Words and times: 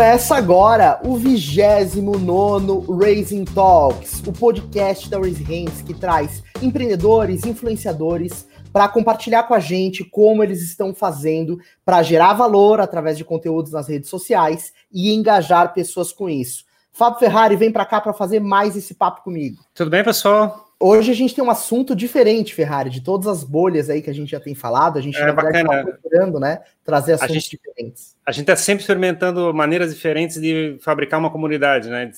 Começa 0.00 0.34
agora 0.34 0.98
o 1.04 1.14
29 1.18 2.86
Raising 2.90 3.44
Talks, 3.44 4.22
o 4.26 4.32
podcast 4.32 5.10
da 5.10 5.18
Raise 5.18 5.42
Hands 5.42 5.82
que 5.82 5.92
traz 5.92 6.42
empreendedores, 6.62 7.44
influenciadores 7.44 8.48
para 8.72 8.88
compartilhar 8.88 9.42
com 9.42 9.52
a 9.52 9.60
gente 9.60 10.02
como 10.02 10.42
eles 10.42 10.62
estão 10.62 10.94
fazendo 10.94 11.58
para 11.84 12.02
gerar 12.02 12.32
valor 12.32 12.80
através 12.80 13.18
de 13.18 13.26
conteúdos 13.26 13.72
nas 13.72 13.88
redes 13.88 14.08
sociais 14.08 14.72
e 14.90 15.12
engajar 15.12 15.74
pessoas 15.74 16.14
com 16.14 16.30
isso. 16.30 16.64
Fábio 16.90 17.18
Ferrari 17.18 17.54
vem 17.56 17.70
para 17.70 17.84
cá 17.84 18.00
para 18.00 18.14
fazer 18.14 18.40
mais 18.40 18.74
esse 18.74 18.94
papo 18.94 19.22
comigo. 19.22 19.62
Tudo 19.74 19.90
bem, 19.90 20.02
pessoal? 20.02 20.69
Hoje 20.82 21.10
a 21.10 21.14
gente 21.14 21.34
tem 21.34 21.44
um 21.44 21.50
assunto 21.50 21.94
diferente, 21.94 22.54
Ferrari, 22.54 22.88
de 22.88 23.02
todas 23.02 23.26
as 23.26 23.44
bolhas 23.44 23.90
aí 23.90 24.00
que 24.00 24.08
a 24.08 24.14
gente 24.14 24.30
já 24.30 24.40
tem 24.40 24.54
falado. 24.54 24.98
A 24.98 25.02
gente 25.02 25.14
é, 25.18 25.28
está 25.28 25.82
procurando, 25.82 26.40
né, 26.40 26.62
trazer 26.82 27.12
assuntos 27.12 27.34
gente, 27.34 27.50
diferentes. 27.50 28.16
A 28.24 28.32
gente 28.32 28.44
está 28.44 28.56
sempre 28.56 28.80
experimentando 28.80 29.52
maneiras 29.52 29.94
diferentes 29.94 30.40
de 30.40 30.78
fabricar 30.80 31.20
uma 31.20 31.30
comunidade, 31.30 31.90
né? 31.90 32.10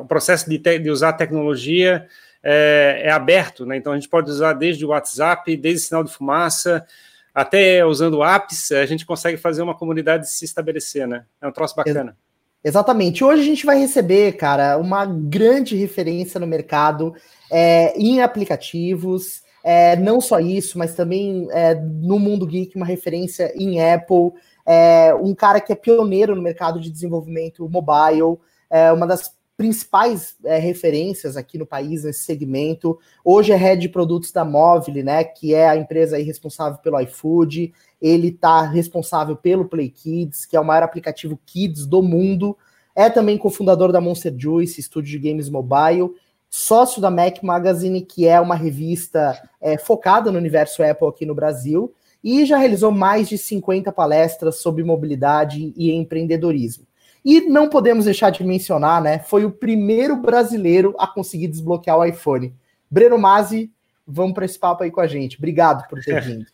O 0.00 0.06
processo 0.06 0.50
de, 0.50 0.58
te, 0.58 0.76
de 0.80 0.90
usar 0.90 1.12
tecnologia 1.12 2.08
é, 2.42 3.02
é, 3.04 3.10
aberto, 3.12 3.64
né? 3.64 3.76
Então 3.76 3.92
a 3.92 3.96
gente 3.96 4.08
pode 4.08 4.28
usar 4.28 4.54
desde 4.54 4.84
o 4.84 4.88
WhatsApp, 4.88 5.56
desde 5.56 5.86
sinal 5.86 6.02
de 6.02 6.12
fumaça, 6.12 6.84
até 7.32 7.86
usando 7.86 8.24
apps, 8.24 8.72
a 8.72 8.86
gente 8.86 9.06
consegue 9.06 9.36
fazer 9.36 9.62
uma 9.62 9.74
comunidade 9.74 10.28
se 10.28 10.44
estabelecer, 10.44 11.06
né? 11.06 11.24
É 11.40 11.46
um 11.46 11.52
troço 11.52 11.76
bacana. 11.76 12.16
Exatamente. 12.64 13.22
Hoje 13.22 13.42
a 13.42 13.44
gente 13.44 13.66
vai 13.66 13.78
receber, 13.78 14.32
cara, 14.38 14.78
uma 14.78 15.04
grande 15.04 15.76
referência 15.76 16.40
no 16.40 16.46
mercado 16.46 17.14
é, 17.50 17.94
em 17.98 18.22
aplicativos. 18.22 19.42
É, 19.62 19.96
não 19.96 20.18
só 20.20 20.40
isso, 20.40 20.78
mas 20.78 20.94
também 20.94 21.46
é, 21.50 21.74
no 21.74 22.18
mundo 22.18 22.46
geek, 22.46 22.74
uma 22.76 22.86
referência 22.86 23.52
em 23.54 23.82
Apple, 23.82 24.32
é, 24.66 25.14
um 25.14 25.34
cara 25.34 25.60
que 25.60 25.72
é 25.72 25.76
pioneiro 25.76 26.34
no 26.34 26.42
mercado 26.42 26.80
de 26.80 26.90
desenvolvimento 26.90 27.68
mobile, 27.68 28.38
é, 28.70 28.92
uma 28.92 29.06
das 29.06 29.34
principais 29.56 30.36
é, 30.44 30.58
referências 30.58 31.36
aqui 31.36 31.56
no 31.56 31.66
país 31.66 32.04
nesse 32.04 32.24
segmento. 32.24 32.98
Hoje 33.24 33.52
é 33.52 33.56
head 33.56 33.80
de 33.80 33.88
produtos 33.88 34.32
da 34.32 34.44
Mobile, 34.44 35.02
né, 35.02 35.22
que 35.22 35.54
é 35.54 35.68
a 35.68 35.76
empresa 35.76 36.18
responsável 36.18 36.78
pelo 36.80 37.00
iFood. 37.00 37.72
Ele 38.00 38.28
está 38.28 38.62
responsável 38.62 39.36
pelo 39.36 39.64
Play 39.64 39.90
Kids, 39.90 40.44
que 40.44 40.56
é 40.56 40.60
o 40.60 40.64
maior 40.64 40.82
aplicativo 40.82 41.38
kids 41.46 41.86
do 41.86 42.02
mundo. 42.02 42.56
É 42.94 43.08
também 43.08 43.38
cofundador 43.38 43.92
da 43.92 44.00
Monster 44.00 44.34
Juice, 44.36 44.80
estúdio 44.80 45.18
de 45.18 45.28
games 45.28 45.48
mobile. 45.48 46.10
Sócio 46.50 47.00
da 47.00 47.10
Mac 47.10 47.42
Magazine, 47.42 48.00
que 48.00 48.26
é 48.28 48.40
uma 48.40 48.54
revista 48.54 49.40
é, 49.60 49.76
focada 49.76 50.30
no 50.30 50.38
universo 50.38 50.82
Apple 50.82 51.08
aqui 51.08 51.26
no 51.26 51.34
Brasil. 51.34 51.92
E 52.22 52.44
já 52.46 52.56
realizou 52.56 52.90
mais 52.90 53.28
de 53.28 53.36
50 53.36 53.92
palestras 53.92 54.56
sobre 54.56 54.82
mobilidade 54.82 55.72
e 55.76 55.92
empreendedorismo. 55.92 56.86
E 57.24 57.40
não 57.40 57.68
podemos 57.68 58.04
deixar 58.04 58.30
de 58.30 58.44
mencionar, 58.44 59.00
né? 59.00 59.18
Foi 59.20 59.44
o 59.44 59.50
primeiro 59.50 60.16
brasileiro 60.16 60.94
a 60.98 61.06
conseguir 61.06 61.48
desbloquear 61.48 61.98
o 61.98 62.04
iPhone. 62.04 62.54
Breno 62.90 63.16
Mazzi, 63.16 63.72
vamos 64.06 64.34
para 64.34 64.44
esse 64.44 64.58
papo 64.58 64.84
aí 64.84 64.90
com 64.90 65.00
a 65.00 65.06
gente. 65.06 65.38
Obrigado 65.38 65.88
por 65.88 66.00
ter 66.02 66.20
vindo. 66.22 66.44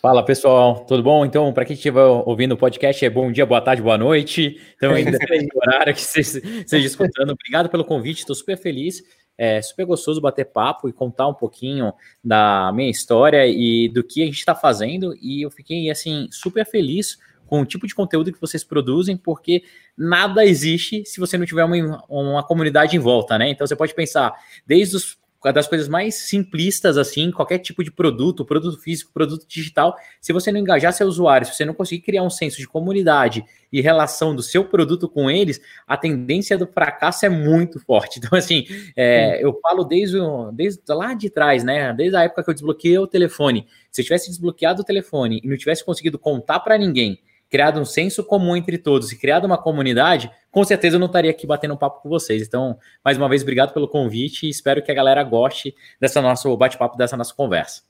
Fala 0.00 0.24
pessoal, 0.24 0.86
tudo 0.86 1.02
bom? 1.02 1.26
Então, 1.26 1.52
para 1.52 1.64
quem 1.64 1.74
estiver 1.74 2.02
ouvindo 2.02 2.52
o 2.52 2.56
podcast, 2.56 3.04
é 3.04 3.10
bom 3.10 3.30
dia, 3.30 3.44
boa 3.44 3.60
tarde, 3.60 3.82
boa 3.82 3.98
noite. 3.98 4.58
Então, 4.76 4.92
ainda 4.92 5.18
tem 5.18 5.46
horário 5.54 5.92
que 5.92 6.00
você 6.00 6.20
esteja 6.20 6.86
escutando. 6.86 7.32
Obrigado 7.32 7.68
pelo 7.68 7.84
convite, 7.84 8.20
estou 8.20 8.34
super 8.34 8.56
feliz. 8.56 9.02
É 9.36 9.60
super 9.60 9.84
gostoso 9.84 10.20
bater 10.20 10.46
papo 10.46 10.88
e 10.88 10.92
contar 10.92 11.26
um 11.26 11.34
pouquinho 11.34 11.92
da 12.22 12.70
minha 12.74 12.90
história 12.90 13.46
e 13.46 13.88
do 13.88 14.02
que 14.02 14.22
a 14.22 14.26
gente 14.26 14.38
está 14.38 14.54
fazendo. 14.54 15.14
E 15.20 15.42
eu 15.42 15.50
fiquei, 15.50 15.90
assim, 15.90 16.28
super 16.30 16.64
feliz 16.64 17.18
com 17.50 17.60
o 17.60 17.66
tipo 17.66 17.84
de 17.84 17.96
conteúdo 17.96 18.32
que 18.32 18.40
vocês 18.40 18.62
produzem, 18.62 19.16
porque 19.16 19.64
nada 19.98 20.46
existe 20.46 21.04
se 21.04 21.18
você 21.18 21.36
não 21.36 21.44
tiver 21.44 21.64
uma, 21.64 22.04
uma 22.08 22.44
comunidade 22.44 22.96
em 22.96 23.00
volta, 23.00 23.36
né? 23.36 23.50
Então 23.50 23.66
você 23.66 23.74
pode 23.74 23.92
pensar 23.92 24.32
desde 24.64 24.94
os 24.94 25.18
das 25.54 25.66
coisas 25.66 25.88
mais 25.88 26.16
simplistas 26.16 26.98
assim, 26.98 27.30
qualquer 27.30 27.58
tipo 27.60 27.82
de 27.82 27.90
produto, 27.90 28.44
produto 28.44 28.78
físico, 28.78 29.10
produto 29.10 29.46
digital, 29.48 29.96
se 30.20 30.34
você 30.34 30.52
não 30.52 30.60
engajar 30.60 30.92
seu 30.92 31.06
usuário, 31.06 31.46
se 31.46 31.54
você 31.54 31.64
não 31.64 31.72
conseguir 31.72 32.02
criar 32.02 32.22
um 32.22 32.28
senso 32.28 32.58
de 32.58 32.68
comunidade 32.68 33.42
e 33.72 33.80
relação 33.80 34.36
do 34.36 34.42
seu 34.42 34.66
produto 34.66 35.08
com 35.08 35.30
eles, 35.30 35.58
a 35.86 35.96
tendência 35.96 36.58
do 36.58 36.66
fracasso 36.66 37.24
é 37.24 37.30
muito 37.30 37.80
forte. 37.80 38.20
Então, 38.30 38.38
assim, 38.38 38.66
é, 38.94 39.42
eu 39.42 39.58
falo 39.62 39.82
desde, 39.82 40.18
desde 40.52 40.82
lá 40.88 41.14
de 41.14 41.30
trás, 41.30 41.64
né? 41.64 41.90
Desde 41.94 42.16
a 42.16 42.24
época 42.24 42.44
que 42.44 42.50
eu 42.50 42.54
desbloqueei 42.54 42.98
o 42.98 43.06
telefone. 43.06 43.66
Se 43.90 44.02
eu 44.02 44.04
tivesse 44.04 44.28
desbloqueado 44.28 44.82
o 44.82 44.84
telefone 44.84 45.40
e 45.42 45.48
não 45.48 45.56
tivesse 45.56 45.82
conseguido 45.82 46.18
contar 46.18 46.60
para 46.60 46.76
ninguém 46.76 47.18
criado 47.50 47.80
um 47.80 47.84
senso 47.84 48.22
comum 48.22 48.56
entre 48.56 48.78
todos 48.78 49.10
e 49.10 49.18
criado 49.18 49.44
uma 49.44 49.58
comunidade, 49.58 50.30
com 50.50 50.62
certeza 50.64 50.96
eu 50.96 51.00
não 51.00 51.08
estaria 51.08 51.30
aqui 51.30 51.46
batendo 51.46 51.74
um 51.74 51.76
papo 51.76 52.00
com 52.00 52.08
vocês. 52.08 52.46
Então, 52.46 52.78
mais 53.04 53.18
uma 53.18 53.28
vez, 53.28 53.42
obrigado 53.42 53.74
pelo 53.74 53.88
convite 53.88 54.46
e 54.46 54.48
espero 54.48 54.82
que 54.82 54.90
a 54.90 54.94
galera 54.94 55.22
goste 55.24 55.74
dessa 56.00 56.22
nosso 56.22 56.56
bate-papo, 56.56 56.96
dessa 56.96 57.16
nossa 57.16 57.34
conversa. 57.34 57.89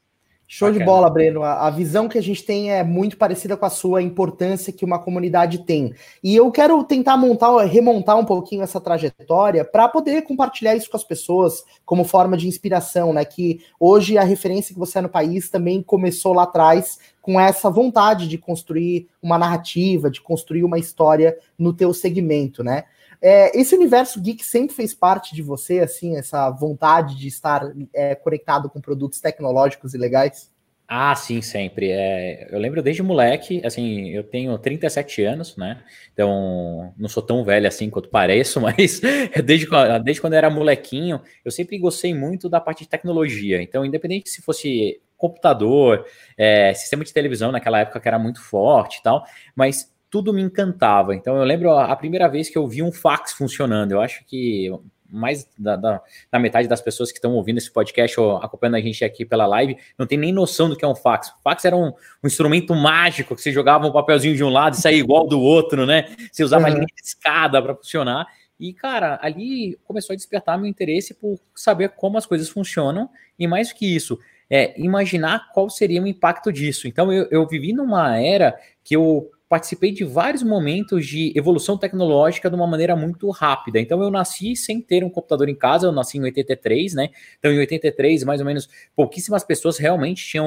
Show 0.53 0.67
Bacana. 0.67 0.81
de 0.81 0.85
bola, 0.85 1.09
Breno. 1.09 1.45
A, 1.45 1.71
visão 1.71 2.09
que 2.09 2.19
a 2.19 2.21
gente 2.21 2.43
tem 2.43 2.73
é 2.73 2.83
muito 2.83 3.17
parecida 3.17 3.57
com 3.57 3.65
a 3.65 3.71
sua, 3.71 4.01
a 4.01 4.03
importância 4.03 4.73
que 4.73 4.85
uma 4.85 4.99
comunidade 4.99 5.59
tem. 5.59 5.95
E 6.25 6.35
eu 6.35 6.51
quero 6.51 6.83
tentar 6.83 7.17
montar, 7.17 7.57
remontar 7.67 8.19
um 8.19 8.25
pouquinho 8.25 8.61
essa 8.63 8.81
trajetória 8.81 9.65
para 9.65 9.89
poder 9.89 10.23
compartilhar 10.23 10.75
isso 10.75 10.91
com 10.91 10.97
as 10.97 11.05
pessoas 11.05 11.63
como 11.87 12.03
forma 12.03 12.37
de 12.37 12.49
inspiração, 12.49 13.13
né? 13.13 13.25
Que 13.25 13.61
hoje 13.79 14.19
a 14.19 14.25
referência 14.25 14.75
que 14.75 14.81
você 14.81 14.99
é 14.99 15.03
no 15.03 15.09
país 15.09 15.49
também 15.49 15.85
começou 15.85 16.33
lá 16.33 16.43
atrás 16.43 16.99
com 17.23 17.39
essa 17.39 17.71
vontade 17.71 18.27
de 18.27 18.37
construir 18.37 19.07
uma 19.23 19.39
narrativa, 19.39 20.11
de 20.11 20.21
construir 20.21 20.65
uma 20.65 20.81
história 20.81 21.39
no 21.57 21.73
teu 21.73 21.95
segmento, 21.95 22.65
né? 22.65 22.87
É, 23.23 23.59
esse 23.59 23.75
universo 23.75 24.21
geek 24.21 24.45
sempre 24.45 24.75
fez 24.75 24.95
parte 24.95 25.35
de 25.35 25.43
você, 25.43 25.81
assim, 25.81 26.17
essa 26.17 26.51
vontade 26.51 27.17
de 27.17 27.29
estar 27.29 27.71
é, 27.93 28.15
conectado 28.15 28.71
com 28.71 28.81
produtos 28.81 29.21
tecnológicos 29.21 29.93
e 29.93 29.99
legais? 29.99 30.51
Ah, 30.93 31.15
sim, 31.15 31.41
sempre. 31.41 31.93
É, 31.93 32.49
eu 32.51 32.59
lembro 32.59 32.83
desde 32.83 33.01
moleque, 33.01 33.65
assim, 33.65 34.09
eu 34.09 34.25
tenho 34.25 34.59
37 34.59 35.23
anos, 35.23 35.57
né? 35.57 35.85
Então, 36.13 36.93
não 36.99 37.09
sou 37.09 37.23
tão 37.23 37.45
velho 37.45 37.69
assim 37.69 37.89
quanto 37.89 38.09
pareço, 38.09 38.59
mas 38.61 39.01
desde, 39.45 39.69
desde 40.03 40.21
quando 40.21 40.33
eu 40.33 40.39
era 40.39 40.51
molequinho, 40.51 41.21
eu 41.45 41.53
sempre 41.53 41.79
gostei 41.79 42.13
muito 42.13 42.49
da 42.49 42.61
parte 42.61 42.81
de 42.83 42.89
tecnologia. 42.89 43.63
Então, 43.63 43.85
independente 43.87 44.31
se 44.31 44.43
fosse 44.43 45.01
computador, 45.17 46.05
é, 46.37 46.75
sistema 46.75 47.05
de 47.05 47.13
televisão 47.13 47.53
naquela 47.53 47.79
época 47.79 48.01
que 48.01 48.09
era 48.09 48.19
muito 48.19 48.43
forte 48.43 48.99
e 48.99 49.03
tal, 49.03 49.25
mas 49.55 49.95
tudo 50.11 50.33
me 50.33 50.43
encantava. 50.43 51.15
Então 51.15 51.37
eu 51.37 51.45
lembro 51.45 51.71
a, 51.73 51.95
primeira 51.95 52.29
vez 52.29 52.51
que 52.51 52.59
eu 52.59 52.67
vi 52.67 52.83
um 52.83 52.91
fax 52.91 53.33
funcionando. 53.33 53.93
Eu 53.93 54.01
acho 54.01 54.25
que 54.27 54.71
mais 55.09 55.49
da, 55.59 55.77
da, 55.77 56.03
da 56.31 56.39
metade 56.39 56.69
das 56.69 56.81
pessoas 56.81 57.11
que 57.11 57.19
estão 57.19 57.33
ouvindo 57.33 57.59
esse 57.59 57.71
podcast 57.71 58.19
ou 58.19 58.37
acompanhando 58.37 58.77
a 58.77 58.81
gente 58.81 59.05
aqui 59.05 59.25
pela 59.25 59.47
live 59.47 59.77
não 59.99 60.07
tem 60.07 60.17
nem 60.17 60.33
noção 60.33 60.69
do 60.69 60.77
que 60.77 60.85
é 60.85 60.89
um 60.89 60.95
fax. 60.95 61.29
O 61.29 61.43
fax 61.43 61.65
era 61.65 61.77
um, 61.77 61.93
um 62.23 62.27
instrumento 62.27 62.75
mágico 62.75 63.35
que 63.35 63.43
você 63.43 63.53
jogava 63.53 63.87
um 63.87 63.93
papelzinho 63.93 64.37
de 64.37 64.45
um 64.45 64.49
lado 64.49 64.75
e 64.75 64.81
saía 64.81 64.99
igual 64.99 65.27
do 65.27 65.41
outro, 65.41 65.87
né? 65.87 66.15
Você 66.31 66.45
usava 66.45 66.65
uhum. 66.65 66.71
a 66.71 66.75
linha 66.75 66.87
de 66.87 67.03
escada 67.03 67.63
para 67.63 67.75
funcionar. 67.75 68.27
E, 68.59 68.75
cara, 68.75 69.19
ali 69.23 69.79
começou 69.85 70.13
a 70.13 70.17
despertar 70.17 70.59
meu 70.59 70.67
interesse 70.67 71.15
por 71.15 71.41
saber 71.55 71.91
como 71.91 72.19
as 72.19 72.27
coisas 72.27 72.49
funcionam 72.49 73.09
e, 73.39 73.47
mais 73.47 73.71
do 73.71 73.75
que 73.75 73.87
isso, 73.87 74.19
é, 74.51 74.79
imaginar 74.79 75.51
qual 75.53 75.71
seria 75.71 76.03
o 76.03 76.07
impacto 76.07 76.53
disso. 76.53 76.87
Então, 76.87 77.11
eu, 77.11 77.27
eu 77.31 77.47
vivi 77.47 77.73
numa 77.73 78.19
era 78.21 78.55
que 78.85 78.95
eu 78.95 79.31
participei 79.51 79.91
de 79.91 80.05
vários 80.05 80.45
momentos 80.45 81.05
de 81.05 81.33
evolução 81.37 81.77
tecnológica 81.77 82.49
de 82.49 82.55
uma 82.55 82.69
maneira 82.69 82.95
muito 82.95 83.29
rápida. 83.31 83.81
Então 83.81 84.01
eu 84.01 84.09
nasci 84.09 84.55
sem 84.55 84.81
ter 84.81 85.03
um 85.03 85.11
computador 85.11 85.49
em 85.49 85.57
casa, 85.57 85.89
eu 85.89 85.93
nasci 85.93 86.19
em 86.19 86.23
83, 86.23 86.95
né? 86.95 87.09
Então 87.37 87.51
em 87.51 87.59
83, 87.59 88.23
mais 88.23 88.39
ou 88.39 88.47
menos, 88.47 88.69
pouquíssimas 88.95 89.43
pessoas 89.43 89.77
realmente 89.77 90.25
tinham 90.25 90.47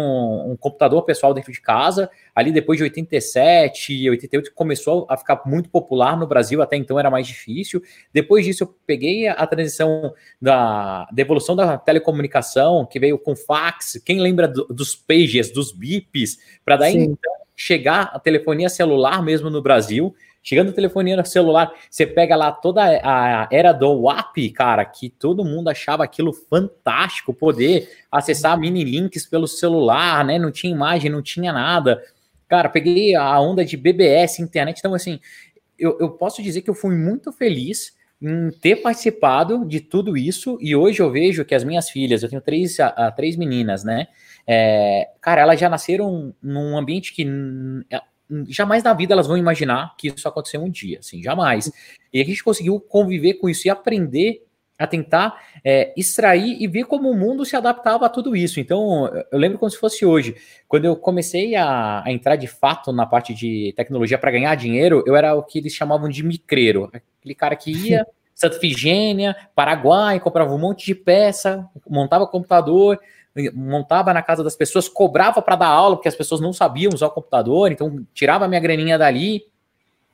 um, 0.50 0.56
computador 0.56 1.04
pessoal 1.04 1.34
dentro 1.34 1.52
de 1.52 1.60
casa. 1.60 2.10
Ali 2.34 2.50
depois 2.50 2.78
de 2.78 2.84
87, 2.84 4.10
88 4.10 4.54
começou 4.56 5.06
a 5.10 5.18
ficar 5.18 5.42
muito 5.46 5.70
popular 5.70 6.18
no 6.18 6.26
Brasil, 6.26 6.62
até 6.62 6.78
então 6.78 6.98
era 6.98 7.12
mais 7.12 7.28
difícil. 7.28 7.84
Depois 8.14 8.46
disso 8.46 8.64
eu 8.64 8.74
peguei 8.88 9.28
a 9.28 9.46
transição 9.46 10.14
da, 10.42 11.10
da 11.12 11.22
evolução 11.22 11.58
da 11.58 11.78
telecomunicação, 11.78 12.86
que 12.86 13.02
veio 13.02 13.20
com 13.20 13.36
fax. 13.36 14.02
Quem 14.06 14.22
lembra 14.22 14.48
do, 14.48 14.66
dos 14.68 14.96
pages, 14.96 15.52
dos 15.52 15.74
bips, 15.74 16.38
para 16.64 16.78
daí 16.78 16.94
Sim. 16.94 17.18
então 17.22 17.43
chegar 17.56 18.12
a 18.14 18.20
telefonia 18.20 18.70
celular 18.70 19.22
mesmo 19.24 19.50
no 19.50 19.62
Brasil. 19.62 20.16
Chegando 20.42 20.72
a 20.72 20.74
telefonia 20.74 21.24
celular, 21.24 21.74
você 21.90 22.06
pega 22.06 22.36
lá 22.36 22.52
toda 22.52 22.82
a 22.84 23.48
era 23.50 23.72
do 23.72 24.02
WAP, 24.02 24.50
cara, 24.50 24.84
que 24.84 25.10
todo 25.10 25.46
mundo 25.46 25.70
achava 25.70 26.04
aquilo 26.04 26.34
fantástico, 26.34 27.34
poder 27.34 27.90
acessar 28.12 28.60
mini 28.60 28.84
links 28.84 29.26
pelo 29.26 29.48
celular, 29.48 30.26
né? 30.26 30.38
Não 30.38 30.52
tinha 30.52 30.74
imagem, 30.74 31.10
não 31.10 31.22
tinha 31.22 31.54
nada. 31.54 32.04
Cara, 32.50 32.68
peguei 32.68 33.16
a 33.16 33.40
onda 33.40 33.64
de 33.64 33.78
BBS, 33.78 34.42
internet. 34.42 34.80
Então, 34.80 34.94
assim, 34.94 35.18
eu, 35.80 35.98
eu 36.00 36.10
posso 36.12 36.44
dizer 36.44 36.62
que 36.62 36.70
eu 36.70 36.76
fui 36.76 36.94
muito 36.94 37.32
feliz 37.32 37.94
em 38.24 38.50
ter 38.52 38.78
participado 38.78 39.66
de 39.66 39.82
tudo 39.82 40.16
isso. 40.16 40.58
E 40.62 40.74
hoje 40.74 41.02
eu 41.02 41.12
vejo 41.12 41.44
que 41.44 41.54
as 41.54 41.66
minhas 41.66 41.90
filhas, 41.90 42.24
eu 42.24 42.30
tenho 42.30 42.42
três, 42.42 42.78
três 43.18 43.36
meninas, 43.36 43.84
né? 43.84 44.08
É, 44.48 45.10
cara, 45.20 45.42
elas 45.42 45.60
já 45.60 45.70
nasceram 45.70 46.34
num 46.42 46.78
ambiente 46.78 47.14
que 47.14 47.28
jamais 48.48 48.82
na 48.82 48.94
vida 48.94 49.14
elas 49.14 49.28
vão 49.28 49.38
imaginar 49.38 49.94
que 49.98 50.08
isso 50.08 50.26
aconteceu 50.26 50.62
um 50.64 50.70
dia, 50.70 51.00
assim, 51.00 51.22
jamais. 51.22 51.70
E 52.14 52.22
a 52.22 52.24
gente 52.24 52.42
conseguiu 52.42 52.80
conviver 52.80 53.34
com 53.36 53.50
isso 53.50 53.68
e 53.68 53.70
aprender 53.70 54.42
a 54.78 54.88
tentar 54.88 55.40
é, 55.64 55.94
extrair 55.96 56.62
e 56.62 56.68
ver 56.68 56.86
como 56.86 57.10
o 57.10 57.16
mundo 57.16 57.46
se 57.46 57.56
adaptava 57.56 58.06
a 58.06 58.10
tudo 58.10 58.36
isso. 58.36 58.60
Então, 58.60 59.08
eu 59.32 59.38
lembro 59.38 59.58
como 59.58 59.70
se 59.70 59.78
fosse 59.78 60.06
hoje. 60.06 60.36
Quando 60.68 60.86
eu 60.86 60.96
comecei 60.96 61.56
a, 61.56 62.04
a 62.04 62.12
entrar 62.12 62.36
de 62.36 62.48
fato 62.48 62.92
na 62.92 63.06
parte 63.06 63.34
de 63.34 63.74
tecnologia 63.76 64.18
para 64.18 64.32
ganhar 64.32 64.56
dinheiro, 64.56 65.04
eu 65.06 65.16
era 65.16 65.36
o 65.36 65.44
que 65.44 65.60
eles 65.60 65.74
chamavam 65.74 66.10
de 66.10 66.24
micreiro. 66.24 66.90
Aquele 66.92 67.36
cara 67.36 67.56
que 67.56 67.72
ia 67.72 68.06
Santa 68.36 68.60
Figênia, 68.60 69.36
Paraguai, 69.56 70.20
comprava 70.20 70.54
um 70.54 70.58
monte 70.58 70.86
de 70.86 70.96
peça, 70.96 71.70
montava 71.88 72.26
computador, 72.26 73.00
montava 73.54 74.14
na 74.14 74.22
casa 74.22 74.44
das 74.44 74.56
pessoas, 74.56 74.90
cobrava 74.90 75.42
para 75.42 75.56
dar 75.56 75.68
aula, 75.68 75.96
porque 75.96 76.10
as 76.10 76.16
pessoas 76.16 76.42
não 76.42 76.52
sabiam 76.52 76.92
usar 76.94 77.08
o 77.08 77.12
computador, 77.12 77.72
então 77.72 78.06
tirava 78.14 78.46
a 78.46 78.48
minha 78.48 78.60
graninha 78.60 78.98
dali. 78.98 79.46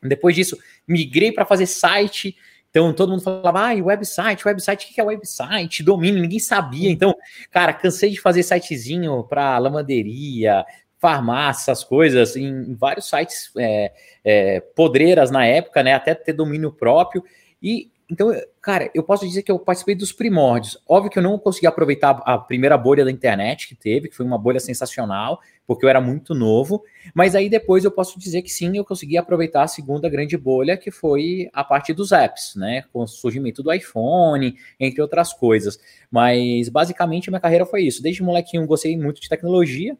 Depois 0.02 0.36
disso, 0.36 0.58
migrei 0.88 1.32
para 1.32 1.46
fazer 1.46 1.66
site. 1.66 2.36
Então 2.70 2.94
todo 2.94 3.10
mundo 3.10 3.22
falava, 3.22 3.72
ah, 3.72 3.84
website, 3.84 4.48
website, 4.48 4.86
o 4.86 4.94
que 4.94 5.02
é 5.02 5.04
website? 5.04 5.84
Domínio, 5.84 6.22
ninguém 6.22 6.40
sabia. 6.40 6.90
Então, 6.90 7.16
cara, 7.50 7.74
cansei 7.74 8.12
de 8.12 8.22
fazer 8.22 8.44
sitezinho 8.44 9.24
para 9.24 9.58
lavanderia, 9.58 10.64
farmácia, 11.00 11.72
essas 11.72 11.84
coisas, 11.84 12.36
em, 12.36 12.76
vários 12.76 13.10
sites 13.10 13.52
é, 13.58 13.92
é, 14.24 14.60
podreiras 14.60 15.32
na 15.32 15.46
época, 15.46 15.82
né? 15.82 15.94
Até 15.94 16.14
ter 16.14 16.34
domínio 16.34 16.72
próprio. 16.72 17.24
E 17.62 17.90
então, 18.12 18.32
cara, 18.60 18.90
eu 18.96 19.04
posso 19.04 19.28
dizer 19.28 19.44
que 19.44 19.52
eu 19.52 19.60
participei 19.60 19.94
dos 19.94 20.12
primórdios. 20.12 20.82
Óbvio 20.88 21.12
que 21.12 21.20
eu 21.20 21.24
não 21.24 21.38
consegui 21.38 21.68
aproveitar 21.68 22.22
a 22.26 22.40
primeira 22.40 22.76
bolha 22.76 23.06
da 23.06 23.12
internet 23.12 23.68
que 23.68 23.76
teve, 23.76 24.10
que 24.10 24.16
foi 24.16 24.26
uma 24.26 24.38
bolha 24.38 24.60
sensacional, 24.60 25.40
porque 25.70 25.86
eu 25.86 25.90
era 25.90 26.02
muito 26.02 26.34
novo. 26.34 26.84
Mas 27.14 27.36
aí 27.36 27.48
depois 27.48 27.86
eu 27.86 27.92
posso 27.92 28.18
dizer 28.18 28.42
que 28.42 28.50
sim, 28.50 28.76
eu 28.76 28.84
consegui 28.84 29.18
aproveitar 29.18 29.62
a 29.62 29.68
segunda 29.68 30.10
grande 30.10 30.36
bolha, 30.36 30.76
que 30.76 30.90
foi 30.90 31.48
a 31.54 31.64
parte 31.64 31.94
dos 31.94 32.12
apps, 32.12 32.56
né? 32.56 32.86
Com 32.92 33.04
o 33.04 33.08
surgimento 33.08 33.62
do 33.62 33.72
iPhone, 33.72 34.56
entre 34.80 35.00
outras 35.00 35.32
coisas. 35.32 35.78
Mas 36.10 36.70
basicamente 36.70 37.30
minha 37.30 37.40
carreira 37.40 37.68
foi 37.68 37.84
isso. 37.84 38.02
Desde 38.02 38.24
molequinho 38.24 38.66
gostei 38.66 38.98
muito 38.98 39.22
de 39.22 39.30
tecnologia, 39.30 39.96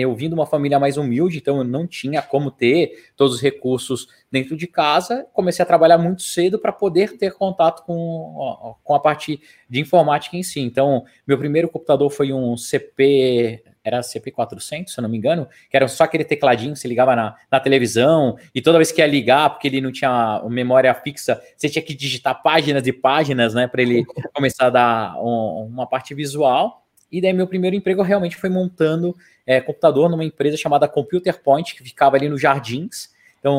eu 0.00 0.14
vim 0.14 0.28
de 0.28 0.34
uma 0.34 0.46
família 0.46 0.78
mais 0.78 0.96
humilde, 0.96 1.38
então 1.38 1.58
eu 1.58 1.64
não 1.64 1.86
tinha 1.86 2.20
como 2.20 2.50
ter 2.50 3.10
todos 3.16 3.36
os 3.36 3.40
recursos 3.40 4.08
dentro 4.30 4.56
de 4.56 4.66
casa. 4.66 5.26
Comecei 5.32 5.62
a 5.62 5.66
trabalhar 5.66 5.98
muito 5.98 6.22
cedo 6.22 6.58
para 6.58 6.72
poder 6.72 7.16
ter 7.16 7.32
contato 7.32 7.84
com, 7.84 8.74
com 8.82 8.94
a 8.94 8.98
parte 8.98 9.40
de 9.70 9.80
informática 9.80 10.36
em 10.36 10.42
si. 10.42 10.60
Então, 10.60 11.04
meu 11.26 11.38
primeiro 11.38 11.68
computador 11.68 12.10
foi 12.10 12.32
um 12.32 12.56
CP, 12.56 13.62
era 13.84 14.00
CP400, 14.00 14.88
se 14.88 14.98
eu 14.98 15.02
não 15.02 15.08
me 15.08 15.18
engano, 15.18 15.46
que 15.70 15.76
era 15.76 15.86
só 15.86 16.04
aquele 16.04 16.24
tecladinho 16.24 16.72
que 16.72 16.78
você 16.80 16.88
ligava 16.88 17.14
na, 17.14 17.36
na 17.50 17.60
televisão, 17.60 18.36
e 18.54 18.60
toda 18.60 18.78
vez 18.78 18.90
que 18.90 19.00
ia 19.00 19.06
ligar, 19.06 19.50
porque 19.50 19.68
ele 19.68 19.80
não 19.80 19.92
tinha 19.92 20.42
memória 20.48 20.92
fixa, 20.94 21.40
você 21.56 21.68
tinha 21.68 21.82
que 21.82 21.94
digitar 21.94 22.42
páginas 22.42 22.86
e 22.86 22.92
páginas, 22.92 23.54
né, 23.54 23.68
para 23.68 23.82
ele 23.82 24.04
começar 24.34 24.66
a 24.66 24.70
dar 24.70 25.22
um, 25.22 25.66
uma 25.66 25.86
parte 25.86 26.14
visual. 26.14 26.83
E 27.14 27.20
daí 27.20 27.32
meu 27.32 27.46
primeiro 27.46 27.76
emprego 27.76 28.02
realmente 28.02 28.36
foi 28.36 28.50
montando 28.50 29.16
é, 29.46 29.60
computador 29.60 30.10
numa 30.10 30.24
empresa 30.24 30.56
chamada 30.56 30.88
Computer 30.88 31.40
Point, 31.40 31.76
que 31.76 31.84
ficava 31.84 32.16
ali 32.16 32.28
nos 32.28 32.40
Jardins. 32.40 33.14
Então, 33.38 33.54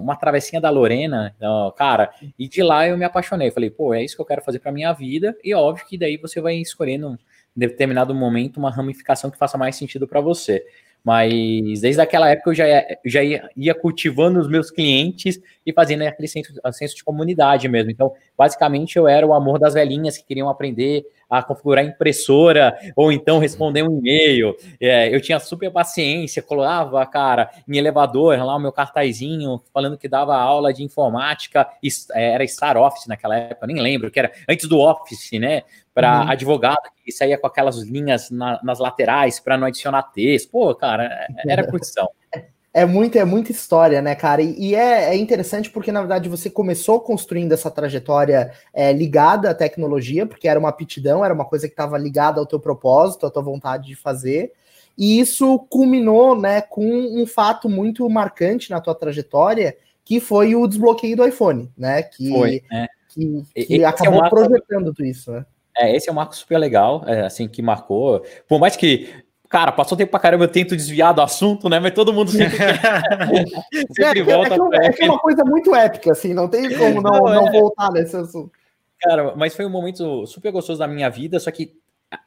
uma 0.00 0.14
travessinha 0.14 0.60
da 0.60 0.70
Lorena, 0.70 1.34
então, 1.36 1.74
cara, 1.76 2.12
e 2.38 2.46
de 2.46 2.62
lá 2.62 2.86
eu 2.86 2.96
me 2.96 3.04
apaixonei. 3.04 3.50
Falei, 3.50 3.68
pô, 3.68 3.92
é 3.92 4.04
isso 4.04 4.14
que 4.14 4.22
eu 4.22 4.26
quero 4.26 4.42
fazer 4.42 4.60
para 4.60 4.70
minha 4.70 4.92
vida. 4.92 5.36
E 5.42 5.52
óbvio 5.52 5.84
que 5.88 5.98
daí 5.98 6.16
você 6.16 6.40
vai 6.40 6.54
escolhendo, 6.54 7.18
em 7.56 7.60
determinado 7.60 8.14
momento, 8.14 8.58
uma 8.58 8.70
ramificação 8.70 9.28
que 9.28 9.38
faça 9.38 9.58
mais 9.58 9.74
sentido 9.74 10.06
para 10.06 10.20
você. 10.20 10.64
Mas 11.02 11.80
desde 11.80 12.00
aquela 12.00 12.30
época 12.30 12.50
eu 12.50 12.54
já 12.54 12.68
ia, 12.68 12.98
já 13.04 13.20
ia, 13.24 13.74
cultivando 13.74 14.38
os 14.38 14.48
meus 14.48 14.70
clientes 14.70 15.40
e 15.66 15.72
fazendo 15.72 16.02
aquele 16.02 16.28
senso, 16.28 16.52
senso 16.72 16.94
de 16.94 17.02
comunidade 17.02 17.68
mesmo. 17.68 17.90
Então, 17.90 18.12
basicamente, 18.38 18.96
eu 18.96 19.08
era 19.08 19.26
o 19.26 19.34
amor 19.34 19.58
das 19.58 19.74
velhinhas 19.74 20.16
que 20.16 20.24
queriam 20.24 20.48
aprender 20.48 21.04
a 21.38 21.42
configurar 21.42 21.84
impressora 21.84 22.76
ou 22.96 23.12
então 23.12 23.38
responder 23.38 23.82
um 23.82 23.98
e-mail. 23.98 24.54
É, 24.80 25.14
eu 25.14 25.20
tinha 25.20 25.38
super 25.38 25.70
paciência, 25.70 26.42
colava, 26.42 27.04
cara, 27.06 27.50
em 27.68 27.76
elevador, 27.76 28.38
lá 28.38 28.56
o 28.56 28.60
meu 28.60 28.72
cartazinho 28.72 29.62
falando 29.72 29.98
que 29.98 30.08
dava 30.08 30.36
aula 30.36 30.72
de 30.72 30.82
informática, 30.82 31.68
é, 32.12 32.32
era 32.32 32.46
Star 32.46 32.76
Office 32.76 33.06
naquela 33.06 33.36
época, 33.36 33.66
nem 33.66 33.80
lembro, 33.80 34.10
que 34.10 34.18
era 34.18 34.32
antes 34.48 34.68
do 34.68 34.78
Office, 34.78 35.32
né? 35.32 35.62
Para 35.92 36.22
uhum. 36.22 36.30
advogado 36.30 36.90
que 37.04 37.12
saía 37.12 37.38
com 37.38 37.46
aquelas 37.46 37.78
linhas 37.82 38.30
na, 38.30 38.60
nas 38.62 38.78
laterais 38.78 39.38
para 39.38 39.56
não 39.56 39.66
adicionar 39.66 40.02
texto. 40.04 40.50
Pô, 40.50 40.74
cara, 40.74 41.04
é, 41.04 41.52
era 41.52 41.66
curtição. 41.66 42.08
É 42.76 42.84
muita, 42.84 43.20
é 43.20 43.24
muita 43.24 43.52
história, 43.52 44.02
né, 44.02 44.16
cara? 44.16 44.42
E, 44.42 44.70
e 44.70 44.74
é, 44.74 45.14
é, 45.14 45.16
interessante 45.16 45.70
porque, 45.70 45.92
na 45.92 46.00
verdade, 46.00 46.28
você 46.28 46.50
começou 46.50 46.98
construindo 46.98 47.52
essa 47.52 47.70
trajetória 47.70 48.50
é, 48.72 48.92
ligada 48.92 49.50
à 49.50 49.54
tecnologia, 49.54 50.26
porque 50.26 50.48
era 50.48 50.58
uma 50.58 50.70
aptidão, 50.70 51.24
era 51.24 51.32
uma 51.32 51.44
coisa 51.44 51.68
que 51.68 51.72
estava 51.72 51.96
ligada 51.96 52.40
ao 52.40 52.46
teu 52.46 52.58
propósito, 52.58 53.26
à 53.26 53.30
tua 53.30 53.44
vontade 53.44 53.86
de 53.86 53.94
fazer. 53.94 54.52
E 54.98 55.20
isso 55.20 55.56
culminou, 55.70 56.36
né, 56.36 56.60
com 56.62 56.84
um 56.84 57.24
fato 57.28 57.68
muito 57.68 58.10
marcante 58.10 58.70
na 58.70 58.80
tua 58.80 58.94
trajetória, 58.94 59.76
que 60.04 60.18
foi 60.18 60.56
o 60.56 60.66
desbloqueio 60.66 61.16
do 61.16 61.26
iPhone, 61.26 61.70
né? 61.78 62.02
Que, 62.02 62.28
foi, 62.28 62.62
né? 62.70 62.88
que, 63.08 63.44
que 63.66 63.82
é 63.82 63.84
acabou 63.84 64.24
é 64.24 64.28
projetando 64.28 64.92
tudo 64.92 65.04
isso, 65.04 65.30
né? 65.30 65.46
É, 65.76 65.94
esse 65.94 66.08
é 66.08 66.12
um 66.12 66.14
marco 66.14 66.36
super 66.36 66.58
legal, 66.58 67.02
é, 67.06 67.22
assim, 67.22 67.48
que 67.48 67.60
marcou. 67.60 68.24
Por 68.48 68.60
mais 68.60 68.76
que 68.76 69.23
Cara, 69.48 69.70
passou 69.70 69.96
tempo 69.96 70.10
pra 70.10 70.20
caramba, 70.20 70.44
eu 70.44 70.48
tento 70.48 70.74
desviar 70.74 71.14
do 71.14 71.22
assunto, 71.22 71.68
né? 71.68 71.78
Mas 71.78 71.92
todo 71.92 72.12
mundo 72.12 72.30
sempre, 72.30 72.56
sempre 73.94 74.20
é, 74.20 74.22
volta 74.22 74.54
é, 74.54 74.58
que, 74.58 74.86
é, 74.86 74.92
que 74.92 75.02
é 75.02 75.06
uma 75.06 75.18
coisa 75.18 75.44
muito 75.44 75.74
épica, 75.74 76.12
assim, 76.12 76.34
não 76.34 76.48
tem 76.48 76.76
como 76.76 77.00
não, 77.00 77.12
não, 77.12 77.34
não 77.34 77.48
é. 77.48 77.52
voltar 77.52 77.90
nesse 77.92 78.16
assunto. 78.16 78.50
Cara, 79.00 79.34
mas 79.36 79.54
foi 79.54 79.66
um 79.66 79.70
momento 79.70 80.26
super 80.26 80.50
gostoso 80.50 80.78
da 80.78 80.88
minha 80.88 81.08
vida, 81.08 81.38
só 81.38 81.50
que 81.50 81.74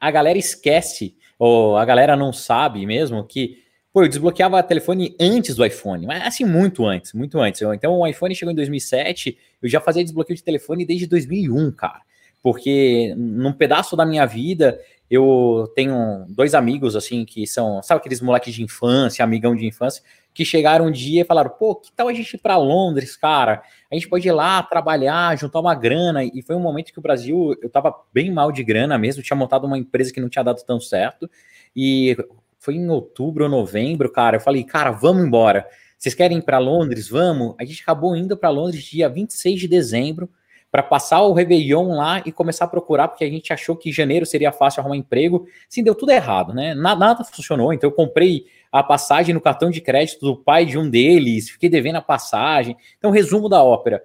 a 0.00 0.10
galera 0.10 0.38
esquece, 0.38 1.16
ou 1.38 1.76
a 1.76 1.84
galera 1.84 2.16
não 2.16 2.32
sabe 2.32 2.86
mesmo, 2.86 3.24
que 3.24 3.58
Pô, 3.92 4.04
eu 4.04 4.08
desbloqueava 4.08 4.58
o 4.58 4.62
telefone 4.62 5.16
antes 5.18 5.56
do 5.56 5.64
iPhone, 5.64 6.06
mas 6.06 6.22
assim, 6.22 6.44
muito 6.44 6.84
antes, 6.84 7.14
muito 7.14 7.40
antes. 7.40 7.62
Então, 7.62 7.98
o 7.98 8.06
iPhone 8.06 8.34
chegou 8.34 8.52
em 8.52 8.54
2007, 8.54 9.36
eu 9.62 9.68
já 9.68 9.80
fazia 9.80 10.04
desbloqueio 10.04 10.36
de 10.36 10.44
telefone 10.44 10.84
desde 10.84 11.06
2001, 11.06 11.72
cara. 11.72 12.02
Porque 12.42 13.14
num 13.16 13.52
pedaço 13.52 13.96
da 13.96 14.06
minha 14.06 14.26
vida 14.26 14.78
eu 15.10 15.70
tenho 15.74 16.26
dois 16.28 16.54
amigos, 16.54 16.94
assim, 16.94 17.24
que 17.24 17.46
são, 17.46 17.82
sabe 17.82 18.00
aqueles 18.00 18.20
moleques 18.20 18.54
de 18.54 18.62
infância, 18.62 19.24
amigão 19.24 19.56
de 19.56 19.66
infância, 19.66 20.02
que 20.34 20.44
chegaram 20.44 20.86
um 20.86 20.90
dia 20.90 21.22
e 21.22 21.24
falaram: 21.24 21.50
pô, 21.50 21.74
que 21.74 21.90
tal 21.92 22.08
a 22.08 22.12
gente 22.12 22.34
ir 22.34 22.38
para 22.38 22.56
Londres, 22.56 23.16
cara? 23.16 23.62
A 23.90 23.94
gente 23.94 24.08
pode 24.08 24.28
ir 24.28 24.32
lá 24.32 24.62
trabalhar, 24.62 25.36
juntar 25.36 25.60
uma 25.60 25.74
grana. 25.74 26.24
E 26.24 26.42
foi 26.42 26.54
um 26.54 26.60
momento 26.60 26.92
que 26.92 26.98
o 26.98 27.02
Brasil, 27.02 27.56
eu 27.62 27.70
tava 27.70 27.94
bem 28.12 28.30
mal 28.30 28.52
de 28.52 28.62
grana 28.62 28.98
mesmo, 28.98 29.22
tinha 29.22 29.36
montado 29.36 29.66
uma 29.66 29.78
empresa 29.78 30.12
que 30.12 30.20
não 30.20 30.28
tinha 30.28 30.44
dado 30.44 30.62
tão 30.64 30.78
certo. 30.78 31.28
E 31.74 32.16
foi 32.58 32.74
em 32.74 32.88
outubro 32.88 33.44
ou 33.44 33.50
novembro, 33.50 34.12
cara. 34.12 34.36
Eu 34.36 34.40
falei: 34.40 34.62
cara, 34.62 34.90
vamos 34.90 35.24
embora. 35.24 35.66
Vocês 35.96 36.14
querem 36.14 36.38
ir 36.38 36.42
para 36.42 36.58
Londres? 36.58 37.08
Vamos. 37.08 37.56
A 37.58 37.64
gente 37.64 37.82
acabou 37.82 38.14
indo 38.14 38.36
para 38.36 38.50
Londres 38.50 38.84
dia 38.84 39.08
26 39.08 39.58
de 39.58 39.66
dezembro 39.66 40.30
para 40.70 40.82
passar 40.82 41.22
o 41.22 41.32
Réveillon 41.32 41.96
lá 41.96 42.22
e 42.26 42.32
começar 42.32 42.66
a 42.66 42.68
procurar, 42.68 43.08
porque 43.08 43.24
a 43.24 43.30
gente 43.30 43.52
achou 43.52 43.74
que 43.74 43.90
janeiro 43.90 44.26
seria 44.26 44.52
fácil 44.52 44.80
arrumar 44.80 44.96
emprego. 44.96 45.46
Sim, 45.68 45.82
deu 45.82 45.94
tudo 45.94 46.12
errado, 46.12 46.52
né? 46.52 46.74
Nada, 46.74 47.00
nada 47.00 47.24
funcionou. 47.24 47.72
Então 47.72 47.88
eu 47.88 47.94
comprei 47.94 48.44
a 48.70 48.82
passagem 48.82 49.34
no 49.34 49.40
cartão 49.40 49.70
de 49.70 49.80
crédito 49.80 50.20
do 50.20 50.36
pai 50.36 50.66
de 50.66 50.76
um 50.76 50.88
deles, 50.88 51.48
fiquei 51.50 51.70
devendo 51.70 51.96
a 51.96 52.02
passagem. 52.02 52.76
Então, 52.98 53.10
resumo 53.10 53.48
da 53.48 53.62
ópera. 53.62 54.02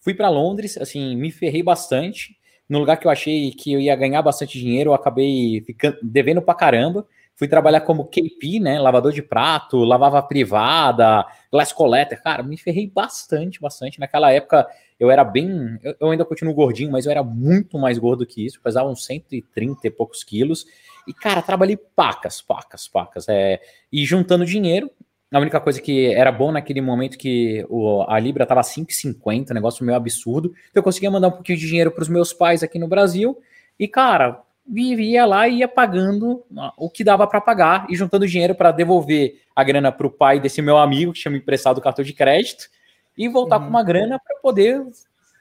Fui 0.00 0.14
para 0.14 0.28
Londres, 0.28 0.78
assim, 0.78 1.14
me 1.16 1.30
ferrei 1.30 1.62
bastante. 1.62 2.36
No 2.68 2.78
lugar 2.78 2.96
que 2.96 3.06
eu 3.06 3.10
achei 3.10 3.50
que 3.50 3.72
eu 3.72 3.80
ia 3.80 3.94
ganhar 3.94 4.22
bastante 4.22 4.58
dinheiro, 4.58 4.90
eu 4.90 4.94
acabei 4.94 5.62
ficando 5.66 5.98
devendo 6.02 6.40
pra 6.40 6.54
caramba. 6.54 7.06
Fui 7.34 7.46
trabalhar 7.46 7.82
como 7.82 8.06
KP, 8.06 8.58
né? 8.60 8.80
Lavador 8.80 9.12
de 9.12 9.20
prato, 9.20 9.84
lavava 9.84 10.22
privada, 10.22 11.26
glass 11.52 11.72
collector. 11.72 12.18
Cara, 12.22 12.42
me 12.42 12.56
ferrei 12.56 12.86
bastante, 12.88 13.60
bastante. 13.60 14.00
Naquela 14.00 14.32
época 14.32 14.66
eu 14.98 15.10
era 15.10 15.22
bem. 15.22 15.78
Eu 16.00 16.10
ainda 16.10 16.24
continuo 16.24 16.54
gordinho, 16.54 16.90
mas 16.90 17.04
eu 17.04 17.10
era 17.10 17.22
muito 17.22 17.78
mais 17.78 17.98
gordo 17.98 18.26
que 18.26 18.44
isso. 18.44 18.60
Pesava 18.60 18.88
uns 18.88 19.04
130 19.04 19.86
e 19.86 19.90
poucos 19.90 20.24
quilos. 20.24 20.66
E, 21.06 21.12
cara, 21.12 21.42
trabalhei 21.42 21.76
pacas, 21.76 22.40
pacas, 22.40 22.88
pacas. 22.88 23.28
É, 23.28 23.60
e 23.92 24.04
juntando 24.04 24.44
dinheiro. 24.44 24.90
A 25.32 25.40
única 25.40 25.60
coisa 25.60 25.80
que 25.82 26.06
era 26.14 26.30
bom 26.30 26.52
naquele 26.52 26.80
momento 26.80 27.18
que 27.18 27.66
o, 27.68 28.04
a 28.08 28.18
Libra 28.18 28.46
tava 28.46 28.60
5,50, 28.60 29.50
negócio 29.50 29.84
meio 29.84 29.96
absurdo. 29.96 30.54
Então 30.70 30.80
eu 30.80 30.84
conseguia 30.84 31.10
mandar 31.10 31.28
um 31.28 31.32
pouquinho 31.32 31.58
de 31.58 31.66
dinheiro 31.66 31.90
para 31.90 32.02
os 32.02 32.08
meus 32.08 32.32
pais 32.32 32.62
aqui 32.62 32.78
no 32.78 32.88
Brasil. 32.88 33.36
E, 33.78 33.88
cara, 33.88 34.40
vivia 34.66 35.26
lá 35.26 35.46
e 35.46 35.58
ia 35.58 35.68
pagando 35.68 36.42
o 36.78 36.88
que 36.88 37.04
dava 37.04 37.26
para 37.26 37.40
pagar 37.40 37.86
e 37.90 37.96
juntando 37.96 38.26
dinheiro 38.26 38.54
para 38.54 38.70
devolver 38.70 39.42
a 39.54 39.62
grana 39.62 39.92
para 39.92 40.06
o 40.06 40.10
pai 40.10 40.40
desse 40.40 40.62
meu 40.62 40.78
amigo 40.78 41.12
que 41.12 41.20
tinha 41.20 41.32
me 41.32 41.38
emprestado 41.38 41.78
o 41.78 41.82
cartão 41.82 42.04
de 42.04 42.12
crédito 42.12 42.68
e 43.16 43.28
voltar 43.28 43.56
uhum. 43.56 43.64
com 43.64 43.70
uma 43.70 43.82
grana 43.82 44.18
para 44.18 44.38
poder 44.40 44.84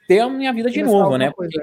ter 0.07 0.19
a 0.19 0.29
minha 0.29 0.53
vida 0.53 0.69
de 0.69 0.79
começar 0.79 0.97
novo, 0.97 1.17
né? 1.17 1.31
Porque, 1.35 1.59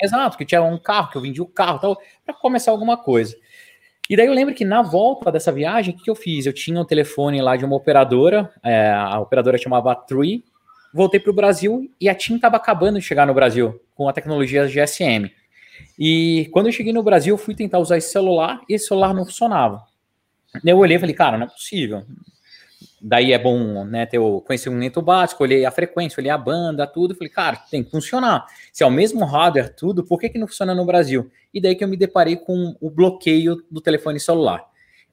exato, 0.00 0.36
que 0.36 0.44
tinha 0.44 0.62
um 0.62 0.78
carro, 0.78 1.10
que 1.10 1.16
eu 1.16 1.22
vendi 1.22 1.40
o 1.40 1.46
carro, 1.46 1.78
tal, 1.78 1.98
para 2.24 2.34
começar 2.34 2.70
alguma 2.70 2.96
coisa. 2.96 3.36
E 4.08 4.16
daí 4.16 4.26
eu 4.26 4.32
lembro 4.32 4.54
que 4.54 4.64
na 4.64 4.82
volta 4.82 5.30
dessa 5.30 5.52
viagem, 5.52 5.94
o 5.94 5.96
que, 5.96 6.04
que 6.04 6.10
eu 6.10 6.14
fiz? 6.14 6.44
Eu 6.44 6.52
tinha 6.52 6.78
um 6.80 6.84
telefone 6.84 7.40
lá 7.40 7.56
de 7.56 7.64
uma 7.64 7.76
operadora, 7.76 8.52
é, 8.62 8.90
a 8.90 9.18
operadora 9.20 9.56
chamava 9.56 9.94
Tree, 9.94 10.44
voltei 10.92 11.20
para 11.20 11.30
o 11.30 11.34
Brasil 11.34 11.90
e 12.00 12.08
a 12.08 12.14
TIM 12.14 12.36
estava 12.36 12.56
acabando 12.56 12.98
de 12.98 13.04
chegar 13.04 13.26
no 13.26 13.32
Brasil 13.32 13.80
com 13.94 14.08
a 14.08 14.12
tecnologia 14.12 14.66
GSM. 14.66 15.30
E 15.98 16.48
quando 16.52 16.66
eu 16.66 16.72
cheguei 16.72 16.92
no 16.92 17.02
Brasil, 17.02 17.34
eu 17.34 17.38
fui 17.38 17.54
tentar 17.54 17.78
usar 17.78 17.96
esse 17.96 18.10
celular 18.10 18.60
e 18.68 18.74
esse 18.74 18.86
celular 18.86 19.14
não 19.14 19.24
funcionava. 19.24 19.82
Eu 20.64 20.78
olhei 20.78 20.96
e 20.96 21.00
falei, 21.00 21.14
cara, 21.14 21.38
não 21.38 21.46
é 21.46 21.48
possível. 21.48 22.04
Daí 23.04 23.32
é 23.32 23.38
bom 23.38 23.84
né, 23.84 24.06
ter 24.06 24.20
o 24.20 24.40
conhecimento 24.40 25.02
básico, 25.02 25.42
olhei 25.42 25.64
a 25.64 25.72
frequência, 25.72 26.20
olhei 26.20 26.30
a 26.30 26.38
banda, 26.38 26.86
tudo. 26.86 27.14
Falei, 27.16 27.30
cara, 27.30 27.56
tem 27.70 27.82
que 27.82 27.90
funcionar. 27.90 28.46
Se 28.72 28.84
é 28.84 28.86
o 28.86 28.90
mesmo 28.90 29.24
hardware, 29.24 29.74
tudo, 29.74 30.04
por 30.04 30.20
que, 30.20 30.28
que 30.28 30.38
não 30.38 30.46
funciona 30.46 30.72
no 30.74 30.84
Brasil? 30.84 31.28
E 31.52 31.60
daí 31.60 31.74
que 31.74 31.82
eu 31.82 31.88
me 31.88 31.96
deparei 31.96 32.36
com 32.36 32.76
o 32.80 32.88
bloqueio 32.88 33.56
do 33.68 33.80
telefone 33.80 34.20
celular. 34.20 34.64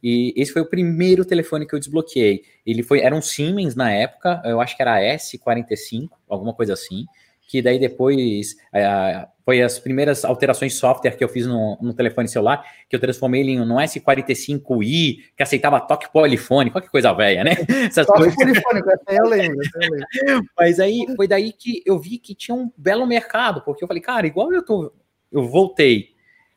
E 0.04 0.34
esse 0.38 0.54
foi 0.54 0.62
o 0.62 0.70
primeiro 0.70 1.26
telefone 1.26 1.66
que 1.66 1.74
eu 1.74 1.80
desbloqueei. 1.80 2.44
Ele 2.66 2.84
foi, 2.84 3.00
era 3.02 3.16
um 3.16 3.22
Siemens 3.22 3.76
na 3.76 3.92
época, 3.92 4.42
eu 4.46 4.62
acho 4.62 4.76
que 4.76 4.82
era 4.82 5.02
S45, 5.02 6.10
alguma 6.30 6.54
coisa 6.54 6.74
assim 6.74 7.06
que 7.50 7.64
daí 7.64 7.80
depois 7.80 8.56
é, 8.72 9.28
foi 9.50 9.64
as 9.64 9.80
primeiras 9.80 10.24
alterações 10.24 10.74
de 10.74 10.78
software 10.78 11.18
que 11.18 11.24
eu 11.24 11.28
fiz 11.28 11.48
no, 11.48 11.76
no, 11.82 11.92
telefone 11.92 12.28
celular, 12.28 12.64
que 12.88 12.96
eu 12.96 13.00
transformei 13.00 13.42
ele 13.42 13.54
em 13.54 13.60
um 13.60 13.78
S45i, 13.78 15.24
que 15.36 15.42
aceitava 15.42 15.82
toque 15.82 16.08
polifônico, 16.14 16.80
que 16.80 16.88
coisa 16.88 17.12
velha, 17.14 17.44
né? 17.44 17.54
Essas 17.90 18.06
toque 18.06 18.20
coisas... 18.20 18.36
polifônico, 18.36 18.92
até 18.92 19.18
eu 19.18 19.26
lembro, 19.26 19.60
até 19.66 19.88
eu 19.88 19.92
lembro. 19.92 20.50
Mas 20.56 20.80
aí 20.80 21.04
foi 21.16 21.28
daí 21.28 21.52
que 21.52 21.82
eu 21.84 21.98
vi 21.98 22.20
que 22.20 22.36
tinha 22.36 22.54
um 22.54 22.72
belo 22.78 23.08
mercado, 23.08 23.64
porque 23.64 23.84
eu 23.84 23.88
falei, 23.88 24.04
cara, 24.04 24.28
igual 24.28 24.54
eu 24.54 24.64
tô, 24.64 24.94
eu 25.32 25.48
voltei, 25.48 26.10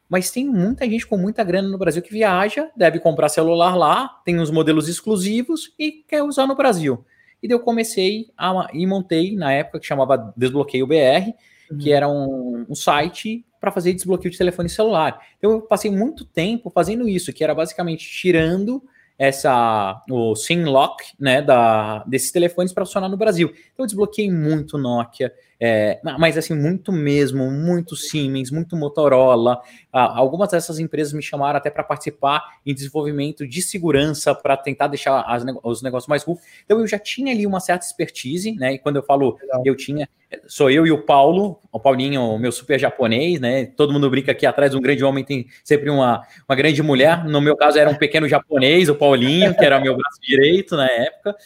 mas 0.07 0.31
tem 0.31 0.45
muita 0.45 0.85
gente 0.85 1.07
com 1.07 1.17
muita 1.17 1.43
grana 1.43 1.71
no 1.71 1.79
Brasil 1.79 2.03
que 2.03 2.13
viaja, 2.13 2.69
deve 2.77 2.99
comprar 2.99 3.31
celular 3.31 3.75
lá, 3.75 4.21
tem 4.23 4.39
uns 4.39 4.51
modelos 4.51 4.87
exclusivos 4.87 5.73
e 5.79 6.05
quer 6.07 6.23
usar 6.23 6.47
no 6.47 6.55
Brasil. 6.55 7.03
E 7.43 7.49
daí 7.49 7.55
eu 7.55 7.61
comecei 7.61 8.27
a, 8.37 8.69
e 8.75 8.87
montei 8.87 9.35
na 9.35 9.51
época 9.51 9.81
que 9.81 9.87
chamava 9.87 10.35
Desbloqueio 10.37 10.87
BR, 10.87 11.33
uhum. 11.73 11.79
que 11.79 11.93
era 11.93 12.09
um, 12.09 12.67
um 12.69 12.75
site 12.75 13.45
para 13.61 13.71
fazer 13.71 13.93
desbloqueio 13.93 14.31
de 14.31 14.39
telefone 14.39 14.69
celular. 14.69 15.21
Então 15.39 15.53
eu 15.53 15.61
passei 15.63 15.91
muito 15.91 16.25
tempo 16.25 16.71
fazendo 16.71 17.09
isso, 17.09 17.33
que 17.33 17.45
era 17.45 17.55
basicamente 17.55 18.09
tirando 18.09 18.83
essa 19.19 20.03
o 20.11 20.35
SIM 20.35 20.65
lock, 20.65 21.05
né, 21.19 21.41
da 21.41 22.03
desses 22.05 22.33
telefones 22.33 22.73
para 22.73 22.85
funcionar 22.85 23.09
no 23.09 23.17
Brasil. 23.17 23.51
Então 23.73 23.85
eu 23.85 23.87
desbloqueei 23.87 24.31
muito 24.31 24.77
Nokia, 24.77 25.33
é, 25.65 26.01
mas 26.19 26.37
assim, 26.37 26.55
muito 26.57 26.91
mesmo, 26.91 27.49
muito 27.49 27.95
Siemens, 27.95 28.51
muito 28.51 28.75
Motorola. 28.75 29.61
Ah, 29.93 30.19
algumas 30.19 30.51
dessas 30.51 30.81
empresas 30.81 31.13
me 31.13 31.23
chamaram 31.23 31.57
até 31.57 31.71
para 31.71 31.85
participar 31.85 32.59
em 32.67 32.75
desenvolvimento 32.75 33.47
de 33.47 33.63
segurança 33.63 34.35
para 34.35 34.57
tentar 34.57 34.89
deixar 34.89 35.21
as, 35.21 35.45
os 35.63 35.81
negócios 35.81 36.09
mais 36.09 36.25
cool. 36.25 36.37
Então 36.65 36.81
eu 36.81 36.87
já 36.89 36.99
tinha 36.99 37.33
ali 37.33 37.47
uma 37.47 37.61
certa 37.61 37.87
expertise, 37.87 38.51
né? 38.57 38.73
E 38.73 38.79
quando 38.81 38.97
eu 38.97 39.05
falo 39.05 39.39
Legal. 39.41 39.63
eu 39.65 39.77
tinha, 39.77 40.09
sou 40.49 40.69
eu 40.69 40.85
e 40.85 40.91
o 40.91 41.01
Paulo, 41.01 41.61
o 41.71 41.79
Paulinho, 41.79 42.37
meu 42.41 42.51
super 42.51 42.81
japonês, 42.81 43.39
né? 43.39 43.67
Todo 43.67 43.93
mundo 43.93 44.11
brinca 44.11 44.33
aqui 44.33 44.45
atrás 44.45 44.75
um 44.75 44.81
grande 44.81 45.05
homem 45.05 45.23
tem 45.23 45.47
sempre 45.63 45.91
uma, 45.91 46.27
uma 46.49 46.57
grande 46.57 46.83
mulher. 46.83 47.25
No 47.25 47.41
meu 47.41 47.57
caso 47.57 47.79
era 47.79 47.89
um 47.89 47.95
pequeno 47.95 48.29
japonês, 48.29 48.89
o 48.89 48.97
Paulinho, 48.97 49.55
que 49.55 49.65
era 49.65 49.79
meu 49.79 49.97
braço 49.97 50.19
direito 50.21 50.75
na 50.75 50.91
época. 50.91 51.37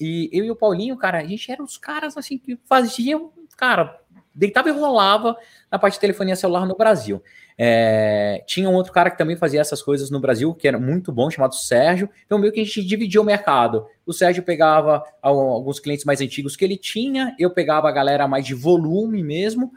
E 0.00 0.28
eu 0.32 0.44
e 0.44 0.50
o 0.50 0.56
Paulinho, 0.56 0.96
cara, 0.96 1.18
a 1.18 1.24
gente 1.24 1.52
era 1.52 1.62
os 1.62 1.78
caras 1.78 2.16
assim 2.16 2.36
que 2.36 2.58
faziam 2.66 3.30
cara, 3.60 4.00
deitava 4.34 4.70
e 4.70 4.72
rolava 4.72 5.36
na 5.70 5.78
parte 5.78 5.94
de 5.94 6.00
telefonia 6.00 6.34
celular 6.34 6.66
no 6.66 6.74
Brasil. 6.74 7.22
É, 7.58 8.42
tinha 8.46 8.70
um 8.70 8.74
outro 8.74 8.90
cara 8.90 9.10
que 9.10 9.18
também 9.18 9.36
fazia 9.36 9.60
essas 9.60 9.82
coisas 9.82 10.10
no 10.10 10.18
Brasil, 10.18 10.54
que 10.54 10.66
era 10.66 10.78
muito 10.78 11.12
bom, 11.12 11.30
chamado 11.30 11.54
Sérgio. 11.54 12.08
Então, 12.24 12.38
meio 12.38 12.50
que 12.50 12.60
a 12.60 12.64
gente 12.64 12.82
dividia 12.82 13.20
o 13.20 13.24
mercado. 13.24 13.86
O 14.06 14.14
Sérgio 14.14 14.42
pegava 14.42 15.04
alguns 15.20 15.78
clientes 15.78 16.06
mais 16.06 16.22
antigos 16.22 16.56
que 16.56 16.64
ele 16.64 16.78
tinha, 16.78 17.36
eu 17.38 17.50
pegava 17.50 17.86
a 17.86 17.92
galera 17.92 18.26
mais 18.26 18.46
de 18.46 18.54
volume 18.54 19.22
mesmo. 19.22 19.72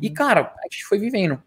E, 0.00 0.08
uhum. 0.08 0.14
cara, 0.14 0.54
a 0.58 0.62
gente 0.70 0.84
foi 0.84 0.98
vivendo. 0.98 1.42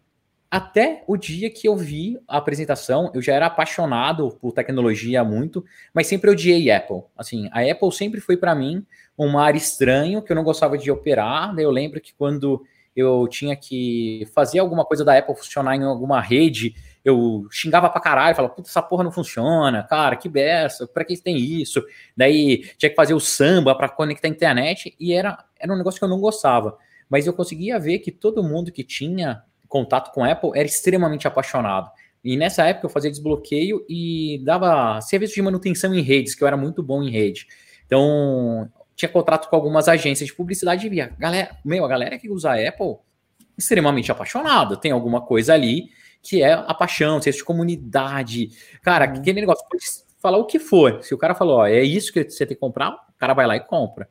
Até 0.50 1.02
o 1.08 1.16
dia 1.16 1.50
que 1.50 1.66
eu 1.66 1.76
vi 1.76 2.18
a 2.26 2.36
apresentação, 2.36 3.10
eu 3.12 3.20
já 3.20 3.34
era 3.34 3.46
apaixonado 3.46 4.30
por 4.40 4.52
tecnologia 4.52 5.24
muito, 5.24 5.64
mas 5.92 6.06
sempre 6.06 6.30
odiei 6.30 6.70
Apple. 6.70 7.02
Assim, 7.16 7.48
a 7.52 7.60
Apple 7.60 7.92
sempre 7.92 8.20
foi 8.20 8.36
para 8.36 8.54
mim 8.54 8.84
um 9.18 9.28
mar 9.28 9.56
estranho 9.56 10.22
que 10.22 10.30
eu 10.30 10.36
não 10.36 10.44
gostava 10.44 10.78
de 10.78 10.90
operar. 10.90 11.52
Eu 11.58 11.70
lembro 11.70 12.00
que 12.00 12.14
quando 12.14 12.64
eu 12.94 13.26
tinha 13.28 13.56
que 13.56 14.26
fazer 14.34 14.60
alguma 14.60 14.84
coisa 14.84 15.04
da 15.04 15.18
Apple 15.18 15.36
funcionar 15.36 15.76
em 15.76 15.82
alguma 15.82 16.20
rede, 16.20 16.74
eu 17.04 17.46
xingava 17.50 17.90
pra 17.90 18.00
caralho, 18.00 18.34
falava, 18.34 18.54
puta, 18.54 18.68
essa 18.68 18.80
porra 18.80 19.04
não 19.04 19.12
funciona, 19.12 19.82
cara, 19.82 20.16
que 20.16 20.28
beça, 20.28 20.86
pra 20.86 21.04
que 21.04 21.16
tem 21.20 21.36
isso? 21.36 21.84
Daí 22.16 22.64
tinha 22.78 22.88
que 22.88 22.96
fazer 22.96 23.14
o 23.14 23.20
samba 23.20 23.74
para 23.74 23.88
conectar 23.88 24.28
a 24.28 24.30
internet 24.30 24.96
e 24.98 25.12
era, 25.12 25.44
era 25.58 25.72
um 25.72 25.76
negócio 25.76 25.98
que 25.98 26.04
eu 26.04 26.08
não 26.08 26.20
gostava. 26.20 26.78
Mas 27.08 27.26
eu 27.26 27.32
conseguia 27.34 27.78
ver 27.78 27.98
que 27.98 28.10
todo 28.10 28.42
mundo 28.42 28.72
que 28.72 28.82
tinha 28.82 29.42
contato 29.68 30.12
com 30.12 30.24
Apple 30.24 30.50
era 30.54 30.66
extremamente 30.66 31.26
apaixonado. 31.26 31.90
E 32.24 32.36
nessa 32.36 32.64
época 32.64 32.86
eu 32.86 32.90
fazia 32.90 33.10
desbloqueio 33.10 33.84
e 33.88 34.40
dava 34.44 35.00
serviço 35.00 35.34
de 35.34 35.42
manutenção 35.42 35.94
em 35.94 36.00
redes, 36.00 36.34
que 36.34 36.42
eu 36.42 36.48
era 36.48 36.56
muito 36.56 36.82
bom 36.82 37.02
em 37.02 37.10
rede. 37.10 37.46
Então, 37.86 38.68
tinha 38.96 39.08
contrato 39.08 39.48
com 39.48 39.54
algumas 39.54 39.86
agências 39.86 40.28
de 40.28 40.34
publicidade 40.34 40.86
e 40.86 40.90
via, 40.90 41.14
galera, 41.18 41.56
meu, 41.64 41.84
a 41.84 41.88
galera 41.88 42.18
que 42.18 42.28
usa 42.28 42.54
Apple 42.54 42.96
extremamente 43.56 44.10
apaixonada, 44.10 44.76
tem 44.76 44.90
alguma 44.90 45.20
coisa 45.20 45.54
ali 45.54 45.88
que 46.22 46.42
é 46.42 46.52
a 46.52 46.74
paixão, 46.74 47.22
senso 47.22 47.38
de 47.38 47.44
comunidade. 47.44 48.50
Cara, 48.82 49.06
uhum. 49.06 49.20
aquele 49.20 49.40
negócio, 49.40 49.64
pode 49.70 49.84
falar 50.18 50.38
o 50.38 50.46
que 50.46 50.58
for. 50.58 51.02
Se 51.02 51.14
o 51.14 51.18
cara 51.18 51.34
falou, 51.34 51.58
ó, 51.58 51.66
é 51.66 51.82
isso 51.82 52.12
que 52.12 52.24
você 52.24 52.44
tem 52.44 52.56
que 52.56 52.60
comprar, 52.60 52.90
o 52.90 53.18
cara 53.18 53.32
vai 53.32 53.46
lá 53.46 53.56
e 53.56 53.60
compra. 53.60 54.08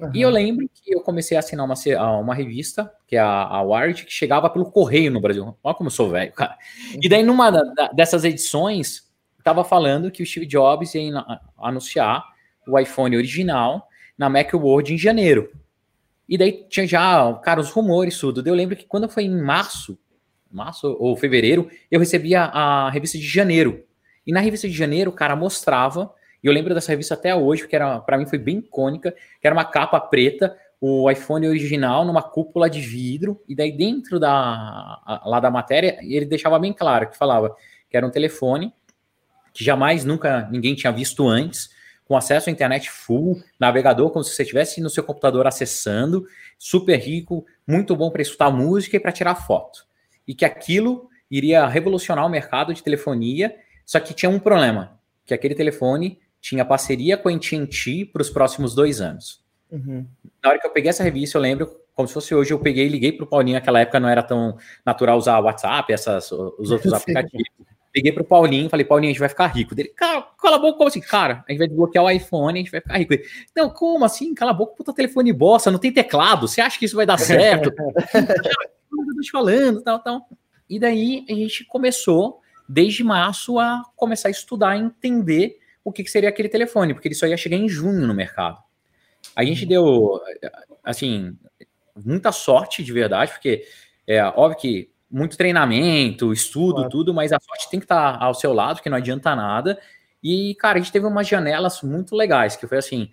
Uhum. 0.00 0.10
E 0.14 0.22
eu 0.22 0.30
lembro 0.30 0.68
que 0.72 0.94
eu 0.94 1.00
comecei 1.00 1.36
a 1.36 1.40
assinar 1.40 1.66
uma, 1.66 1.74
uma 2.20 2.34
revista, 2.34 2.92
que 3.06 3.16
é 3.16 3.18
a, 3.18 3.42
a 3.42 3.62
Wired, 3.62 4.04
que 4.04 4.12
chegava 4.12 4.48
pelo 4.48 4.70
correio 4.70 5.10
no 5.10 5.20
Brasil. 5.20 5.56
Olha 5.62 5.74
como 5.74 5.88
eu 5.88 5.92
sou 5.92 6.10
velho, 6.10 6.32
cara. 6.32 6.56
Uhum. 6.92 7.00
E 7.02 7.08
daí, 7.08 7.22
numa 7.22 7.50
da, 7.50 7.88
dessas 7.88 8.24
edições, 8.24 9.08
estava 9.38 9.64
falando 9.64 10.10
que 10.10 10.22
o 10.22 10.26
Steve 10.26 10.46
Jobs 10.46 10.94
ia 10.94 11.24
anunciar 11.58 12.24
o 12.66 12.78
iPhone 12.78 13.16
original 13.16 13.88
na 14.16 14.28
Macworld 14.28 14.92
em 14.92 14.98
janeiro. 14.98 15.50
E 16.28 16.36
daí 16.36 16.66
tinha 16.68 16.86
já, 16.86 17.32
cara, 17.42 17.60
os 17.60 17.70
rumores, 17.70 18.18
tudo. 18.18 18.46
Eu 18.46 18.54
lembro 18.54 18.76
que 18.76 18.84
quando 18.84 19.08
foi 19.08 19.24
em 19.24 19.42
março, 19.42 19.98
março 20.50 20.94
ou 21.00 21.16
fevereiro, 21.16 21.70
eu 21.90 21.98
recebia 21.98 22.42
a 22.42 22.90
revista 22.90 23.16
de 23.16 23.26
janeiro. 23.26 23.84
E 24.26 24.32
na 24.32 24.40
revista 24.40 24.68
de 24.68 24.74
janeiro, 24.74 25.10
o 25.10 25.14
cara 25.14 25.34
mostrava, 25.34 26.12
e 26.42 26.46
eu 26.46 26.52
lembro 26.52 26.74
dessa 26.74 26.92
revista 26.92 27.14
até 27.14 27.34
hoje, 27.34 27.62
porque 27.62 27.76
era 27.76 28.00
para 28.00 28.18
mim 28.18 28.26
foi 28.26 28.38
bem 28.38 28.58
icônica, 28.58 29.12
que 29.40 29.46
era 29.46 29.54
uma 29.54 29.64
capa 29.64 30.00
preta, 30.00 30.56
o 30.80 31.10
iPhone 31.10 31.46
original 31.48 32.04
numa 32.04 32.22
cúpula 32.22 32.70
de 32.70 32.80
vidro, 32.80 33.42
e 33.48 33.54
daí 33.54 33.72
dentro 33.72 34.20
da 34.20 35.20
lá 35.24 35.40
da 35.40 35.50
matéria, 35.50 35.98
ele 36.02 36.26
deixava 36.26 36.58
bem 36.58 36.72
claro 36.72 37.08
que 37.08 37.16
falava 37.16 37.54
que 37.90 37.96
era 37.96 38.06
um 38.06 38.10
telefone 38.10 38.72
que 39.58 39.64
jamais 39.64 40.04
nunca 40.04 40.48
ninguém 40.52 40.76
tinha 40.76 40.92
visto 40.92 41.26
antes, 41.26 41.70
com 42.04 42.16
acesso 42.16 42.48
à 42.48 42.52
internet 42.52 42.88
full, 42.88 43.42
navegador 43.58 44.10
como 44.10 44.24
se 44.24 44.32
você 44.32 44.42
estivesse 44.42 44.80
no 44.80 44.88
seu 44.88 45.02
computador 45.02 45.48
acessando, 45.48 46.24
super 46.56 46.96
rico, 46.96 47.44
muito 47.66 47.96
bom 47.96 48.08
para 48.08 48.22
escutar 48.22 48.50
música 48.50 48.96
e 48.96 49.00
para 49.00 49.10
tirar 49.10 49.34
foto. 49.34 49.84
E 50.26 50.32
que 50.32 50.44
aquilo 50.44 51.08
iria 51.28 51.66
revolucionar 51.66 52.24
o 52.24 52.30
mercado 52.30 52.72
de 52.72 52.82
telefonia, 52.84 53.54
só 53.84 53.98
que 53.98 54.14
tinha 54.14 54.30
um 54.30 54.38
problema, 54.38 54.98
que 55.26 55.34
aquele 55.34 55.56
telefone 55.56 56.20
tinha 56.40 56.64
parceria 56.64 57.16
com 57.16 57.28
a 57.28 57.32
AT&T 57.32 58.10
para 58.12 58.22
os 58.22 58.30
próximos 58.30 58.74
dois 58.74 59.00
anos. 59.00 59.42
Uhum. 59.70 60.06
Na 60.42 60.50
hora 60.50 60.58
que 60.58 60.66
eu 60.66 60.70
peguei 60.70 60.90
essa 60.90 61.02
revista, 61.02 61.36
eu 61.36 61.42
lembro, 61.42 61.70
como 61.94 62.08
se 62.08 62.14
fosse 62.14 62.34
hoje, 62.34 62.52
eu 62.52 62.58
peguei 62.58 62.86
e 62.86 62.88
liguei 62.88 63.12
para 63.12 63.24
o 63.24 63.26
Paulinho, 63.26 63.56
naquela 63.56 63.80
época 63.80 64.00
não 64.00 64.08
era 64.08 64.22
tão 64.22 64.56
natural 64.84 65.18
usar 65.18 65.40
WhatsApp, 65.40 65.92
essas, 65.92 66.30
os 66.32 66.70
outros 66.70 66.92
aplicativos. 66.94 67.44
Liguei 67.94 68.12
pro 68.12 68.24
Paulinho, 68.24 68.68
falei, 68.68 68.84
Paulinho, 68.84 69.10
a 69.10 69.12
gente 69.12 69.20
vai 69.20 69.28
ficar 69.28 69.46
rico. 69.46 69.74
Dele, 69.74 69.88
cara, 69.88 70.22
cala 70.40 70.56
a 70.56 70.58
boca, 70.58 70.78
como 70.78 70.88
assim? 70.88 71.00
Cara, 71.00 71.44
a 71.48 71.50
gente 71.50 71.58
vai 71.58 71.66
desbloquear 71.66 72.04
o 72.04 72.10
iPhone, 72.10 72.58
a 72.58 72.62
gente 72.62 72.70
vai 72.70 72.80
ficar 72.80 72.98
rico. 72.98 73.14
não, 73.56 73.70
como 73.70 74.04
assim? 74.04 74.34
Cala 74.34 74.52
a 74.52 74.54
boca, 74.54 74.76
puta 74.76 74.92
telefone 74.92 75.32
bosta, 75.32 75.70
não 75.70 75.78
tem 75.78 75.92
teclado. 75.92 76.46
Você 76.46 76.60
acha 76.60 76.78
que 76.78 76.84
isso 76.84 76.96
vai 76.96 77.06
dar 77.06 77.18
certo? 77.18 77.72
eu 78.14 79.14
tô 79.14 79.20
te 79.20 79.30
falando, 79.30 79.82
tal, 79.82 79.98
tal. 79.98 80.28
E 80.68 80.78
daí 80.78 81.24
a 81.28 81.32
gente 81.32 81.64
começou, 81.64 82.40
desde 82.68 83.02
março, 83.02 83.58
a 83.58 83.82
começar 83.96 84.28
a 84.28 84.30
estudar, 84.30 84.76
e 84.76 84.80
entender 84.80 85.57
o 85.88 85.92
que, 85.92 86.04
que 86.04 86.10
seria 86.10 86.28
aquele 86.28 86.48
telefone, 86.48 86.94
porque 86.94 87.08
ele 87.08 87.14
só 87.14 87.26
ia 87.26 87.36
chegar 87.36 87.56
em 87.56 87.68
junho 87.68 88.06
no 88.06 88.14
mercado. 88.14 88.58
A 89.34 89.44
gente 89.44 89.62
uhum. 89.62 89.68
deu, 89.68 90.20
assim, 90.84 91.36
muita 91.96 92.32
sorte 92.32 92.82
de 92.82 92.92
verdade, 92.92 93.32
porque 93.32 93.64
é 94.06 94.22
óbvio 94.24 94.58
que 94.58 94.90
muito 95.10 95.36
treinamento, 95.36 96.32
estudo, 96.32 96.74
claro. 96.74 96.90
tudo, 96.90 97.14
mas 97.14 97.32
a 97.32 97.38
sorte 97.40 97.70
tem 97.70 97.80
que 97.80 97.84
estar 97.84 98.22
ao 98.22 98.34
seu 98.34 98.52
lado, 98.52 98.82
que 98.82 98.90
não 98.90 98.98
adianta 98.98 99.34
nada. 99.34 99.78
E, 100.22 100.54
cara, 100.56 100.78
a 100.78 100.82
gente 100.82 100.92
teve 100.92 101.06
umas 101.06 101.26
janelas 101.26 101.82
muito 101.82 102.14
legais, 102.14 102.56
que 102.56 102.66
foi 102.66 102.78
assim, 102.78 103.10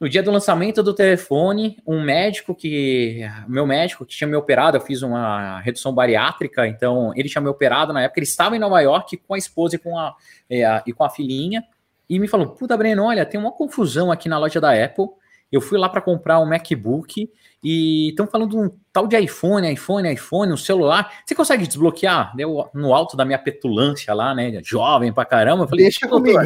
no 0.00 0.08
dia 0.08 0.22
do 0.22 0.30
lançamento 0.30 0.82
do 0.82 0.94
telefone, 0.94 1.76
um 1.86 2.02
médico 2.02 2.54
que. 2.54 3.20
Meu 3.46 3.66
médico 3.66 4.06
que 4.06 4.16
tinha 4.16 4.26
me 4.26 4.34
operado, 4.34 4.78
eu 4.78 4.80
fiz 4.80 5.02
uma 5.02 5.60
redução 5.60 5.92
bariátrica, 5.92 6.66
então 6.66 7.12
ele 7.14 7.28
tinha 7.28 7.42
me 7.42 7.48
operado 7.48 7.92
na 7.92 8.02
época, 8.02 8.18
ele 8.20 8.26
estava 8.26 8.56
em 8.56 8.58
Nova 8.58 8.80
York 8.80 9.18
com 9.18 9.34
a 9.34 9.38
esposa 9.38 9.76
e 9.76 9.78
com 9.78 9.98
a, 9.98 10.14
é, 10.48 10.82
e 10.86 10.92
com 10.94 11.04
a 11.04 11.10
filhinha, 11.10 11.62
e 12.10 12.18
me 12.18 12.26
falou: 12.26 12.48
Puta, 12.48 12.76
Breno, 12.76 13.04
olha, 13.04 13.24
tem 13.24 13.38
uma 13.38 13.52
confusão 13.52 14.10
aqui 14.10 14.28
na 14.28 14.36
loja 14.36 14.60
da 14.60 14.72
Apple. 14.72 15.06
Eu 15.50 15.60
fui 15.60 15.78
lá 15.78 15.88
para 15.88 16.00
comprar 16.00 16.40
um 16.40 16.46
MacBook 16.46 17.30
e 17.62 18.08
estão 18.10 18.26
falando 18.26 18.50
de 18.50 18.56
um 18.56 18.70
tal 18.92 19.06
de 19.06 19.16
iPhone, 19.18 19.72
iPhone, 19.72 20.12
iPhone, 20.12 20.52
um 20.52 20.56
celular. 20.56 21.12
Você 21.24 21.34
consegue 21.34 21.66
desbloquear? 21.66 22.34
Deu 22.36 22.68
no 22.74 22.92
alto 22.92 23.16
da 23.16 23.24
minha 23.24 23.38
petulância 23.38 24.12
lá, 24.12 24.34
né? 24.34 24.60
Jovem 24.62 25.12
pra 25.12 25.24
caramba. 25.24 25.64
Eu 25.64 25.68
falei, 25.68 25.84
Deixa 25.84 26.08
comigo. 26.08 26.38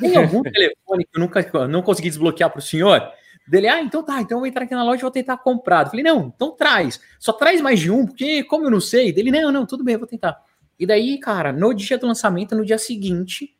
Tem 0.00 0.16
algum 0.16 0.42
telefone 0.42 1.04
que 1.04 1.16
eu 1.16 1.20
nunca 1.20 1.66
não 1.68 1.82
consegui 1.82 2.08
desbloquear 2.08 2.50
para 2.50 2.58
o 2.58 2.62
senhor? 2.62 3.06
Dele, 3.46 3.68
ah, 3.68 3.80
então 3.80 4.02
tá, 4.02 4.20
então 4.20 4.36
eu 4.36 4.40
vou 4.40 4.48
entrar 4.48 4.64
aqui 4.64 4.74
na 4.74 4.82
loja 4.82 4.98
e 4.98 5.02
vou 5.02 5.10
tentar 5.10 5.36
comprar. 5.36 5.86
Eu 5.86 5.90
falei, 5.90 6.02
não, 6.02 6.32
então 6.34 6.56
traz. 6.56 7.00
Só 7.18 7.32
traz 7.32 7.60
mais 7.60 7.78
de 7.78 7.90
um, 7.90 8.04
porque 8.04 8.42
como 8.44 8.64
eu 8.64 8.70
não 8.70 8.80
sei, 8.80 9.12
dele, 9.12 9.30
não, 9.30 9.52
não, 9.52 9.64
tudo 9.64 9.84
bem, 9.84 9.94
eu 9.94 10.00
vou 10.00 10.08
tentar. 10.08 10.36
E 10.78 10.84
daí, 10.84 11.18
cara, 11.18 11.52
no 11.52 11.72
dia 11.72 11.96
do 11.96 12.06
lançamento, 12.06 12.56
no 12.56 12.64
dia 12.64 12.76
seguinte, 12.76 13.55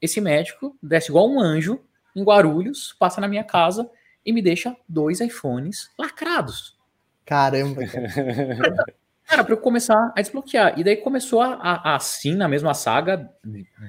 esse 0.00 0.20
médico 0.20 0.76
desce 0.82 1.10
igual 1.10 1.30
um 1.30 1.40
anjo 1.40 1.80
em 2.14 2.22
Guarulhos, 2.22 2.94
passa 2.98 3.20
na 3.20 3.28
minha 3.28 3.44
casa 3.44 3.88
e 4.24 4.32
me 4.32 4.42
deixa 4.42 4.76
dois 4.88 5.20
iPhones 5.20 5.90
lacrados. 5.98 6.78
Caramba, 7.24 7.86
cara. 7.86 8.84
Cara, 9.30 9.44
para 9.44 9.54
eu 9.54 9.58
começar 9.58 10.12
a 10.16 10.20
desbloquear. 10.20 10.76
E 10.76 10.82
daí 10.82 10.96
começou 10.96 11.40
a, 11.40 11.54
a, 11.54 11.94
assim, 11.94 12.34
na 12.34 12.48
mesma 12.48 12.74
saga, 12.74 13.30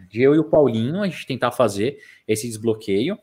de 0.08 0.22
eu 0.22 0.36
e 0.36 0.38
o 0.38 0.44
Paulinho, 0.44 1.02
a 1.02 1.08
gente 1.08 1.26
tentar 1.26 1.50
fazer 1.50 1.98
esse 2.28 2.48
desbloqueio. 2.48 3.18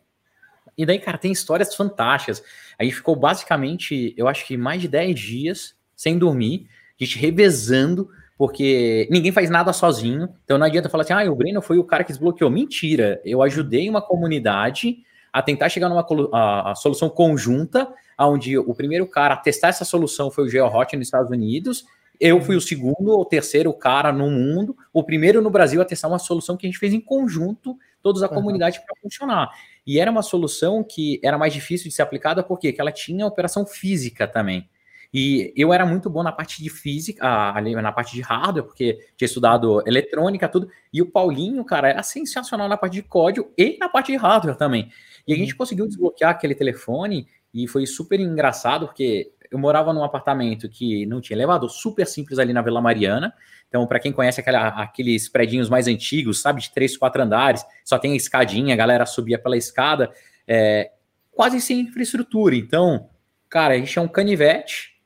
E 0.76 0.85
daí, 0.85 0.99
cara, 0.99 1.16
tem 1.16 1.30
histórias 1.30 1.73
fantásticas. 1.76 2.42
A 2.76 2.83
gente 2.83 2.97
ficou 2.97 3.14
basicamente, 3.14 4.14
eu 4.16 4.26
acho 4.26 4.45
que 4.45 4.57
mais 4.57 4.83
de 4.83 4.88
10 4.88 5.21
dias 5.21 5.76
sem 5.95 6.18
dormir, 6.18 6.68
a 7.00 7.04
gente 7.04 7.16
revezando, 7.21 8.11
porque 8.38 9.09
ninguém 9.11 9.33
faz 9.33 9.50
nada 9.50 9.73
sozinho. 9.73 10.28
Então 10.45 10.57
não 10.57 10.64
adianta 10.64 10.88
falar 10.88 11.02
assim, 11.02 11.12
ah, 11.12 11.30
o 11.30 11.35
Breno 11.35 11.61
foi 11.61 11.76
o 11.76 11.85
cara 11.85 12.04
que 12.04 12.12
desbloqueou. 12.12 12.49
Mentira, 12.49 13.21
eu 13.25 13.42
ajudei 13.42 13.90
uma 13.90 14.00
comunidade 14.00 14.99
a 15.33 15.42
tentar 15.42 15.68
chegar 15.68 15.88
numa 15.88 16.07
a, 16.33 16.71
a 16.71 16.75
solução 16.76 17.11
conjunta, 17.11 17.92
onde 18.18 18.57
o 18.57 18.73
primeiro 18.75 19.07
cara 19.07 19.35
a 19.35 19.37
testar 19.37 19.68
essa 19.68 19.85
solução 19.85 20.30
foi 20.30 20.45
o 20.45 20.49
GeoHot 20.49 20.97
nos 20.97 21.09
Estados 21.09 21.30
Unidos, 21.30 21.85
eu 22.21 22.40
fui 22.40 22.57
o 22.57 22.61
segundo 22.61 23.11
ou 23.11 23.25
terceiro 23.25 23.73
cara 23.73 24.12
no 24.12 24.30
mundo, 24.30 24.76
o 24.92 25.04
primeiro 25.04 25.40
no 25.40 25.50
Brasil 25.50 25.80
a 25.80 25.85
testar 25.85 26.09
uma 26.09 26.18
solução 26.18 26.57
que 26.57 26.66
a 26.66 26.68
gente 26.68 26.78
fez 26.78 26.92
em 26.92 27.00
conjunto, 27.00 27.76
todos 28.02 28.23
a 28.23 28.28
uhum. 28.28 28.35
comunidade 28.35 28.80
para 28.85 28.97
funcionar. 29.00 29.50
E 29.87 30.00
era 30.00 30.11
uma 30.11 30.23
solução 30.23 30.83
que 30.83 31.21
era 31.23 31.38
mais 31.38 31.52
difícil 31.52 31.88
de 31.88 31.95
ser 31.95 32.02
aplicada 32.02 32.42
porque 32.42 32.75
ela 32.76 32.90
tinha 32.90 33.26
operação 33.26 33.64
física 33.64 34.26
também. 34.26 34.68
E 35.12 35.54
eu 35.56 35.72
era 35.72 35.86
muito 35.86 36.10
bom 36.10 36.22
na 36.22 36.32
parte 36.32 36.62
de 36.62 36.68
física, 36.68 37.52
ali 37.54 37.74
na 37.74 37.90
parte 37.90 38.14
de 38.14 38.20
hardware, 38.20 38.64
porque 38.64 38.98
tinha 39.16 39.26
estudado 39.26 39.82
eletrônica, 39.86 40.48
tudo. 40.48 40.68
E 40.92 41.00
o 41.00 41.10
Paulinho, 41.10 41.64
cara, 41.64 41.88
era 41.88 42.02
sensacional 42.02 42.68
na 42.68 42.76
parte 42.76 42.94
de 42.94 43.02
código 43.02 43.50
e 43.56 43.78
na 43.78 43.88
parte 43.88 44.12
de 44.12 44.18
hardware 44.18 44.56
também. 44.56 44.90
E 45.26 45.32
a 45.32 45.36
gente 45.36 45.52
uhum. 45.52 45.58
conseguiu 45.58 45.86
desbloquear 45.86 46.30
aquele 46.30 46.54
telefone 46.54 47.26
e 47.54 47.66
foi 47.66 47.86
super 47.86 48.20
engraçado, 48.20 48.86
porque 48.86 49.32
eu 49.50 49.58
morava 49.58 49.92
num 49.92 50.04
apartamento 50.04 50.68
que 50.68 51.06
não 51.06 51.20
tinha 51.20 51.36
elevador, 51.36 51.70
super 51.70 52.06
simples 52.06 52.38
ali 52.38 52.52
na 52.52 52.60
Vila 52.60 52.80
Mariana. 52.80 53.32
Então, 53.68 53.86
para 53.86 53.98
quem 53.98 54.12
conhece 54.12 54.40
aquela, 54.40 54.68
aqueles 54.68 55.28
predinhos 55.28 55.68
mais 55.68 55.86
antigos, 55.86 56.40
sabe, 56.40 56.60
de 56.60 56.70
três, 56.70 56.96
quatro 56.96 57.22
andares, 57.22 57.64
só 57.84 57.98
tem 57.98 58.12
a 58.12 58.16
escadinha, 58.16 58.74
a 58.74 58.76
galera 58.76 59.06
subia 59.06 59.38
pela 59.38 59.56
escada, 59.56 60.10
é, 60.46 60.90
quase 61.30 61.60
sem 61.60 61.80
infraestrutura. 61.80 62.54
Então, 62.54 63.08
cara, 63.48 63.74
a 63.74 63.78
gente 63.78 63.92
tinha 63.92 64.02
um 64.02 64.08
canivete, 64.08 64.98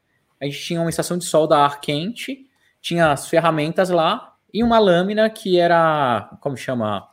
a 0.42 0.44
gente 0.44 0.60
tinha 0.60 0.80
uma 0.80 0.90
estação 0.90 1.16
de 1.16 1.24
sol 1.24 1.46
da 1.46 1.64
ar 1.64 1.80
quente, 1.80 2.46
tinha 2.80 3.12
as 3.12 3.28
ferramentas 3.28 3.90
lá 3.90 4.34
e 4.52 4.62
uma 4.64 4.80
lâmina 4.80 5.30
que 5.30 5.56
era, 5.56 6.36
como 6.40 6.56
chama, 6.56 7.08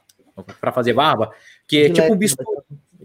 para 0.59 0.71
fazer 0.71 0.93
barba, 0.93 1.31
que 1.67 1.83
é 1.83 1.89
tipo 1.91 2.11
um 2.11 2.17
bisturi 2.17 2.47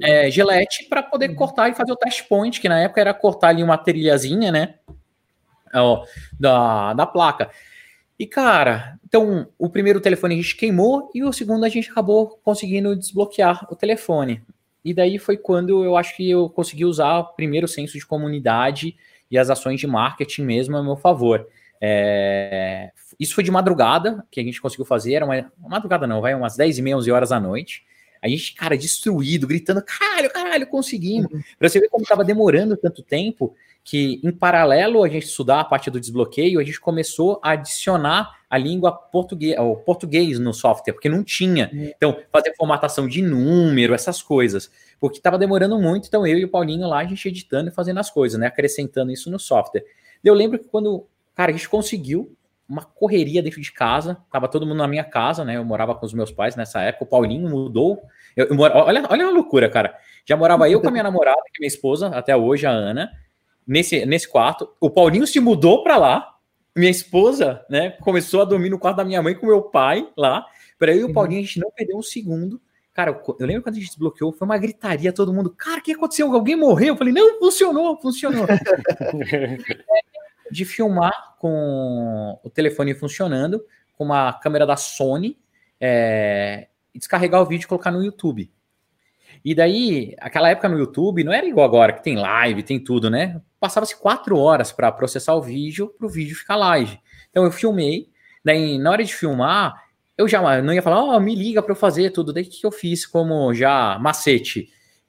é, 0.00 0.31
gilete 0.31 0.87
para 0.88 1.02
poder 1.02 1.28
uhum. 1.28 1.37
cortar 1.37 1.69
e 1.69 1.75
fazer 1.75 1.93
o 1.93 1.97
test 1.97 2.26
point, 2.26 2.59
que 2.59 2.71
na 2.71 2.81
época 2.81 3.02
era 3.02 3.12
cortar 3.12 3.49
ali 3.49 3.63
uma 3.63 3.76
trilhazinha, 3.76 4.50
né? 4.50 4.76
Ó, 5.75 6.06
da, 6.41 6.95
da 6.95 7.06
placa. 7.06 7.50
E, 8.19 8.26
cara, 8.26 8.99
então 9.04 9.47
o 9.58 9.69
primeiro 9.69 10.00
telefone 10.00 10.34
a 10.34 10.37
gente 10.39 10.56
queimou 10.56 11.10
e 11.15 11.23
o 11.23 11.34
segundo 11.34 11.65
a 11.65 11.69
gente 11.69 11.91
acabou 11.91 12.41
conseguindo 12.43 12.97
desbloquear 12.97 13.67
o 13.71 13.76
telefone. 13.76 14.43
E 14.82 14.95
daí 14.95 15.19
foi 15.19 15.37
quando 15.37 15.84
eu 15.84 15.97
acho 15.99 16.17
que 16.17 16.30
eu 16.30 16.49
consegui 16.49 16.87
usar 16.87 17.19
o 17.19 17.25
primeiro 17.34 17.69
senso 17.69 17.99
de 17.99 18.06
comunidade 18.06 18.97
e 19.30 19.39
as 19.39 19.50
ações 19.50 19.80
de 19.80 19.87
marketing 19.87 20.43
mesmo 20.43 20.76
a 20.76 20.82
meu 20.82 20.97
favor. 20.97 21.47
É, 21.80 22.91
isso 23.19 23.34
foi 23.34 23.45
de 23.45 23.50
madrugada 23.50 24.25
que 24.30 24.41
a 24.41 24.43
gente 24.43 24.60
conseguiu 24.60 24.84
fazer, 24.84 25.15
era 25.15 25.26
uma 25.26 25.52
madrugada 25.69 26.06
não, 26.06 26.21
vai 26.21 26.34
umas 26.34 26.56
10 26.56 26.78
e 26.78 26.82
meia, 26.82 26.97
11 26.97 27.10
horas 27.10 27.28
da 27.30 27.41
noite. 27.41 27.84
A 28.25 28.28
gente, 28.28 28.54
cara, 28.54 28.75
destruído, 28.75 29.47
gritando, 29.47 29.82
caralho, 29.82 30.32
caralho, 30.32 30.67
conseguimos. 30.67 31.30
Uhum. 31.30 31.43
Pra 31.58 31.69
você 31.69 31.78
ver 31.78 31.91
como 31.91 32.04
estava 32.04 32.25
demorando 32.25 32.75
tanto 32.75 33.02
tempo, 33.02 33.54
que 33.84 34.19
em 34.25 34.32
paralelo 34.32 35.04
a 35.04 35.08
gente 35.10 35.26
estudar 35.26 35.60
a 35.60 35.65
parte 35.65 35.91
do 35.91 36.00
desbloqueio, 36.00 36.58
a 36.58 36.65
gente 36.65 36.80
começou 36.80 37.39
a 37.43 37.50
adicionar 37.50 38.30
a 38.49 38.56
língua 38.56 38.91
português, 38.91 39.58
o 39.58 39.76
português 39.76 40.39
no 40.39 40.54
software, 40.54 40.95
porque 40.95 41.10
não 41.10 41.23
tinha. 41.23 41.71
Uhum. 41.71 41.93
Então, 41.95 42.17
fazer 42.32 42.54
formatação 42.56 43.06
de 43.06 43.21
número, 43.21 43.93
essas 43.93 44.23
coisas. 44.23 44.71
Porque 44.99 45.19
estava 45.19 45.37
demorando 45.37 45.78
muito, 45.78 46.08
então 46.08 46.26
eu 46.26 46.39
e 46.39 46.45
o 46.47 46.49
Paulinho 46.49 46.89
lá, 46.89 47.00
a 47.00 47.04
gente 47.04 47.28
editando 47.28 47.69
e 47.69 47.75
fazendo 47.75 48.00
as 48.00 48.10
coisas, 48.10 48.41
né? 48.41 48.47
Acrescentando 48.47 49.13
isso 49.13 49.30
no 49.30 49.39
software. 49.39 49.84
Eu 50.25 50.32
lembro 50.32 50.58
que 50.58 50.67
quando, 50.67 51.06
cara, 51.34 51.50
a 51.50 51.54
gente 51.54 51.69
conseguiu 51.69 52.34
uma 52.68 52.82
correria 52.82 53.42
dentro 53.42 53.60
de 53.60 53.72
casa, 53.72 54.16
tava 54.30 54.48
todo 54.48 54.66
mundo 54.66 54.78
na 54.78 54.88
minha 54.88 55.04
casa, 55.04 55.44
né? 55.44 55.56
Eu 55.56 55.64
morava 55.64 55.94
com 55.94 56.06
os 56.06 56.14
meus 56.14 56.30
pais 56.30 56.56
nessa 56.56 56.80
época, 56.80 57.04
o 57.04 57.06
Paulinho 57.06 57.48
mudou. 57.48 58.02
Eu, 58.36 58.46
eu 58.46 58.58
olha, 58.58 59.04
olha 59.08 59.26
a 59.26 59.30
loucura, 59.30 59.68
cara. 59.68 59.94
Já 60.24 60.36
morava 60.36 60.68
eu 60.68 60.80
com 60.80 60.88
a 60.88 60.90
minha 60.90 61.02
namorada, 61.02 61.40
que 61.52 61.58
é 61.58 61.60
minha 61.60 61.68
esposa, 61.68 62.08
até 62.08 62.34
hoje, 62.34 62.66
a 62.66 62.70
Ana, 62.70 63.10
nesse, 63.66 64.06
nesse 64.06 64.28
quarto. 64.28 64.70
O 64.80 64.88
Paulinho 64.88 65.26
se 65.26 65.38
mudou 65.40 65.82
para 65.82 65.96
lá. 65.96 66.30
Minha 66.74 66.90
esposa, 66.90 67.64
né, 67.70 67.90
começou 67.90 68.42
a 68.42 68.44
dormir 68.44 68.68
no 68.68 68.78
quarto 68.78 68.96
da 68.96 69.04
minha 69.04 69.22
mãe 69.22 69.34
com 69.34 69.46
meu 69.46 69.62
pai 69.62 70.08
lá. 70.16 70.44
Para 70.78 70.92
eu 70.92 71.00
e 71.00 71.04
o 71.04 71.06
uhum. 71.08 71.12
Paulinho, 71.12 71.40
a 71.40 71.44
gente 71.44 71.60
não 71.60 71.70
perdeu 71.70 71.96
um 71.96 72.02
segundo. 72.02 72.60
Cara, 72.92 73.10
eu, 73.10 73.36
eu 73.38 73.46
lembro 73.46 73.62
quando 73.62 73.76
a 73.76 73.78
gente 73.78 73.88
desbloqueou, 73.88 74.32
foi 74.32 74.46
uma 74.46 74.58
gritaria, 74.58 75.12
todo 75.12 75.32
mundo, 75.32 75.50
cara, 75.50 75.78
o 75.78 75.82
que 75.82 75.92
aconteceu? 75.92 76.32
Alguém 76.32 76.56
morreu? 76.56 76.94
Eu 76.94 76.96
falei, 76.96 77.12
não, 77.12 77.38
funcionou, 77.38 78.00
funcionou. 78.00 78.46
de 80.50 80.65
filmar 80.65 81.37
com 81.39 82.39
o 82.43 82.50
telefone 82.50 82.95
funcionando, 82.95 83.65
com 83.97 84.04
uma 84.04 84.33
câmera 84.33 84.67
da 84.67 84.76
Sony, 84.76 85.39
é, 85.80 86.69
e 86.95 86.99
descarregar 86.99 87.43
o 87.43 87.47
vídeo 87.47 87.65
e 87.65 87.69
colocar 87.69 87.91
no 87.91 88.02
YouTube. 88.02 88.50
E 89.45 89.54
daí, 89.54 90.15
aquela 90.21 90.49
época 90.49 90.69
no 90.69 90.78
YouTube 90.78 91.25
não 91.25 91.33
era 91.33 91.47
igual 91.47 91.67
agora, 91.67 91.93
que 91.93 92.02
tem 92.02 92.17
live, 92.17 92.63
tem 92.63 92.78
tudo, 92.83 93.11
né? 93.11 93.41
Passava-se 93.61 93.97
quatro 93.97 94.39
horas 94.39 94.73
para 94.73 94.91
processar 94.93 95.35
o 95.35 95.43
vídeo, 95.43 95.89
para 95.99 96.07
o 96.07 96.11
vídeo 96.11 96.37
ficar 96.37 96.57
live. 96.57 96.99
Então 97.30 97.45
eu 97.45 97.50
filmei, 97.50 98.09
daí 98.45 98.78
na 98.78 98.91
hora 98.91 99.04
de 99.04 99.15
filmar, 99.15 99.75
eu 100.17 100.28
já 100.28 100.63
não 100.63 100.73
ia 100.73 100.83
falar, 100.83 101.02
oh, 101.02 101.21
me 101.21 101.35
liga 101.35 101.63
para 101.63 101.73
eu 101.73 101.76
fazer 101.76 102.11
tudo. 102.11 102.33
Daí 102.33 102.45
o 102.45 102.49
que 102.49 102.65
eu 102.65 102.71
fiz 102.71 103.04
como 103.04 103.52
já 103.52 103.99
macete? 103.99 104.69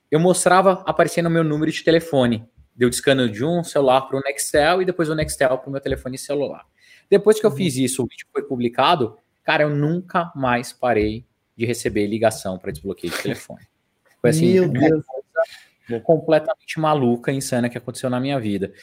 Eu 0.10 0.20
mostrava 0.20 0.84
aparecendo 0.86 1.28
o 1.28 1.32
meu 1.32 1.44
número 1.44 1.72
de 1.72 1.84
telefone 1.84 2.48
deu 2.76 2.90
descano 2.90 3.30
de 3.30 3.44
um 3.44 3.64
celular 3.64 4.02
para 4.02 4.18
o 4.18 4.22
Nextel 4.22 4.82
e 4.82 4.86
depois 4.86 5.10
o 5.10 5.16
Nextel 5.16 5.58
para 5.58 5.70
o 5.70 5.72
meu 5.72 5.82
telefone 5.82 6.18
celular. 6.18 6.66
Depois 7.10 7.40
que 7.40 7.46
eu 7.46 7.50
uhum. 7.50 7.56
fiz 7.56 7.76
isso, 7.78 8.04
o 8.04 8.08
vídeo 8.08 8.26
foi 8.32 8.44
publicado, 8.44 9.18
cara, 9.44 9.64
eu 9.64 9.70
nunca 9.70 10.32
mais 10.36 10.74
parei 10.74 11.26
de 11.56 11.66
receber 11.66 12.08
ligação 12.08 12.58
para 12.58 12.72
desbloqueio 12.72 13.14
de 13.14 13.22
telefone. 13.22 13.62
Foi 14.20 14.32
assim, 14.32 14.60
Meu 14.60 14.68
Deus. 14.68 15.06
completamente 16.04 16.80
maluca, 16.80 17.32
insana 17.32 17.70
que 17.70 17.78
aconteceu 17.78 18.10
na 18.10 18.20
minha 18.20 18.40
vida. 18.40 18.74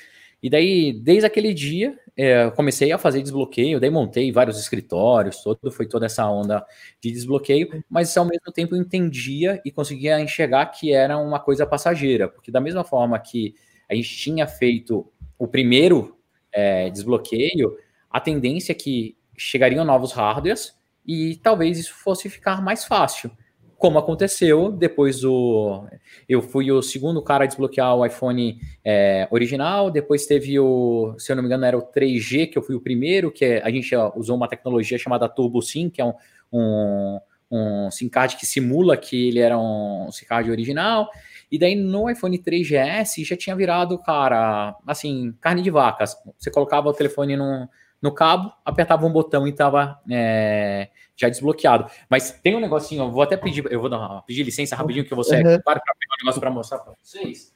E 0.43 0.51
daí, 0.51 0.93
desde 0.93 1.27
aquele 1.27 1.53
dia, 1.53 1.97
é, 2.17 2.51
comecei 2.51 2.91
a 2.91 2.99
fazer 2.99 3.23
desbloqueio, 3.23 3.79
daí 3.79 3.91
montei 3.91 4.33
vários 4.33 4.59
escritórios, 4.59 5.41
todo, 5.43 5.71
foi 5.71 5.87
toda 5.87 6.07
essa 6.07 6.29
onda 6.29 6.65
de 7.01 7.13
desbloqueio, 7.13 7.85
mas 7.89 8.17
ao 8.17 8.25
mesmo 8.25 8.51
tempo 8.53 8.75
entendia 8.75 9.61
e 9.65 9.71
conseguia 9.71 10.21
enxergar 10.21 10.67
que 10.67 10.93
era 10.93 11.17
uma 11.17 11.39
coisa 11.39 11.65
passageira, 11.65 12.29
porque 12.29 12.51
da 12.51 12.61
mesma 12.61 12.83
forma 12.83 13.19
que 13.21 13.55
a 13.93 13.95
gente 13.95 14.17
tinha 14.17 14.47
feito 14.47 15.07
o 15.39 15.47
primeiro 15.47 16.17
é, 16.51 16.89
desbloqueio, 16.89 17.77
a 18.11 18.19
tendência 18.19 18.73
é 18.73 18.75
que 18.75 19.17
chegariam 19.37 19.85
novos 19.85 20.13
hardwares 20.13 20.75
e 21.07 21.37
talvez 21.43 21.79
isso 21.79 21.95
fosse 21.95 22.31
ficar 22.31 22.63
mais 22.63 22.85
fácil. 22.85 23.31
Como 23.77 23.99
aconteceu 23.99 24.71
depois 24.71 25.21
do. 25.21 25.85
Eu 26.29 26.41
fui 26.41 26.71
o 26.71 26.81
segundo 26.81 27.21
cara 27.21 27.43
a 27.43 27.47
desbloquear 27.49 27.97
o 27.97 28.07
iPhone 28.07 28.61
é, 28.85 29.27
original, 29.31 29.91
depois 29.91 30.25
teve 30.25 30.59
o. 30.59 31.17
Se 31.19 31.33
eu 31.33 31.37
não 31.37 31.43
me 31.43 31.49
engano, 31.49 31.65
era 31.65 31.77
o 31.77 31.83
3G, 31.83 32.49
que 32.49 32.57
eu 32.57 32.63
fui 32.63 32.77
o 32.77 32.81
primeiro, 32.81 33.33
que 33.33 33.45
é, 33.45 33.63
a 33.63 33.71
gente 33.71 33.93
usou 34.15 34.37
uma 34.37 34.47
tecnologia 34.47 34.97
chamada 34.97 35.29
Turbo 35.29 35.61
SIM, 35.61 35.91
que 35.91 36.01
é 36.01 36.05
um, 36.05 36.15
um, 36.53 37.19
um 37.51 37.91
SIM 37.91 38.09
card 38.09 38.37
que 38.37 38.47
simula 38.47 38.97
que 38.97 39.29
ele 39.29 39.41
era 39.41 39.59
um 39.59 40.13
SIM 40.13 40.27
card 40.27 40.49
original. 40.49 41.11
E 41.53 41.59
daí 41.59 41.75
no 41.75 42.09
iPhone 42.09 42.39
3GS 42.39 43.27
já 43.27 43.37
tinha 43.37 43.55
virado, 43.55 43.99
cara, 43.99 44.75
assim, 44.87 45.35
carne 45.39 45.61
de 45.61 45.71
vaca. 45.71 46.07
Você 46.39 46.51
colocava 46.51 46.89
o 46.89 46.95
telefone 46.95 47.37
no, 47.37 47.69
no 48.01 48.11
cabo, 48.11 48.51
apertava 48.65 49.05
um 49.05 49.13
botão 49.13 49.47
e 49.47 49.53
tava 49.53 50.01
é, 50.11 50.89
já 51.15 51.29
desbloqueado. 51.29 51.91
Mas 52.09 52.31
tem 52.31 52.57
um 52.57 52.61
negocinho, 52.61 53.05
eu 53.05 53.11
vou 53.11 53.23
até 53.23 53.37
pedir, 53.37 53.71
eu 53.71 53.83
vou 53.83 53.91
dar, 53.91 54.23
pedir 54.23 54.45
licença 54.45 54.75
rapidinho 54.75 55.05
que 55.05 55.15
você 55.15 55.43
uhum. 55.43 55.51
é 55.51 55.59
claro 55.59 55.81
para 55.85 55.95
pegar 55.95 56.15
um 56.15 56.25
negócio 56.25 56.41
para 56.41 56.51
mostrar 56.51 56.79
para 56.79 56.95
vocês. 57.03 57.55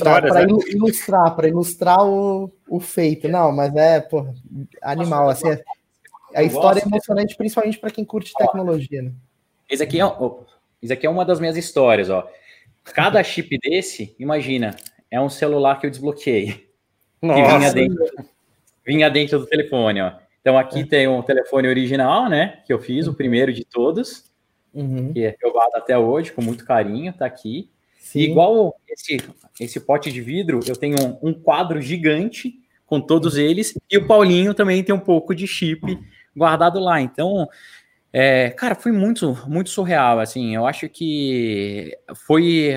Para 0.00 0.34
né? 0.34 0.46
ilustrar, 0.68 1.34
para 1.34 1.48
ilustrar 1.48 2.06
o, 2.06 2.52
o 2.68 2.78
feito. 2.78 3.26
Não, 3.26 3.50
mas 3.50 3.74
é, 3.74 4.00
pô, 4.02 4.26
animal, 4.82 5.30
assim, 5.30 5.48
é, 5.48 5.64
a 6.34 6.42
história 6.42 6.80
é 6.80 6.86
emocionante, 6.86 7.34
principalmente 7.38 7.78
para 7.78 7.90
quem 7.90 8.04
curte 8.04 8.34
tecnologia, 8.36 9.00
né? 9.00 9.12
Esse 9.70 9.82
aqui 9.82 9.98
é, 9.98 10.04
esse 10.82 10.92
aqui 10.92 11.06
é 11.06 11.10
uma 11.10 11.24
das 11.24 11.40
minhas 11.40 11.56
histórias, 11.56 12.10
ó. 12.10 12.28
Cada 12.84 13.22
chip 13.22 13.58
desse, 13.58 14.14
imagina, 14.18 14.76
é 15.10 15.20
um 15.20 15.30
celular 15.30 15.80
que 15.80 15.86
eu 15.86 15.90
desbloqueei. 15.90 16.68
Nossa. 17.22 17.42
Que 17.42 17.58
vinha 17.58 17.72
dentro, 17.72 18.04
vinha 18.86 19.10
dentro 19.10 19.38
do 19.38 19.46
telefone, 19.46 20.02
ó. 20.02 20.12
Então 20.40 20.58
aqui 20.58 20.80
é. 20.80 20.86
tem 20.86 21.08
um 21.08 21.22
telefone 21.22 21.68
original, 21.68 22.28
né? 22.28 22.58
Que 22.66 22.72
eu 22.72 22.78
fiz, 22.78 23.06
uhum. 23.06 23.12
o 23.12 23.16
primeiro 23.16 23.52
de 23.52 23.64
todos. 23.64 24.30
Uhum. 24.74 25.12
Que 25.12 25.24
é 25.24 25.36
eu 25.42 25.52
guardo 25.52 25.76
até 25.76 25.96
hoje, 25.96 26.32
com 26.32 26.42
muito 26.42 26.66
carinho, 26.66 27.12
tá 27.12 27.24
aqui. 27.24 27.70
Sim. 27.98 28.18
E 28.18 28.24
igual 28.24 28.76
esse, 28.86 29.16
esse 29.58 29.80
pote 29.80 30.12
de 30.12 30.20
vidro, 30.20 30.60
eu 30.66 30.76
tenho 30.76 30.96
um, 31.02 31.30
um 31.30 31.32
quadro 31.32 31.80
gigante 31.80 32.54
com 32.84 33.00
todos 33.00 33.34
uhum. 33.34 33.40
eles. 33.40 33.72
E 33.90 33.96
o 33.96 34.06
Paulinho 34.06 34.52
também 34.52 34.84
tem 34.84 34.94
um 34.94 35.00
pouco 35.00 35.34
de 35.34 35.46
chip 35.46 35.98
guardado 36.36 36.78
lá. 36.78 37.00
Então, 37.00 37.48
é, 38.16 38.50
cara, 38.50 38.76
foi 38.76 38.92
muito, 38.92 39.36
muito 39.48 39.70
surreal, 39.70 40.20
assim, 40.20 40.54
eu 40.54 40.64
acho 40.64 40.88
que 40.88 41.98
foi 42.14 42.72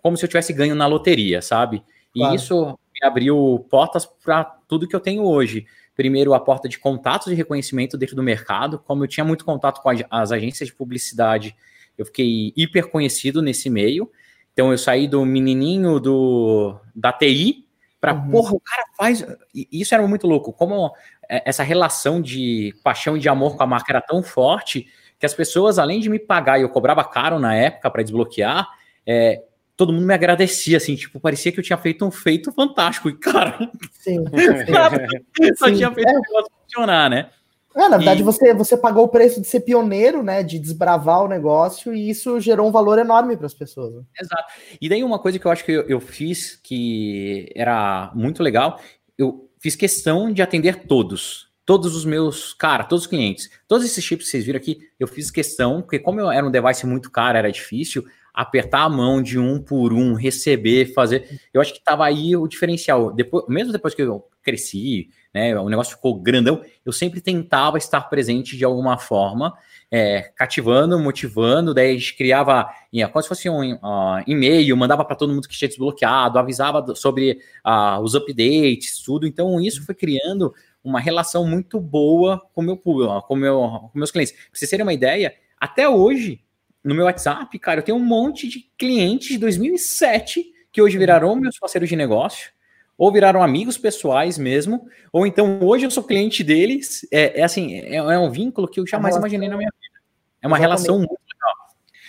como 0.00 0.16
se 0.16 0.24
eu 0.24 0.28
tivesse 0.28 0.52
ganho 0.52 0.76
na 0.76 0.86
loteria, 0.86 1.42
sabe? 1.42 1.82
E 2.14 2.20
claro. 2.20 2.36
isso 2.36 2.78
abriu 3.02 3.66
portas 3.68 4.06
para 4.06 4.44
tudo 4.68 4.86
que 4.86 4.94
eu 4.94 5.00
tenho 5.00 5.24
hoje. 5.24 5.66
Primeiro, 5.96 6.32
a 6.32 6.38
porta 6.38 6.68
de 6.68 6.78
contatos 6.78 7.26
de 7.26 7.34
reconhecimento 7.34 7.98
dentro 7.98 8.14
do 8.14 8.22
mercado. 8.22 8.78
Como 8.78 9.02
eu 9.02 9.08
tinha 9.08 9.24
muito 9.24 9.44
contato 9.44 9.82
com 9.82 9.90
as 10.08 10.30
agências 10.30 10.68
de 10.68 10.74
publicidade, 10.76 11.56
eu 11.96 12.06
fiquei 12.06 12.52
hiper 12.56 12.88
conhecido 12.88 13.42
nesse 13.42 13.68
meio. 13.68 14.08
Então, 14.52 14.70
eu 14.70 14.78
saí 14.78 15.08
do 15.08 15.26
menininho 15.26 15.98
do, 15.98 16.78
da 16.94 17.12
TI 17.12 17.66
para, 18.00 18.14
uhum. 18.14 18.30
porra, 18.30 18.54
o 18.54 18.60
cara 18.60 18.84
faz. 18.96 19.26
Isso 19.52 19.92
era 19.92 20.06
muito 20.06 20.28
louco. 20.28 20.52
Como 20.52 20.92
essa 21.28 21.62
relação 21.62 22.20
de 22.20 22.74
paixão 22.82 23.16
e 23.16 23.20
de 23.20 23.28
amor 23.28 23.56
com 23.56 23.62
a 23.62 23.66
marca 23.66 23.92
era 23.92 24.00
tão 24.00 24.22
forte 24.22 24.86
que 25.18 25.26
as 25.26 25.34
pessoas, 25.34 25.78
além 25.78 26.00
de 26.00 26.08
me 26.08 26.18
pagar, 26.18 26.58
e 26.58 26.62
eu 26.62 26.68
cobrava 26.68 27.04
caro 27.04 27.38
na 27.38 27.54
época 27.54 27.90
para 27.90 28.02
desbloquear, 28.02 28.68
é, 29.04 29.42
todo 29.76 29.92
mundo 29.92 30.06
me 30.06 30.14
agradecia, 30.14 30.76
assim, 30.76 30.94
tipo, 30.94 31.20
parecia 31.20 31.52
que 31.52 31.58
eu 31.58 31.64
tinha 31.64 31.76
feito 31.76 32.04
um 32.04 32.10
feito 32.10 32.52
fantástico. 32.52 33.08
E, 33.08 33.16
cara, 33.16 33.58
sim, 33.92 34.24
sim. 35.36 35.54
só 35.56 35.66
tinha 35.66 35.90
feito 35.92 36.08
é. 36.08 36.12
o 36.12 36.20
negócio 36.20 36.52
funcionar, 36.62 37.10
né? 37.10 37.30
É, 37.76 37.88
na 37.88 37.96
verdade, 37.96 38.20
e... 38.20 38.24
você, 38.24 38.54
você 38.54 38.76
pagou 38.76 39.04
o 39.04 39.08
preço 39.08 39.40
de 39.40 39.46
ser 39.46 39.60
pioneiro, 39.60 40.22
né? 40.22 40.42
De 40.42 40.58
desbravar 40.58 41.22
o 41.22 41.28
negócio, 41.28 41.94
e 41.94 42.10
isso 42.10 42.40
gerou 42.40 42.68
um 42.68 42.72
valor 42.72 42.98
enorme 42.98 43.36
para 43.36 43.46
as 43.46 43.54
pessoas. 43.54 43.94
Né? 43.94 44.02
Exato. 44.20 44.52
E 44.80 44.88
daí 44.88 45.04
uma 45.04 45.18
coisa 45.18 45.38
que 45.38 45.46
eu 45.46 45.50
acho 45.50 45.64
que 45.64 45.72
eu, 45.72 45.82
eu 45.82 46.00
fiz 46.00 46.56
que 46.56 47.52
era 47.54 48.10
muito 48.14 48.42
legal, 48.42 48.80
eu 49.16 49.47
fiz 49.68 49.76
questão 49.76 50.32
de 50.32 50.40
atender 50.40 50.86
todos. 50.86 51.48
Todos 51.66 51.94
os 51.94 52.06
meus, 52.06 52.54
cara, 52.54 52.84
todos 52.84 53.04
os 53.04 53.06
clientes. 53.06 53.50
Todos 53.66 53.84
esses 53.84 54.02
chips 54.02 54.24
que 54.24 54.30
vocês 54.30 54.46
viram 54.46 54.56
aqui, 54.56 54.78
eu 54.98 55.06
fiz 55.06 55.30
questão, 55.30 55.82
porque 55.82 55.98
como 55.98 56.18
eu 56.18 56.30
era 56.30 56.46
um 56.46 56.50
device 56.50 56.86
muito 56.86 57.10
caro, 57.10 57.36
era 57.36 57.52
difícil, 57.52 58.06
apertar 58.38 58.82
a 58.82 58.88
mão 58.88 59.20
de 59.20 59.36
um 59.36 59.60
por 59.60 59.92
um, 59.92 60.14
receber, 60.14 60.92
fazer. 60.94 61.40
Eu 61.52 61.60
acho 61.60 61.72
que 61.72 61.80
estava 61.80 62.06
aí 62.06 62.36
o 62.36 62.46
diferencial. 62.46 63.12
Depois, 63.12 63.44
mesmo 63.48 63.72
depois 63.72 63.96
que 63.96 64.02
eu 64.02 64.24
cresci, 64.40 65.08
né, 65.34 65.58
o 65.58 65.68
negócio 65.68 65.96
ficou 65.96 66.20
grandão, 66.20 66.62
eu 66.86 66.92
sempre 66.92 67.20
tentava 67.20 67.78
estar 67.78 68.00
presente 68.02 68.56
de 68.56 68.64
alguma 68.64 68.96
forma 68.96 69.54
é, 69.90 70.22
cativando, 70.36 71.00
motivando, 71.00 71.74
daí 71.74 71.90
a 71.90 71.98
gente 71.98 72.16
criava 72.16 72.68
como 73.12 73.22
se 73.22 73.28
fosse 73.28 73.50
um 73.50 73.74
uh, 73.74 74.22
e-mail, 74.24 74.76
mandava 74.76 75.04
para 75.04 75.16
todo 75.16 75.34
mundo 75.34 75.48
que 75.48 75.58
tinha 75.58 75.68
desbloqueado, 75.68 76.38
avisava 76.38 76.94
sobre 76.94 77.40
uh, 77.66 78.00
os 78.00 78.14
updates, 78.14 79.02
tudo. 79.02 79.26
Então, 79.26 79.60
isso 79.60 79.84
foi 79.84 79.96
criando 79.96 80.54
uma 80.84 81.00
relação 81.00 81.44
muito 81.44 81.80
boa 81.80 82.40
com 82.54 82.62
meu 82.62 82.76
público, 82.76 83.20
com, 83.22 83.34
meu, 83.34 83.90
com 83.92 83.98
meus 83.98 84.12
clientes. 84.12 84.32
Para 84.32 84.42
vocês 84.52 84.70
terem 84.70 84.84
uma 84.84 84.94
ideia, 84.94 85.34
até 85.58 85.88
hoje, 85.88 86.40
no 86.88 86.94
meu 86.94 87.04
WhatsApp, 87.04 87.58
cara, 87.58 87.80
eu 87.80 87.84
tenho 87.84 87.98
um 87.98 88.04
monte 88.04 88.48
de 88.48 88.66
clientes 88.78 89.28
de 89.28 89.38
2007 89.38 90.42
que 90.72 90.80
hoje 90.80 90.96
viraram 90.96 91.36
meus 91.36 91.58
parceiros 91.58 91.86
de 91.86 91.94
negócio, 91.94 92.50
ou 92.96 93.12
viraram 93.12 93.42
amigos 93.42 93.76
pessoais 93.76 94.38
mesmo, 94.38 94.88
ou 95.12 95.26
então 95.26 95.60
hoje 95.62 95.84
eu 95.84 95.90
sou 95.90 96.02
cliente 96.02 96.42
deles. 96.42 97.06
É, 97.12 97.40
é 97.40 97.44
assim, 97.44 97.74
é, 97.74 97.96
é, 97.96 98.18
um 98.18 98.30
vínculo 98.30 98.66
que 98.66 98.80
eu 98.80 98.86
jamais 98.86 99.16
imaginei 99.16 99.50
na 99.50 99.56
minha 99.58 99.68
vida. 99.70 100.00
É 100.40 100.46
uma 100.46 100.56
Exatamente. 100.56 100.60
relação 100.60 100.98
muito 100.98 101.10
legal. 101.10 101.54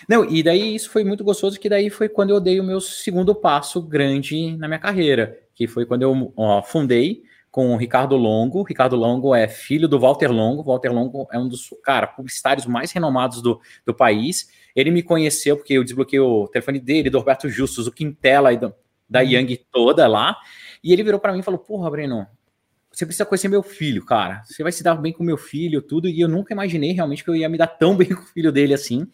Não, 0.08 0.24
e 0.24 0.42
daí 0.42 0.74
isso 0.74 0.88
foi 0.88 1.04
muito 1.04 1.22
gostoso, 1.22 1.60
que 1.60 1.68
daí 1.68 1.90
foi 1.90 2.08
quando 2.08 2.30
eu 2.30 2.40
dei 2.40 2.58
o 2.58 2.64
meu 2.64 2.80
segundo 2.80 3.34
passo 3.34 3.82
grande 3.82 4.56
na 4.56 4.66
minha 4.66 4.80
carreira, 4.80 5.38
que 5.54 5.68
foi 5.68 5.84
quando 5.84 6.02
eu 6.02 6.32
ó, 6.36 6.62
fundei 6.62 7.22
com 7.50 7.74
o 7.74 7.76
Ricardo 7.76 8.16
Longo. 8.16 8.62
Ricardo 8.62 8.96
Longo 8.96 9.34
é 9.34 9.48
filho 9.48 9.88
do 9.88 9.98
Walter 9.98 10.30
Longo. 10.30 10.62
Walter 10.62 10.90
Longo 10.90 11.28
é 11.32 11.38
um 11.38 11.48
dos, 11.48 11.68
cara, 11.82 12.06
publicitários 12.06 12.66
mais 12.66 12.92
renomados 12.92 13.42
do, 13.42 13.60
do 13.84 13.92
país. 13.92 14.48
Ele 14.74 14.90
me 14.90 15.02
conheceu 15.02 15.56
porque 15.56 15.74
eu 15.74 15.84
desbloqueei 15.84 16.20
o 16.20 16.48
telefone 16.48 16.78
dele, 16.78 17.10
do 17.10 17.18
Roberto 17.18 17.48
Justus, 17.48 17.86
o 17.86 17.92
Quintela 17.92 18.52
e 18.52 18.56
do, 18.56 18.74
da 19.08 19.20
uhum. 19.20 19.26
Yang 19.26 19.66
toda 19.72 20.06
lá. 20.06 20.36
E 20.82 20.92
ele 20.92 21.02
virou 21.02 21.20
para 21.20 21.32
mim 21.32 21.40
e 21.40 21.42
falou: 21.42 21.58
Porra, 21.58 21.90
Breno, 21.90 22.26
você 22.92 23.06
precisa 23.06 23.24
conhecer 23.24 23.48
meu 23.48 23.62
filho, 23.62 24.04
cara. 24.04 24.42
Você 24.44 24.62
vai 24.62 24.72
se 24.72 24.82
dar 24.82 24.94
bem 24.96 25.12
com 25.12 25.22
meu 25.22 25.36
filho, 25.36 25.82
tudo. 25.82 26.08
E 26.08 26.20
eu 26.20 26.28
nunca 26.28 26.52
imaginei 26.52 26.92
realmente 26.92 27.22
que 27.22 27.30
eu 27.30 27.36
ia 27.36 27.48
me 27.48 27.58
dar 27.58 27.66
tão 27.66 27.94
bem 27.96 28.08
com 28.08 28.22
o 28.22 28.26
filho 28.26 28.52
dele 28.52 28.74
assim. 28.74 29.06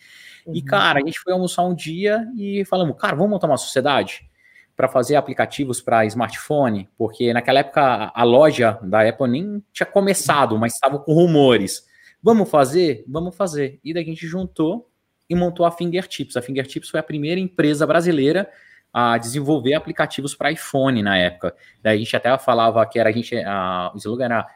Uhum. 0.46 0.54
E, 0.54 0.62
cara, 0.62 1.00
a 1.00 1.06
gente 1.06 1.20
foi 1.20 1.32
almoçar 1.32 1.62
um 1.62 1.74
dia 1.74 2.26
e 2.36 2.64
falamos: 2.64 2.96
Cara, 2.98 3.16
vamos 3.16 3.30
montar 3.30 3.46
uma 3.46 3.56
sociedade 3.56 4.28
para 4.76 4.88
fazer 4.88 5.16
aplicativos 5.16 5.80
para 5.80 6.04
smartphone, 6.04 6.86
porque 6.98 7.32
naquela 7.32 7.60
época 7.60 8.12
a 8.14 8.22
loja 8.24 8.78
da 8.82 9.08
Apple 9.08 9.26
nem 9.26 9.64
tinha 9.72 9.86
começado, 9.86 10.58
mas 10.58 10.74
estava 10.74 10.98
com 10.98 11.14
rumores. 11.14 11.86
Vamos 12.22 12.50
fazer? 12.50 13.02
Vamos 13.08 13.34
fazer. 13.34 13.80
E 13.82 13.94
daí 13.94 14.02
a 14.02 14.06
gente 14.06 14.26
juntou 14.26 14.90
e 15.28 15.34
montou 15.34 15.66
a 15.66 15.70
Fingertips. 15.70 16.36
A 16.36 16.42
Fingertips 16.42 16.88
foi 16.88 17.00
a 17.00 17.02
primeira 17.02 17.40
empresa 17.40 17.86
brasileira 17.86 18.48
a 18.92 19.18
desenvolver 19.18 19.74
aplicativos 19.74 20.34
para 20.34 20.50
iPhone 20.50 21.02
na 21.02 21.18
época. 21.18 21.54
Daí 21.82 21.96
a 21.96 21.98
gente 21.98 22.16
até 22.16 22.38
falava 22.38 22.86
que 22.86 22.98
era 22.98 23.10
a 23.10 23.12
gente, 23.12 23.36
a, 23.36 23.90
o 23.94 23.98
slogan 23.98 24.24
era 24.24 24.46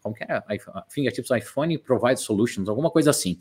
como 0.00 0.14
que 0.14 0.22
era? 0.22 0.44
Fingertips 0.88 1.30
iPhone 1.30 1.76
Provide 1.78 2.20
Solutions, 2.20 2.68
alguma 2.68 2.90
coisa 2.90 3.10
assim. 3.10 3.38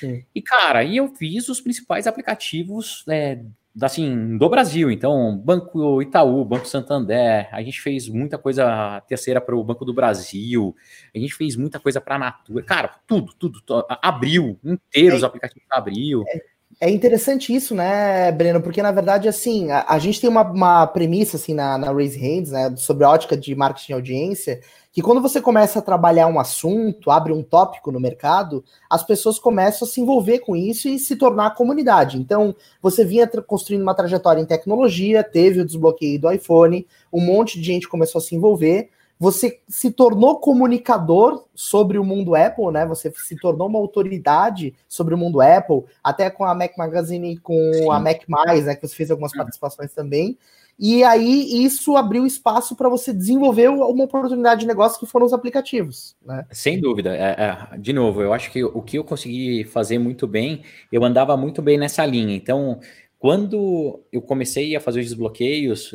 Sim. 0.00 0.24
E 0.34 0.42
cara, 0.42 0.82
e 0.82 0.96
eu 0.96 1.08
fiz 1.14 1.48
os 1.48 1.60
principais 1.60 2.06
aplicativos 2.06 3.04
é, 3.08 3.40
assim, 3.80 4.36
do 4.38 4.48
Brasil. 4.48 4.90
Então, 4.90 5.36
Banco 5.38 6.00
Itaú, 6.00 6.44
Banco 6.44 6.66
Santander, 6.66 7.48
a 7.52 7.62
gente 7.62 7.80
fez 7.80 8.08
muita 8.08 8.38
coisa 8.38 9.00
terceira 9.08 9.40
para 9.40 9.56
o 9.56 9.64
Banco 9.64 9.84
do 9.84 9.92
Brasil, 9.92 10.74
a 11.14 11.18
gente 11.18 11.34
fez 11.34 11.56
muita 11.56 11.78
coisa 11.78 12.00
para 12.00 12.16
a 12.16 12.18
Natura. 12.18 12.64
Cara, 12.64 12.88
tudo, 13.06 13.32
tudo. 13.34 13.60
Abriu, 14.02 14.58
inteiros 14.64 15.14
é, 15.14 15.16
os 15.16 15.24
aplicativos 15.24 15.66
abriu. 15.70 16.24
É, 16.26 16.55
é 16.78 16.90
interessante 16.90 17.54
isso, 17.54 17.74
né, 17.74 18.30
Breno? 18.32 18.60
Porque, 18.60 18.82
na 18.82 18.92
verdade, 18.92 19.28
assim, 19.28 19.70
a, 19.70 19.86
a 19.88 19.98
gente 19.98 20.20
tem 20.20 20.28
uma, 20.28 20.42
uma, 20.42 20.86
premissa, 20.86 21.36
assim, 21.38 21.54
na, 21.54 21.78
na 21.78 21.90
Raise 21.90 22.18
Hands, 22.18 22.50
né, 22.50 22.74
sobre 22.76 23.04
a 23.04 23.10
ótica 23.10 23.34
de 23.34 23.54
marketing 23.54 23.86
de 23.86 23.92
audiência, 23.94 24.60
que 24.92 25.00
quando 25.00 25.22
você 25.22 25.40
começa 25.40 25.78
a 25.78 25.82
trabalhar 25.82 26.26
um 26.26 26.38
assunto, 26.38 27.10
abre 27.10 27.32
um 27.32 27.42
tópico 27.42 27.90
no 27.90 28.00
mercado, 28.00 28.62
as 28.90 29.02
pessoas 29.02 29.38
começam 29.38 29.86
a 29.86 29.90
se 29.90 30.00
envolver 30.02 30.40
com 30.40 30.54
isso 30.54 30.86
e 30.88 30.98
se 30.98 31.16
tornar 31.16 31.54
comunidade. 31.54 32.18
Então, 32.18 32.54
você 32.82 33.04
vinha 33.04 33.26
construindo 33.26 33.82
uma 33.82 33.94
trajetória 33.94 34.40
em 34.40 34.46
tecnologia, 34.46 35.24
teve 35.24 35.60
o 35.60 35.66
desbloqueio 35.66 36.20
do 36.20 36.30
iPhone, 36.30 36.86
um 37.10 37.20
monte 37.20 37.58
de 37.58 37.66
gente 37.66 37.88
começou 37.88 38.18
a 38.18 38.22
se 38.22 38.34
envolver, 38.34 38.90
você 39.18 39.60
se 39.68 39.90
tornou 39.90 40.38
comunicador 40.38 41.44
sobre 41.54 41.98
o 41.98 42.04
mundo 42.04 42.34
Apple, 42.34 42.70
né? 42.70 42.84
Você 42.86 43.12
se 43.16 43.36
tornou 43.36 43.66
uma 43.66 43.78
autoridade 43.78 44.74
sobre 44.88 45.14
o 45.14 45.18
mundo 45.18 45.40
Apple, 45.40 45.84
até 46.04 46.28
com 46.28 46.44
a 46.44 46.54
Mac 46.54 46.76
Magazine 46.76 47.32
e 47.32 47.38
com 47.38 47.72
Sim. 47.72 47.90
a 47.90 47.98
Mac 47.98 48.22
Mais, 48.28 48.66
né? 48.66 48.74
Que 48.74 48.86
você 48.86 48.94
fez 48.94 49.10
algumas 49.10 49.32
participações 49.32 49.92
também. 49.92 50.36
E 50.78 51.02
aí 51.02 51.64
isso 51.64 51.96
abriu 51.96 52.26
espaço 52.26 52.76
para 52.76 52.90
você 52.90 53.12
desenvolver 53.12 53.68
uma 53.68 54.04
oportunidade 54.04 54.60
de 54.60 54.66
negócio 54.66 55.00
que 55.00 55.06
foram 55.06 55.24
os 55.24 55.32
aplicativos, 55.32 56.14
né? 56.22 56.44
Sem 56.50 56.78
dúvida. 56.78 57.16
É, 57.16 57.74
é, 57.74 57.78
de 57.78 57.94
novo, 57.94 58.20
eu 58.20 58.34
acho 58.34 58.52
que 58.52 58.62
o 58.62 58.82
que 58.82 58.98
eu 58.98 59.04
consegui 59.04 59.64
fazer 59.64 59.98
muito 59.98 60.26
bem, 60.26 60.62
eu 60.92 61.02
andava 61.02 61.34
muito 61.34 61.62
bem 61.62 61.78
nessa 61.78 62.04
linha. 62.04 62.36
Então, 62.36 62.78
quando 63.18 64.02
eu 64.12 64.20
comecei 64.20 64.76
a 64.76 64.80
fazer 64.80 65.00
os 65.00 65.06
desbloqueios, 65.06 65.94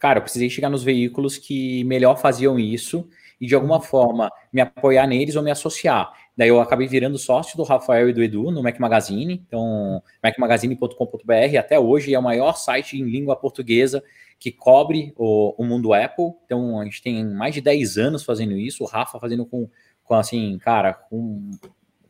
cara, 0.00 0.18
eu 0.18 0.22
precisei 0.22 0.48
chegar 0.50 0.70
nos 0.70 0.82
veículos 0.82 1.36
que 1.36 1.84
melhor 1.84 2.16
faziam 2.16 2.58
isso 2.58 3.06
e 3.40 3.46
de 3.46 3.54
alguma 3.54 3.80
forma 3.80 4.32
me 4.52 4.60
apoiar 4.60 5.06
neles 5.06 5.36
ou 5.36 5.42
me 5.42 5.50
associar. 5.50 6.10
Daí 6.36 6.48
eu 6.48 6.60
acabei 6.60 6.88
virando 6.88 7.18
sócio 7.18 7.56
do 7.56 7.62
Rafael 7.62 8.08
e 8.08 8.12
do 8.12 8.22
Edu 8.22 8.50
no 8.50 8.62
Mac 8.62 8.78
Magazine. 8.78 9.44
Então, 9.46 10.02
macmagazine.com.br 10.22 11.58
até 11.58 11.78
hoje 11.78 12.14
é 12.14 12.18
o 12.18 12.22
maior 12.22 12.56
site 12.56 12.98
em 12.98 13.04
língua 13.04 13.36
portuguesa 13.36 14.02
que 14.38 14.50
cobre 14.50 15.12
o, 15.18 15.54
o, 15.62 15.64
mundo 15.66 15.92
Apple. 15.92 16.32
Então, 16.46 16.80
a 16.80 16.84
gente 16.84 17.02
tem 17.02 17.22
mais 17.22 17.54
de 17.54 17.60
10 17.60 17.98
anos 17.98 18.24
fazendo 18.24 18.56
isso. 18.56 18.82
O 18.82 18.86
Rafa 18.86 19.20
fazendo 19.20 19.44
com, 19.44 19.68
com 20.02 20.14
assim, 20.14 20.58
cara, 20.58 20.94
com 20.94 21.50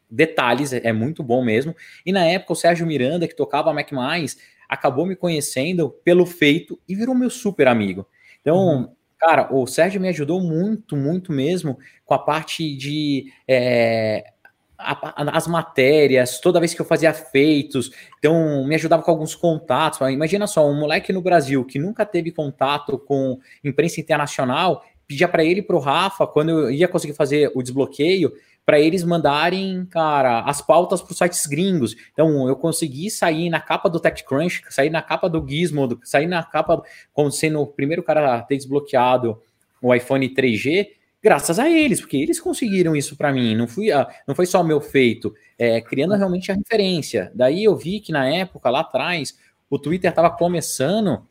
detalhes, 0.08 0.72
é 0.72 0.92
muito 0.92 1.24
bom 1.24 1.44
mesmo. 1.44 1.74
E 2.06 2.12
na 2.12 2.24
época, 2.24 2.52
o 2.52 2.56
Sérgio 2.56 2.86
Miranda, 2.86 3.26
que 3.26 3.34
tocava 3.34 3.72
Mac 3.72 3.90
Mais, 3.90 4.38
acabou 4.70 5.04
me 5.04 5.16
conhecendo 5.16 5.90
pelo 6.04 6.24
feito 6.24 6.78
e 6.88 6.94
virou 6.94 7.12
meu 7.12 7.28
super 7.28 7.66
amigo. 7.66 8.06
Então, 8.40 8.56
uhum. 8.56 8.88
cara, 9.18 9.52
o 9.52 9.66
Sérgio 9.66 10.00
me 10.00 10.08
ajudou 10.08 10.40
muito, 10.40 10.96
muito 10.96 11.32
mesmo 11.32 11.76
com 12.06 12.14
a 12.14 12.18
parte 12.18 12.76
de. 12.76 13.32
É, 13.48 14.24
a, 14.78 15.36
as 15.36 15.48
matérias, 15.48 16.40
toda 16.40 16.60
vez 16.60 16.72
que 16.72 16.80
eu 16.80 16.86
fazia 16.86 17.12
feitos, 17.12 17.90
então 18.18 18.64
me 18.64 18.76
ajudava 18.76 19.02
com 19.02 19.10
alguns 19.10 19.34
contatos. 19.34 20.00
Imagina 20.08 20.46
só, 20.46 20.66
um 20.66 20.78
moleque 20.78 21.12
no 21.12 21.20
Brasil 21.20 21.64
que 21.64 21.78
nunca 21.78 22.06
teve 22.06 22.30
contato 22.30 22.96
com 22.96 23.38
imprensa 23.64 24.00
internacional, 24.00 24.84
pedia 25.06 25.26
para 25.26 25.44
ele 25.44 25.60
para 25.60 25.76
o 25.76 25.80
Rafa, 25.80 26.26
quando 26.28 26.50
eu 26.50 26.70
ia 26.70 26.86
conseguir 26.86 27.14
fazer 27.14 27.50
o 27.54 27.62
desbloqueio, 27.62 28.32
para 28.64 28.78
eles 28.78 29.02
mandarem, 29.02 29.84
cara, 29.86 30.40
as 30.40 30.62
pautas 30.62 31.02
para 31.02 31.12
os 31.12 31.18
sites 31.18 31.46
gringos. 31.46 31.96
Então, 32.12 32.48
eu 32.48 32.54
consegui 32.54 33.10
sair 33.10 33.50
na 33.50 33.60
capa 33.60 33.88
do 33.88 33.98
TechCrunch, 33.98 34.62
sair 34.70 34.90
na 34.90 35.02
capa 35.02 35.28
do 35.28 35.44
Gizmo, 35.46 35.88
sair 36.04 36.26
na 36.26 36.42
capa, 36.42 36.82
como 37.12 37.30
sendo 37.30 37.60
o 37.60 37.66
primeiro 37.66 38.02
cara 38.02 38.36
a 38.36 38.42
ter 38.42 38.56
desbloqueado 38.56 39.40
o 39.82 39.94
iPhone 39.94 40.28
3G, 40.28 40.88
graças 41.22 41.58
a 41.58 41.68
eles, 41.68 42.00
porque 42.00 42.16
eles 42.16 42.38
conseguiram 42.40 42.94
isso 42.94 43.16
para 43.16 43.32
mim. 43.32 43.56
Não, 43.56 43.66
fui, 43.66 43.88
não 44.26 44.34
foi 44.34 44.46
só 44.46 44.60
o 44.60 44.64
meu 44.64 44.80
feito, 44.80 45.34
é, 45.58 45.80
criando 45.80 46.14
realmente 46.14 46.52
a 46.52 46.54
referência. 46.54 47.32
Daí 47.34 47.64
eu 47.64 47.76
vi 47.76 48.00
que 48.00 48.12
na 48.12 48.28
época, 48.28 48.70
lá 48.70 48.80
atrás, 48.80 49.36
o 49.68 49.78
Twitter 49.78 50.10
estava 50.10 50.30
começando 50.30 51.26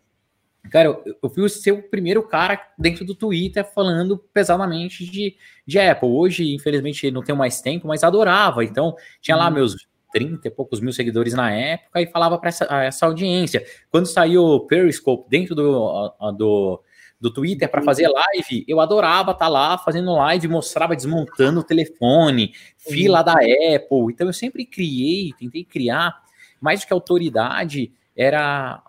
Cara, 0.70 0.90
eu, 0.90 1.18
eu 1.24 1.30
fui 1.30 1.44
o 1.72 1.90
primeiro 1.90 2.22
cara 2.24 2.62
dentro 2.78 3.06
do 3.06 3.16
Twitter 3.16 3.66
falando 3.66 4.18
pesadamente 4.18 5.06
de, 5.06 5.36
de 5.66 5.80
Apple. 5.80 6.10
Hoje, 6.10 6.54
infelizmente, 6.54 7.10
não 7.10 7.24
tenho 7.24 7.38
mais 7.38 7.62
tempo, 7.62 7.88
mas 7.88 8.04
adorava. 8.04 8.64
Então, 8.64 8.96
tinha 9.22 9.38
lá 9.38 9.48
uhum. 9.48 9.54
meus 9.54 9.88
30 10.12 10.48
e 10.48 10.52
poucos 10.52 10.80
mil 10.80 10.92
seguidores 10.92 11.34
na 11.34 11.52
época 11.52 12.02
e 12.02 12.08
falava 12.08 12.38
para 12.38 12.50
essa, 12.50 12.66
essa 12.84 13.06
audiência. 13.06 13.66
Quando 13.90 14.06
saiu 14.08 14.44
o 14.44 14.68
Periscope 14.68 15.30
dentro 15.30 15.56
do, 15.56 16.14
do, 16.38 16.84
do 17.20 17.34
Twitter 17.34 17.70
para 17.70 17.82
fazer 17.82 18.08
live, 18.08 18.66
eu 18.68 18.80
adorava 18.80 19.32
estar 19.32 19.46
tá 19.46 19.50
lá 19.50 19.78
fazendo 19.78 20.14
live, 20.14 20.48
mostrava 20.48 20.96
desmontando 20.96 21.62
o 21.62 21.64
telefone, 21.64 22.54
fila 22.78 23.24
da 23.24 23.34
Apple. 23.34 24.12
Então, 24.12 24.28
eu 24.28 24.34
sempre 24.34 24.66
criei, 24.66 25.34
tentei 25.40 25.64
criar, 25.64 26.22
mais 26.60 26.82
do 26.82 26.88
que 26.88 26.94
autoridade, 26.94 27.92
era 28.16 28.84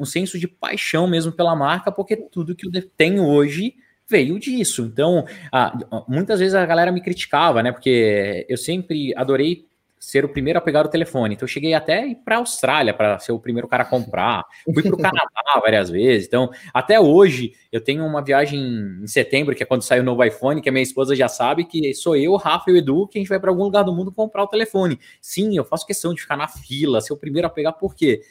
um 0.00 0.04
senso 0.06 0.38
de 0.38 0.48
paixão 0.48 1.06
mesmo 1.06 1.30
pela 1.30 1.54
marca, 1.54 1.92
porque 1.92 2.16
tudo 2.16 2.56
que 2.56 2.66
eu 2.66 2.90
tenho 2.96 3.26
hoje 3.26 3.74
veio 4.08 4.40
disso. 4.40 4.82
Então, 4.82 5.24
ah, 5.52 6.04
muitas 6.08 6.40
vezes 6.40 6.54
a 6.54 6.66
galera 6.66 6.90
me 6.90 7.02
criticava, 7.02 7.62
né? 7.62 7.70
Porque 7.70 8.44
eu 8.48 8.56
sempre 8.56 9.14
adorei 9.14 9.68
ser 10.00 10.24
o 10.24 10.28
primeiro 10.30 10.58
a 10.58 10.62
pegar 10.62 10.86
o 10.86 10.88
telefone. 10.88 11.34
Então, 11.34 11.44
eu 11.44 11.50
cheguei 11.50 11.74
até 11.74 12.06
ir 12.06 12.16
para 12.16 12.36
a 12.36 12.38
Austrália 12.38 12.94
para 12.94 13.18
ser 13.18 13.32
o 13.32 13.38
primeiro 13.38 13.68
cara 13.68 13.82
a 13.82 13.86
comprar. 13.86 14.46
Fui 14.64 14.82
para 14.82 14.94
o 14.94 14.96
Canadá 14.96 15.20
várias 15.60 15.90
vezes. 15.90 16.26
Então, 16.26 16.50
até 16.72 16.98
hoje, 16.98 17.52
eu 17.70 17.82
tenho 17.82 18.04
uma 18.06 18.24
viagem 18.24 18.58
em 19.02 19.06
setembro, 19.06 19.54
que 19.54 19.62
é 19.62 19.66
quando 19.66 19.82
sai 19.82 20.00
o 20.00 20.02
novo 20.02 20.24
iPhone, 20.24 20.62
que 20.62 20.70
a 20.70 20.72
minha 20.72 20.82
esposa 20.82 21.14
já 21.14 21.28
sabe 21.28 21.64
que 21.64 21.92
sou 21.92 22.16
eu, 22.16 22.34
Rafa 22.36 22.70
e 22.70 22.72
o 22.72 22.76
Edu, 22.78 23.06
que 23.06 23.18
a 23.18 23.20
gente 23.20 23.28
vai 23.28 23.38
para 23.38 23.50
algum 23.50 23.64
lugar 23.64 23.84
do 23.84 23.94
mundo 23.94 24.10
comprar 24.10 24.42
o 24.42 24.48
telefone. 24.48 24.98
Sim, 25.20 25.54
eu 25.54 25.64
faço 25.64 25.86
questão 25.86 26.14
de 26.14 26.22
ficar 26.22 26.36
na 26.36 26.48
fila, 26.48 27.02
ser 27.02 27.12
o 27.12 27.18
primeiro 27.18 27.46
a 27.46 27.50
pegar, 27.50 27.74
por 27.74 27.94
quê? 27.94 28.22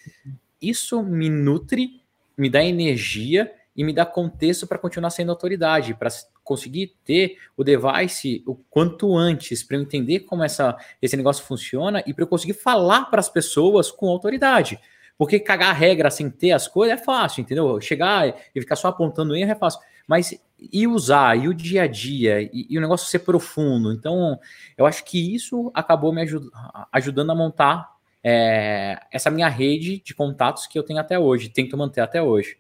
Isso 0.62 1.02
me 1.04 1.30
nutre, 1.30 2.02
me 2.38 2.50
dá 2.50 2.64
energia 2.64 3.52
e 3.76 3.84
me 3.84 3.94
dá 3.94 4.06
contexto 4.06 4.68
para 4.68 4.78
continuar 4.78 5.10
sendo 5.10 5.32
autoridade, 5.32 5.94
para 5.94 6.10
conseguir 6.44 6.96
ter 7.06 7.38
o 7.56 7.64
device 7.64 8.44
o 8.46 8.56
quanto 8.56 9.16
antes, 9.16 9.64
para 9.64 9.78
eu 9.78 9.82
entender 9.82 10.22
como 10.22 10.44
essa, 10.44 10.76
esse 11.02 11.16
negócio 11.16 11.46
funciona 11.46 12.04
e 12.06 12.14
para 12.14 12.24
eu 12.24 12.28
conseguir 12.28 12.54
falar 12.54 13.06
para 13.06 13.20
as 13.20 13.30
pessoas 13.30 13.92
com 13.92 14.10
autoridade. 14.10 14.80
Porque 15.18 15.40
cagar 15.40 15.76
regra 15.76 16.10
sem 16.10 16.30
ter 16.30 16.52
as 16.52 16.68
coisas 16.68 17.00
é 17.00 17.04
fácil, 17.04 17.42
entendeu? 17.42 17.80
Chegar 17.82 18.36
e 18.56 18.62
ficar 18.62 18.76
só 18.76 18.88
apontando 18.88 19.36
erro 19.36 19.52
é 19.52 19.56
fácil. 19.56 19.82
Mas 20.08 20.34
e 20.60 20.88
usar, 20.88 21.38
e 21.38 21.48
o 21.48 21.54
dia 21.54 21.84
a 21.84 21.88
dia, 21.88 22.42
e, 22.42 22.66
e 22.70 22.78
o 22.78 22.82
negócio 22.82 23.08
ser 23.08 23.20
profundo. 23.20 23.92
Então, 23.94 24.40
eu 24.78 24.86
acho 24.86 25.06
que 25.06 25.36
isso 25.36 25.72
acabou 25.74 26.12
me 26.12 26.22
ajud 26.22 26.50
ajudando 26.92 27.32
a 27.32 27.36
montar 27.36 27.99
é, 28.24 29.00
essa 29.12 29.30
minha 29.30 29.48
rede 29.48 30.02
de 30.04 30.14
contatos 30.14 30.68
que 30.68 30.78
eu 30.78 30.84
tenho 30.84 31.00
até 31.00 31.18
hoje, 31.18 31.50
tento 31.50 31.78
manter 31.78 32.02
até 32.02 32.22
hoje. 32.22 32.58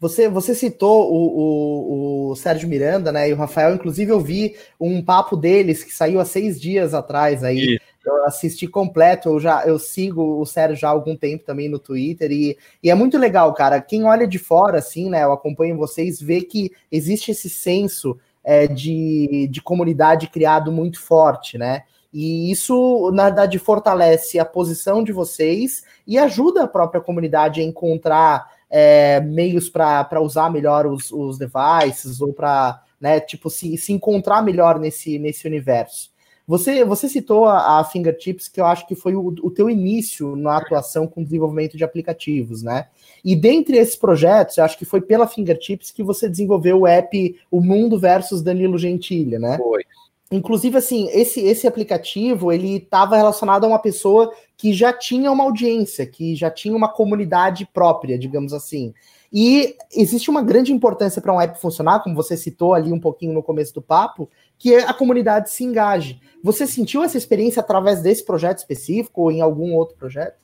Você, 0.00 0.28
você 0.28 0.54
citou 0.54 1.12
o, 1.12 2.28
o, 2.28 2.30
o, 2.30 2.36
Sérgio 2.36 2.68
Miranda, 2.68 3.10
né? 3.10 3.28
E 3.28 3.32
o 3.32 3.36
Rafael, 3.36 3.74
inclusive, 3.74 4.12
eu 4.12 4.20
vi 4.20 4.54
um 4.78 5.02
papo 5.02 5.36
deles 5.36 5.82
que 5.82 5.92
saiu 5.92 6.20
há 6.20 6.24
seis 6.24 6.60
dias 6.60 6.94
atrás 6.94 7.42
aí. 7.42 7.74
Isso. 7.74 7.88
Eu 8.06 8.24
assisti 8.24 8.66
completo, 8.66 9.28
eu 9.28 9.40
já 9.40 9.66
eu 9.66 9.78
sigo 9.78 10.40
o 10.40 10.46
Sérgio 10.46 10.76
já 10.76 10.88
há 10.88 10.92
algum 10.92 11.16
tempo 11.16 11.44
também 11.44 11.68
no 11.68 11.78
Twitter, 11.78 12.30
e, 12.30 12.56
e 12.82 12.90
é 12.90 12.94
muito 12.94 13.18
legal, 13.18 13.52
cara. 13.52 13.82
Quem 13.82 14.04
olha 14.04 14.26
de 14.26 14.38
fora, 14.38 14.78
assim, 14.78 15.10
né? 15.10 15.24
Eu 15.24 15.32
acompanho 15.32 15.76
vocês, 15.76 16.20
vê 16.20 16.40
que 16.40 16.70
existe 16.90 17.32
esse 17.32 17.50
senso 17.50 18.16
é, 18.42 18.66
de, 18.66 19.48
de 19.50 19.60
comunidade 19.60 20.28
criado 20.28 20.72
muito 20.72 21.00
forte, 21.00 21.58
né? 21.58 21.82
E 22.12 22.50
isso, 22.50 23.10
na 23.12 23.24
verdade, 23.24 23.58
fortalece 23.58 24.38
a 24.38 24.44
posição 24.44 25.04
de 25.04 25.12
vocês 25.12 25.84
e 26.06 26.18
ajuda 26.18 26.64
a 26.64 26.68
própria 26.68 27.00
comunidade 27.00 27.60
a 27.60 27.64
encontrar 27.64 28.50
é, 28.70 29.20
meios 29.20 29.68
para 29.68 30.20
usar 30.20 30.50
melhor 30.50 30.86
os, 30.86 31.10
os 31.12 31.38
devices 31.38 32.20
ou 32.20 32.32
para, 32.32 32.82
né, 33.00 33.20
tipo, 33.20 33.50
se, 33.50 33.76
se 33.76 33.92
encontrar 33.92 34.42
melhor 34.42 34.78
nesse, 34.78 35.18
nesse 35.18 35.46
universo. 35.46 36.10
Você, 36.46 36.82
você 36.82 37.10
citou 37.10 37.44
a, 37.44 37.78
a 37.78 37.84
Fingertips, 37.84 38.48
que 38.48 38.58
eu 38.58 38.64
acho 38.64 38.86
que 38.86 38.94
foi 38.94 39.14
o, 39.14 39.26
o 39.42 39.50
teu 39.50 39.68
início 39.68 40.34
na 40.34 40.56
atuação 40.56 41.06
com 41.06 41.22
desenvolvimento 41.22 41.76
de 41.76 41.84
aplicativos, 41.84 42.62
né? 42.62 42.86
E 43.22 43.36
dentre 43.36 43.76
esses 43.76 43.96
projetos, 43.96 44.56
eu 44.56 44.64
acho 44.64 44.78
que 44.78 44.86
foi 44.86 45.02
pela 45.02 45.26
Fingertips 45.26 45.90
que 45.90 46.02
você 46.02 46.26
desenvolveu 46.26 46.80
o 46.80 46.86
app 46.86 47.38
O 47.50 47.60
Mundo 47.60 47.98
versus 47.98 48.40
Danilo 48.40 48.78
Gentili, 48.78 49.38
né? 49.38 49.58
Foi. 49.58 49.84
Inclusive, 50.30 50.76
assim, 50.76 51.08
esse, 51.10 51.40
esse 51.40 51.66
aplicativo, 51.66 52.52
ele 52.52 52.76
estava 52.76 53.16
relacionado 53.16 53.64
a 53.64 53.68
uma 53.68 53.78
pessoa 53.78 54.30
que 54.56 54.74
já 54.74 54.92
tinha 54.92 55.32
uma 55.32 55.44
audiência, 55.44 56.04
que 56.04 56.36
já 56.36 56.50
tinha 56.50 56.76
uma 56.76 56.88
comunidade 56.88 57.66
própria, 57.72 58.18
digamos 58.18 58.52
assim. 58.52 58.92
E 59.32 59.74
existe 59.94 60.28
uma 60.28 60.42
grande 60.42 60.72
importância 60.72 61.22
para 61.22 61.32
um 61.32 61.40
app 61.40 61.58
funcionar, 61.58 62.00
como 62.00 62.14
você 62.14 62.36
citou 62.36 62.74
ali 62.74 62.92
um 62.92 63.00
pouquinho 63.00 63.32
no 63.32 63.42
começo 63.42 63.72
do 63.74 63.82
papo, 63.82 64.28
que 64.58 64.74
é 64.74 64.84
a 64.84 64.92
comunidade 64.92 65.50
se 65.50 65.64
engaje. 65.64 66.20
Você 66.42 66.66
sentiu 66.66 67.02
essa 67.02 67.16
experiência 67.16 67.60
através 67.60 68.02
desse 68.02 68.24
projeto 68.24 68.58
específico 68.58 69.22
ou 69.22 69.32
em 69.32 69.40
algum 69.40 69.74
outro 69.74 69.96
projeto? 69.96 70.36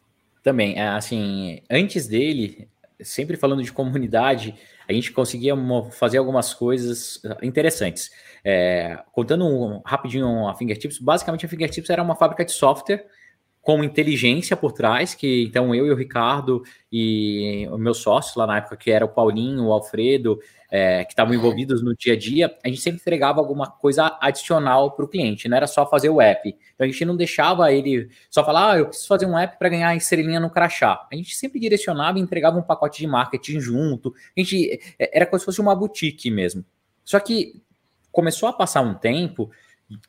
Também, 0.42 0.78
é, 0.78 0.88
assim, 0.88 1.60
antes 1.70 2.06
dele, 2.06 2.68
sempre 3.04 3.36
falando 3.36 3.62
de 3.62 3.72
comunidade, 3.72 4.54
a 4.88 4.92
gente 4.92 5.12
conseguia 5.12 5.54
fazer 5.92 6.18
algumas 6.18 6.52
coisas 6.52 7.22
interessantes. 7.42 8.10
É, 8.44 8.98
contando 9.12 9.46
um, 9.46 9.80
rapidinho 9.84 10.48
a 10.48 10.54
Fingertips, 10.54 10.98
basicamente 10.98 11.46
a 11.46 11.48
Fingertips 11.48 11.90
era 11.90 12.02
uma 12.02 12.16
fábrica 12.16 12.44
de 12.44 12.52
software 12.52 13.06
com 13.64 13.82
inteligência 13.82 14.54
por 14.54 14.72
trás, 14.72 15.14
que 15.14 15.44
então 15.44 15.74
eu 15.74 15.86
e 15.86 15.90
o 15.90 15.96
Ricardo 15.96 16.62
e 16.92 17.66
o 17.72 17.78
meu 17.78 17.94
sócio 17.94 18.38
lá 18.38 18.46
na 18.46 18.58
época, 18.58 18.76
que 18.76 18.90
era 18.90 19.06
o 19.06 19.08
Paulinho, 19.08 19.64
o 19.64 19.72
Alfredo, 19.72 20.38
é, 20.70 21.02
que 21.02 21.12
estavam 21.12 21.32
envolvidos 21.32 21.82
no 21.82 21.96
dia 21.96 22.12
a 22.12 22.16
dia, 22.16 22.54
a 22.62 22.68
gente 22.68 22.82
sempre 22.82 23.00
entregava 23.00 23.40
alguma 23.40 23.66
coisa 23.70 24.18
adicional 24.20 24.90
para 24.90 25.06
o 25.06 25.08
cliente, 25.08 25.48
não 25.48 25.56
era 25.56 25.66
só 25.66 25.88
fazer 25.88 26.10
o 26.10 26.20
app. 26.20 26.54
Então 26.74 26.84
a 26.84 26.86
gente 26.86 27.06
não 27.06 27.16
deixava 27.16 27.72
ele 27.72 28.10
só 28.28 28.44
falar, 28.44 28.72
ah, 28.72 28.78
eu 28.78 28.86
preciso 28.86 29.08
fazer 29.08 29.24
um 29.24 29.38
app 29.38 29.58
para 29.58 29.70
ganhar 29.70 29.96
estrelinha 29.96 30.38
no 30.38 30.50
crachá. 30.50 31.08
A 31.10 31.16
gente 31.16 31.34
sempre 31.34 31.58
direcionava 31.58 32.18
e 32.18 32.20
entregava 32.20 32.58
um 32.58 32.62
pacote 32.62 32.98
de 32.98 33.06
marketing 33.06 33.60
junto. 33.60 34.14
A 34.36 34.40
gente 34.40 34.78
é, 34.98 35.16
era 35.16 35.24
como 35.24 35.38
se 35.38 35.46
fosse 35.46 35.62
uma 35.62 35.74
boutique 35.74 36.30
mesmo. 36.30 36.62
Só 37.02 37.18
que 37.18 37.62
começou 38.12 38.46
a 38.46 38.52
passar 38.52 38.82
um 38.82 38.92
tempo, 38.92 39.50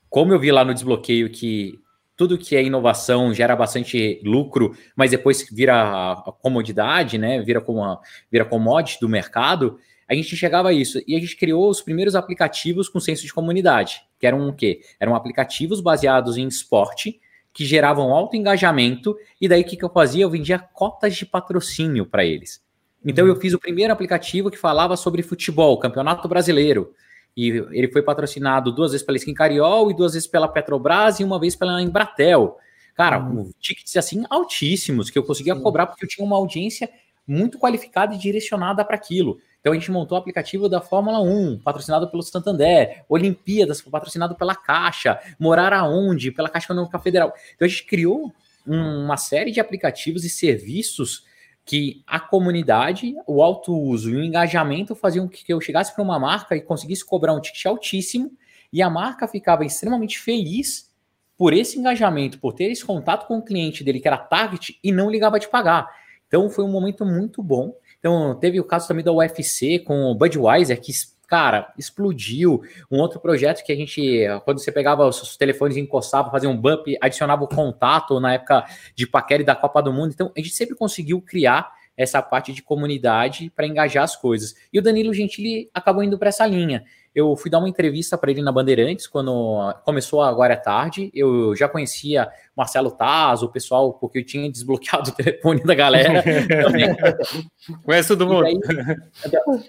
como 0.09 0.33
eu 0.33 0.39
vi 0.39 0.51
lá 0.51 0.65
no 0.65 0.73
desbloqueio 0.73 1.29
que 1.29 1.79
tudo 2.15 2.37
que 2.37 2.55
é 2.55 2.63
inovação 2.63 3.33
gera 3.33 3.55
bastante 3.55 4.21
lucro, 4.23 4.75
mas 4.95 5.11
depois 5.11 5.45
vira 5.51 6.11
a 6.13 6.31
comodidade, 6.39 7.17
né? 7.17 7.41
Vira 7.41 7.59
como 7.59 7.83
a, 7.83 7.99
vira 8.31 8.45
commodity 8.45 8.99
do 8.99 9.09
mercado. 9.09 9.77
A 10.07 10.13
gente 10.13 10.35
chegava 10.35 10.69
a 10.69 10.73
isso 10.73 11.01
e 11.07 11.15
a 11.15 11.19
gente 11.19 11.35
criou 11.35 11.69
os 11.69 11.81
primeiros 11.81 12.15
aplicativos 12.15 12.87
com 12.87 12.99
senso 12.99 13.23
de 13.23 13.33
comunidade, 13.33 14.01
que 14.19 14.25
eram 14.25 14.47
o 14.47 14.53
quê? 14.53 14.81
Eram 14.99 15.15
aplicativos 15.15 15.81
baseados 15.81 16.37
em 16.37 16.47
esporte 16.47 17.19
que 17.51 17.65
geravam 17.65 18.13
alto 18.13 18.35
engajamento 18.35 19.15
e 19.39 19.47
daí 19.47 19.61
o 19.61 19.65
que, 19.65 19.77
que 19.77 19.83
eu 19.85 19.89
fazia? 19.89 20.23
Eu 20.23 20.29
vendia 20.29 20.59
cotas 20.59 21.15
de 21.15 21.25
patrocínio 21.25 22.05
para 22.05 22.23
eles. 22.23 22.63
Então 23.03 23.25
uhum. 23.25 23.31
eu 23.31 23.39
fiz 23.39 23.53
o 23.53 23.59
primeiro 23.59 23.93
aplicativo 23.93 24.51
que 24.51 24.57
falava 24.57 24.97
sobre 24.97 25.23
futebol, 25.23 25.79
campeonato 25.79 26.27
brasileiro. 26.27 26.93
E 27.35 27.49
ele 27.71 27.91
foi 27.91 28.01
patrocinado 28.01 28.71
duas 28.71 28.91
vezes 28.91 29.05
pela 29.05 29.17
Skin 29.17 29.33
Cariol 29.33 29.91
e 29.91 29.93
duas 29.93 30.13
vezes 30.13 30.27
pela 30.27 30.47
Petrobras 30.47 31.19
e 31.19 31.23
uma 31.23 31.39
vez 31.39 31.55
pela 31.55 31.81
Embratel. 31.81 32.57
Cara, 32.95 33.19
uhum. 33.19 33.51
tickets 33.59 33.95
assim 33.97 34.23
altíssimos 34.29 35.09
que 35.09 35.19
eu 35.19 35.23
conseguia 35.23 35.53
Sim. 35.53 35.61
cobrar 35.61 35.85
porque 35.85 36.05
eu 36.05 36.09
tinha 36.09 36.25
uma 36.25 36.37
audiência 36.37 36.89
muito 37.27 37.57
qualificada 37.59 38.15
e 38.15 38.17
direcionada 38.17 38.85
para 38.85 38.95
aquilo. 38.95 39.39
Então 39.59 39.73
a 39.73 39.75
gente 39.75 39.91
montou 39.91 40.15
o 40.15 40.21
aplicativo 40.21 40.69
da 40.69 40.79
Fórmula 40.79 41.19
1, 41.19 41.59
patrocinado 41.59 42.07
pelo 42.07 42.21
Santander, 42.21 43.03
Olimpíadas, 43.09 43.81
patrocinado 43.81 44.35
pela 44.35 44.55
Caixa, 44.55 45.19
Morar 45.39 45.73
Aonde, 45.73 46.31
pela 46.31 46.47
Caixa 46.47 46.67
Econômica 46.67 46.99
Federal. 46.99 47.33
Então 47.55 47.65
a 47.65 47.69
gente 47.69 47.83
criou 47.85 48.31
uma 48.65 49.17
série 49.17 49.51
de 49.51 49.59
aplicativos 49.59 50.23
e 50.23 50.29
serviços 50.29 51.23
que 51.65 52.03
a 52.05 52.19
comunidade, 52.19 53.15
o 53.25 53.41
alto 53.41 53.75
uso 53.75 54.11
e 54.11 54.15
o 54.15 54.23
engajamento 54.23 54.93
faziam 54.93 55.27
que 55.27 55.51
eu 55.51 55.59
chegasse 55.59 55.93
para 55.93 56.03
uma 56.03 56.19
marca 56.19 56.55
e 56.55 56.61
conseguisse 56.61 57.03
cobrar 57.03 57.33
um 57.33 57.41
ticket 57.41 57.65
altíssimo 57.65 58.31
e 58.71 58.83
a 58.83 58.89
marca 58.89 59.27
ficava 59.27 59.65
extremamente 59.65 60.19
feliz 60.19 60.93
por 61.35 61.53
esse 61.53 61.79
engajamento, 61.79 62.39
por 62.39 62.53
ter 62.53 62.65
esse 62.65 62.85
contato 62.85 63.27
com 63.27 63.39
o 63.39 63.41
cliente 63.41 63.83
dele 63.83 63.99
que 63.99 64.07
era 64.07 64.17
target 64.17 64.79
e 64.83 64.91
não 64.91 65.09
ligava 65.09 65.39
de 65.39 65.49
pagar. 65.49 65.89
Então 66.27 66.49
foi 66.49 66.63
um 66.63 66.71
momento 66.71 67.03
muito 67.03 67.41
bom. 67.41 67.75
Então 67.99 68.35
teve 68.35 68.59
o 68.59 68.63
caso 68.63 68.87
também 68.87 69.03
da 69.03 69.11
UFC 69.11 69.79
com 69.79 70.11
o 70.11 70.15
Budweiser 70.15 70.79
que 70.79 70.91
cara, 71.27 71.73
explodiu. 71.77 72.61
Um 72.91 72.99
outro 72.99 73.19
projeto 73.19 73.63
que 73.63 73.71
a 73.71 73.75
gente, 73.75 74.25
quando 74.43 74.59
você 74.59 74.71
pegava 74.71 75.05
os 75.05 75.37
telefones 75.37 75.77
e 75.77 75.79
encostava, 75.79 76.31
fazia 76.31 76.49
um 76.49 76.57
bump, 76.57 76.95
adicionava 77.01 77.43
o 77.43 77.47
contato 77.47 78.19
na 78.19 78.33
época 78.33 78.65
de 78.95 79.07
paquera 79.07 79.43
da 79.43 79.55
Copa 79.55 79.81
do 79.81 79.91
Mundo. 79.93 80.11
Então, 80.13 80.31
a 80.35 80.39
gente 80.39 80.53
sempre 80.53 80.75
conseguiu 80.75 81.21
criar 81.21 81.71
essa 81.97 82.21
parte 82.21 82.51
de 82.51 82.61
comunidade 82.61 83.51
para 83.55 83.65
engajar 83.65 84.03
as 84.03 84.15
coisas. 84.15 84.55
E 84.71 84.79
o 84.79 84.81
Danilo 84.81 85.13
Gentili 85.13 85.69
acabou 85.73 86.03
indo 86.03 86.17
para 86.17 86.29
essa 86.29 86.45
linha. 86.45 86.83
Eu 87.15 87.33
fui 87.37 87.49
dar 87.49 87.59
uma 87.59 87.69
entrevista 87.69 88.17
para 88.17 88.29
ele 88.29 88.41
na 88.41 88.51
Bandeirantes 88.51 89.07
quando 89.07 89.73
começou 89.85 90.21
agora 90.21 90.51
é 90.51 90.57
tarde. 90.57 91.09
Eu 91.13 91.55
já 91.55 91.69
conhecia 91.69 92.27
Marcelo 92.53 92.91
Taz, 92.91 93.41
o 93.41 93.47
pessoal, 93.47 93.93
porque 93.93 94.19
eu 94.19 94.25
tinha 94.25 94.51
desbloqueado 94.51 95.11
o 95.11 95.13
telefone 95.13 95.63
da 95.63 95.73
galera. 95.73 96.21
Conhece 97.85 98.09
todo 98.09 98.27
mundo. 98.27 98.41
Daí, 98.43 98.59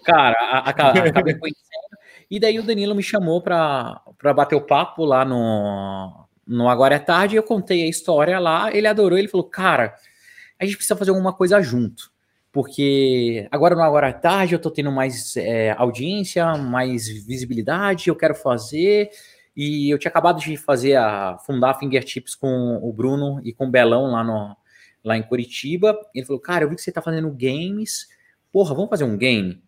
cara, 0.04 0.36
acabei 0.64 1.34
conhecendo. 1.34 1.86
E 2.28 2.40
daí 2.40 2.58
o 2.58 2.64
Danilo 2.64 2.96
me 2.96 3.02
chamou 3.02 3.40
para 3.40 4.02
bater 4.34 4.56
o 4.56 4.66
papo 4.66 5.04
lá 5.04 5.24
no, 5.24 6.26
no 6.44 6.68
Agora 6.68 6.96
é 6.96 6.98
Tarde. 6.98 7.36
Eu 7.36 7.44
contei 7.44 7.84
a 7.84 7.88
história 7.88 8.40
lá, 8.40 8.74
ele 8.74 8.88
adorou, 8.88 9.16
ele 9.16 9.28
falou: 9.28 9.48
Cara, 9.48 9.94
a 10.58 10.64
gente 10.64 10.74
precisa 10.74 10.96
fazer 10.96 11.10
alguma 11.12 11.32
coisa 11.32 11.62
junto 11.62 12.15
porque 12.56 13.46
agora 13.50 13.74
no 13.74 13.82
Agora 13.82 14.08
à 14.08 14.12
Tarde 14.14 14.54
eu 14.54 14.58
tô 14.58 14.70
tendo 14.70 14.90
mais 14.90 15.36
é, 15.36 15.72
audiência, 15.72 16.56
mais 16.56 17.06
visibilidade, 17.06 18.08
eu 18.08 18.16
quero 18.16 18.34
fazer. 18.34 19.10
E 19.54 19.90
eu 19.90 19.98
tinha 19.98 20.08
acabado 20.08 20.40
de 20.40 20.56
fazer 20.56 20.96
a 20.96 21.36
fundar 21.44 21.72
a 21.72 21.74
Fingertips 21.74 22.34
com 22.34 22.80
o 22.82 22.90
Bruno 22.94 23.42
e 23.44 23.52
com 23.52 23.66
o 23.66 23.70
Belão 23.70 24.10
lá, 24.10 24.24
no, 24.24 24.56
lá 25.04 25.18
em 25.18 25.22
Curitiba. 25.22 25.94
Ele 26.14 26.24
falou: 26.24 26.40
Cara, 26.40 26.64
eu 26.64 26.70
vi 26.70 26.76
que 26.76 26.80
você 26.80 26.90
tá 26.90 27.02
fazendo 27.02 27.30
games. 27.30 28.08
Porra, 28.50 28.74
vamos 28.74 28.88
fazer 28.88 29.04
um 29.04 29.18
game? 29.18 29.62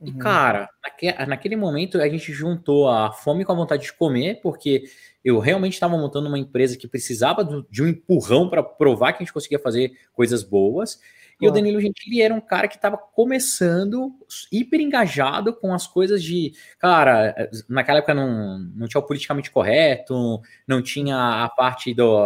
Uhum. 0.00 0.08
E, 0.08 0.12
cara, 0.14 0.70
naque, 0.82 1.12
naquele 1.26 1.56
momento 1.56 2.00
a 2.00 2.08
gente 2.08 2.32
juntou 2.32 2.88
a 2.88 3.12
fome 3.12 3.44
com 3.44 3.52
a 3.52 3.56
vontade 3.56 3.82
de 3.82 3.92
comer, 3.92 4.40
porque 4.40 4.84
eu 5.22 5.38
realmente 5.38 5.74
estava 5.74 5.98
montando 5.98 6.28
uma 6.28 6.38
empresa 6.38 6.78
que 6.78 6.88
precisava 6.88 7.44
do, 7.44 7.66
de 7.70 7.82
um 7.82 7.86
empurrão 7.86 8.48
para 8.48 8.62
provar 8.62 9.12
que 9.12 9.18
a 9.18 9.26
gente 9.26 9.34
conseguia 9.34 9.58
fazer 9.58 9.92
coisas 10.14 10.42
boas. 10.42 10.98
E 11.40 11.46
o 11.46 11.50
Danilo 11.50 11.80
Gentili 11.80 12.22
era 12.22 12.32
um 12.32 12.40
cara 12.40 12.66
que 12.66 12.76
estava 12.76 12.96
começando, 12.96 14.10
hiper 14.50 14.80
engajado 14.80 15.52
com 15.54 15.74
as 15.74 15.86
coisas 15.86 16.22
de. 16.22 16.52
Cara, 16.78 17.50
naquela 17.68 17.98
época 17.98 18.14
não, 18.14 18.58
não 18.74 18.88
tinha 18.88 19.00
o 19.00 19.06
politicamente 19.06 19.50
correto, 19.50 20.40
não 20.66 20.80
tinha 20.80 21.44
a 21.44 21.48
parte 21.50 21.92
do, 21.92 22.22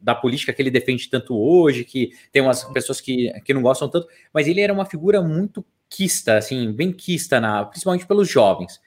da 0.00 0.14
política 0.14 0.52
que 0.54 0.62
ele 0.62 0.70
defende 0.70 1.10
tanto 1.10 1.36
hoje, 1.36 1.84
que 1.84 2.10
tem 2.32 2.40
umas 2.40 2.64
pessoas 2.64 3.02
que, 3.02 3.30
que 3.44 3.52
não 3.52 3.60
gostam 3.60 3.88
tanto, 3.88 4.08
mas 4.32 4.48
ele 4.48 4.62
era 4.62 4.72
uma 4.72 4.86
figura 4.86 5.20
muito 5.20 5.64
quista, 5.90 6.38
assim, 6.38 6.72
bem 6.72 6.90
quista, 6.92 7.40
na, 7.40 7.66
principalmente 7.66 8.06
pelos 8.06 8.28
jovens. 8.28 8.80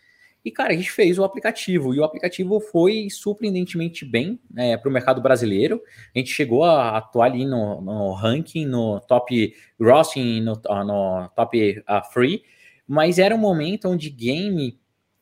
E, 0.43 0.49
cara, 0.49 0.73
a 0.73 0.75
gente 0.75 0.91
fez 0.91 1.19
o 1.19 1.23
aplicativo, 1.23 1.93
e 1.93 1.99
o 1.99 2.03
aplicativo 2.03 2.59
foi 2.59 3.07
surpreendentemente 3.11 4.03
bem 4.03 4.39
é, 4.57 4.75
para 4.75 4.89
o 4.89 4.91
mercado 4.91 5.21
brasileiro. 5.21 5.81
A 6.15 6.17
gente 6.17 6.31
chegou 6.31 6.63
a 6.63 6.97
atuar 6.97 7.27
ali 7.27 7.45
no, 7.45 7.79
no 7.79 8.13
ranking, 8.13 8.65
no 8.65 8.99
top 9.01 9.53
grossing, 9.79 10.41
no, 10.41 10.59
no 10.83 11.29
top 11.35 11.79
uh, 11.79 12.11
free, 12.11 12.43
mas 12.87 13.19
era 13.19 13.35
um 13.35 13.37
momento 13.37 13.87
onde 13.87 14.09
game 14.09 14.79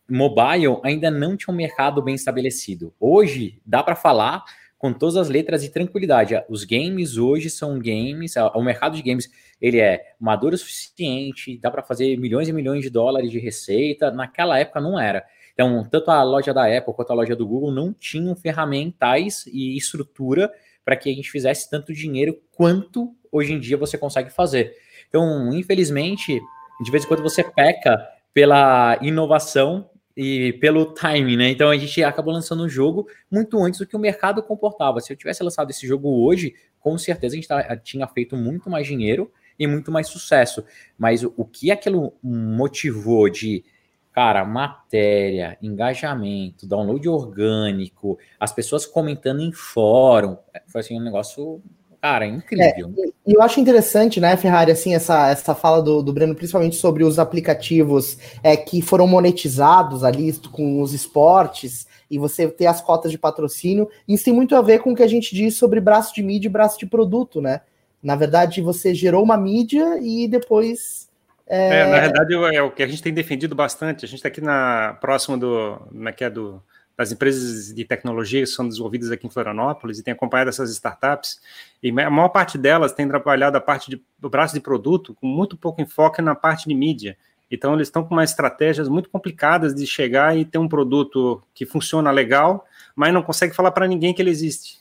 mobile 0.09 0.79
ainda 0.83 1.11
não 1.11 1.37
tinha 1.37 1.53
um 1.53 1.57
mercado 1.57 2.01
bem 2.01 2.15
estabelecido. 2.15 2.93
Hoje, 2.99 3.61
dá 3.65 3.83
para 3.83 3.95
falar 3.95 4.43
com 4.79 4.93
todas 4.93 5.17
as 5.17 5.27
letras 5.27 5.63
e 5.65 5.69
tranquilidade. 5.69 6.41
Os 6.47 6.63
games 6.63 7.17
hoje 7.17 7.49
são 7.49 7.77
games, 7.77 8.35
o 8.55 8.63
mercado 8.63 8.95
de 8.95 9.03
games 9.03 9.29
ele 9.61 9.77
é 9.77 10.13
maduro 10.17 10.55
o 10.55 10.57
suficiente, 10.57 11.59
dá 11.59 11.69
para 11.69 11.83
fazer 11.83 12.17
milhões 12.17 12.47
e 12.47 12.53
milhões 12.53 12.81
de 12.81 12.89
dólares 12.89 13.29
de 13.29 13.37
receita. 13.39 14.09
Naquela 14.09 14.57
época 14.57 14.79
não 14.79 14.97
era. 14.97 15.25
Então, 15.53 15.85
tanto 15.91 16.09
a 16.09 16.23
loja 16.23 16.53
da 16.53 16.65
Apple 16.65 16.93
quanto 16.93 17.11
a 17.11 17.15
loja 17.15 17.35
do 17.35 17.45
Google 17.45 17.71
não 17.71 17.93
tinham 17.93 18.33
ferramentais 18.37 19.45
e 19.47 19.75
estrutura 19.75 20.49
para 20.85 20.95
que 20.95 21.09
a 21.09 21.13
gente 21.13 21.29
fizesse 21.29 21.69
tanto 21.69 21.93
dinheiro 21.93 22.39
quanto 22.55 23.13
hoje 23.29 23.51
em 23.51 23.59
dia 23.59 23.75
você 23.75 23.97
consegue 23.97 24.29
fazer. 24.29 24.73
Então, 25.09 25.53
infelizmente, 25.53 26.39
de 26.81 26.89
vez 26.89 27.03
em 27.03 27.07
quando 27.07 27.21
você 27.21 27.43
peca 27.43 28.01
pela 28.33 28.97
inovação 29.01 29.88
e 30.21 30.51
pelo 30.51 30.87
timing, 30.87 31.37
né? 31.37 31.49
Então 31.49 31.69
a 31.69 31.77
gente 31.77 32.03
acabou 32.03 32.33
lançando 32.33 32.63
o 32.63 32.67
jogo 32.67 33.07
muito 33.31 33.57
antes 33.63 33.79
do 33.79 33.87
que 33.87 33.95
o 33.95 33.99
mercado 33.99 34.43
comportava. 34.43 34.99
Se 34.99 35.13
eu 35.13 35.15
tivesse 35.15 35.41
lançado 35.41 35.69
esse 35.69 35.87
jogo 35.87 36.09
hoje, 36.09 36.53
com 36.77 36.97
certeza 36.97 37.37
a 37.37 37.39
gente 37.39 37.83
tinha 37.85 38.05
feito 38.05 38.35
muito 38.35 38.69
mais 38.69 38.85
dinheiro 38.85 39.31
e 39.57 39.65
muito 39.65 39.93
mais 39.93 40.09
sucesso. 40.09 40.61
Mas 40.97 41.23
o, 41.23 41.33
o 41.37 41.45
que 41.45 41.71
aquilo 41.71 42.13
motivou 42.21 43.29
de, 43.29 43.63
cara, 44.11 44.43
matéria, 44.43 45.57
engajamento, 45.61 46.67
download 46.67 47.07
orgânico, 47.07 48.19
as 48.37 48.51
pessoas 48.51 48.85
comentando 48.85 49.39
em 49.39 49.53
fórum, 49.53 50.35
foi 50.67 50.81
assim 50.81 50.99
um 50.99 51.03
negócio 51.03 51.63
Cara, 52.01 52.25
é 52.25 52.29
incrível. 52.29 52.93
É, 52.97 53.09
e 53.27 53.33
eu 53.33 53.41
acho 53.41 53.59
interessante, 53.59 54.21
né, 54.21 54.37
Ferrari, 54.37 54.71
assim, 54.71 54.95
essa, 54.95 55.29
essa 55.29 55.53
fala 55.53 55.81
do, 55.81 56.01
do 56.01 56.13
Breno, 56.13 56.33
principalmente 56.33 56.77
sobre 56.77 57.03
os 57.03 57.19
aplicativos 57.19 58.17
é, 58.41 58.55
que 58.55 58.81
foram 58.81 59.05
monetizados 59.05 60.03
ali 60.03 60.31
com 60.51 60.81
os 60.81 60.93
esportes 60.93 61.87
e 62.09 62.17
você 62.17 62.47
ter 62.47 62.67
as 62.67 62.81
cotas 62.81 63.11
de 63.11 63.17
patrocínio. 63.17 63.89
Isso 64.07 64.23
tem 64.23 64.33
muito 64.33 64.55
a 64.55 64.61
ver 64.61 64.79
com 64.79 64.93
o 64.93 64.95
que 64.95 65.03
a 65.03 65.07
gente 65.07 65.35
diz 65.35 65.55
sobre 65.55 65.81
braço 65.81 66.13
de 66.15 66.23
mídia 66.23 66.47
e 66.47 66.51
braço 66.51 66.79
de 66.79 66.85
produto, 66.85 67.41
né? 67.41 67.61
Na 68.01 68.15
verdade, 68.15 68.61
você 68.61 68.93
gerou 68.93 69.23
uma 69.23 69.37
mídia 69.37 69.99
e 70.01 70.27
depois. 70.27 71.09
É... 71.45 71.81
é 71.81 71.85
na 71.85 71.99
verdade, 71.99 72.33
é 72.55 72.61
o 72.61 72.71
que 72.71 72.81
a 72.81 72.87
gente 72.87 73.03
tem 73.03 73.13
defendido 73.13 73.53
bastante. 73.53 74.05
A 74.05 74.07
gente 74.07 74.17
está 74.17 74.29
aqui 74.29 74.39
na 74.39 74.97
próximo 75.01 75.37
do, 75.37 75.81
na, 75.91 76.13
que 76.13 76.23
é 76.23 76.29
do 76.29 76.63
das 76.99 77.13
empresas 77.13 77.73
de 77.73 77.85
tecnologia 77.85 78.41
que 78.41 78.45
são 78.45 78.67
desenvolvidas 78.67 79.09
aqui 79.09 79.25
em 79.25 79.29
Florianópolis 79.29 79.99
e 79.99 80.03
tem 80.03 80.11
acompanhado 80.11 80.49
essas 80.49 80.69
startups, 80.71 81.39
e 81.81 81.91
a 81.91 82.09
maior 82.09 82.27
parte 82.27 82.57
delas 82.57 82.91
tem 82.91 83.07
trabalhado 83.07 83.55
a 83.55 83.61
parte 83.61 83.89
de, 83.89 84.03
do 84.19 84.29
braço 84.29 84.53
de 84.53 84.59
produto 84.59 85.15
com 85.15 85.25
muito 85.25 85.55
pouco 85.55 85.81
enfoque 85.81 86.21
na 86.21 86.35
parte 86.35 86.67
de 86.67 86.75
mídia. 86.75 87.17
Então, 87.49 87.73
eles 87.73 87.87
estão 87.87 88.03
com 88.03 88.13
umas 88.13 88.31
estratégias 88.31 88.89
muito 88.89 89.09
complicadas 89.09 89.73
de 89.73 89.87
chegar 89.87 90.37
e 90.37 90.43
ter 90.43 90.57
um 90.57 90.67
produto 90.67 91.41
que 91.53 91.65
funciona 91.65 92.11
legal, 92.11 92.65
mas 92.93 93.13
não 93.13 93.23
consegue 93.23 93.55
falar 93.55 93.71
para 93.71 93.87
ninguém 93.87 94.13
que 94.13 94.21
ele 94.21 94.29
existe. 94.29 94.78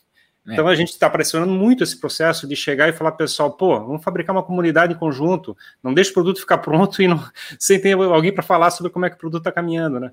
É. 0.48 0.52
Então, 0.52 0.66
a 0.66 0.74
gente 0.74 0.88
está 0.88 1.10
pressionando 1.10 1.52
muito 1.52 1.84
esse 1.84 1.98
processo 1.98 2.46
de 2.48 2.56
chegar 2.56 2.88
e 2.88 2.92
falar, 2.92 3.12
pessoal, 3.12 3.52
pô, 3.52 3.78
vamos 3.80 4.02
fabricar 4.02 4.34
uma 4.34 4.42
comunidade 4.42 4.94
em 4.94 4.96
conjunto, 4.96 5.56
não 5.82 5.92
deixe 5.92 6.10
o 6.10 6.14
produto 6.14 6.40
ficar 6.40 6.58
pronto 6.58 7.02
e 7.02 7.06
não, 7.06 7.22
sem 7.58 7.80
ter 7.80 7.92
alguém 7.92 8.32
para 8.32 8.42
falar 8.42 8.70
sobre 8.70 8.90
como 8.90 9.04
é 9.04 9.10
que 9.10 9.16
o 9.16 9.18
produto 9.18 9.40
está 9.40 9.52
caminhando, 9.52 10.00
né? 10.00 10.12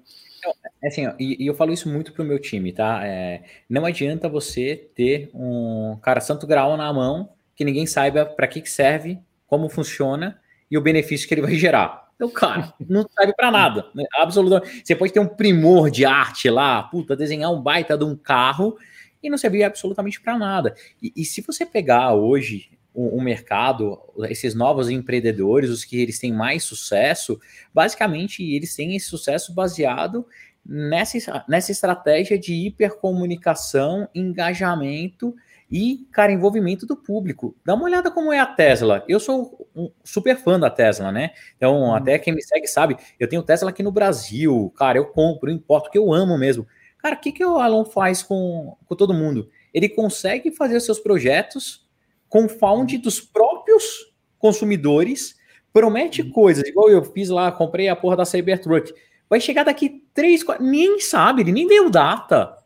É 0.83 0.87
assim, 0.87 1.07
ó, 1.07 1.13
e, 1.17 1.43
e, 1.43 1.47
eu 1.47 1.55
falo 1.55 1.73
isso 1.73 1.89
muito 1.89 2.13
pro 2.13 2.23
meu 2.23 2.37
time, 2.37 2.71
tá? 2.71 3.01
É, 3.03 3.41
não 3.69 3.85
adianta 3.85 4.29
você 4.29 4.89
ter 4.93 5.31
um 5.33 5.97
cara 6.01 6.19
santo 6.19 6.45
grau 6.45 6.77
na 6.77 6.91
mão 6.93 7.29
que 7.55 7.63
ninguém 7.65 7.87
saiba 7.87 8.25
para 8.25 8.47
que, 8.47 8.61
que 8.61 8.69
serve, 8.69 9.17
como 9.47 9.69
funciona 9.69 10.39
e 10.69 10.77
o 10.77 10.81
benefício 10.81 11.27
que 11.27 11.33
ele 11.33 11.41
vai 11.41 11.55
gerar. 11.55 12.05
Então, 12.15 12.29
cara, 12.29 12.73
não 12.87 13.05
serve 13.17 13.33
para 13.33 13.51
nada. 13.51 13.87
Né? 13.93 14.05
Absolutamente. 14.15 14.83
Você 14.85 14.95
pode 14.95 15.11
ter 15.11 15.19
um 15.19 15.27
primor 15.27 15.89
de 15.89 16.05
arte 16.05 16.49
lá, 16.49 16.83
puta, 16.83 17.15
desenhar 17.15 17.51
um 17.51 17.61
baita 17.61 17.97
de 17.97 18.03
um 18.03 18.15
carro 18.15 18.77
e 19.25 19.29
não 19.29 19.37
servir 19.37 19.63
absolutamente 19.63 20.21
para 20.21 20.37
nada. 20.37 20.75
E, 21.01 21.11
e, 21.15 21.25
se 21.25 21.41
você 21.41 21.65
pegar 21.65 22.13
hoje 22.13 22.69
o, 22.93 23.17
o, 23.17 23.21
mercado, 23.21 23.99
esses 24.29 24.55
novos 24.55 24.89
empreendedores, 24.89 25.69
os 25.69 25.83
que 25.83 26.01
eles 26.01 26.19
têm 26.19 26.31
mais 26.31 26.63
sucesso, 26.63 27.39
basicamente 27.73 28.43
eles 28.43 28.75
têm 28.75 28.95
esse 28.95 29.07
sucesso 29.07 29.53
baseado 29.53 30.25
nessa, 30.65 31.45
nessa 31.47 31.71
estratégia 31.71 32.39
de 32.39 32.53
hipercomunicação, 32.53 34.09
engajamento 34.15 35.35
E, 35.69 36.07
cara, 36.11 36.31
envolvimento 36.31 36.85
do 36.85 36.95
público. 36.95 37.55
Dá 37.65 37.73
uma 37.73 37.85
olhada 37.85 38.11
como 38.11 38.31
é 38.31 38.39
a 38.39 38.45
Tesla. 38.45 39.03
Eu 39.07 39.19
sou 39.19 39.67
um 39.75 39.91
super 40.03 40.37
fã 40.37 40.59
da 40.59 40.69
Tesla, 40.69 41.11
né? 41.11 41.31
Então, 41.57 41.81
hum. 41.81 41.93
até 41.93 42.19
quem 42.19 42.33
me 42.33 42.41
segue 42.41 42.67
sabe, 42.67 42.95
eu 43.19 43.27
tenho 43.27 43.43
Tesla 43.43 43.71
aqui 43.71 43.81
no 43.81 43.91
Brasil. 43.91 44.71
Cara, 44.77 44.97
eu 44.99 45.05
compro, 45.05 45.49
não 45.49 45.55
importa, 45.55 45.89
que 45.89 45.97
eu 45.97 46.13
amo 46.13 46.37
mesmo. 46.37 46.67
Cara, 47.05 47.17
o 47.17 47.19
que, 47.19 47.31
que 47.31 47.45
o 47.45 47.63
Elon 47.63 47.85
faz 47.85 48.23
com, 48.23 48.75
com 48.83 48.95
todo 48.95 49.13
mundo? 49.13 49.47
Ele 49.71 49.87
consegue 49.87 50.49
fazer 50.49 50.79
seus 50.79 50.97
projetos 50.97 51.87
com 52.27 52.49
found 52.49 52.97
dos 52.97 53.21
próprios 53.21 54.11
consumidores, 54.39 55.35
promete 55.71 56.23
hum. 56.23 56.31
coisas, 56.31 56.67
igual 56.67 56.89
eu 56.89 57.03
fiz 57.03 57.29
lá, 57.29 57.51
comprei 57.51 57.89
a 57.89 57.95
porra 57.95 58.17
da 58.17 58.25
Cybertruck. 58.25 58.91
Vai 59.29 59.39
chegar 59.39 59.61
daqui 59.61 60.03
três, 60.15 60.43
quatro, 60.43 60.65
nem 60.65 60.99
sabe, 60.99 61.43
ele 61.43 61.51
nem 61.51 61.67
deu 61.67 61.91
data. 61.91 62.57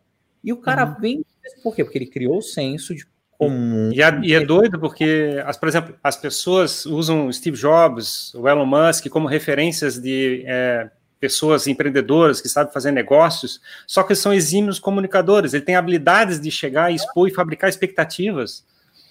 E 0.41 0.53
o 0.53 0.57
cara 0.61 0.85
uhum. 0.85 1.01
vem 1.01 1.25
por 1.61 1.75
quê? 1.75 1.83
Porque 1.83 1.97
ele 1.97 2.07
criou 2.07 2.37
o 2.37 2.41
senso 2.41 2.95
de 2.95 3.05
comum. 3.37 3.91
E 3.93 4.01
é, 4.01 4.21
e 4.23 4.33
é 4.33 4.39
doido 4.39 4.79
porque, 4.79 5.43
as, 5.45 5.57
por 5.57 5.67
exemplo, 5.67 5.95
as 6.01 6.15
pessoas 6.15 6.85
usam 6.85 7.29
Steve 7.29 7.57
Jobs, 7.57 8.33
o 8.35 8.47
Elon 8.47 8.65
Musk 8.65 9.09
como 9.09 9.27
referências 9.27 9.99
de 9.99 10.45
é, 10.47 10.89
pessoas 11.19 11.67
empreendedoras 11.67 12.39
que 12.41 12.47
sabem 12.47 12.73
fazer 12.73 12.91
negócios, 12.91 13.59
só 13.85 14.03
que 14.03 14.15
são 14.15 14.33
exímios 14.33 14.79
comunicadores. 14.79 15.53
Ele 15.53 15.65
tem 15.65 15.75
habilidades 15.75 16.39
de 16.39 16.49
chegar, 16.49 16.91
expor 16.91 17.27
e 17.27 17.33
fabricar 17.33 17.69
expectativas. 17.69 18.65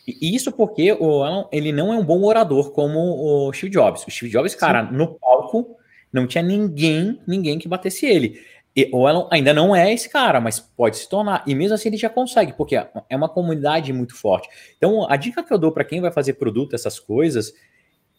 E 0.06 0.34
isso 0.34 0.50
porque 0.50 0.92
o 0.92 1.26
Elon, 1.26 1.44
ele 1.52 1.70
não 1.70 1.92
é 1.92 1.96
um 1.98 2.04
bom 2.04 2.22
orador 2.24 2.70
como 2.72 2.98
o 2.98 3.52
Steve 3.52 3.72
Jobs. 3.72 4.06
O 4.06 4.10
Steve 4.10 4.32
Jobs, 4.32 4.54
cara, 4.54 4.86
Sim. 4.86 4.94
no 4.94 5.14
palco 5.14 5.76
não 6.10 6.26
tinha 6.26 6.42
ninguém, 6.42 7.20
ninguém 7.26 7.58
que 7.58 7.68
batesse 7.68 8.06
ele. 8.06 8.40
E 8.74 8.88
o 8.92 9.06
Elon 9.06 9.28
ainda 9.30 9.52
não 9.52 9.76
é 9.76 9.92
esse 9.92 10.08
cara, 10.08 10.40
mas 10.40 10.60
pode 10.60 10.96
se 10.96 11.08
tornar. 11.08 11.42
E 11.46 11.54
mesmo 11.54 11.74
assim 11.74 11.88
ele 11.88 11.98
já 11.98 12.08
consegue, 12.08 12.54
porque 12.54 12.76
é 12.76 13.16
uma 13.16 13.28
comunidade 13.28 13.92
muito 13.92 14.14
forte. 14.14 14.48
Então, 14.76 15.06
a 15.10 15.16
dica 15.16 15.42
que 15.42 15.52
eu 15.52 15.58
dou 15.58 15.72
para 15.72 15.84
quem 15.84 16.00
vai 16.00 16.10
fazer 16.10 16.34
produto, 16.34 16.74
essas 16.74 16.98
coisas, 16.98 17.52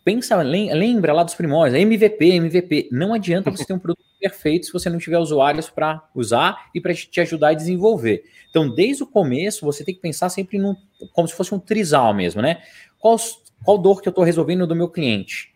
pensa, 0.10 0.36
lembra 0.38 1.14
lá 1.14 1.22
dos 1.22 1.36
primórdios, 1.36 1.80
MVP, 1.80 2.26
MVP. 2.26 2.90
Não 2.92 3.14
adianta 3.14 3.52
você 3.52 3.64
ter 3.64 3.74
um 3.74 3.80
produto 3.80 4.04
perfeito 4.20 4.66
se 4.66 4.74
você 4.74 4.90
não 4.90 4.98
tiver 4.98 5.20
usuários 5.20 5.70
para 5.70 6.04
usar 6.16 6.72
e 6.74 6.82
para 6.82 6.96
te 6.96 7.22
ajudar 7.22 7.50
a 7.50 7.54
desenvolver. 7.54 8.24
Então, 8.50 8.74
desde 8.74 9.04
o 9.04 9.08
começo, 9.08 9.64
você 9.64 9.84
tem 9.84 9.94
que 9.94 10.02
pensar 10.02 10.30
sempre 10.30 10.58
num, 10.58 10.76
como 11.14 11.28
se 11.28 11.36
fosse 11.36 11.54
um 11.54 11.60
trisal 11.60 12.12
mesmo, 12.12 12.42
né? 12.42 12.64
Qual, 12.98 13.18
qual 13.64 13.78
dor 13.78 14.02
que 14.02 14.08
eu 14.08 14.12
estou 14.12 14.24
resolvendo 14.24 14.66
do 14.66 14.76
meu 14.76 14.90
cliente? 14.90 15.54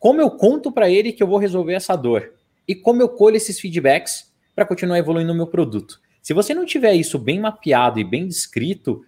Como 0.00 0.20
eu 0.20 0.32
conto 0.32 0.72
para 0.72 0.90
ele 0.90 1.12
que 1.12 1.22
eu 1.22 1.28
vou 1.28 1.38
resolver 1.38 1.74
essa 1.74 1.94
dor? 1.94 2.32
E 2.66 2.74
como 2.74 3.00
eu 3.00 3.08
colho 3.08 3.36
esses 3.36 3.60
feedbacks 3.60 4.32
para 4.52 4.66
continuar 4.66 4.98
evoluindo 4.98 5.32
o 5.32 5.36
meu 5.36 5.46
produto. 5.46 6.00
Se 6.20 6.34
você 6.34 6.52
não 6.52 6.66
tiver 6.66 6.94
isso 6.94 7.20
bem 7.20 7.38
mapeado 7.38 8.00
e 8.00 8.04
bem 8.04 8.26
descrito, 8.26 9.04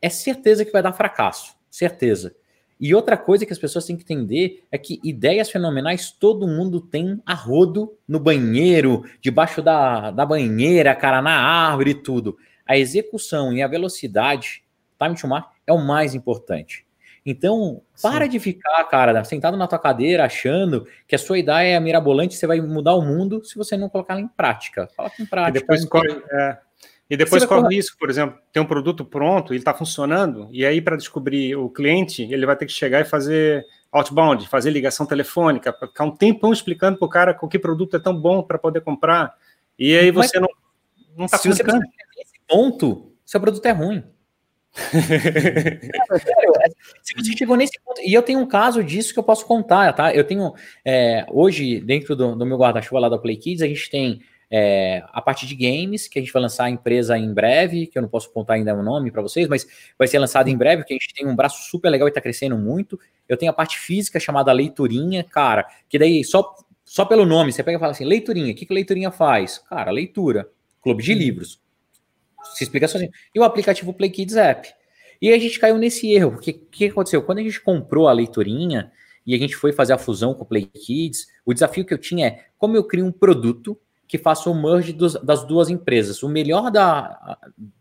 é 0.00 0.08
certeza 0.08 0.64
que 0.64 0.70
vai 0.70 0.82
dar 0.82 0.92
fracasso. 0.92 1.56
Certeza. 1.68 2.36
E 2.80 2.94
outra 2.94 3.16
coisa 3.16 3.44
que 3.44 3.52
as 3.52 3.58
pessoas 3.58 3.84
têm 3.84 3.96
que 3.96 4.02
entender 4.02 4.64
é 4.70 4.78
que 4.78 5.00
ideias 5.02 5.50
fenomenais 5.50 6.12
todo 6.12 6.46
mundo 6.46 6.80
tem 6.80 7.20
a 7.26 7.34
rodo 7.34 7.96
no 8.06 8.20
banheiro, 8.20 9.04
debaixo 9.20 9.60
da, 9.60 10.10
da 10.10 10.24
banheira, 10.24 10.94
cara, 10.94 11.20
na 11.20 11.38
árvore 11.40 11.90
e 11.90 11.94
tudo. 11.94 12.36
A 12.64 12.78
execução 12.78 13.52
e 13.52 13.62
a 13.62 13.66
velocidade, 13.66 14.62
time 15.02 15.16
to 15.16 15.26
market, 15.26 15.50
é 15.66 15.72
o 15.72 15.78
mais 15.78 16.14
importante. 16.14 16.86
Então, 17.26 17.82
para 18.00 18.24
Sim. 18.24 18.30
de 18.30 18.40
ficar, 18.40 18.84
cara, 18.84 19.22
sentado 19.24 19.56
na 19.56 19.66
tua 19.66 19.78
cadeira 19.78 20.24
achando 20.24 20.86
que 21.06 21.14
a 21.14 21.18
sua 21.18 21.38
ideia 21.38 21.76
é 21.76 21.80
mirabolante, 21.80 22.34
você 22.34 22.46
vai 22.46 22.60
mudar 22.60 22.94
o 22.94 23.02
mundo 23.02 23.44
se 23.44 23.56
você 23.56 23.76
não 23.76 23.88
colocar 23.88 24.14
ela 24.14 24.22
em 24.22 24.28
prática. 24.28 24.88
Coloca 24.96 25.20
em 25.20 25.26
prática. 25.26 25.58
E 25.58 25.60
depois 25.60 25.84
corre, 25.84 26.22
é, 26.30 26.58
e 27.10 27.16
depois 27.16 27.44
corre 27.44 27.62
o 27.62 27.68
risco, 27.68 27.96
por 27.98 28.10
exemplo, 28.10 28.38
tem 28.52 28.60
um 28.62 28.66
produto 28.66 29.04
pronto, 29.04 29.52
ele 29.52 29.60
está 29.60 29.72
funcionando, 29.72 30.48
e 30.52 30.66
aí 30.66 30.80
para 30.80 30.96
descobrir 30.96 31.54
o 31.56 31.70
cliente, 31.70 32.22
ele 32.22 32.44
vai 32.44 32.56
ter 32.56 32.66
que 32.66 32.72
chegar 32.72 33.00
e 33.00 33.04
fazer 33.04 33.64
outbound, 33.90 34.46
fazer 34.48 34.70
ligação 34.70 35.06
telefônica, 35.06 35.72
ficar 35.72 36.04
um 36.04 36.10
tempão 36.10 36.52
explicando 36.52 36.98
para 36.98 37.06
o 37.06 37.08
cara 37.08 37.32
com 37.32 37.48
que 37.48 37.58
produto 37.58 37.96
é 37.96 38.00
tão 38.00 38.14
bom 38.14 38.42
para 38.42 38.58
poder 38.58 38.82
comprar, 38.82 39.34
e 39.78 39.96
aí 39.96 40.10
você 40.10 40.38
Mas, 40.38 40.50
não 41.16 41.24
está 41.24 41.38
você 41.38 41.48
nesse 41.48 41.64
ponto, 42.46 43.10
seu 43.24 43.40
produto 43.40 43.64
é 43.64 43.72
ruim. 43.72 44.04
se 47.02 47.14
você 47.16 47.32
chegou 47.36 47.56
nesse 47.56 47.80
ponto, 47.82 48.00
e 48.02 48.12
eu 48.12 48.22
tenho 48.22 48.38
um 48.38 48.46
caso 48.46 48.84
disso 48.84 49.12
que 49.12 49.18
eu 49.18 49.24
posso 49.24 49.46
contar, 49.46 49.92
tá? 49.92 50.14
Eu 50.14 50.22
tenho 50.24 50.54
é, 50.84 51.26
hoje, 51.30 51.80
dentro 51.80 52.14
do, 52.14 52.36
do 52.36 52.46
meu 52.46 52.58
guarda-chuva 52.58 53.00
lá 53.00 53.08
da 53.08 53.18
Play 53.18 53.36
Kids, 53.36 53.62
a 53.62 53.66
gente 53.66 53.90
tem 53.90 54.20
é, 54.50 55.04
a 55.12 55.20
parte 55.20 55.46
de 55.46 55.54
games, 55.54 56.08
que 56.08 56.18
a 56.18 56.22
gente 56.22 56.32
vai 56.32 56.42
lançar 56.42 56.64
a 56.64 56.70
empresa 56.70 57.18
em 57.18 57.32
breve, 57.32 57.86
que 57.86 57.98
eu 57.98 58.02
não 58.02 58.08
posso 58.08 58.30
contar 58.30 58.54
ainda 58.54 58.74
o 58.74 58.82
nome 58.82 59.10
para 59.10 59.20
vocês, 59.20 59.46
mas 59.46 59.66
vai 59.98 60.08
ser 60.08 60.18
lançado 60.18 60.48
em 60.48 60.56
breve, 60.56 60.84
que 60.84 60.92
a 60.92 60.96
gente 60.96 61.12
tem 61.12 61.26
um 61.26 61.36
braço 61.36 61.70
super 61.70 61.90
legal 61.90 62.08
e 62.08 62.10
está 62.10 62.20
crescendo 62.20 62.56
muito. 62.56 62.98
Eu 63.28 63.36
tenho 63.36 63.50
a 63.50 63.54
parte 63.54 63.78
física 63.78 64.18
chamada 64.18 64.52
Leiturinha, 64.52 65.22
cara, 65.22 65.68
que 65.88 65.98
daí 65.98 66.24
só, 66.24 66.54
só 66.84 67.04
pelo 67.04 67.26
nome, 67.26 67.52
você 67.52 67.62
pega 67.62 67.76
e 67.76 67.80
fala 67.80 67.92
assim, 67.92 68.04
Leiturinha, 68.04 68.52
o 68.52 68.54
que, 68.54 68.64
que 68.64 68.72
Leiturinha 68.72 69.10
faz? 69.10 69.58
Cara, 69.58 69.90
leitura, 69.90 70.48
clube 70.82 71.02
de 71.02 71.12
uhum. 71.12 71.18
livros 71.18 71.60
se 72.54 72.64
explica 72.64 72.88
sozinho. 72.88 73.10
E 73.34 73.38
o 73.38 73.44
aplicativo 73.44 73.92
Play 73.92 74.10
Kids 74.10 74.36
App. 74.36 74.68
E 75.20 75.32
a 75.32 75.38
gente 75.38 75.58
caiu 75.58 75.76
nesse 75.78 76.10
erro, 76.12 76.32
porque 76.32 76.50
o 76.52 76.66
que 76.70 76.86
aconteceu? 76.86 77.22
Quando 77.22 77.38
a 77.38 77.42
gente 77.42 77.60
comprou 77.60 78.08
a 78.08 78.12
leiturinha 78.12 78.92
e 79.26 79.34
a 79.34 79.38
gente 79.38 79.56
foi 79.56 79.72
fazer 79.72 79.92
a 79.92 79.98
fusão 79.98 80.32
com 80.32 80.44
o 80.44 80.46
Play 80.46 80.66
Kids, 80.66 81.26
o 81.44 81.52
desafio 81.52 81.84
que 81.84 81.92
eu 81.92 81.98
tinha 81.98 82.26
é 82.26 82.44
como 82.56 82.76
eu 82.76 82.84
crio 82.84 83.04
um 83.04 83.12
produto 83.12 83.78
que 84.08 84.16
faça 84.16 84.48
o 84.48 84.54
merge 84.54 84.92
dos, 84.92 85.14
das 85.22 85.44
duas 85.44 85.68
empresas, 85.68 86.22
o 86.22 86.28
melhor 86.28 86.70
da, 86.70 87.38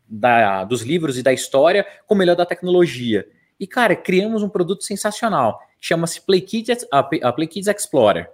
da, 0.07 0.65
dos 0.65 0.81
livros 0.81 1.17
e 1.17 1.23
da 1.23 1.31
história 1.31 1.87
com 2.05 2.13
o 2.13 2.17
melhor 2.17 2.35
da 2.35 2.45
tecnologia. 2.45 3.25
E, 3.57 3.65
cara, 3.65 3.95
criamos 3.95 4.43
um 4.43 4.49
produto 4.49 4.83
sensacional, 4.83 5.59
chama-se 5.79 6.21
Play 6.21 6.41
Kids, 6.41 6.85
a, 6.91 7.01
Play 7.01 7.47
Kids 7.47 7.67
Explorer. 7.67 8.29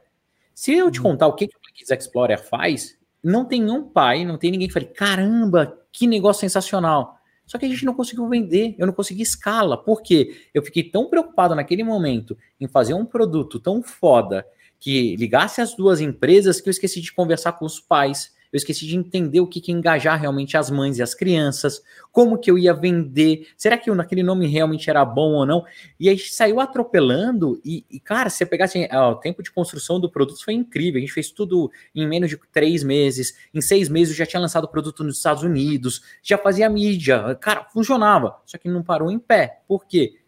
Se 0.56 0.74
eu 0.74 0.90
te 0.90 1.00
uhum. 1.00 1.12
contar 1.12 1.28
o 1.28 1.34
que, 1.34 1.48
que 1.48 1.56
o 1.56 1.60
Play 1.62 1.74
Kids 1.76 1.92
Explorer 1.92 2.44
faz, 2.44 2.98
não 3.24 3.46
tem 3.46 3.70
um 3.70 3.84
pai, 3.84 4.26
não 4.26 4.38
tem 4.38 4.52
ninguém 4.52 4.68
que 4.68 4.74
fale, 4.74 4.88
caramba, 4.88 5.78
que 5.92 6.08
negócio 6.08 6.42
sensacional. 6.42 7.18
Só 7.46 7.58
que 7.58 7.66
a 7.66 7.70
gente 7.70 7.86
não 7.86 7.94
conseguiu 7.94 8.28
vender, 8.28 8.76
eu 8.78 8.88
não 8.88 8.94
consegui 8.94 9.22
escala. 9.22 9.78
Por 9.78 10.02
quê? 10.02 10.36
Eu 10.54 10.64
fiquei 10.64 10.84
tão 10.84 11.10
preocupado 11.10 11.54
naquele 11.54 11.84
momento 11.84 12.38
em 12.60 12.68
fazer 12.68 12.94
um 12.94 13.06
produto 13.06 13.60
tão 13.60 13.84
foda 13.84 14.46
que 14.84 15.16
ligasse 15.16 15.62
as 15.62 15.74
duas 15.74 16.02
empresas 16.02 16.60
que 16.60 16.68
eu 16.68 16.72
esqueci 16.72 17.00
de 17.00 17.14
conversar 17.14 17.54
com 17.54 17.64
os 17.64 17.80
pais, 17.80 18.34
eu 18.52 18.58
esqueci 18.58 18.86
de 18.86 18.98
entender 18.98 19.40
o 19.40 19.48
que, 19.48 19.62
que 19.62 19.72
engajar 19.72 20.20
realmente 20.20 20.58
as 20.58 20.70
mães 20.70 20.98
e 20.98 21.02
as 21.02 21.16
crianças, 21.16 21.82
como 22.12 22.38
que 22.38 22.52
eu 22.52 22.58
ia 22.58 22.74
vender, 22.74 23.48
será 23.56 23.78
que 23.78 23.90
naquele 23.92 24.22
nome 24.22 24.46
realmente 24.46 24.90
era 24.90 25.06
bom 25.06 25.36
ou 25.36 25.46
não? 25.46 25.64
E 25.98 26.10
aí 26.10 26.20
saiu 26.20 26.60
atropelando 26.60 27.62
e, 27.64 27.86
e 27.90 27.98
cara, 27.98 28.30
se 28.30 28.40
você 28.40 28.46
pegasse 28.46 28.78
assim, 28.78 28.94
o 28.94 29.16
tempo 29.16 29.42
de 29.42 29.54
construção 29.54 30.02
do 30.02 30.12
produto 30.12 30.44
foi 30.44 30.54
incrível, 30.54 30.98
a 30.98 31.02
gente 31.02 31.14
fez 31.14 31.32
tudo 31.32 31.72
em 31.96 32.06
menos 32.06 32.30
de 32.30 32.38
três 32.52 32.84
meses, 32.84 33.38
em 33.54 33.62
seis 33.62 33.88
meses 33.88 34.14
eu 34.14 34.18
já 34.18 34.26
tinha 34.26 34.42
lançado 34.42 34.66
o 34.66 34.70
produto 34.70 35.02
nos 35.02 35.16
Estados 35.16 35.44
Unidos, 35.44 36.02
já 36.22 36.38
fazia 36.38 36.70
mídia, 36.70 37.36
cara, 37.36 37.64
funcionava, 37.72 38.36
só 38.46 38.58
que 38.58 38.68
não 38.68 38.84
parou 38.84 39.10
em 39.10 39.18
pé, 39.18 39.62
por 39.66 39.88
quê? 39.88 40.20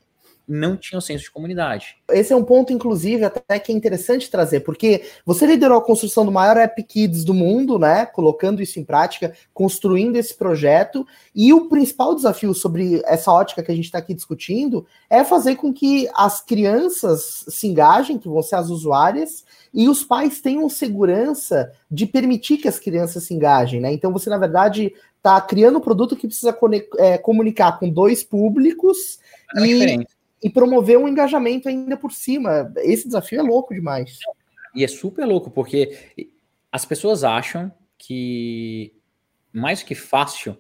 Não 0.47 0.77
tinham 0.77 1.01
senso 1.01 1.23
de 1.23 1.31
comunidade. 1.31 1.97
Esse 2.11 2.31
é 2.31 2.35
um 2.35 2.43
ponto, 2.43 2.71
inclusive, 2.71 3.25
até 3.25 3.57
que 3.57 3.71
é 3.71 3.75
interessante 3.75 4.29
trazer, 4.29 4.59
porque 4.61 5.03
você 5.25 5.45
liderou 5.45 5.77
a 5.77 5.83
construção 5.83 6.23
do 6.23 6.31
maior 6.31 6.55
App 6.57 6.81
Kids 6.83 7.23
do 7.23 7.33
mundo, 7.33 7.79
né? 7.79 8.05
Colocando 8.05 8.61
isso 8.61 8.79
em 8.79 8.83
prática, 8.83 9.33
construindo 9.53 10.15
esse 10.15 10.35
projeto, 10.35 11.05
e 11.33 11.51
o 11.51 11.67
principal 11.67 12.13
desafio 12.13 12.53
sobre 12.53 13.01
essa 13.05 13.31
ótica 13.31 13.63
que 13.63 13.71
a 13.71 13.75
gente 13.75 13.85
está 13.85 13.97
aqui 13.97 14.13
discutindo 14.13 14.85
é 15.09 15.23
fazer 15.23 15.55
com 15.55 15.73
que 15.73 16.07
as 16.13 16.41
crianças 16.41 17.45
se 17.47 17.67
engajem, 17.67 18.19
que 18.19 18.29
vão 18.29 18.43
ser 18.43 18.55
as 18.55 18.69
usuárias, 18.69 19.43
e 19.73 19.89
os 19.89 20.03
pais 20.03 20.39
tenham 20.39 20.69
segurança 20.69 21.71
de 21.89 22.05
permitir 22.05 22.57
que 22.57 22.67
as 22.67 22.79
crianças 22.79 23.23
se 23.23 23.33
engajem, 23.33 23.81
né? 23.81 23.91
Então 23.91 24.13
você, 24.13 24.29
na 24.29 24.37
verdade, 24.37 24.93
está 25.17 25.41
criando 25.41 25.79
um 25.79 25.81
produto 25.81 26.15
que 26.15 26.27
precisa 26.27 26.55
é, 26.97 27.17
comunicar 27.17 27.79
com 27.79 27.89
dois 27.89 28.23
públicos. 28.23 29.19
É 29.55 29.61
e, 29.61 29.73
diferente 29.73 30.14
e 30.45 30.49
promover 30.51 30.95
um 30.95 31.07
engajamento 31.07 31.67
ainda 31.67 31.97
por 31.97 32.11
cima. 32.11 32.71
Esse 32.77 33.07
desafio 33.07 33.39
é 33.39 33.41
louco 33.41 33.73
demais. 33.73 34.19
E 34.75 34.83
é 34.83 34.87
super 34.87 35.25
louco, 35.25 35.49
porque 35.49 35.97
as 36.71 36.85
pessoas 36.85 37.23
acham 37.23 37.73
que 37.97 38.93
mais 39.51 39.81
que 39.81 39.95
fácil 39.95 40.55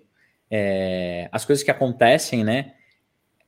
é, 0.49 1.29
as 1.31 1.45
coisas 1.45 1.63
que 1.63 1.69
acontecem, 1.69 2.43
né? 2.43 2.73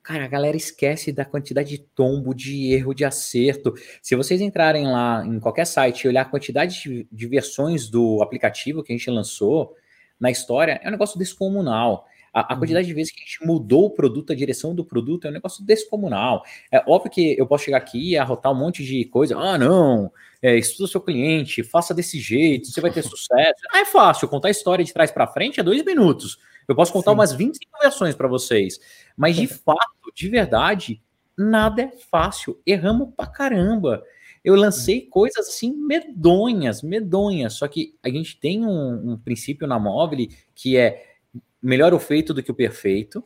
Cara, 0.00 0.26
a 0.26 0.28
galera 0.28 0.56
esquece 0.56 1.10
da 1.10 1.24
quantidade 1.24 1.70
de 1.70 1.78
tombo, 1.78 2.32
de 2.32 2.72
erro, 2.72 2.94
de 2.94 3.04
acerto. 3.04 3.74
Se 4.00 4.14
vocês 4.14 4.40
entrarem 4.40 4.86
lá 4.86 5.26
em 5.26 5.40
qualquer 5.40 5.66
site 5.66 6.04
e 6.04 6.08
olhar 6.08 6.22
a 6.22 6.24
quantidade 6.24 6.80
de, 6.80 7.08
de 7.10 7.26
versões 7.26 7.90
do 7.90 8.22
aplicativo 8.22 8.84
que 8.84 8.92
a 8.92 8.96
gente 8.96 9.10
lançou 9.10 9.74
na 10.20 10.30
história, 10.30 10.78
é 10.84 10.86
um 10.86 10.92
negócio 10.92 11.18
descomunal. 11.18 12.06
A, 12.38 12.52
a, 12.52 12.54
uhum. 12.54 12.60
quantidade 12.60 12.86
de 12.86 12.94
vezes 12.94 13.12
que 13.12 13.20
a 13.20 13.24
gente 13.24 13.46
mudou 13.46 13.86
o 13.86 13.90
produto, 13.90 14.32
a 14.32 14.36
direção 14.36 14.74
do 14.74 14.84
produto, 14.84 15.26
é 15.26 15.30
um 15.30 15.32
negócio 15.32 15.64
descomunal. 15.64 16.44
É 16.70 16.82
óbvio 16.86 17.10
que 17.10 17.36
eu 17.38 17.46
posso 17.46 17.64
chegar 17.64 17.78
aqui 17.78 18.10
e 18.10 18.16
arrotar 18.16 18.52
um 18.52 18.54
monte 18.56 18.84
de 18.84 19.04
coisa. 19.06 19.36
Ah, 19.36 19.58
não, 19.58 20.12
é, 20.42 20.56
estuda 20.56 20.84
o 20.84 20.88
seu 20.88 21.00
cliente, 21.00 21.62
faça 21.62 21.92
desse 21.94 22.18
jeito, 22.20 22.68
você 22.68 22.80
vai 22.80 22.90
ter 22.90 23.02
sucesso. 23.04 23.60
Ah, 23.72 23.80
é 23.80 23.84
fácil, 23.84 24.28
contar 24.28 24.48
a 24.48 24.50
história 24.52 24.84
de 24.84 24.92
trás 24.92 25.10
para 25.10 25.26
frente 25.26 25.60
é 25.60 25.62
dois 25.62 25.84
minutos. 25.84 26.38
Eu 26.68 26.76
posso 26.76 26.92
contar 26.92 27.12
Sim. 27.12 27.16
umas 27.16 27.32
25 27.32 27.78
versões 27.80 28.14
para 28.14 28.28
vocês. 28.28 28.78
Mas 29.16 29.36
de 29.36 29.46
fato, 29.46 30.12
de 30.14 30.28
verdade, 30.28 31.00
nada 31.36 31.82
é 31.82 31.92
fácil. 32.10 32.60
Erramos 32.66 33.08
pra 33.16 33.26
caramba. 33.26 34.02
Eu 34.44 34.54
lancei 34.54 35.02
coisas 35.02 35.48
assim 35.48 35.72
medonhas, 35.72 36.82
medonhas. 36.82 37.54
Só 37.54 37.66
que 37.66 37.94
a 38.02 38.08
gente 38.08 38.38
tem 38.38 38.64
um, 38.64 39.12
um 39.12 39.16
princípio 39.16 39.66
na 39.66 39.78
móvel 39.78 40.28
que 40.54 40.76
é 40.76 41.17
melhor 41.62 41.92
o 41.94 41.98
feito 41.98 42.32
do 42.32 42.42
que 42.42 42.50
o 42.50 42.54
perfeito. 42.54 43.22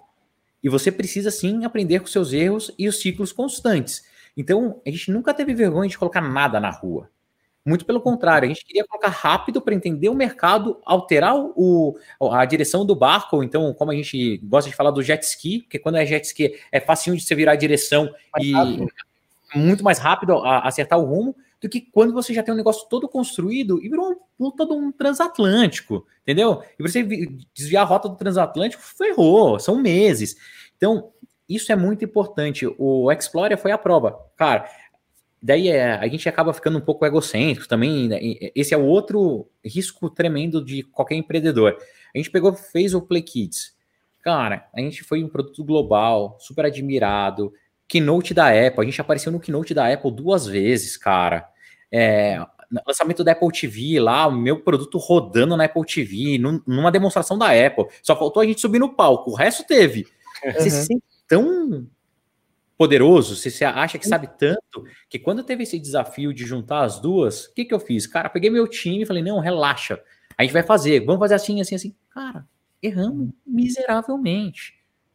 E 0.62 0.68
você 0.68 0.92
precisa 0.92 1.30
sim 1.30 1.64
aprender 1.64 2.00
com 2.00 2.06
seus 2.06 2.32
erros 2.32 2.72
e 2.78 2.88
os 2.88 3.00
ciclos 3.00 3.32
constantes. 3.32 4.04
Então, 4.36 4.80
a 4.86 4.90
gente 4.90 5.10
nunca 5.10 5.34
teve 5.34 5.54
vergonha 5.54 5.88
de 5.88 5.98
colocar 5.98 6.20
nada 6.20 6.60
na 6.60 6.70
rua. 6.70 7.10
Muito 7.64 7.84
pelo 7.84 8.00
contrário, 8.00 8.46
a 8.46 8.48
gente 8.48 8.64
queria 8.64 8.84
colocar 8.84 9.08
rápido 9.08 9.60
para 9.60 9.74
entender 9.74 10.08
o 10.08 10.14
mercado, 10.14 10.80
alterar 10.84 11.36
o, 11.36 11.96
a 12.32 12.44
direção 12.44 12.84
do 12.84 12.94
barco, 12.94 13.36
ou 13.36 13.44
então, 13.44 13.72
como 13.74 13.92
a 13.92 13.94
gente 13.94 14.38
gosta 14.38 14.68
de 14.68 14.74
falar 14.74 14.90
do 14.90 15.02
jet 15.02 15.22
ski, 15.22 15.60
porque 15.60 15.78
quando 15.78 15.96
é 15.96 16.04
jet 16.04 16.24
ski 16.26 16.58
é 16.72 16.80
facinho 16.80 17.16
de 17.16 17.22
você 17.22 17.36
virar 17.36 17.52
a 17.52 17.56
direção 17.56 18.12
mais 18.32 18.46
e 18.46 18.52
rápido. 18.52 18.86
muito 19.54 19.84
mais 19.84 19.98
rápido 19.98 20.44
acertar 20.44 20.98
o 20.98 21.04
rumo 21.04 21.36
do 21.62 21.68
que 21.68 21.80
quando 21.80 22.12
você 22.12 22.34
já 22.34 22.42
tem 22.42 22.52
um 22.52 22.56
negócio 22.56 22.88
todo 22.88 23.08
construído 23.08 23.82
e 23.82 23.88
virou 23.88 24.20
um 24.38 24.50
todo 24.50 24.74
um 24.74 24.90
transatlântico, 24.90 26.04
entendeu? 26.22 26.62
E 26.76 26.82
você 26.82 27.04
desviar 27.54 27.84
a 27.84 27.86
rota 27.86 28.08
do 28.08 28.16
transatlântico, 28.16 28.82
ferrou, 28.82 29.60
são 29.60 29.80
meses. 29.80 30.36
Então, 30.76 31.12
isso 31.48 31.70
é 31.70 31.76
muito 31.76 32.04
importante. 32.04 32.66
O 32.78 33.12
Explorer 33.12 33.56
foi 33.56 33.70
a 33.70 33.78
prova. 33.78 34.18
Cara, 34.36 34.68
daí 35.40 35.68
é, 35.68 35.92
a 35.92 36.08
gente 36.08 36.28
acaba 36.28 36.52
ficando 36.52 36.78
um 36.78 36.80
pouco 36.80 37.06
egocêntrico 37.06 37.68
também. 37.68 38.08
Né? 38.08 38.18
Esse 38.56 38.74
é 38.74 38.76
o 38.76 38.84
outro 38.84 39.46
risco 39.64 40.10
tremendo 40.10 40.64
de 40.64 40.82
qualquer 40.82 41.14
empreendedor. 41.14 41.76
A 42.12 42.18
gente 42.18 42.30
pegou, 42.30 42.52
fez 42.54 42.92
o 42.92 43.00
Play 43.00 43.22
Kids. 43.22 43.76
Cara, 44.20 44.68
a 44.74 44.80
gente 44.80 45.04
foi 45.04 45.22
um 45.22 45.28
produto 45.28 45.62
global, 45.62 46.36
super 46.40 46.64
admirado. 46.64 47.52
Keynote 47.86 48.34
da 48.34 48.48
Apple, 48.48 48.80
a 48.80 48.84
gente 48.84 49.00
apareceu 49.00 49.30
no 49.30 49.38
Keynote 49.38 49.74
da 49.74 49.92
Apple 49.92 50.10
duas 50.10 50.46
vezes, 50.46 50.96
cara. 50.96 51.51
É, 51.92 52.44
lançamento 52.86 53.22
da 53.22 53.32
Apple 53.32 53.52
TV 53.52 54.00
lá, 54.00 54.26
o 54.26 54.32
meu 54.32 54.60
produto 54.60 54.96
rodando 54.96 55.56
na 55.56 55.64
Apple 55.64 55.84
TV, 55.84 56.38
num, 56.38 56.60
numa 56.66 56.90
demonstração 56.90 57.36
da 57.36 57.48
Apple. 57.48 57.86
Só 58.02 58.16
faltou 58.16 58.42
a 58.42 58.46
gente 58.46 58.60
subir 58.60 58.78
no 58.78 58.94
palco, 58.94 59.30
o 59.30 59.34
resto 59.34 59.64
teve. 59.64 60.06
Uhum. 60.44 60.52
Você 60.52 60.70
se 60.70 60.86
sente 60.86 61.04
tão 61.28 61.86
poderoso, 62.78 63.36
você 63.36 63.64
acha 63.64 63.98
que 63.98 64.08
sabe 64.08 64.28
tanto, 64.38 64.84
que 65.08 65.18
quando 65.18 65.44
teve 65.44 65.62
esse 65.62 65.78
desafio 65.78 66.32
de 66.32 66.44
juntar 66.44 66.82
as 66.82 66.98
duas, 66.98 67.44
o 67.46 67.54
que, 67.54 67.64
que 67.64 67.74
eu 67.74 67.78
fiz? 67.78 68.06
Cara, 68.06 68.28
peguei 68.28 68.50
meu 68.50 68.66
time 68.66 69.02
e 69.02 69.06
falei, 69.06 69.22
não, 69.22 69.38
relaxa, 69.38 70.00
a 70.36 70.42
gente 70.42 70.52
vai 70.52 70.62
fazer, 70.62 71.04
vamos 71.04 71.20
fazer 71.20 71.34
assim, 71.34 71.60
assim, 71.60 71.74
assim. 71.74 71.94
Cara, 72.10 72.44
erramos 72.82 73.30
miseravelmente. 73.46 74.74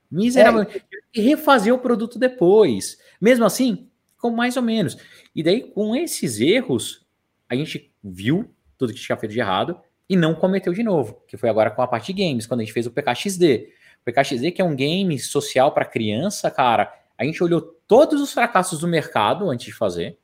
Miseravelmente. 0.10 0.78
É. 0.78 0.82
E 1.14 1.22
refazer 1.22 1.74
o 1.74 1.80
produto 1.80 2.18
depois. 2.18 2.98
Mesmo 3.20 3.44
assim, 3.44 3.87
com 4.18 4.32
mais 4.32 4.58
ou 4.58 4.64
menos. 4.64 4.98
E 5.36 5.44
daí, 5.44 5.62
com 5.62 5.96
esses 5.96 6.40
erros, 6.40 7.06
a 7.50 7.56
gente 7.56 7.92
viu 8.04 8.50
tudo 8.78 8.94
que 8.94 9.00
tinha 9.00 9.18
feito 9.18 9.32
de 9.32 9.40
errado 9.40 9.80
e 10.10 10.16
não 10.16 10.34
cometeu 10.34 10.74
de 10.74 10.84
novo, 10.84 11.22
que 11.28 11.38
foi 11.38 11.50
agora 11.50 11.70
com 11.72 11.82
a 11.82 11.88
parte 11.88 12.14
de 12.14 12.24
games, 12.24 12.46
quando 12.46 12.62
a 12.62 12.64
gente 12.64 12.74
fez 12.74 12.86
o 12.86 12.92
PKXD. 12.92 13.70
O 14.02 14.06
PKXD, 14.06 14.52
que 14.52 14.62
é 14.62 14.66
um 14.66 14.76
game 14.76 15.18
social 15.20 15.72
para 15.74 15.86
criança, 15.86 16.50
cara, 16.50 16.94
a 17.18 17.24
gente 17.24 17.44
olhou 17.44 17.62
todos 17.88 18.22
os 18.22 18.32
fracassos 18.32 18.80
do 18.80 18.88
mercado 18.88 19.50
antes 19.50 19.66
de 19.66 19.74
fazer. 19.74 20.18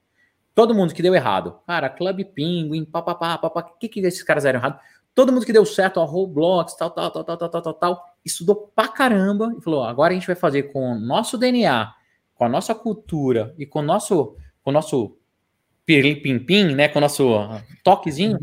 Todo 0.55 0.75
mundo 0.75 0.93
que 0.93 1.01
deu 1.01 1.15
errado. 1.15 1.59
Cara, 1.65 1.89
Club 1.89 2.23
Penguin, 2.25 2.85
papapá, 2.85 3.37
papá, 3.37 3.61
o 3.61 3.79
que, 3.79 3.89
que 3.89 3.99
esses 4.01 4.21
caras 4.21 4.45
eram 4.45 4.59
errado? 4.59 4.79
Todo 5.15 5.31
mundo 5.31 5.45
que 5.45 5.53
deu 5.53 5.65
certo, 5.65 5.99
a 5.99 6.05
Roblox, 6.05 6.75
tal, 6.75 6.91
tal, 6.91 7.11
tal, 7.11 7.23
tal, 7.23 7.37
tal, 7.37 7.49
tal, 7.49 7.61
tal, 7.61 7.73
tal, 7.73 8.05
estudou 8.23 8.71
pra 8.75 8.87
caramba 8.87 9.53
e 9.57 9.61
falou: 9.61 9.83
agora 9.83 10.11
a 10.11 10.15
gente 10.15 10.27
vai 10.27 10.35
fazer 10.35 10.71
com 10.71 10.91
o 10.91 10.99
nosso 10.99 11.37
DNA, 11.37 11.91
com 12.35 12.45
a 12.45 12.49
nossa 12.49 12.73
cultura 12.73 13.53
e 13.57 13.65
com 13.65 13.79
o 13.79 13.83
nosso, 13.83 14.35
com 14.63 14.69
o 14.69 14.73
nosso 14.73 15.17
pirlim-pim-pim, 15.85 16.73
né, 16.73 16.87
com 16.87 16.99
o 16.99 17.01
nosso 17.01 17.29
toquezinho, 17.83 18.39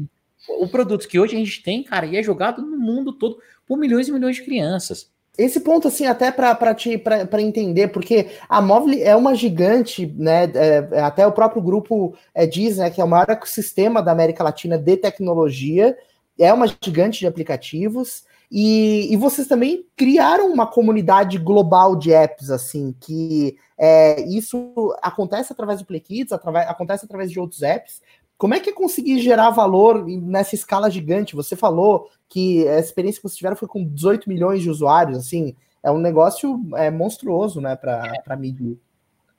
o 0.49 0.69
produto 0.69 1.07
que 1.07 1.19
hoje 1.19 1.37
a 1.37 1.39
gente 1.39 1.63
tem, 1.63 1.83
cara, 1.83 2.07
e 2.07 2.17
é 2.17 2.23
jogado 2.23 2.63
no 2.63 2.79
mundo 2.79 3.13
todo 3.13 3.39
por 3.67 3.79
milhões 3.79 4.09
e 4.09 4.13
milhões 4.13 4.37
de 4.37 4.43
crianças. 4.43 5.11
Esse 5.39 5.61
ponto, 5.61 5.89
assim, 5.89 6.07
até 6.07 6.31
para 6.31 7.41
entender, 7.41 7.89
porque 7.89 8.29
a 8.49 8.61
Móvel 8.61 8.99
é 9.01 9.15
uma 9.17 9.35
gigante, 9.35 10.07
né? 10.07 10.45
É, 10.55 10.89
é, 10.93 11.01
até 11.01 11.27
o 11.27 11.33
próprio 11.33 11.63
grupo 11.63 12.15
é, 12.35 12.47
diz 12.47 12.77
né, 12.77 12.91
que 12.91 13.01
é 13.01 13.05
o 13.05 13.09
maior 13.09 13.31
ecossistema 13.31 14.03
da 14.03 14.13
América 14.13 14.45
Latina 14.45 14.77
de 14.77 14.97
tecnologia, 14.97 15.97
é 16.39 16.53
uma 16.53 16.67
gigante 16.67 17.21
de 17.21 17.27
aplicativos, 17.27 18.25
e, 18.51 19.13
e 19.13 19.17
vocês 19.17 19.47
também 19.47 19.87
criaram 19.97 20.53
uma 20.53 20.67
comunidade 20.67 21.39
global 21.39 21.95
de 21.95 22.13
apps, 22.13 22.51
assim, 22.51 22.95
que 22.99 23.57
é, 23.79 24.21
isso 24.23 24.73
acontece 25.01 25.53
através 25.53 25.79
do 25.79 25.87
Play 25.87 26.01
Kids, 26.01 26.33
através, 26.33 26.69
acontece 26.69 27.05
através 27.05 27.31
de 27.31 27.39
outros 27.39 27.63
apps, 27.63 28.01
como 28.37 28.55
é 28.55 28.61
que 28.61 28.71
é 28.71 28.73
conseguir 28.73 29.21
gerar 29.21 29.51
valor 29.51 30.07
nessa 30.07 30.55
escala 30.55 30.91
gigante? 30.91 31.37
Você 31.37 31.55
falou 31.55 32.09
que 32.27 32.67
a 32.69 32.79
experiência 32.79 33.21
que 33.21 33.29
vocês 33.29 33.37
tiveram 33.37 33.55
foi 33.55 33.69
com 33.69 33.85
18 33.85 34.29
milhões 34.29 34.63
de 34.63 34.71
usuários, 34.71 35.19
assim, 35.19 35.55
é 35.83 35.91
um 35.91 35.99
negócio 35.99 36.61
é, 36.75 36.91
monstruoso, 36.91 37.61
né, 37.61 37.77
para 37.77 38.15
é. 38.29 38.37
mídia. 38.37 38.77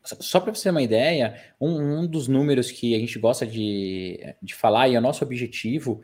Só 0.03 0.39
para 0.39 0.53
você 0.53 0.63
ter 0.63 0.69
uma 0.69 0.81
ideia, 0.81 1.35
um, 1.59 1.99
um, 1.99 2.07
dos 2.07 2.27
números 2.27 2.71
que 2.71 2.95
a 2.95 2.99
gente 2.99 3.19
gosta 3.19 3.45
de, 3.45 4.19
de 4.41 4.55
falar 4.55 4.87
e 4.87 4.95
é 4.95 4.99
o 4.99 5.01
nosso 5.01 5.23
objetivo 5.23 6.01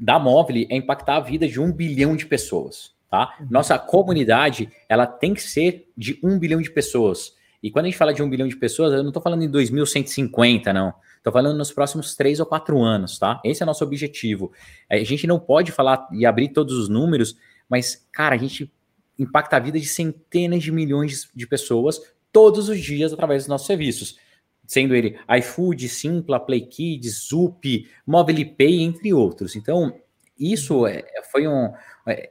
da 0.00 0.18
Móvel 0.18 0.66
é 0.68 0.76
impactar 0.76 1.16
a 1.16 1.20
vida 1.20 1.48
de 1.48 1.60
um 1.60 1.72
bilhão 1.72 2.14
de 2.14 2.26
pessoas, 2.26 2.92
tá? 3.10 3.34
Nossa 3.50 3.78
comunidade, 3.78 4.68
ela 4.88 5.06
tem 5.06 5.32
que 5.32 5.42
ser 5.42 5.90
de 5.96 6.18
um 6.22 6.38
bilhão 6.38 6.60
de 6.60 6.70
pessoas. 6.70 7.34
E 7.62 7.70
quando 7.70 7.86
a 7.86 7.88
gente 7.88 7.98
fala 7.98 8.12
de 8.12 8.22
um 8.22 8.28
bilhão 8.28 8.48
de 8.48 8.56
pessoas, 8.56 8.92
eu 8.92 9.02
não 9.02 9.10
estou 9.10 9.22
falando 9.22 9.42
em 9.42 9.48
2150, 9.48 10.72
não. 10.72 10.92
Estou 11.16 11.32
falando 11.32 11.56
nos 11.56 11.70
próximos 11.70 12.16
três 12.16 12.40
ou 12.40 12.46
quatro 12.46 12.82
anos, 12.82 13.18
tá? 13.18 13.40
Esse 13.44 13.62
é 13.62 13.64
o 13.64 13.66
nosso 13.66 13.84
objetivo. 13.84 14.52
É, 14.90 14.98
a 14.98 15.04
gente 15.04 15.26
não 15.26 15.38
pode 15.38 15.70
falar 15.70 16.08
e 16.12 16.26
abrir 16.26 16.48
todos 16.48 16.74
os 16.76 16.88
números, 16.88 17.36
mas, 17.68 18.06
cara, 18.12 18.34
a 18.34 18.38
gente 18.38 18.70
impacta 19.16 19.56
a 19.56 19.60
vida 19.60 19.78
de 19.78 19.86
centenas 19.86 20.62
de 20.62 20.72
milhões 20.72 21.30
de 21.32 21.46
pessoas 21.46 22.00
todos 22.32 22.68
os 22.68 22.80
dias 22.80 23.12
através 23.12 23.42
dos 23.42 23.48
nossos 23.48 23.66
serviços. 23.66 24.18
Sendo 24.66 24.94
ele 24.94 25.18
iFood, 25.38 25.88
Simpla, 25.88 26.40
PlayKids, 26.40 27.28
Zup, 27.28 27.88
MobilePay, 28.06 28.82
entre 28.82 29.12
outros. 29.12 29.56
Então, 29.56 29.94
isso 30.38 30.86
é, 30.86 31.04
foi 31.30 31.46
um. 31.46 31.72
É, 32.06 32.30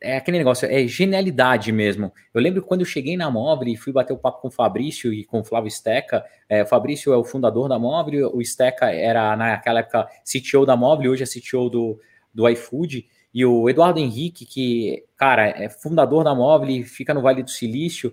é 0.00 0.16
aquele 0.16 0.38
negócio, 0.38 0.66
é 0.66 0.86
genialidade 0.86 1.70
mesmo. 1.70 2.12
Eu 2.32 2.40
lembro 2.40 2.62
quando 2.62 2.80
eu 2.80 2.86
cheguei 2.86 3.16
na 3.16 3.30
Mobile 3.30 3.72
e 3.72 3.76
fui 3.76 3.92
bater 3.92 4.12
o 4.12 4.18
papo 4.18 4.40
com 4.40 4.48
o 4.48 4.50
Fabrício 4.50 5.12
e 5.12 5.24
com 5.24 5.40
o 5.40 5.44
Flávio 5.44 5.70
Steca. 5.70 6.24
É, 6.48 6.62
o 6.62 6.66
Fabrício 6.66 7.12
é 7.12 7.16
o 7.16 7.24
fundador 7.24 7.68
da 7.68 7.78
Mobile, 7.78 8.24
o 8.24 8.42
Steca 8.44 8.90
era 8.90 9.36
naquela 9.36 9.80
época 9.80 10.08
CTO 10.24 10.64
da 10.64 10.76
Mobile, 10.76 11.10
hoje 11.10 11.22
é 11.22 11.26
CTO 11.26 11.68
do, 11.68 12.00
do 12.32 12.48
iFood. 12.48 13.06
E 13.32 13.44
o 13.44 13.68
Eduardo 13.68 13.98
Henrique, 13.98 14.46
que, 14.46 15.04
cara, 15.16 15.48
é 15.48 15.68
fundador 15.68 16.22
da 16.22 16.34
Mobile, 16.34 16.84
fica 16.84 17.12
no 17.12 17.20
Vale 17.20 17.42
do 17.42 17.50
Silício. 17.50 18.12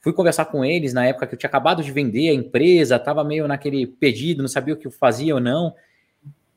Fui 0.00 0.12
conversar 0.12 0.46
com 0.46 0.64
eles 0.64 0.92
na 0.92 1.06
época 1.06 1.26
que 1.26 1.34
eu 1.34 1.38
tinha 1.38 1.48
acabado 1.48 1.82
de 1.82 1.90
vender 1.90 2.28
a 2.30 2.34
empresa, 2.34 2.96
estava 2.96 3.24
meio 3.24 3.48
naquele 3.48 3.86
pedido, 3.86 4.42
não 4.42 4.48
sabia 4.48 4.74
o 4.74 4.76
que 4.76 4.86
eu 4.86 4.90
fazia 4.90 5.34
ou 5.34 5.40
não. 5.40 5.74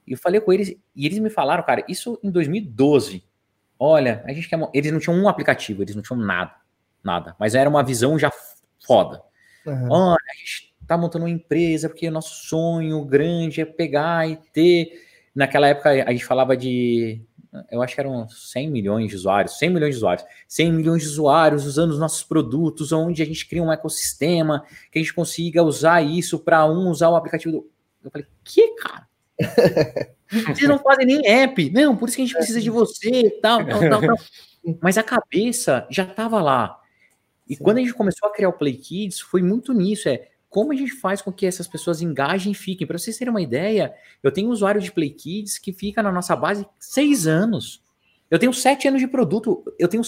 E 0.06 0.14
eu 0.14 0.18
falei 0.18 0.40
com 0.42 0.52
eles, 0.52 0.76
e 0.96 1.06
eles 1.06 1.20
me 1.20 1.30
falaram, 1.30 1.64
cara, 1.64 1.84
isso 1.88 2.20
em 2.24 2.30
2012 2.30 3.24
Olha, 3.84 4.24
a 4.28 4.32
gente 4.32 4.48
quer. 4.48 4.60
Eles 4.76 4.92
não 4.92 5.00
tinham 5.00 5.18
um 5.18 5.28
aplicativo, 5.28 5.82
eles 5.82 5.96
não 5.96 6.04
tinham 6.04 6.20
nada. 6.20 6.54
Nada. 7.04 7.36
Mas 7.40 7.56
era 7.56 7.68
uma 7.68 7.84
visão 7.84 8.20
já 8.20 8.32
foda. 8.86 9.24
Uhum. 9.66 9.88
Olha, 9.90 10.18
a 10.30 10.38
gente 10.38 10.76
tá 10.86 10.96
montando 10.96 11.26
uma 11.26 11.32
empresa 11.32 11.90
porque 11.90 12.08
o 12.08 12.12
nosso 12.12 12.48
sonho 12.48 13.04
grande 13.04 13.60
é 13.60 13.66
pegar 13.66 14.30
e 14.30 14.36
ter. 14.54 15.02
Naquela 15.34 15.68
época 15.68 15.90
a 15.90 16.12
gente 16.12 16.24
falava 16.24 16.56
de. 16.56 17.24
Eu 17.70 17.82
acho 17.82 17.94
que 17.94 18.00
eram 18.00 18.30
100 18.30 18.72
milhões 18.72 19.10
de 19.10 19.16
usuários, 19.16 19.58
100 19.58 19.70
milhões 19.72 19.96
de 19.96 19.98
usuários, 19.98 20.26
100 20.48 20.72
milhões 20.72 21.02
de 21.02 21.10
usuários 21.10 21.66
usando 21.66 21.92
os 21.92 22.00
nossos 22.00 22.24
produtos, 22.24 22.94
onde 22.94 23.22
a 23.22 23.26
gente 23.26 23.46
cria 23.48 23.62
um 23.62 23.72
ecossistema, 23.72 24.64
que 24.90 25.00
a 25.00 25.02
gente 25.02 25.14
consiga 25.14 25.62
usar 25.62 26.02
isso 26.02 26.40
para 26.40 26.66
um 26.66 26.90
usar 26.90 27.10
o 27.10 27.16
aplicativo 27.16 27.52
do. 27.52 27.70
Eu 28.04 28.10
falei, 28.10 28.28
que 28.44 28.76
cara? 28.76 29.08
Vocês 30.48 30.70
não 30.70 30.80
fazem 30.80 31.06
nem 31.06 31.28
app. 31.28 31.70
Não, 31.72 31.96
por 31.96 32.08
isso 32.08 32.16
que 32.16 32.24
a 32.24 32.26
gente 32.26 32.36
precisa 32.36 32.62
de 32.62 32.70
você, 32.70 33.38
tal, 33.42 33.66
tal, 33.66 33.80
tal, 33.80 34.02
tal. 34.02 34.16
Mas 34.82 34.98
a 34.98 35.04
cabeça 35.04 35.86
já 35.90 36.04
estava 36.04 36.42
lá. 36.42 36.80
E 37.50 37.56
Sim. 37.56 37.64
quando 37.64 37.78
a 37.80 37.82
gente 37.82 37.94
começou 37.94 38.30
a 38.30 38.32
criar 38.32 38.48
o 38.48 38.54
Play 38.54 38.78
Kids, 38.78 39.20
foi 39.20 39.42
muito 39.42 39.74
nisso, 39.74 40.08
é 40.08 40.30
como 40.52 40.74
a 40.74 40.76
gente 40.76 40.92
faz 40.92 41.22
com 41.22 41.32
que 41.32 41.46
essas 41.46 41.66
pessoas 41.66 42.02
engajem 42.02 42.52
e 42.52 42.56
fiquem. 42.56 42.86
Para 42.86 42.98
vocês 42.98 43.18
terem 43.18 43.32
uma 43.32 43.42
ideia, 43.42 43.96
eu 44.22 44.30
tenho 44.34 44.50
um 44.50 44.52
usuário 44.52 44.82
de 44.82 44.92
Play 44.92 45.10
Kids 45.10 45.58
que 45.58 45.72
fica 45.72 46.04
na 46.04 46.12
nossa 46.12 46.36
base 46.36 46.68
seis 46.78 47.26
anos. 47.26 47.82
Eu 48.30 48.38
tenho 48.38 48.54
sete 48.54 48.86
anos 48.86 49.00
de 49.00 49.08
produto, 49.08 49.64
eu 49.80 49.88
tenho 49.88 50.04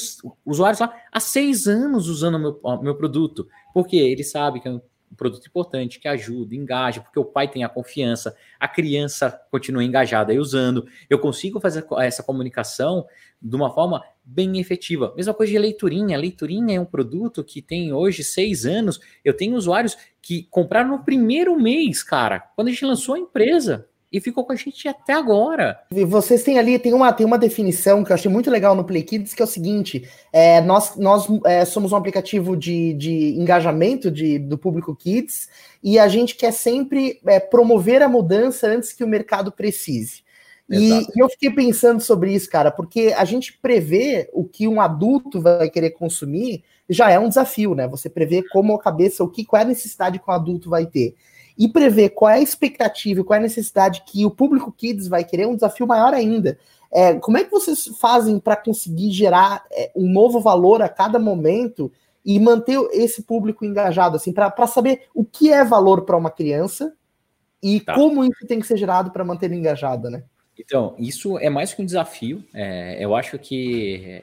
usuários 0.45 0.81
lá 0.81 0.93
há 1.09 1.19
seis 1.21 1.65
anos 1.65 2.09
usando 2.09 2.37
meu, 2.37 2.59
meu 2.81 2.95
produto, 2.95 3.47
porque 3.73 3.95
ele 3.95 4.23
sabe 4.23 4.59
que 4.59 4.67
um 4.67 4.81
produto 5.15 5.47
importante 5.47 5.97
que 5.97 6.09
ajuda, 6.09 6.53
engaja, 6.53 6.99
porque 6.99 7.19
o 7.19 7.25
pai 7.25 7.47
tem 7.47 7.63
a 7.63 7.69
confiança, 7.69 8.35
a 8.59 8.67
criança 8.67 9.39
continua 9.49 9.83
engajada 9.83 10.33
e 10.33 10.39
usando. 10.39 10.85
Eu 11.09 11.19
consigo 11.19 11.59
fazer 11.61 11.85
essa 11.99 12.21
comunicação 12.21 13.05
de 13.41 13.55
uma 13.55 13.73
forma 13.73 14.03
bem 14.23 14.59
efetiva. 14.59 15.13
Mesma 15.15 15.33
coisa 15.33 15.51
de 15.51 15.59
leiturinha. 15.59 16.17
Leiturinha 16.17 16.77
é 16.77 16.79
um 16.79 16.85
produto 16.85 17.43
que 17.43 17.61
tem 17.61 17.93
hoje 17.93 18.23
seis 18.23 18.65
anos. 18.65 18.99
Eu 19.23 19.35
tenho 19.35 19.55
usuários 19.55 19.97
que 20.21 20.47
compraram 20.49 20.89
no 20.89 21.03
primeiro 21.03 21.59
mês, 21.59 22.01
cara, 22.01 22.39
quando 22.55 22.69
a 22.69 22.71
gente 22.71 22.85
lançou 22.85 23.15
a 23.15 23.19
empresa 23.19 23.87
e 24.13 24.21
ficou 24.21 24.45
com 24.45 24.53
a 24.53 24.55
gente 24.55 24.87
até 24.87 25.11
agora. 25.11 25.79
Vocês 26.07 26.43
têm 26.43 26.59
ali, 26.59 26.77
tem 26.77 26.93
uma, 26.93 27.11
tem 27.11 27.25
uma 27.25 27.37
definição 27.37 28.03
que 28.03 28.11
eu 28.11 28.13
achei 28.13 28.29
muito 28.29 28.51
legal 28.51 28.75
no 28.75 28.83
Play 28.83 29.01
Kids, 29.01 29.33
que 29.33 29.41
é 29.41 29.45
o 29.45 29.47
seguinte: 29.47 30.07
é, 30.31 30.61
nós, 30.61 30.95
nós 30.95 31.27
é, 31.45 31.65
somos 31.65 31.91
um 31.91 31.95
aplicativo 31.95 32.55
de, 32.55 32.93
de 32.93 33.33
engajamento 33.39 34.11
de, 34.11 34.37
do 34.37 34.55
público 34.55 34.95
Kids 34.95 35.49
e 35.83 35.97
a 35.97 36.07
gente 36.07 36.35
quer 36.35 36.53
sempre 36.53 37.19
é, 37.25 37.39
promover 37.39 38.03
a 38.03 38.07
mudança 38.07 38.67
antes 38.67 38.93
que 38.93 39.03
o 39.03 39.07
mercado 39.07 39.51
precise. 39.51 40.22
E, 40.69 41.01
e, 41.01 41.19
eu 41.19 41.29
fiquei 41.29 41.51
pensando 41.51 42.01
sobre 42.01 42.33
isso, 42.33 42.49
cara, 42.49 42.71
porque 42.71 43.13
a 43.17 43.25
gente 43.25 43.57
prevê 43.61 44.29
o 44.33 44.45
que 44.45 44.67
um 44.67 44.79
adulto 44.79 45.41
vai 45.41 45.69
querer 45.69 45.91
consumir 45.91 46.63
já 46.89 47.09
é 47.09 47.19
um 47.19 47.29
desafio, 47.29 47.75
né? 47.75 47.87
Você 47.87 48.09
prevê 48.09 48.43
como 48.49 48.75
a 48.75 48.79
cabeça, 48.79 49.23
o 49.23 49.29
que, 49.29 49.45
qual 49.45 49.61
é 49.61 49.63
a 49.63 49.67
necessidade 49.67 50.19
que 50.19 50.29
um 50.29 50.33
adulto 50.33 50.69
vai 50.69 50.85
ter 50.85 51.15
e 51.57 51.67
prever 51.67 52.09
qual 52.09 52.31
é 52.31 52.35
a 52.35 52.41
expectativa, 52.41 53.23
qual 53.23 53.35
é 53.35 53.39
a 53.39 53.43
necessidade 53.43 54.03
que 54.05 54.25
o 54.25 54.31
público 54.31 54.71
kids 54.71 55.07
vai 55.07 55.23
querer, 55.23 55.43
é 55.43 55.47
um 55.47 55.55
desafio 55.55 55.85
maior 55.85 56.13
ainda. 56.13 56.57
É, 56.91 57.15
como 57.15 57.37
é 57.37 57.43
que 57.43 57.51
vocês 57.51 57.87
fazem 57.99 58.39
para 58.39 58.55
conseguir 58.55 59.11
gerar 59.11 59.63
é, 59.71 59.91
um 59.95 60.11
novo 60.11 60.39
valor 60.39 60.81
a 60.81 60.89
cada 60.89 61.19
momento 61.19 61.91
e 62.25 62.39
manter 62.39 62.79
esse 62.91 63.23
público 63.23 63.65
engajado, 63.65 64.15
assim, 64.15 64.31
para 64.31 64.67
saber 64.67 65.03
o 65.13 65.23
que 65.23 65.51
é 65.51 65.63
valor 65.63 66.03
para 66.03 66.17
uma 66.17 66.31
criança 66.31 66.93
e 67.61 67.79
tá. 67.79 67.93
como 67.93 68.23
isso 68.23 68.47
tem 68.47 68.59
que 68.59 68.67
ser 68.67 68.77
gerado 68.77 69.11
para 69.11 69.25
manter 69.25 69.47
ele 69.47 69.55
engajado, 69.55 70.09
né? 70.09 70.23
Então, 70.63 70.95
isso 70.97 71.37
é 71.39 71.49
mais 71.49 71.73
que 71.73 71.81
um 71.81 71.85
desafio. 71.85 72.43
É, 72.53 73.03
eu 73.03 73.15
acho 73.15 73.37
que 73.37 74.21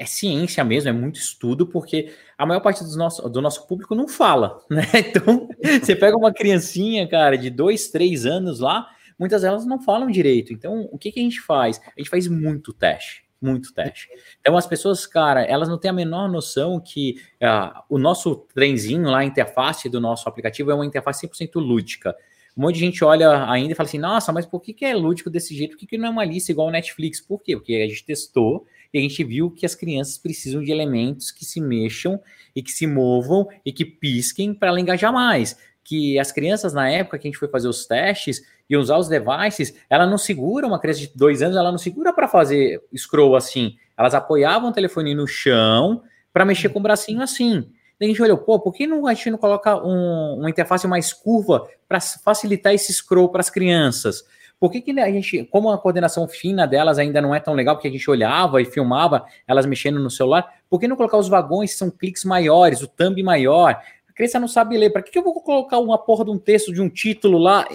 é 0.00 0.06
ciência 0.06 0.64
mesmo, 0.64 0.88
é 0.88 0.92
muito 0.92 1.20
estudo, 1.20 1.66
porque 1.66 2.10
a 2.38 2.46
maior 2.46 2.60
parte 2.60 2.82
do 2.82 2.96
nosso, 2.96 3.28
do 3.28 3.42
nosso 3.42 3.66
público 3.66 3.94
não 3.94 4.08
fala, 4.08 4.58
né? 4.70 4.86
Então, 4.94 5.46
você 5.78 5.94
pega 5.94 6.16
uma 6.16 6.32
criancinha, 6.32 7.06
cara, 7.06 7.36
de 7.36 7.50
dois, 7.50 7.88
três 7.88 8.24
anos 8.24 8.60
lá, 8.60 8.88
muitas 9.18 9.42
delas 9.42 9.66
não 9.66 9.78
falam 9.78 10.10
direito. 10.10 10.54
Então, 10.54 10.88
o 10.90 10.96
que, 10.96 11.12
que 11.12 11.20
a 11.20 11.22
gente 11.22 11.40
faz? 11.40 11.78
A 11.84 12.00
gente 12.00 12.08
faz 12.08 12.26
muito 12.28 12.72
teste, 12.72 13.24
muito 13.42 13.74
teste. 13.74 14.08
Então, 14.40 14.56
as 14.56 14.66
pessoas, 14.66 15.06
cara, 15.06 15.42
elas 15.42 15.68
não 15.68 15.76
têm 15.76 15.90
a 15.90 15.94
menor 15.94 16.30
noção 16.30 16.80
que 16.80 17.16
uh, 17.42 17.82
o 17.86 17.98
nosso 17.98 18.36
trenzinho 18.54 19.02
lá, 19.02 19.18
a 19.18 19.24
interface 19.24 19.86
do 19.90 20.00
nosso 20.00 20.26
aplicativo 20.26 20.70
é 20.70 20.74
uma 20.74 20.86
interface 20.86 21.28
100% 21.28 21.56
lúdica. 21.56 22.16
Um 22.56 22.62
monte 22.62 22.74
de 22.74 22.80
gente 22.80 23.04
olha 23.04 23.50
ainda 23.50 23.72
e 23.72 23.74
fala 23.74 23.88
assim, 23.88 23.98
nossa, 23.98 24.32
mas 24.32 24.44
por 24.44 24.60
que, 24.60 24.72
que 24.72 24.84
é 24.84 24.94
lúdico 24.94 25.30
desse 25.30 25.54
jeito? 25.54 25.72
Por 25.72 25.78
que, 25.78 25.86
que 25.86 25.98
não 25.98 26.08
é 26.08 26.10
uma 26.10 26.24
lista 26.24 26.50
igual 26.50 26.68
o 26.68 26.70
Netflix? 26.70 27.20
Por 27.20 27.42
quê? 27.42 27.56
Porque 27.56 27.74
a 27.74 27.88
gente 27.88 28.04
testou 28.04 28.66
e 28.92 28.98
a 28.98 29.00
gente 29.00 29.22
viu 29.22 29.50
que 29.50 29.64
as 29.64 29.74
crianças 29.74 30.18
precisam 30.18 30.62
de 30.62 30.70
elementos 30.70 31.30
que 31.30 31.44
se 31.44 31.60
mexam 31.60 32.20
e 32.54 32.62
que 32.62 32.72
se 32.72 32.86
movam 32.86 33.48
e 33.64 33.72
que 33.72 33.84
pisquem 33.84 34.52
para 34.52 34.68
ela 34.68 34.80
engajar 34.80 35.12
mais. 35.12 35.56
Que 35.84 36.18
as 36.18 36.32
crianças, 36.32 36.72
na 36.72 36.88
época 36.90 37.18
que 37.18 37.26
a 37.26 37.30
gente 37.30 37.38
foi 37.38 37.48
fazer 37.48 37.68
os 37.68 37.86
testes 37.86 38.42
e 38.68 38.76
usar 38.76 38.98
os 38.98 39.08
devices, 39.08 39.74
ela 39.88 40.06
não 40.06 40.18
segura, 40.18 40.66
uma 40.66 40.78
criança 40.78 41.00
de 41.00 41.12
dois 41.14 41.42
anos, 41.42 41.56
ela 41.56 41.70
não 41.70 41.78
segura 41.78 42.12
para 42.12 42.28
fazer 42.28 42.82
scroll 42.96 43.36
assim. 43.36 43.76
Elas 43.96 44.14
apoiavam 44.14 44.70
o 44.70 44.72
telefone 44.72 45.14
no 45.14 45.26
chão 45.26 46.02
para 46.32 46.44
mexer 46.44 46.68
com 46.68 46.78
o 46.78 46.82
bracinho 46.82 47.22
assim. 47.22 47.70
Daí 48.00 48.08
a 48.08 48.12
gente 48.12 48.22
olhou, 48.22 48.38
pô, 48.38 48.58
por 48.58 48.72
que 48.72 48.86
não, 48.86 49.06
a 49.06 49.12
gente 49.12 49.30
não 49.30 49.36
coloca 49.36 49.76
um, 49.76 50.38
uma 50.38 50.48
interface 50.48 50.88
mais 50.88 51.12
curva 51.12 51.68
para 51.86 52.00
facilitar 52.00 52.72
esse 52.72 52.94
scroll 52.94 53.28
para 53.28 53.40
as 53.40 53.50
crianças? 53.50 54.24
Por 54.58 54.70
que, 54.70 54.80
que 54.80 54.98
a 54.98 55.10
gente, 55.10 55.44
como 55.44 55.70
a 55.70 55.76
coordenação 55.76 56.26
fina 56.26 56.66
delas 56.66 56.98
ainda 56.98 57.20
não 57.20 57.34
é 57.34 57.40
tão 57.40 57.52
legal, 57.52 57.76
porque 57.76 57.88
a 57.88 57.90
gente 57.90 58.10
olhava 58.10 58.60
e 58.62 58.64
filmava 58.64 59.26
elas 59.46 59.66
mexendo 59.66 60.00
no 60.00 60.10
celular, 60.10 60.62
por 60.68 60.80
que 60.80 60.88
não 60.88 60.96
colocar 60.96 61.18
os 61.18 61.28
vagões 61.28 61.72
que 61.72 61.78
são 61.78 61.90
cliques 61.90 62.24
maiores, 62.24 62.80
o 62.80 62.88
thumb 62.88 63.22
maior? 63.22 63.82
A 64.08 64.12
criança 64.14 64.40
não 64.40 64.48
sabe 64.48 64.78
ler. 64.78 64.90
Para 64.90 65.02
que, 65.02 65.10
que 65.10 65.18
eu 65.18 65.22
vou 65.22 65.34
colocar 65.34 65.78
uma 65.78 65.98
porra 65.98 66.24
de 66.24 66.30
um 66.30 66.38
texto, 66.38 66.72
de 66.72 66.80
um 66.80 66.88
título 66.88 67.36
lá? 67.36 67.68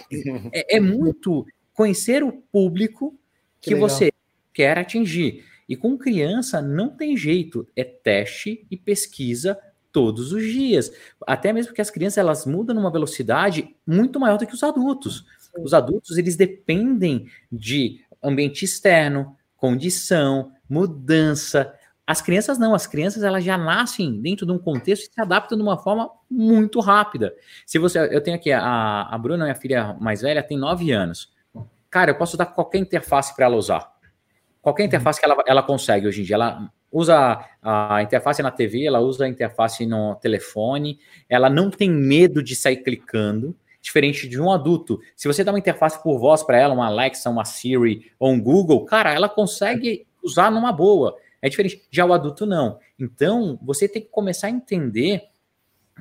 É, 0.51 0.77
é 0.77 0.79
muito 0.79 1.45
conhecer 1.71 2.23
o 2.23 2.31
público 2.31 3.13
que, 3.61 3.71
que 3.71 3.75
você 3.75 4.11
quer 4.51 4.77
atingir. 4.77 5.43
E 5.69 5.75
com 5.75 5.97
criança 5.97 6.63
não 6.63 6.89
tem 6.89 7.15
jeito, 7.15 7.67
é 7.75 7.83
teste 7.83 8.65
e 8.71 8.77
pesquisa 8.77 9.59
todos 9.95 10.33
os 10.33 10.43
dias. 10.43 10.91
Até 11.25 11.53
mesmo 11.53 11.73
que 11.73 11.79
as 11.79 11.89
crianças 11.89 12.17
elas 12.17 12.45
mudam 12.45 12.75
numa 12.75 12.91
velocidade 12.91 13.73
muito 13.87 14.19
maior 14.19 14.37
do 14.37 14.45
que 14.45 14.53
os 14.53 14.61
adultos. 14.61 15.25
Os 15.57 15.73
adultos, 15.73 16.17
eles 16.17 16.35
dependem 16.35 17.27
de 17.49 18.01
ambiente 18.21 18.65
externo, 18.65 19.37
condição, 19.55 20.51
mudança. 20.69 21.73
As 22.05 22.21
crianças 22.21 22.57
não, 22.57 22.75
as 22.75 22.85
crianças 22.85 23.23
elas 23.23 23.41
já 23.41 23.57
nascem 23.57 24.19
dentro 24.19 24.45
de 24.45 24.51
um 24.51 24.59
contexto 24.59 25.03
e 25.03 25.13
se 25.13 25.21
adaptam 25.21 25.57
de 25.57 25.63
uma 25.63 25.77
forma 25.77 26.11
muito 26.29 26.81
rápida. 26.81 27.33
Se 27.65 27.79
você, 27.79 27.97
eu 27.97 28.19
tenho 28.19 28.35
aqui 28.35 28.51
a, 28.51 29.03
a 29.03 29.17
Bruna, 29.17 29.45
minha 29.45 29.55
filha 29.55 29.95
mais 30.01 30.21
velha, 30.21 30.43
tem 30.43 30.57
nove 30.57 30.91
anos. 30.91 31.33
Cara, 31.89 32.11
eu 32.11 32.17
posso 32.17 32.35
dar 32.35 32.47
qualquer 32.47 32.79
interface 32.79 33.33
para 33.33 33.45
ela 33.45 33.55
usar. 33.55 33.89
Qualquer 34.61 34.83
uhum. 34.83 34.87
interface 34.87 35.21
que 35.21 35.25
ela, 35.25 35.41
ela 35.47 35.63
consegue 35.63 36.05
hoje 36.05 36.19
em 36.19 36.25
dia. 36.25 36.35
Ela 36.35 36.69
usa 36.91 37.43
a 37.61 38.01
interface 38.01 38.41
na 38.41 38.51
TV, 38.51 38.85
ela 38.85 38.99
usa 38.99 39.25
a 39.25 39.27
interface 39.27 39.85
no 39.85 40.15
telefone, 40.15 40.99
ela 41.29 41.49
não 41.49 41.69
tem 41.69 41.89
medo 41.89 42.41
de 42.41 42.55
sair 42.55 42.77
clicando 42.77 43.55
diferente 43.85 44.27
de 44.27 44.41
um 44.41 44.51
adulto. 44.51 44.99
Se 45.15 45.27
você 45.27 45.43
dá 45.43 45.51
uma 45.51 45.59
interface 45.59 46.01
por 46.01 46.17
voz 46.17 46.41
para 46.41 46.57
ela, 46.57 46.73
uma 46.73 46.87
Alexa, 46.87 47.29
uma 47.29 47.45
Siri 47.45 48.11
ou 48.17 48.31
um 48.31 48.41
Google, 48.41 48.83
cara, 48.83 49.13
ela 49.13 49.29
consegue 49.29 50.07
usar 50.23 50.49
numa 50.49 50.71
boa. 50.71 51.15
É 51.39 51.47
diferente. 51.47 51.83
Já 51.91 52.03
o 52.03 52.11
adulto 52.11 52.47
não. 52.47 52.79
Então, 52.99 53.59
você 53.61 53.87
tem 53.87 54.01
que 54.01 54.09
começar 54.09 54.47
a 54.47 54.49
entender 54.49 55.25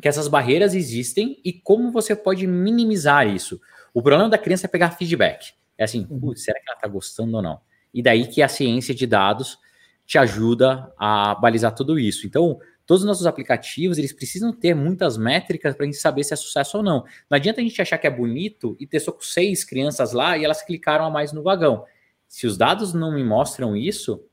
que 0.01 0.09
essas 0.09 0.28
barreiras 0.28 0.74
existem 0.74 1.39
e 1.45 1.53
como 1.53 1.93
você 1.93 2.16
pode 2.16 2.47
minimizar 2.47 3.28
isso. 3.28 3.61
O 3.93 4.03
problema 4.03 4.30
da 4.30 4.39
criança 4.39 4.66
é 4.66 4.68
pegar 4.68 4.93
feedback. 4.93 5.53
É 5.76 5.85
assim, 5.85 6.07
uhum. 6.09 6.35
será 6.35 6.59
que 6.59 6.64
ela 6.66 6.76
está 6.76 6.89
gostando 6.89 7.37
ou 7.37 7.43
não? 7.43 7.61
E 7.93 8.03
daí 8.03 8.26
que 8.26 8.43
a 8.43 8.49
ciência 8.49 8.95
de 8.95 9.07
dados 9.07 9.59
te 10.07 10.18
ajuda 10.18 10.92
a 10.98 11.34
balizar 11.34 11.74
tudo 11.74 11.98
isso. 11.98 12.26
Então, 12.26 12.59
todos 12.86 13.02
os 13.02 13.07
nossos 13.07 13.26
aplicativos, 13.26 13.98
eles 13.98 14.12
precisam 14.12 14.52
ter 14.52 14.74
muitas 14.74 15.16
métricas 15.16 15.74
para 15.74 15.84
a 15.84 15.86
gente 15.86 15.98
saber 15.98 16.24
se 16.24 16.34
é 16.34 16.36
sucesso 16.36 16.78
ou 16.78 16.82
não. 16.82 17.05
Não 17.30 17.36
adianta 17.36 17.61
a 17.61 17.64
gente 17.64 17.80
achar 17.80 17.98
que 17.98 18.07
é 18.07 18.11
bonito 18.11 18.76
e 18.78 18.86
testou 18.86 19.14
com 19.14 19.22
seis 19.22 19.64
crianças 19.64 20.12
lá 20.12 20.36
e 20.36 20.44
elas 20.44 20.62
clicaram 20.62 21.05
a 21.05 21.11
mais 21.11 21.32
no 21.32 21.42
vagão. 21.42 21.84
Se 22.28 22.46
os 22.46 22.57
dados 22.57 22.92
não 22.92 23.14
me 23.14 23.24
mostram 23.24 23.76
isso, 23.76 24.24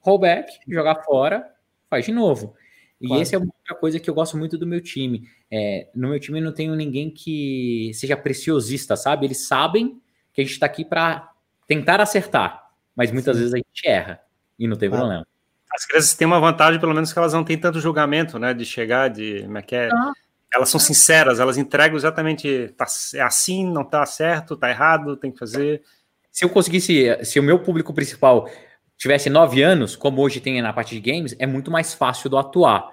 rollback, 0.00 0.58
jogar 0.68 1.02
fora, 1.04 1.48
faz 1.88 2.04
de 2.04 2.12
novo. 2.12 2.54
E 3.00 3.06
claro. 3.06 3.22
essa 3.22 3.36
é 3.36 3.38
outra 3.38 3.74
coisa 3.78 4.00
que 4.00 4.08
eu 4.08 4.14
gosto 4.14 4.36
muito 4.36 4.56
do 4.56 4.66
meu 4.66 4.80
time. 4.80 5.28
É, 5.50 5.90
no 5.94 6.08
meu 6.08 6.18
time 6.18 6.40
não 6.40 6.52
tenho 6.52 6.74
ninguém 6.74 7.10
que 7.10 7.90
seja 7.94 8.16
preciosista, 8.16 8.96
sabe? 8.96 9.26
Eles 9.26 9.46
sabem 9.46 10.00
que 10.32 10.40
a 10.40 10.44
gente 10.44 10.54
está 10.54 10.66
aqui 10.66 10.84
para 10.84 11.30
tentar 11.66 12.00
acertar, 12.00 12.70
mas 12.96 13.12
muitas 13.12 13.36
Sim. 13.36 13.42
vezes 13.42 13.54
a 13.54 13.58
gente 13.58 13.86
erra 13.88 14.20
e 14.58 14.66
não 14.68 14.76
tem 14.76 14.90
problema. 14.90 15.26
As 15.72 15.84
crianças 15.84 16.14
têm 16.14 16.26
uma 16.26 16.38
vantagem, 16.38 16.78
pelo 16.78 16.94
menos, 16.94 17.12
que 17.12 17.18
elas 17.18 17.32
não 17.32 17.42
têm 17.42 17.58
tanto 17.58 17.80
julgamento, 17.80 18.38
né? 18.38 18.54
De 18.54 18.64
chegar, 18.64 19.08
de. 19.08 19.42
Como 19.42 19.58
é 19.58 19.62
que 19.62 19.74
é? 19.74 19.88
Ah. 19.92 20.12
Elas 20.54 20.68
são 20.68 20.78
sinceras, 20.78 21.40
elas 21.40 21.58
entregam 21.58 21.96
exatamente. 21.96 22.72
Tá, 22.76 22.86
é 23.14 23.20
assim, 23.20 23.66
não 23.66 23.84
tá 23.84 24.06
certo, 24.06 24.56
tá 24.56 24.70
errado, 24.70 25.16
tem 25.16 25.32
que 25.32 25.38
fazer. 25.38 25.82
Se 26.30 26.44
eu 26.44 26.48
conseguisse, 26.48 27.18
se 27.24 27.40
o 27.40 27.42
meu 27.42 27.58
público 27.58 27.92
principal 27.92 28.48
tivesse 28.96 29.28
nove 29.28 29.62
anos, 29.62 29.96
como 29.96 30.22
hoje 30.22 30.40
tem 30.40 30.62
na 30.62 30.72
parte 30.72 30.98
de 30.98 31.12
games, 31.12 31.34
é 31.38 31.46
muito 31.46 31.70
mais 31.70 31.92
fácil 31.92 32.30
do 32.30 32.38
atuar. 32.38 32.88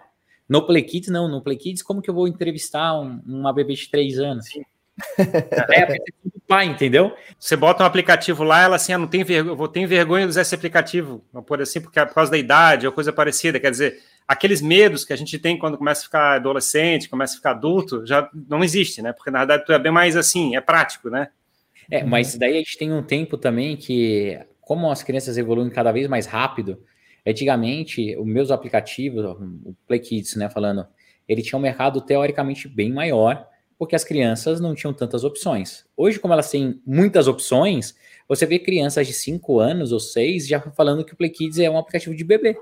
No 0.49 0.65
Play 0.65 0.83
Kids, 0.83 1.09
não. 1.09 1.27
No 1.27 1.41
Play 1.41 1.57
Kids, 1.57 1.83
como 1.83 2.01
que 2.01 2.09
eu 2.09 2.13
vou 2.13 2.27
entrevistar 2.27 2.99
um, 2.99 3.21
uma 3.25 3.53
bebê 3.53 3.75
de 3.75 3.89
três 3.89 4.17
anos? 4.17 4.47
Sim. 4.47 4.63
É, 5.17 5.93
é 5.93 5.97
pai, 6.47 6.65
entendeu? 6.65 7.15
Você 7.39 7.55
bota 7.55 7.83
um 7.83 7.85
aplicativo 7.85 8.43
lá, 8.43 8.63
ela 8.63 8.75
assim, 8.75 8.91
ah, 8.91 8.97
não 8.97 9.07
tem 9.07 9.23
vergonha, 9.23 9.55
vou 9.55 9.67
ter 9.67 9.85
vergonha 9.85 10.25
de 10.25 10.31
usar 10.31 10.41
esse 10.41 10.53
aplicativo, 10.53 11.23
por 11.45 11.61
assim, 11.61 11.79
porque 11.79 11.99
é 11.99 12.05
por 12.05 12.13
causa 12.13 12.31
da 12.31 12.37
idade 12.37 12.85
ou 12.85 12.91
coisa 12.91 13.13
parecida. 13.13 13.59
Quer 13.59 13.71
dizer, 13.71 13.99
aqueles 14.27 14.61
medos 14.61 15.05
que 15.05 15.13
a 15.13 15.15
gente 15.15 15.39
tem 15.39 15.57
quando 15.57 15.77
começa 15.77 16.01
a 16.01 16.03
ficar 16.03 16.35
adolescente, 16.35 17.09
começa 17.09 17.33
a 17.33 17.37
ficar 17.37 17.51
adulto, 17.51 18.05
já 18.05 18.29
não 18.49 18.63
existe, 18.63 19.01
né? 19.01 19.13
Porque 19.13 19.31
na 19.31 19.39
verdade 19.39 19.65
tu 19.65 19.71
é 19.71 19.79
bem 19.79 19.91
mais 19.91 20.17
assim, 20.17 20.55
é 20.55 20.61
prático, 20.61 21.09
né? 21.09 21.29
É, 21.89 22.03
mas 22.03 22.37
daí 22.37 22.53
a 22.53 22.57
gente 22.57 22.77
tem 22.77 22.93
um 22.93 23.03
tempo 23.03 23.37
também 23.37 23.75
que, 23.75 24.39
como 24.61 24.89
as 24.89 25.03
crianças 25.03 25.37
evoluem 25.37 25.69
cada 25.69 25.91
vez 25.91 26.07
mais 26.07 26.25
rápido, 26.25 26.81
antigamente, 27.25 28.15
os 28.17 28.25
meus 28.25 28.51
aplicativos, 28.51 29.25
o 29.25 29.75
Play 29.87 29.99
Kids, 29.99 30.35
né, 30.35 30.49
falando, 30.49 30.87
ele 31.27 31.41
tinha 31.41 31.57
um 31.57 31.61
mercado 31.61 32.01
teoricamente 32.01 32.67
bem 32.67 32.91
maior, 32.91 33.45
porque 33.81 33.95
as 33.95 34.03
crianças 34.03 34.59
não 34.59 34.75
tinham 34.75 34.93
tantas 34.93 35.23
opções. 35.23 35.85
Hoje, 35.97 36.19
como 36.19 36.35
elas 36.35 36.51
têm 36.51 36.79
muitas 36.85 37.27
opções, 37.27 37.95
você 38.27 38.45
vê 38.45 38.59
crianças 38.59 39.07
de 39.07 39.13
5 39.13 39.59
anos 39.59 39.91
ou 39.91 39.99
6 39.99 40.47
já 40.47 40.61
falando 40.61 41.03
que 41.03 41.15
o 41.15 41.17
Play 41.17 41.31
Kids 41.31 41.57
é 41.57 41.67
um 41.67 41.79
aplicativo 41.79 42.15
de 42.15 42.23
bebê. 42.23 42.55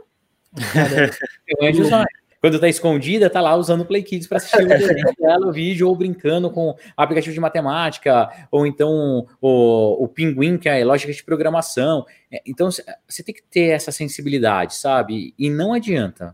quando 2.40 2.58
tá 2.58 2.70
escondida, 2.70 3.30
tá 3.30 3.42
lá 3.42 3.54
usando 3.54 3.82
o 3.82 3.86
Play 3.86 4.02
Kids 4.02 4.30
para 4.30 4.38
assistir 4.38 4.64
o 4.64 4.68
dela, 5.20 5.46
o 5.46 5.52
vídeo, 5.52 5.90
ou 5.90 5.96
brincando 5.98 6.50
com 6.50 6.74
aplicativo 6.96 7.34
de 7.34 7.40
matemática, 7.42 8.30
ou 8.50 8.66
então 8.66 9.28
o, 9.42 10.06
o 10.06 10.08
Pinguim, 10.08 10.58
que 10.58 10.70
é 10.70 10.86
lógica 10.86 11.12
de 11.12 11.22
programação. 11.22 12.06
É, 12.32 12.42
então, 12.46 12.70
você 12.72 13.22
tem 13.22 13.36
que 13.36 13.44
ter 13.44 13.72
essa 13.72 13.92
sensibilidade, 13.92 14.74
sabe? 14.74 15.34
E 15.38 15.50
não 15.50 15.74
adianta. 15.74 16.34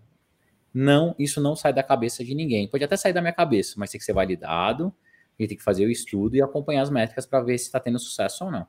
Não, 0.77 1.15
isso 1.17 1.39
não 1.39 1.55
sai 1.55 1.71
da 1.71 1.81
cabeça 1.81 2.21
de 2.21 2.35
ninguém. 2.35 2.67
Pode 2.67 2.83
até 2.83 2.97
sair 2.97 3.13
da 3.13 3.21
minha 3.21 3.31
cabeça, 3.31 3.75
mas 3.77 3.89
tem 3.89 3.97
que 3.97 4.03
ser 4.03 4.11
validado, 4.11 4.93
e 5.39 5.47
tem 5.47 5.55
que 5.57 5.63
fazer 5.63 5.85
o 5.85 5.91
estudo 5.91 6.35
e 6.35 6.41
acompanhar 6.41 6.81
as 6.81 6.89
métricas 6.89 7.25
para 7.25 7.41
ver 7.41 7.57
se 7.57 7.65
está 7.65 7.79
tendo 7.79 7.97
sucesso 7.97 8.45
ou 8.45 8.51
não. 8.51 8.67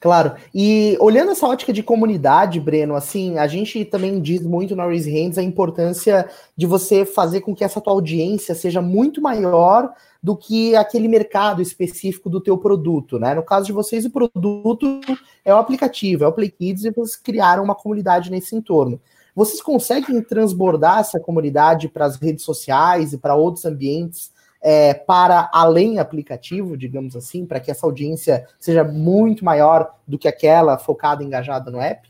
Claro. 0.00 0.34
E 0.54 0.98
olhando 1.00 1.30
essa 1.30 1.46
ótica 1.46 1.72
de 1.72 1.82
comunidade, 1.82 2.60
Breno, 2.60 2.94
assim, 2.94 3.38
a 3.38 3.46
gente 3.46 3.86
também 3.86 4.20
diz 4.20 4.42
muito 4.42 4.76
na 4.76 4.84
Raise 4.84 5.10
Hands 5.10 5.38
a 5.38 5.42
importância 5.42 6.28
de 6.54 6.66
você 6.66 7.06
fazer 7.06 7.40
com 7.40 7.54
que 7.54 7.64
essa 7.64 7.80
tua 7.80 7.94
audiência 7.94 8.54
seja 8.54 8.82
muito 8.82 9.22
maior 9.22 9.94
do 10.22 10.36
que 10.36 10.76
aquele 10.76 11.08
mercado 11.08 11.62
específico 11.62 12.28
do 12.28 12.40
teu 12.40 12.58
produto, 12.58 13.18
né? 13.18 13.34
No 13.34 13.42
caso 13.42 13.64
de 13.66 13.72
vocês, 13.72 14.04
o 14.04 14.10
produto 14.10 15.00
é 15.42 15.54
o 15.54 15.58
aplicativo, 15.58 16.24
é 16.24 16.26
o 16.26 16.32
Play 16.32 16.50
Kids, 16.50 16.84
e 16.84 16.90
vocês 16.90 17.16
criaram 17.16 17.64
uma 17.64 17.74
comunidade 17.74 18.30
nesse 18.30 18.54
entorno. 18.54 19.00
Vocês 19.34 19.60
conseguem 19.60 20.22
transbordar 20.22 21.00
essa 21.00 21.18
comunidade 21.18 21.88
para 21.88 22.04
as 22.04 22.16
redes 22.16 22.44
sociais 22.44 23.12
e 23.12 23.18
para 23.18 23.34
outros 23.34 23.64
ambientes 23.64 24.32
é, 24.62 24.94
para 24.94 25.50
além 25.52 25.98
aplicativo, 25.98 26.76
digamos 26.76 27.14
assim, 27.14 27.44
para 27.44 27.60
que 27.60 27.70
essa 27.70 27.84
audiência 27.84 28.46
seja 28.58 28.82
muito 28.82 29.44
maior 29.44 29.94
do 30.06 30.18
que 30.18 30.26
aquela 30.26 30.78
focada 30.78 31.22
engajada 31.22 31.70
no 31.70 31.80
app? 31.80 32.08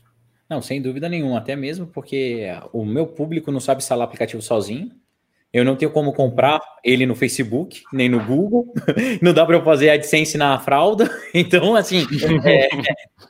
Não, 0.49 0.61
sem 0.61 0.81
dúvida 0.81 1.09
nenhuma, 1.09 1.39
até 1.39 1.55
mesmo 1.55 1.87
porque 1.87 2.47
o 2.71 2.85
meu 2.85 3.07
público 3.07 3.51
não 3.51 3.59
sabe 3.59 3.81
instalar 3.81 4.05
aplicativo 4.05 4.41
sozinho. 4.41 4.91
Eu 5.55 5.63
não 5.63 5.77
tenho 5.77 5.89
como 5.89 6.11
comprar 6.11 6.59
ele 6.83 7.05
no 7.05 7.15
Facebook, 7.15 7.81
nem 7.93 8.09
no 8.09 8.21
Google. 8.21 8.73
Não 9.23 9.33
dá 9.33 9.45
para 9.45 9.55
eu 9.55 9.63
fazer 9.63 9.89
AdSense 9.89 10.37
na 10.37 10.59
fralda. 10.59 11.09
Então, 11.33 11.75
assim, 11.75 12.05
é, 12.43 12.67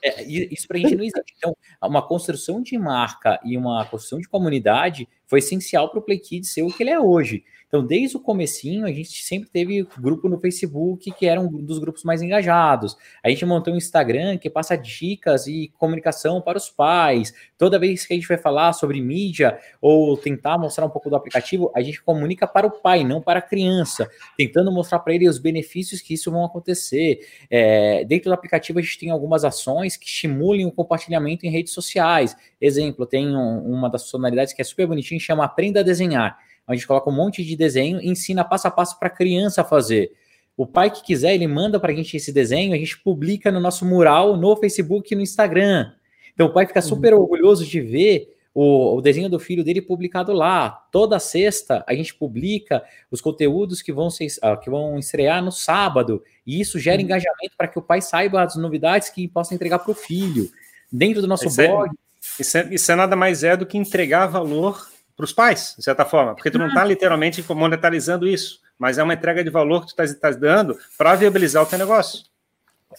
é, 0.04 0.22
é, 0.22 0.24
isso 0.24 0.68
para 0.68 0.78
a 0.78 0.80
gente 0.80 0.96
não 0.96 1.04
existe. 1.04 1.34
Então, 1.38 1.56
uma 1.84 2.02
construção 2.02 2.62
de 2.62 2.78
marca 2.78 3.40
e 3.44 3.58
uma 3.58 3.86
construção 3.86 4.20
de 4.20 4.28
comunidade 4.28 5.08
foi 5.28 5.40
essencial 5.40 5.90
para 5.90 6.00
o 6.00 6.02
Play 6.02 6.20
Kids 6.20 6.52
ser 6.52 6.64
o 6.64 6.68
que 6.68 6.82
ele 6.82 6.92
é 6.92 7.00
hoje. 7.00 7.44
Então, 7.76 7.86
desde 7.86 8.16
o 8.16 8.22
comecinho, 8.22 8.86
a 8.86 8.92
gente 8.92 9.22
sempre 9.22 9.50
teve 9.50 9.86
grupo 10.00 10.30
no 10.30 10.40
Facebook 10.40 11.12
que 11.12 11.26
era 11.26 11.42
um 11.42 11.50
dos 11.50 11.78
grupos 11.78 12.06
mais 12.06 12.22
engajados. 12.22 12.96
A 13.22 13.30
gente 13.30 13.46
montou 13.46 13.74
um 13.74 13.78
Instagram 13.78 14.38
que 14.38 14.50
passa 14.50 14.78
dicas 14.78 15.46
e 15.46 15.74
comunicação 15.78 16.40
para 16.40 16.58
os 16.58 16.70
pais. 16.70 17.34
Toda 17.58 17.78
vez 17.78 18.06
que 18.06 18.14
a 18.14 18.16
gente 18.16 18.30
vai 18.30 18.38
falar 18.38 18.72
sobre 18.72 19.02
mídia 19.02 19.60
ou 19.82 20.16
tentar 20.16 20.58
mostrar 20.58 20.86
um 20.86 20.90
pouco 20.90 21.10
do 21.10 21.18
aplicativo, 21.18 21.70
a 21.76 21.82
gente 21.82 22.02
comunica 22.02 22.48
para 22.48 22.66
o 22.66 22.72
pai, 22.72 23.04
não 23.04 23.22
para 23.22 23.40
a 23.40 23.42
criança, 23.42 24.10
tentando 24.38 24.72
mostrar 24.72 25.00
para 25.00 25.14
ele 25.14 25.28
os 25.28 25.38
benefícios 25.38 26.00
que 26.00 26.14
isso 26.14 26.32
vão 26.32 26.46
acontecer. 26.46 27.28
É, 27.52 28.06
dentro 28.06 28.30
do 28.30 28.34
aplicativo, 28.34 28.80
a 28.80 28.82
gente 28.82 28.98
tem 28.98 29.10
algumas 29.10 29.44
ações 29.44 29.98
que 29.98 30.06
estimulem 30.06 30.66
o 30.66 30.72
compartilhamento 30.72 31.46
em 31.46 31.50
redes 31.50 31.74
sociais. 31.74 32.38
Exemplo, 32.62 33.06
tem 33.06 33.36
um, 33.36 33.60
uma 33.70 33.90
das 33.90 34.04
funcionalidades 34.04 34.54
que 34.54 34.62
é 34.62 34.66
super 34.66 34.88
bonitinha, 34.88 35.20
chama 35.20 35.44
Aprenda 35.44 35.82
a 35.82 35.84
Desenhar 35.84 36.40
a 36.68 36.74
gente 36.74 36.88
coloca 36.88 37.10
um 37.10 37.14
monte 37.14 37.44
de 37.44 37.56
desenho 37.56 38.00
e 38.02 38.10
ensina 38.10 38.44
passo 38.44 38.68
a 38.68 38.72
passo 38.72 38.98
para 38.98 39.08
a 39.08 39.12
criança 39.12 39.64
fazer. 39.64 40.12
O 40.58 40.66
pai 40.66 40.90
que 40.90 41.04
quiser, 41.04 41.34
ele 41.34 41.48
manda 41.48 41.80
para 41.80 41.92
a 41.92 41.96
gente 41.96 42.16
esse 42.16 42.32
desenho, 42.32 42.74
a 42.74 42.78
gente 42.78 42.98
publica 43.00 43.52
no 43.52 43.60
nosso 43.60 43.86
mural, 43.86 44.38
no 44.38 44.56
Facebook 44.56 45.14
e 45.14 45.16
no 45.16 45.22
Instagram. 45.22 45.92
Então 46.34 46.48
o 46.48 46.54
pai 46.54 46.66
fica 46.66 46.82
super 46.82 47.14
uhum. 47.14 47.22
orgulhoso 47.22 47.66
de 47.66 47.82
ver 47.82 48.36
o, 48.54 48.96
o, 48.96 49.02
desenho 49.02 49.30
do 49.30 49.38
filho 49.38 49.64
dele 49.64 49.82
publicado 49.82 50.32
lá. 50.32 50.70
Toda 50.92 51.20
sexta 51.20 51.84
a 51.86 51.94
gente 51.94 52.16
publica 52.16 52.84
os 53.12 53.20
conteúdos 53.20 53.82
que 53.82 53.92
vão, 53.92 54.10
ser, 54.10 54.28
uh, 54.44 54.58
que 54.60 54.70
vão 54.70 54.98
estrear 54.98 55.44
no 55.44 55.52
sábado. 55.52 56.24
E 56.48 56.62
isso 56.62 56.80
gera 56.80 56.98
uhum. 56.98 57.04
engajamento 57.04 57.56
para 57.58 57.68
que 57.68 57.78
o 57.78 57.82
pai 57.82 58.02
saiba 58.02 58.42
as 58.42 58.56
novidades 58.56 59.10
que 59.10 59.28
possa 59.28 59.54
entregar 59.54 59.80
para 59.80 59.92
o 59.92 59.96
filho. 59.96 60.50
Dentro 60.92 61.22
do 61.22 61.28
nosso 61.28 61.48
isso 61.48 61.58
blog. 61.58 61.90
É, 61.90 62.42
isso, 62.42 62.58
é, 62.58 62.74
isso 62.74 62.92
é 62.92 62.96
nada 62.96 63.16
mais 63.16 63.44
é 63.44 63.58
do 63.58 63.66
que 63.66 63.78
entregar 63.78 64.28
valor 64.28 64.88
para 65.16 65.24
os 65.24 65.32
pais, 65.32 65.76
de 65.78 65.84
certa 65.84 66.04
forma, 66.04 66.36
porque 66.36 66.52
tu 66.52 66.58
não 66.58 66.68
está 66.68 66.84
literalmente 66.84 67.44
monetarizando 67.54 68.28
isso, 68.28 68.60
mas 68.78 68.98
é 68.98 69.04
uma 69.04 69.14
entrega 69.14 69.44
de 69.44 69.50
valor 69.50 69.82
que 69.82 69.96
tu 69.96 70.02
está 70.02 70.30
tá 70.30 70.38
dando 70.38 70.78
para 70.98 71.16
viabilizar 71.16 71.64
o 71.64 71.66
teu 71.66 71.80
negócio. 71.80 72.26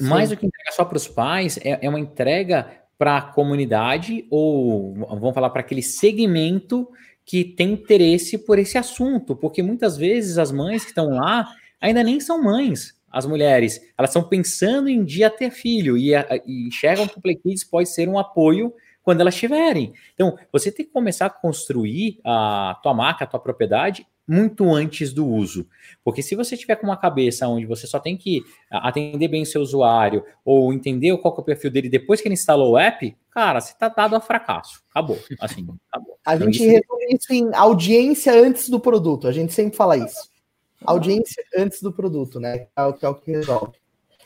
Mais 0.01 0.31
do 0.31 0.37
que 0.37 0.47
entregar 0.47 0.73
só 0.73 0.85
para 0.85 0.97
os 0.97 1.09
pais, 1.09 1.59
é, 1.63 1.79
é 1.83 1.89
uma 1.89 2.01
entrega 2.01 2.71
para 2.99 3.19
a 3.19 3.23
comunidade 3.23 4.27
ou 4.31 4.95
vamos 4.95 5.35
falar 5.35 5.51
para 5.51 5.61
aquele 5.61 5.83
segmento 5.83 6.89
que 7.25 7.45
tem 7.45 7.73
interesse 7.73 8.39
por 8.39 8.59
esse 8.59 8.79
assunto, 8.79 9.35
porque 9.35 9.63
muitas 9.63 9.97
vezes 9.97 10.39
as 10.39 10.53
mães 10.53 10.83
que 10.83 10.91
estão 10.91 11.11
lá 11.11 11.47
ainda 11.81 12.03
nem 12.03 12.21
são 12.21 12.43
mães, 12.43 12.95
as 13.11 13.27
mulheres, 13.27 13.81
elas 13.97 14.11
estão 14.11 14.23
pensando 14.23 14.89
em 14.89 15.05
dia 15.05 15.29
ter 15.29 15.51
filho 15.51 15.97
e, 15.97 16.13
e 16.15 16.69
enxergam 16.69 17.07
que 17.07 17.19
o 17.19 17.21
Play 17.21 17.37
Kids 17.37 17.65
pode 17.65 17.89
ser 17.89 18.09
um 18.09 18.19
apoio 18.19 18.73
quando 19.07 19.21
elas 19.21 19.37
tiverem. 19.37 19.93
Então, 20.15 20.37
você 20.51 20.73
tem 20.73 20.85
que 20.85 20.91
começar 20.91 21.27
a 21.27 21.31
construir 21.31 22.19
a 22.25 22.77
tua 22.83 22.93
marca, 22.93 23.23
a 23.23 23.27
tua 23.29 23.39
propriedade 23.39 24.05
muito 24.27 24.69
antes 24.75 25.13
do 25.13 25.25
uso. 25.25 25.65
Porque 26.03 26.25
se 26.25 26.35
você 26.35 26.57
tiver 26.57 26.75
com 26.75 26.89
uma 26.89 26.97
cabeça 26.97 27.47
onde 27.47 27.67
você 27.67 27.87
só 27.87 28.01
tem 28.01 28.17
que 28.17 28.43
atender 28.69 29.29
bem 29.29 29.43
o 29.43 29.47
seu 29.47 29.63
usuário 29.63 30.25
ou 30.45 30.73
entender 30.73 31.17
qual 31.19 31.37
é 31.37 31.41
o 31.41 31.45
perfil 31.45 31.71
dele 31.71 31.89
depois 31.89 32.21
que 32.21 32.27
ele 32.27 32.35
instalou 32.35 32.73
o 32.73 32.79
app, 32.79 33.17
cara, 33.31 33.61
você 33.61 33.75
está 33.75 33.89
dado 33.89 34.17
a 34.17 34.21
fracasso. 34.21 34.83
Acabou. 34.91 35.21
Assim, 35.39 35.69
acabou. 35.89 36.19
A 36.27 36.35
então, 36.35 36.53
gente 36.53 36.57
isso... 36.57 36.73
resume 36.73 37.07
isso 37.15 37.33
em 37.33 37.55
audiência 37.55 38.33
antes 38.35 38.69
do 38.69 38.81
produto. 38.81 39.29
A 39.29 39.33
gente 39.33 39.53
sempre 39.53 39.77
fala 39.77 39.97
isso. 39.97 40.29
Audiência 40.85 41.45
antes 41.57 41.81
do 41.81 41.93
produto, 41.93 42.41
né? 42.41 42.67
É 42.77 42.83
o 42.83 42.93
que, 42.93 43.07
é 43.07 43.09
o 43.09 43.15
que 43.15 43.31
resolve. 43.31 43.79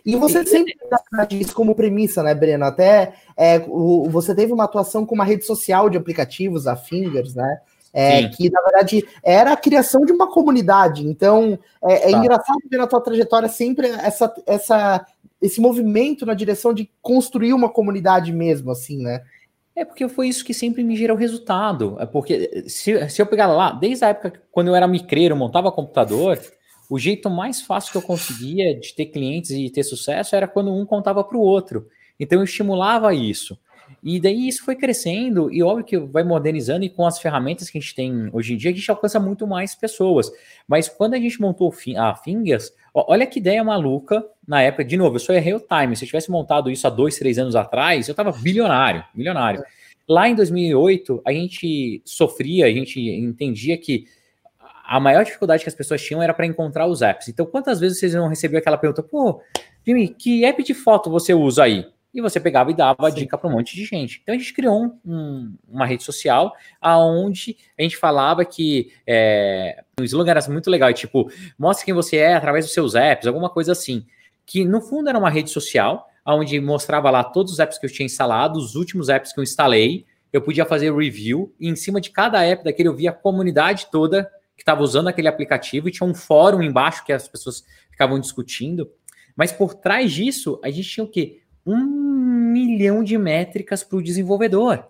E 0.04 0.16
você 0.16 0.44
sempre 0.46 0.76
traz 1.10 1.28
isso 1.32 1.54
como 1.54 1.74
premissa, 1.74 2.22
né, 2.22 2.34
Breno? 2.34 2.64
Até 2.64 3.14
é, 3.36 3.62
o, 3.68 4.08
você 4.08 4.34
teve 4.34 4.52
uma 4.52 4.64
atuação 4.64 5.04
com 5.04 5.14
uma 5.14 5.24
rede 5.24 5.44
social 5.44 5.90
de 5.90 5.98
aplicativos, 5.98 6.66
a 6.66 6.76
Fingers, 6.76 7.34
né? 7.34 7.60
É, 7.92 8.28
que 8.28 8.48
na 8.48 8.62
verdade 8.62 9.04
era 9.20 9.52
a 9.52 9.56
criação 9.56 10.04
de 10.04 10.12
uma 10.12 10.30
comunidade. 10.30 11.06
Então 11.06 11.58
é, 11.82 12.08
é 12.08 12.12
tá. 12.12 12.18
engraçado 12.18 12.58
ver 12.70 12.78
na 12.78 12.86
tua 12.86 13.00
trajetória 13.00 13.48
sempre 13.48 13.88
essa, 13.88 14.32
essa, 14.46 15.04
esse 15.42 15.60
movimento 15.60 16.24
na 16.24 16.34
direção 16.34 16.72
de 16.72 16.88
construir 17.02 17.52
uma 17.52 17.68
comunidade 17.68 18.32
mesmo, 18.32 18.70
assim, 18.70 19.02
né? 19.02 19.22
É 19.74 19.84
porque 19.84 20.08
foi 20.08 20.28
isso 20.28 20.44
que 20.44 20.52
sempre 20.52 20.84
me 20.84 20.96
gerou 20.96 21.16
resultado. 21.16 21.96
É 21.98 22.06
porque 22.06 22.64
se, 22.68 23.08
se 23.08 23.22
eu 23.22 23.26
pegar 23.26 23.46
lá, 23.46 23.72
desde 23.72 24.04
a 24.04 24.08
época 24.08 24.40
quando 24.52 24.68
eu 24.68 24.74
era 24.74 24.86
micreiro, 24.86 25.36
montava 25.36 25.72
computador, 25.72 26.38
o 26.90 26.98
jeito 26.98 27.30
mais 27.30 27.62
fácil 27.62 27.92
que 27.92 27.98
eu 27.98 28.02
conseguia 28.02 28.78
de 28.78 28.92
ter 28.92 29.06
clientes 29.06 29.52
e 29.52 29.70
ter 29.70 29.84
sucesso 29.84 30.34
era 30.34 30.48
quando 30.48 30.74
um 30.74 30.84
contava 30.84 31.22
para 31.22 31.38
o 31.38 31.40
outro. 31.40 31.86
Então 32.18 32.40
eu 32.40 32.44
estimulava 32.44 33.14
isso. 33.14 33.56
E 34.02 34.20
daí 34.20 34.48
isso 34.48 34.64
foi 34.64 34.76
crescendo, 34.76 35.52
e 35.52 35.62
óbvio 35.62 35.84
que 35.84 35.98
vai 35.98 36.22
modernizando, 36.22 36.84
e 36.84 36.90
com 36.90 37.06
as 37.06 37.18
ferramentas 37.18 37.70
que 37.70 37.78
a 37.78 37.80
gente 37.80 37.94
tem 37.94 38.28
hoje 38.32 38.54
em 38.54 38.56
dia, 38.56 38.70
a 38.70 38.74
gente 38.74 38.90
alcança 38.90 39.20
muito 39.20 39.46
mais 39.46 39.74
pessoas. 39.74 40.30
Mas 40.66 40.88
quando 40.88 41.14
a 41.14 41.18
gente 41.18 41.40
montou 41.40 41.72
a 41.96 42.14
Fingers, 42.14 42.72
olha 42.92 43.26
que 43.26 43.38
ideia 43.38 43.62
maluca 43.62 44.24
na 44.46 44.62
época. 44.62 44.84
De 44.84 44.96
novo, 44.96 45.16
eu 45.16 45.20
só 45.20 45.32
errei 45.32 45.54
o 45.54 45.60
time. 45.60 45.96
Se 45.96 46.04
eu 46.04 46.06
tivesse 46.06 46.30
montado 46.30 46.70
isso 46.70 46.86
há 46.86 46.90
dois, 46.90 47.16
três 47.16 47.38
anos 47.38 47.54
atrás, 47.54 48.08
eu 48.08 48.12
estava 48.12 48.32
bilionário, 48.32 49.04
milionário. 49.14 49.62
Lá 50.08 50.28
em 50.28 50.34
2008, 50.34 51.22
a 51.24 51.32
gente 51.32 52.02
sofria, 52.04 52.66
a 52.66 52.70
gente 52.70 53.00
entendia 53.00 53.78
que 53.78 54.06
a 54.90 54.98
maior 54.98 55.24
dificuldade 55.24 55.62
que 55.62 55.68
as 55.68 55.74
pessoas 55.74 56.02
tinham 56.02 56.20
era 56.20 56.34
para 56.34 56.44
encontrar 56.44 56.88
os 56.88 57.00
apps. 57.00 57.28
Então, 57.28 57.46
quantas 57.46 57.78
vezes 57.78 58.00
vocês 58.00 58.12
não 58.12 58.26
recebiam 58.26 58.58
aquela 58.58 58.76
pergunta, 58.76 59.04
pô, 59.04 59.40
Jimmy, 59.86 60.08
que 60.08 60.44
app 60.44 60.60
de 60.64 60.74
foto 60.74 61.08
você 61.08 61.32
usa 61.32 61.62
aí? 61.62 61.86
E 62.12 62.20
você 62.20 62.40
pegava 62.40 62.72
e 62.72 62.74
dava 62.74 63.06
a 63.06 63.08
dica 63.10 63.38
para 63.38 63.48
um 63.48 63.52
monte 63.52 63.76
de 63.76 63.84
gente. 63.84 64.18
Então 64.20 64.34
a 64.34 64.38
gente 64.38 64.52
criou 64.52 64.92
um, 65.06 65.54
uma 65.68 65.86
rede 65.86 66.02
social 66.02 66.52
aonde 66.80 67.56
a 67.78 67.82
gente 67.82 67.96
falava 67.96 68.44
que 68.44 68.92
é, 69.06 69.84
o 70.00 70.02
slogan 70.02 70.32
era 70.32 70.48
muito 70.48 70.68
legal, 70.68 70.92
tipo, 70.92 71.30
mostre 71.56 71.84
quem 71.84 71.94
você 71.94 72.16
é 72.16 72.34
através 72.34 72.64
dos 72.64 72.74
seus 72.74 72.96
apps, 72.96 73.28
alguma 73.28 73.48
coisa 73.48 73.70
assim. 73.70 74.04
Que 74.44 74.64
no 74.64 74.80
fundo 74.80 75.08
era 75.08 75.16
uma 75.16 75.30
rede 75.30 75.50
social, 75.50 76.08
onde 76.26 76.60
mostrava 76.60 77.12
lá 77.12 77.22
todos 77.22 77.52
os 77.52 77.60
apps 77.60 77.78
que 77.78 77.86
eu 77.86 77.92
tinha 77.92 78.06
instalado, 78.06 78.58
os 78.58 78.74
últimos 78.74 79.08
apps 79.08 79.32
que 79.32 79.38
eu 79.38 79.44
instalei, 79.44 80.04
eu 80.32 80.42
podia 80.42 80.66
fazer 80.66 80.92
review, 80.92 81.54
e 81.60 81.68
em 81.68 81.76
cima 81.76 82.00
de 82.00 82.10
cada 82.10 82.44
app 82.44 82.64
daquele 82.64 82.88
eu 82.88 82.96
via 82.96 83.10
a 83.10 83.12
comunidade 83.12 83.86
toda 83.92 84.28
que 84.60 84.62
estava 84.62 84.82
usando 84.82 85.08
aquele 85.08 85.26
aplicativo 85.26 85.88
e 85.88 85.90
tinha 85.90 86.06
um 86.06 86.12
fórum 86.12 86.62
embaixo 86.62 87.02
que 87.02 87.14
as 87.14 87.26
pessoas 87.26 87.64
ficavam 87.90 88.20
discutindo. 88.20 88.92
Mas 89.34 89.50
por 89.50 89.72
trás 89.72 90.12
disso, 90.12 90.60
a 90.62 90.68
gente 90.70 90.86
tinha 90.86 91.02
o 91.02 91.08
quê? 91.08 91.40
Um 91.66 91.82
milhão 92.52 93.02
de 93.02 93.16
métricas 93.16 93.82
para 93.82 93.96
o 93.96 94.02
desenvolvedor. 94.02 94.86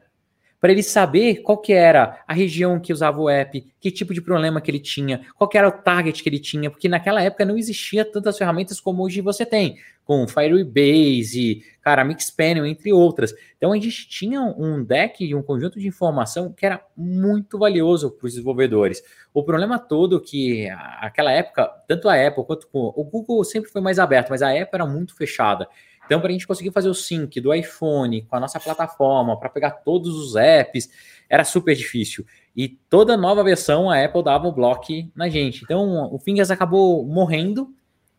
Para 0.61 0.73
ele 0.73 0.83
saber 0.83 1.37
qual 1.37 1.59
que 1.59 1.73
era 1.73 2.23
a 2.29 2.35
região 2.35 2.79
que 2.79 2.93
usava 2.93 3.19
o 3.19 3.31
app, 3.31 3.67
que 3.81 3.91
tipo 3.91 4.13
de 4.13 4.21
problema 4.21 4.61
que 4.61 4.71
ele 4.71 4.79
tinha, 4.79 5.23
qual 5.37 5.49
que 5.49 5.57
era 5.57 5.67
o 5.67 5.73
target 5.73 6.23
que 6.23 6.29
ele 6.29 6.39
tinha, 6.39 6.71
porque 6.71 6.89
naquela 6.89 7.23
época 7.23 7.47
não 7.47 7.57
existia 7.57 8.05
tantas 8.05 8.37
ferramentas 8.37 8.79
como 8.79 9.03
hoje 9.03 9.23
você 9.23 9.47
tem, 9.47 9.79
com 10.05 10.27
Firebase, 10.29 11.65
cara, 11.81 12.05
Mixpanel, 12.05 12.67
entre 12.67 12.93
outras. 12.93 13.33
Então 13.57 13.73
a 13.73 13.77
gente 13.77 14.09
tinha 14.09 14.43
um 14.43 14.85
deck 14.85 15.25
e 15.25 15.35
um 15.35 15.43
conjunto 15.43 15.79
de 15.79 15.87
informação 15.87 16.53
que 16.53 16.67
era 16.67 16.85
muito 16.97 17.59
valioso 17.59 18.11
para 18.11 18.27
os 18.27 18.33
desenvolvedores. 18.33 19.03
O 19.33 19.45
problema 19.45 19.79
todo 19.79 20.21
que 20.21 20.69
aquela 20.99 21.33
época, 21.33 21.71
tanto 21.87 22.09
a 22.09 22.27
Apple 22.27 22.45
quanto 22.45 22.69
o 22.73 23.05
Google 23.05 23.45
sempre 23.45 23.71
foi 23.71 23.81
mais 23.81 23.99
aberto, 23.99 24.31
mas 24.31 24.43
a 24.43 24.51
Apple 24.51 24.75
era 24.75 24.87
muito 24.87 25.17
fechada. 25.17 25.69
Então, 26.11 26.21
para 26.21 26.31
a 26.31 26.33
gente 26.33 26.45
conseguir 26.45 26.73
fazer 26.73 26.89
o 26.89 26.95
sync 26.95 27.41
do 27.41 27.55
iPhone 27.55 28.23
com 28.23 28.35
a 28.35 28.41
nossa 28.41 28.59
plataforma, 28.59 29.39
para 29.39 29.49
pegar 29.49 29.71
todos 29.71 30.17
os 30.17 30.35
apps, 30.35 30.91
era 31.29 31.45
super 31.45 31.73
difícil. 31.77 32.27
E 32.57 32.69
toda 32.69 33.17
nova 33.17 33.45
versão 33.45 33.89
a 33.89 34.05
Apple 34.05 34.25
dava 34.25 34.49
o 34.49 34.53
bloco 34.53 34.93
na 35.15 35.29
gente. 35.29 35.63
Então, 35.63 36.13
o 36.13 36.19
Fingers 36.19 36.51
acabou 36.51 37.07
morrendo 37.07 37.73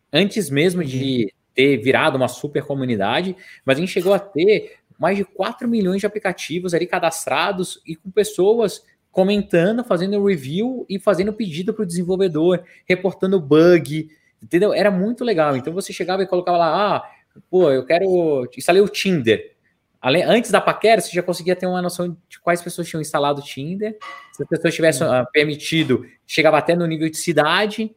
antes 0.10 0.50
mesmo 0.50 0.86
de 0.86 1.34
ter 1.54 1.80
virado 1.80 2.16
uma 2.16 2.30
super 2.30 2.64
comunidade, 2.64 3.36
mas 3.66 3.76
a 3.76 3.82
gente 3.82 3.92
chegou 3.92 4.14
a 4.14 4.20
ter 4.20 4.78
mais 4.98 5.18
de 5.18 5.26
4 5.26 5.68
milhões 5.68 6.00
de 6.00 6.06
aplicativos 6.06 6.74
ali 6.74 6.88
cadastrados 6.88 7.82
e 7.86 7.98
com 7.98 8.10
pessoas 8.10 8.86
comentando, 9.12 9.84
fazendo 9.84 10.24
review 10.24 10.86
e 10.88 10.98
fazendo 10.98 11.34
pedido 11.34 11.74
para 11.74 11.84
o 11.84 11.86
desenvolvedor, 11.86 12.64
reportando 12.88 13.38
bug, 13.38 14.10
entendeu? 14.42 14.74
Era 14.74 14.90
muito 14.90 15.26
legal. 15.26 15.58
Então 15.58 15.74
você 15.74 15.92
chegava 15.92 16.24
e 16.24 16.28
colocava 16.28 16.58
lá, 16.58 16.96
ah, 16.96 17.21
pô, 17.50 17.72
eu 17.72 17.86
quero. 17.86 18.48
Instalei 18.58 18.82
o 18.82 18.88
Tinder. 18.88 19.56
Além, 20.02 20.24
antes 20.24 20.50
da 20.50 20.60
paquera, 20.60 21.00
você 21.00 21.12
já 21.12 21.22
conseguia 21.22 21.56
ter 21.56 21.68
uma 21.68 21.82
noção 21.82 22.18
de 22.28 22.40
quais 22.40 22.60
pessoas 22.62 22.88
tinham 22.88 23.02
instalado 23.02 23.40
o 23.40 23.44
Tinder. 23.44 23.98
Se 24.34 24.42
as 24.42 24.50
pessoas 24.50 24.74
tivessem 24.74 25.06
uh, 25.06 25.26
permitido, 25.32 26.04
chegava 26.26 26.58
até 26.58 26.76
no 26.76 26.88
nível 26.88 27.08
de 27.08 27.18
cidade. 27.18 27.96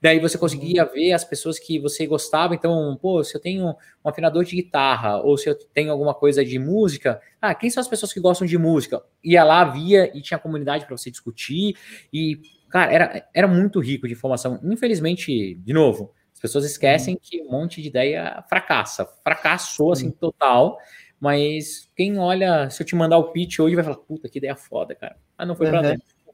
Daí 0.00 0.18
você 0.18 0.38
conseguia 0.38 0.84
ver 0.84 1.12
as 1.12 1.24
pessoas 1.24 1.58
que 1.58 1.78
você 1.78 2.06
gostava. 2.06 2.54
Então, 2.54 2.98
pô, 3.00 3.22
se 3.22 3.36
eu 3.36 3.40
tenho 3.40 3.68
um 3.68 4.08
afinador 4.08 4.44
de 4.44 4.56
guitarra, 4.56 5.20
ou 5.20 5.36
se 5.36 5.50
eu 5.50 5.54
tenho 5.54 5.90
alguma 5.90 6.14
coisa 6.14 6.42
de 6.44 6.58
música, 6.58 7.20
ah, 7.40 7.54
quem 7.54 7.68
são 7.68 7.82
as 7.82 7.88
pessoas 7.88 8.14
que 8.14 8.20
gostam 8.20 8.46
de 8.46 8.56
música? 8.56 9.02
Ia 9.22 9.44
lá, 9.44 9.64
via 9.64 10.10
e 10.16 10.22
tinha 10.22 10.38
comunidade 10.38 10.86
para 10.86 10.96
você 10.96 11.10
discutir. 11.10 11.76
E, 12.10 12.40
cara, 12.70 12.92
era, 12.92 13.28
era 13.34 13.48
muito 13.48 13.78
rico 13.78 14.06
de 14.06 14.14
informação. 14.14 14.58
Infelizmente, 14.62 15.54
de 15.54 15.72
novo, 15.72 16.14
as 16.36 16.40
pessoas 16.40 16.66
esquecem 16.66 17.14
uhum. 17.14 17.20
que 17.22 17.42
um 17.42 17.50
monte 17.50 17.80
de 17.80 17.88
ideia 17.88 18.44
fracassa. 18.46 19.08
Fracassou, 19.24 19.92
assim, 19.92 20.10
total. 20.10 20.76
Mas 21.18 21.90
quem 21.96 22.18
olha, 22.18 22.68
se 22.68 22.82
eu 22.82 22.86
te 22.86 22.94
mandar 22.94 23.16
o 23.16 23.32
pitch 23.32 23.58
hoje, 23.58 23.74
vai 23.74 23.82
falar, 23.82 23.96
puta, 23.96 24.28
que 24.28 24.36
ideia 24.36 24.54
foda, 24.54 24.94
cara. 24.94 25.16
Ah, 25.38 25.46
não 25.46 25.56
foi 25.56 25.70
pra 25.70 25.80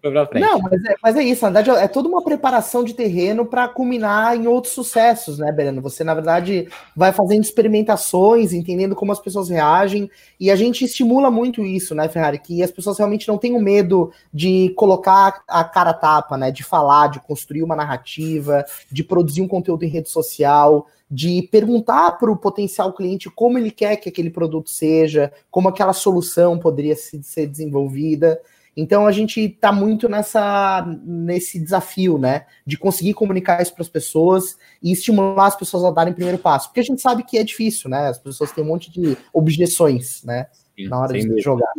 uhum. 0.05 0.13
dentro. 0.13 0.41
Não, 0.41 0.59
mas 0.61 0.85
é, 0.85 0.95
mas 1.03 1.17
é, 1.17 1.23
isso, 1.23 1.45
na 1.45 1.51
verdade 1.51 1.85
é 1.85 1.89
toda 1.89 2.09
uma 2.09 2.23
preparação 2.23 2.85
de 2.85 2.95
terreno 2.95 3.47
para 3.47 3.69
culminar 3.69 4.37
em 4.37 4.47
outros 4.47 4.75
sucessos, 4.75 5.39
né, 5.39 5.53
Bereno? 5.53 5.81
Você, 5.83 6.03
na 6.03 6.15
verdade, 6.15 6.69
vai 6.97 7.13
fazendo 7.13 7.43
experimentações, 7.43 8.53
entendendo 8.53 8.95
como 8.95 9.13
as 9.13 9.21
pessoas 9.21 9.49
reagem, 9.49 10.11
e 10.39 10.51
a 10.51 10.57
gente 10.57 10.85
estimula 10.85 11.31
muito 11.31 11.65
isso, 11.65 11.95
né, 11.95 12.09
Ferrari? 12.09 12.39
Que 12.39 12.63
as 12.63 12.71
pessoas 12.71 12.99
realmente 12.99 13.29
não 13.29 13.39
tenham 13.39 13.61
medo 13.61 14.13
de 14.33 14.73
colocar 14.77 15.43
a 15.49 15.65
cara 15.65 15.93
tapa, 15.93 16.37
né? 16.37 16.51
De 16.51 16.63
falar, 16.63 17.09
de 17.09 17.21
construir 17.21 17.63
uma 17.63 17.77
narrativa, 17.77 18.65
de 18.91 19.05
produzir 19.05 19.43
um 19.43 19.49
conteúdo 19.49 19.85
em 19.85 19.89
rede 19.89 20.09
social, 20.09 20.87
de 21.11 21.47
perguntar 21.53 22.13
para 22.13 22.33
o 22.33 22.37
potencial 22.37 22.91
cliente 22.95 23.29
como 23.29 23.59
ele 23.59 23.71
quer 23.71 23.97
que 23.97 24.09
aquele 24.09 24.31
produto 24.31 24.71
seja, 24.71 25.31
como 25.51 25.69
aquela 25.69 25.93
solução 25.93 26.59
poderia 26.59 26.97
ser 26.97 27.47
desenvolvida. 27.47 28.41
Então 28.77 29.07
a 29.07 29.13
gente 29.13 29.41
está 29.41 29.71
muito 29.71 30.09
nessa 30.09 30.87
nesse 31.05 31.59
desafio, 31.59 32.19
né, 32.19 32.47
de 32.67 32.79
conseguir 32.79 33.15
comunicar 33.15 33.61
isso 33.61 33.75
para 33.75 33.83
as 33.83 33.89
pessoas 33.89 34.57
e 34.83 34.93
estimular 34.93 35.47
as 35.47 35.57
pessoas 35.57 35.85
a 35.85 35.91
darem 35.91 36.13
o 36.13 36.17
primeiro 36.17 36.39
passo, 36.39 36.69
porque 36.69 36.81
a 36.81 36.85
gente 36.85 37.03
sabe 37.03 37.23
que 37.23 37.37
é 37.37 37.45
difícil, 37.45 37.91
né? 37.91 38.09
As 38.09 38.19
pessoas 38.19 38.51
têm 38.53 38.65
um 38.65 38.69
monte 38.69 38.91
de 38.91 39.17
objeções, 39.33 40.23
né, 40.25 40.47
Sim, 40.77 40.89
na 40.89 41.01
hora 41.01 41.13
de 41.13 41.27
mesmo. 41.27 41.41
jogar. 41.41 41.73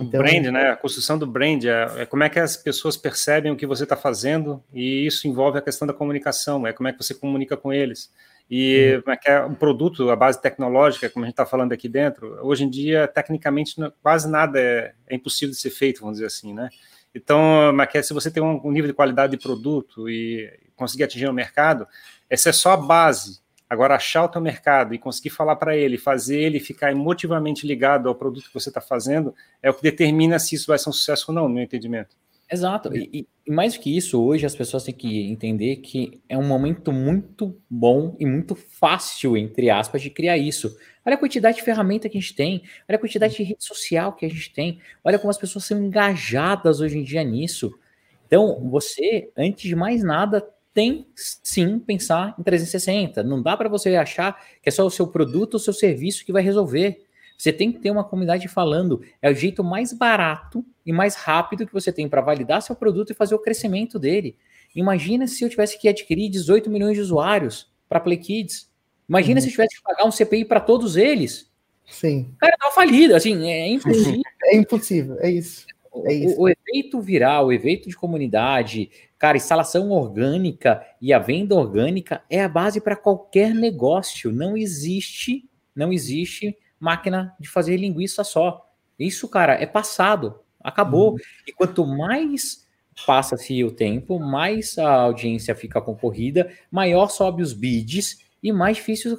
Então, 0.00 0.20
o 0.20 0.22
brand, 0.22 0.46
né? 0.46 0.70
A 0.70 0.76
construção 0.76 1.18
do 1.18 1.26
brand 1.26 1.64
é, 1.64 2.02
é, 2.02 2.06
como 2.06 2.22
é 2.22 2.28
que 2.28 2.38
as 2.38 2.56
pessoas 2.56 2.96
percebem 2.96 3.50
o 3.50 3.56
que 3.56 3.66
você 3.66 3.82
está 3.82 3.96
fazendo 3.96 4.62
e 4.72 5.06
isso 5.06 5.26
envolve 5.26 5.58
a 5.58 5.62
questão 5.62 5.86
da 5.86 5.92
comunicação, 5.92 6.66
é 6.66 6.72
como 6.72 6.88
é 6.88 6.92
que 6.92 7.02
você 7.02 7.14
comunica 7.14 7.56
com 7.56 7.72
eles. 7.72 8.10
E 8.50 8.94
uhum. 8.94 9.02
como 9.02 9.14
é 9.14 9.16
que 9.16 9.28
é 9.28 9.44
um 9.44 9.54
produto, 9.54 10.08
a 10.10 10.16
base 10.16 10.40
tecnológica, 10.40 11.10
como 11.10 11.24
a 11.24 11.26
gente 11.26 11.34
está 11.34 11.44
falando 11.44 11.72
aqui 11.72 11.88
dentro, 11.88 12.38
hoje 12.42 12.64
em 12.64 12.70
dia, 12.70 13.06
tecnicamente, 13.06 13.74
quase 14.02 14.30
nada 14.30 14.58
é, 14.58 14.94
é, 15.06 15.14
impossível 15.14 15.52
de 15.52 15.60
ser 15.60 15.70
feito, 15.70 16.00
vamos 16.00 16.16
dizer 16.16 16.26
assim, 16.26 16.54
né? 16.54 16.68
Então, 17.14 17.72
mas 17.74 17.88
é, 17.94 18.02
se 18.02 18.14
você 18.14 18.30
tem 18.30 18.42
um 18.42 18.70
nível 18.70 18.88
de 18.88 18.94
qualidade 18.94 19.36
de 19.36 19.42
produto 19.42 20.08
e 20.08 20.48
conseguir 20.76 21.04
atingir 21.04 21.26
o 21.26 21.32
mercado, 21.32 21.86
essa 22.30 22.50
é 22.50 22.52
só 22.52 22.72
a 22.72 22.76
base. 22.76 23.40
Agora, 23.68 23.96
achar 23.96 24.24
o 24.24 24.28
teu 24.28 24.40
mercado 24.40 24.94
e 24.94 24.98
conseguir 24.98 25.30
falar 25.30 25.56
para 25.56 25.76
ele, 25.76 25.98
fazer 25.98 26.40
ele 26.40 26.58
ficar 26.58 26.90
emotivamente 26.90 27.66
ligado 27.66 28.08
ao 28.08 28.14
produto 28.14 28.46
que 28.46 28.54
você 28.54 28.70
está 28.70 28.80
fazendo, 28.80 29.34
é 29.62 29.68
o 29.68 29.74
que 29.74 29.82
determina 29.82 30.38
se 30.38 30.54
isso 30.54 30.68
vai 30.68 30.78
ser 30.78 30.88
um 30.88 30.92
sucesso 30.92 31.26
ou 31.28 31.34
não, 31.34 31.48
no 31.48 31.54
meu 31.54 31.64
entendimento. 31.64 32.16
Exato. 32.50 32.96
E, 32.96 33.28
e, 33.46 33.52
mais 33.52 33.74
do 33.74 33.80
que 33.80 33.94
isso, 33.94 34.22
hoje 34.22 34.46
as 34.46 34.54
pessoas 34.54 34.82
têm 34.82 34.94
que 34.94 35.30
entender 35.30 35.76
que 35.76 36.18
é 36.28 36.36
um 36.36 36.46
momento 36.46 36.90
muito 36.90 37.54
bom 37.68 38.16
e 38.18 38.24
muito 38.24 38.54
fácil, 38.54 39.36
entre 39.36 39.68
aspas, 39.68 40.00
de 40.00 40.08
criar 40.08 40.38
isso. 40.38 40.74
Olha 41.04 41.14
a 41.14 41.18
quantidade 41.18 41.58
de 41.58 41.62
ferramenta 41.62 42.08
que 42.08 42.16
a 42.16 42.20
gente 42.20 42.34
tem, 42.34 42.62
olha 42.88 42.96
a 42.96 42.98
quantidade 42.98 43.36
de 43.36 43.42
rede 43.42 43.62
social 43.62 44.14
que 44.14 44.24
a 44.24 44.30
gente 44.30 44.50
tem, 44.52 44.80
olha 45.04 45.18
como 45.18 45.30
as 45.30 45.36
pessoas 45.36 45.66
são 45.66 45.78
engajadas 45.78 46.80
hoje 46.80 46.96
em 46.96 47.04
dia 47.04 47.22
nisso. 47.22 47.78
Então, 48.26 48.66
você, 48.70 49.30
antes 49.36 49.62
de 49.68 49.76
mais 49.76 50.02
nada, 50.02 50.46
tem 50.72 51.06
sim 51.14 51.78
pensar 51.78 52.34
em 52.38 52.42
360. 52.42 53.22
Não 53.22 53.42
dá 53.42 53.56
para 53.56 53.68
você 53.68 53.96
achar 53.96 54.40
que 54.62 54.68
é 54.68 54.70
só 54.70 54.86
o 54.86 54.90
seu 54.90 55.06
produto 55.06 55.54
ou 55.54 55.60
o 55.60 55.62
seu 55.62 55.72
serviço 55.72 56.24
que 56.24 56.32
vai 56.32 56.42
resolver. 56.42 57.04
Você 57.36 57.52
tem 57.52 57.70
que 57.70 57.78
ter 57.78 57.90
uma 57.90 58.04
comunidade 58.04 58.48
falando. 58.48 59.00
É 59.22 59.30
o 59.30 59.34
jeito 59.34 59.62
mais 59.62 59.92
barato 59.92 60.64
e 60.84 60.92
mais 60.92 61.14
rápido 61.14 61.66
que 61.66 61.72
você 61.72 61.92
tem 61.92 62.08
para 62.08 62.20
validar 62.20 62.62
seu 62.62 62.74
produto 62.74 63.10
e 63.10 63.14
fazer 63.14 63.34
o 63.34 63.38
crescimento 63.38 63.98
dele. 63.98 64.36
Imagina 64.74 65.26
se 65.26 65.44
eu 65.44 65.48
tivesse 65.48 65.78
que 65.78 65.88
adquirir 65.88 66.28
18 66.28 66.68
milhões 66.68 66.94
de 66.94 67.00
usuários 67.00 67.70
para 67.88 68.00
Play 68.00 68.18
Kids. 68.18 68.68
Imagina 69.08 69.38
uhum. 69.38 69.42
se 69.42 69.48
eu 69.48 69.52
tivesse 69.52 69.76
que 69.76 69.82
pagar 69.82 70.04
um 70.04 70.10
CPI 70.10 70.44
para 70.44 70.60
todos 70.60 70.96
eles. 70.96 71.48
Sim. 71.86 72.34
Cara, 72.38 72.56
tava 72.58 72.74
falido, 72.74 73.14
assim, 73.14 73.50
é 73.50 73.66
impossível. 73.72 74.22
É 74.44 74.56
impossível, 74.56 75.16
é 75.20 75.30
isso. 75.30 75.66
É. 76.06 76.26
O, 76.26 76.42
o, 76.42 76.48
efeito 76.48 77.00
viral, 77.00 77.46
o 77.46 77.52
efeito 77.52 77.88
de 77.88 77.96
comunidade, 77.96 78.90
cara, 79.18 79.36
instalação 79.36 79.90
orgânica 79.90 80.84
e 81.00 81.12
a 81.12 81.18
venda 81.18 81.54
orgânica 81.54 82.22
é 82.30 82.42
a 82.42 82.48
base 82.48 82.80
para 82.80 82.96
qualquer 82.96 83.54
negócio. 83.54 84.32
Não 84.32 84.56
existe, 84.56 85.48
não 85.74 85.92
existe 85.92 86.56
máquina 86.78 87.34
de 87.38 87.48
fazer 87.48 87.76
linguiça 87.76 88.22
só. 88.22 88.66
Isso, 88.98 89.28
cara, 89.28 89.54
é 89.54 89.66
passado, 89.66 90.40
acabou. 90.60 91.12
Uhum. 91.12 91.18
E 91.46 91.52
quanto 91.52 91.86
mais 91.86 92.66
passa-se 93.06 93.62
o 93.62 93.70
tempo, 93.70 94.18
mais 94.18 94.76
a 94.78 95.02
audiência 95.02 95.54
fica 95.54 95.80
concorrida, 95.80 96.50
maior 96.70 97.08
sobe 97.10 97.42
os 97.42 97.52
bids 97.52 98.18
e 98.42 98.52
mais 98.52 98.76
difícil 98.76 99.18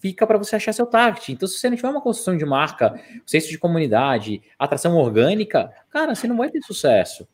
fica 0.00 0.26
para 0.26 0.38
você 0.38 0.56
achar 0.56 0.72
seu 0.72 0.86
target. 0.86 1.32
Então, 1.32 1.48
se 1.48 1.58
você 1.58 1.68
não 1.68 1.76
tiver 1.76 1.88
uma 1.88 2.00
construção 2.00 2.36
de 2.36 2.44
marca, 2.44 3.00
senso 3.26 3.48
de 3.48 3.58
comunidade, 3.58 4.42
atração 4.58 4.96
orgânica, 4.96 5.72
cara, 5.90 6.14
você 6.14 6.26
não 6.26 6.36
vai 6.36 6.50
ter 6.50 6.62
sucesso. 6.62 7.26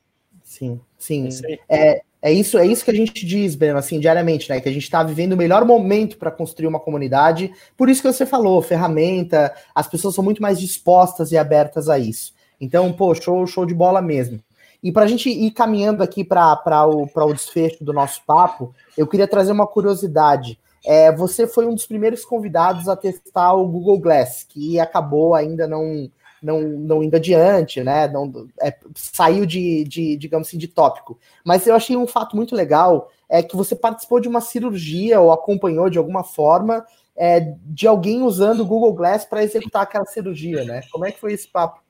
Sim, 0.42 0.80
sim. 0.98 1.28
É, 1.68 2.02
é 2.20 2.32
isso, 2.32 2.56
é 2.58 2.66
isso 2.66 2.84
que 2.84 2.90
a 2.90 2.94
gente 2.94 3.26
diz, 3.26 3.54
Breno, 3.54 3.78
assim, 3.78 4.00
diariamente, 4.00 4.48
né? 4.48 4.60
Que 4.60 4.68
a 4.68 4.72
gente 4.72 4.84
está 4.84 5.02
vivendo 5.02 5.32
o 5.32 5.36
melhor 5.36 5.64
momento 5.64 6.16
para 6.16 6.30
construir 6.30 6.66
uma 6.66 6.80
comunidade. 6.80 7.52
Por 7.76 7.88
isso 7.88 8.02
que 8.02 8.12
você 8.12 8.24
falou, 8.24 8.62
ferramenta, 8.62 9.54
as 9.74 9.86
pessoas 9.86 10.14
são 10.14 10.24
muito 10.24 10.40
mais 10.40 10.60
dispostas 10.60 11.32
e 11.32 11.36
abertas 11.36 11.88
a 11.88 11.98
isso. 11.98 12.34
Então, 12.60 12.92
pô, 12.92 13.14
show, 13.14 13.46
show 13.46 13.66
de 13.66 13.74
bola 13.74 14.00
mesmo. 14.00 14.40
E 14.82 14.92
para 14.92 15.04
a 15.04 15.06
gente 15.06 15.30
ir 15.30 15.50
caminhando 15.50 16.02
aqui 16.02 16.22
para 16.22 16.86
o, 16.86 17.06
o 17.06 17.32
desfecho 17.32 17.82
do 17.82 17.92
nosso 17.92 18.22
papo, 18.26 18.74
eu 18.96 19.06
queria 19.06 19.26
trazer 19.26 19.52
uma 19.52 19.66
curiosidade. 19.66 20.58
É, 20.84 21.10
você 21.10 21.46
foi 21.46 21.66
um 21.66 21.74
dos 21.74 21.86
primeiros 21.86 22.24
convidados 22.24 22.88
a 22.88 22.96
testar 22.96 23.54
o 23.54 23.66
Google 23.66 23.98
Glass, 23.98 24.44
que 24.48 24.78
acabou 24.78 25.34
ainda 25.34 25.66
não 25.66 26.10
não, 26.42 26.60
não 26.60 27.02
indo 27.02 27.16
adiante, 27.16 27.82
né? 27.82 28.06
Não, 28.06 28.30
é, 28.60 28.76
saiu 28.94 29.46
de, 29.46 29.82
de, 29.84 30.14
digamos 30.14 30.46
assim, 30.46 30.58
de 30.58 30.68
tópico. 30.68 31.18
Mas 31.42 31.66
eu 31.66 31.74
achei 31.74 31.96
um 31.96 32.06
fato 32.06 32.36
muito 32.36 32.54
legal 32.54 33.10
é 33.30 33.42
que 33.42 33.56
você 33.56 33.74
participou 33.74 34.20
de 34.20 34.28
uma 34.28 34.42
cirurgia 34.42 35.18
ou 35.20 35.32
acompanhou 35.32 35.88
de 35.88 35.96
alguma 35.96 36.22
forma 36.22 36.84
é, 37.16 37.54
de 37.64 37.86
alguém 37.86 38.22
usando 38.22 38.60
o 38.60 38.66
Google 38.66 38.92
Glass 38.92 39.24
para 39.24 39.42
executar 39.42 39.82
aquela 39.82 40.04
cirurgia, 40.04 40.64
né? 40.64 40.82
Como 40.92 41.06
é 41.06 41.12
que 41.12 41.18
foi 41.18 41.32
esse 41.32 41.48
papo? 41.48 41.82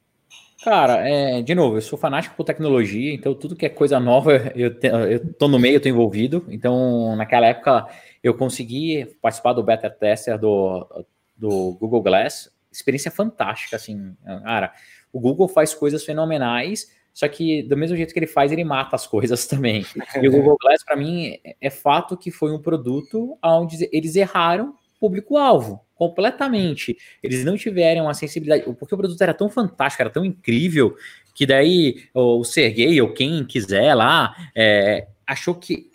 Cara, 0.63 1.07
é, 1.07 1.43
de 1.43 1.55
novo, 1.55 1.77
eu 1.77 1.83
sou 1.83 1.99
fanático 1.99 2.37
por 2.37 2.45
tecnologia, 2.45 3.13
então 3.13 3.35
tudo 3.35 3.57
que 3.57 3.67
é 3.67 3.69
coisa 3.69 4.01
nova, 4.01 4.53
eu, 4.55 4.73
te, 4.73 4.87
eu 4.87 5.35
tô 5.35 5.49
no 5.49 5.59
meio, 5.59 5.77
eu 5.77 5.81
tô 5.81 5.89
envolvido. 5.89 6.45
Então, 6.49 7.15
naquela 7.17 7.47
época, 7.47 7.87
eu 8.25 8.35
consegui 8.35 9.17
participar 9.23 9.53
do 9.53 9.63
beta 9.63 9.89
tester 9.89 10.39
do, 10.39 11.07
do 11.37 11.77
Google 11.79 12.03
Glass 12.03 12.53
experiência 12.73 13.11
fantástica, 13.11 13.77
assim, 13.77 14.17
cara. 14.43 14.73
o 15.13 15.21
Google 15.21 15.47
faz 15.47 15.73
coisas 15.73 16.05
fenomenais, 16.05 16.91
só 17.13 17.29
que 17.29 17.63
do 17.63 17.77
mesmo 17.77 17.97
jeito 17.97 18.13
que 18.13 18.19
ele 18.19 18.27
faz, 18.27 18.51
ele 18.51 18.65
mata 18.65 18.97
as 18.97 19.07
coisas 19.07 19.47
também. 19.47 19.87
E 20.21 20.29
o 20.29 20.33
Google 20.33 20.57
Glass, 20.61 20.85
para 20.85 20.97
mim, 20.97 21.39
é 21.61 21.71
fato 21.71 22.17
que 22.17 22.31
foi 22.31 22.53
um 22.53 22.61
produto 22.61 23.39
onde 23.43 23.89
eles 23.93 24.17
erraram 24.17 24.75
público-alvo 24.99 25.85
completamente. 25.95 26.97
Eles 27.23 27.45
não 27.45 27.57
tiveram 27.57 28.09
a 28.09 28.15
sensibilidade, 28.15 28.65
porque 28.75 28.95
o 28.95 28.99
produto 28.99 29.21
era 29.21 29.33
tão 29.33 29.49
fantástico, 29.49 30.03
era 30.03 30.11
tão 30.11 30.25
incrível, 30.25 30.97
que 31.35 31.47
daí 31.47 32.09
o 32.13 32.43
Sergey 32.43 33.01
ou 33.01 33.13
quem 33.13 33.45
quiser 33.45 33.95
lá 33.95 34.35
é, 34.57 35.07
achou 35.27 35.55
que 35.55 35.89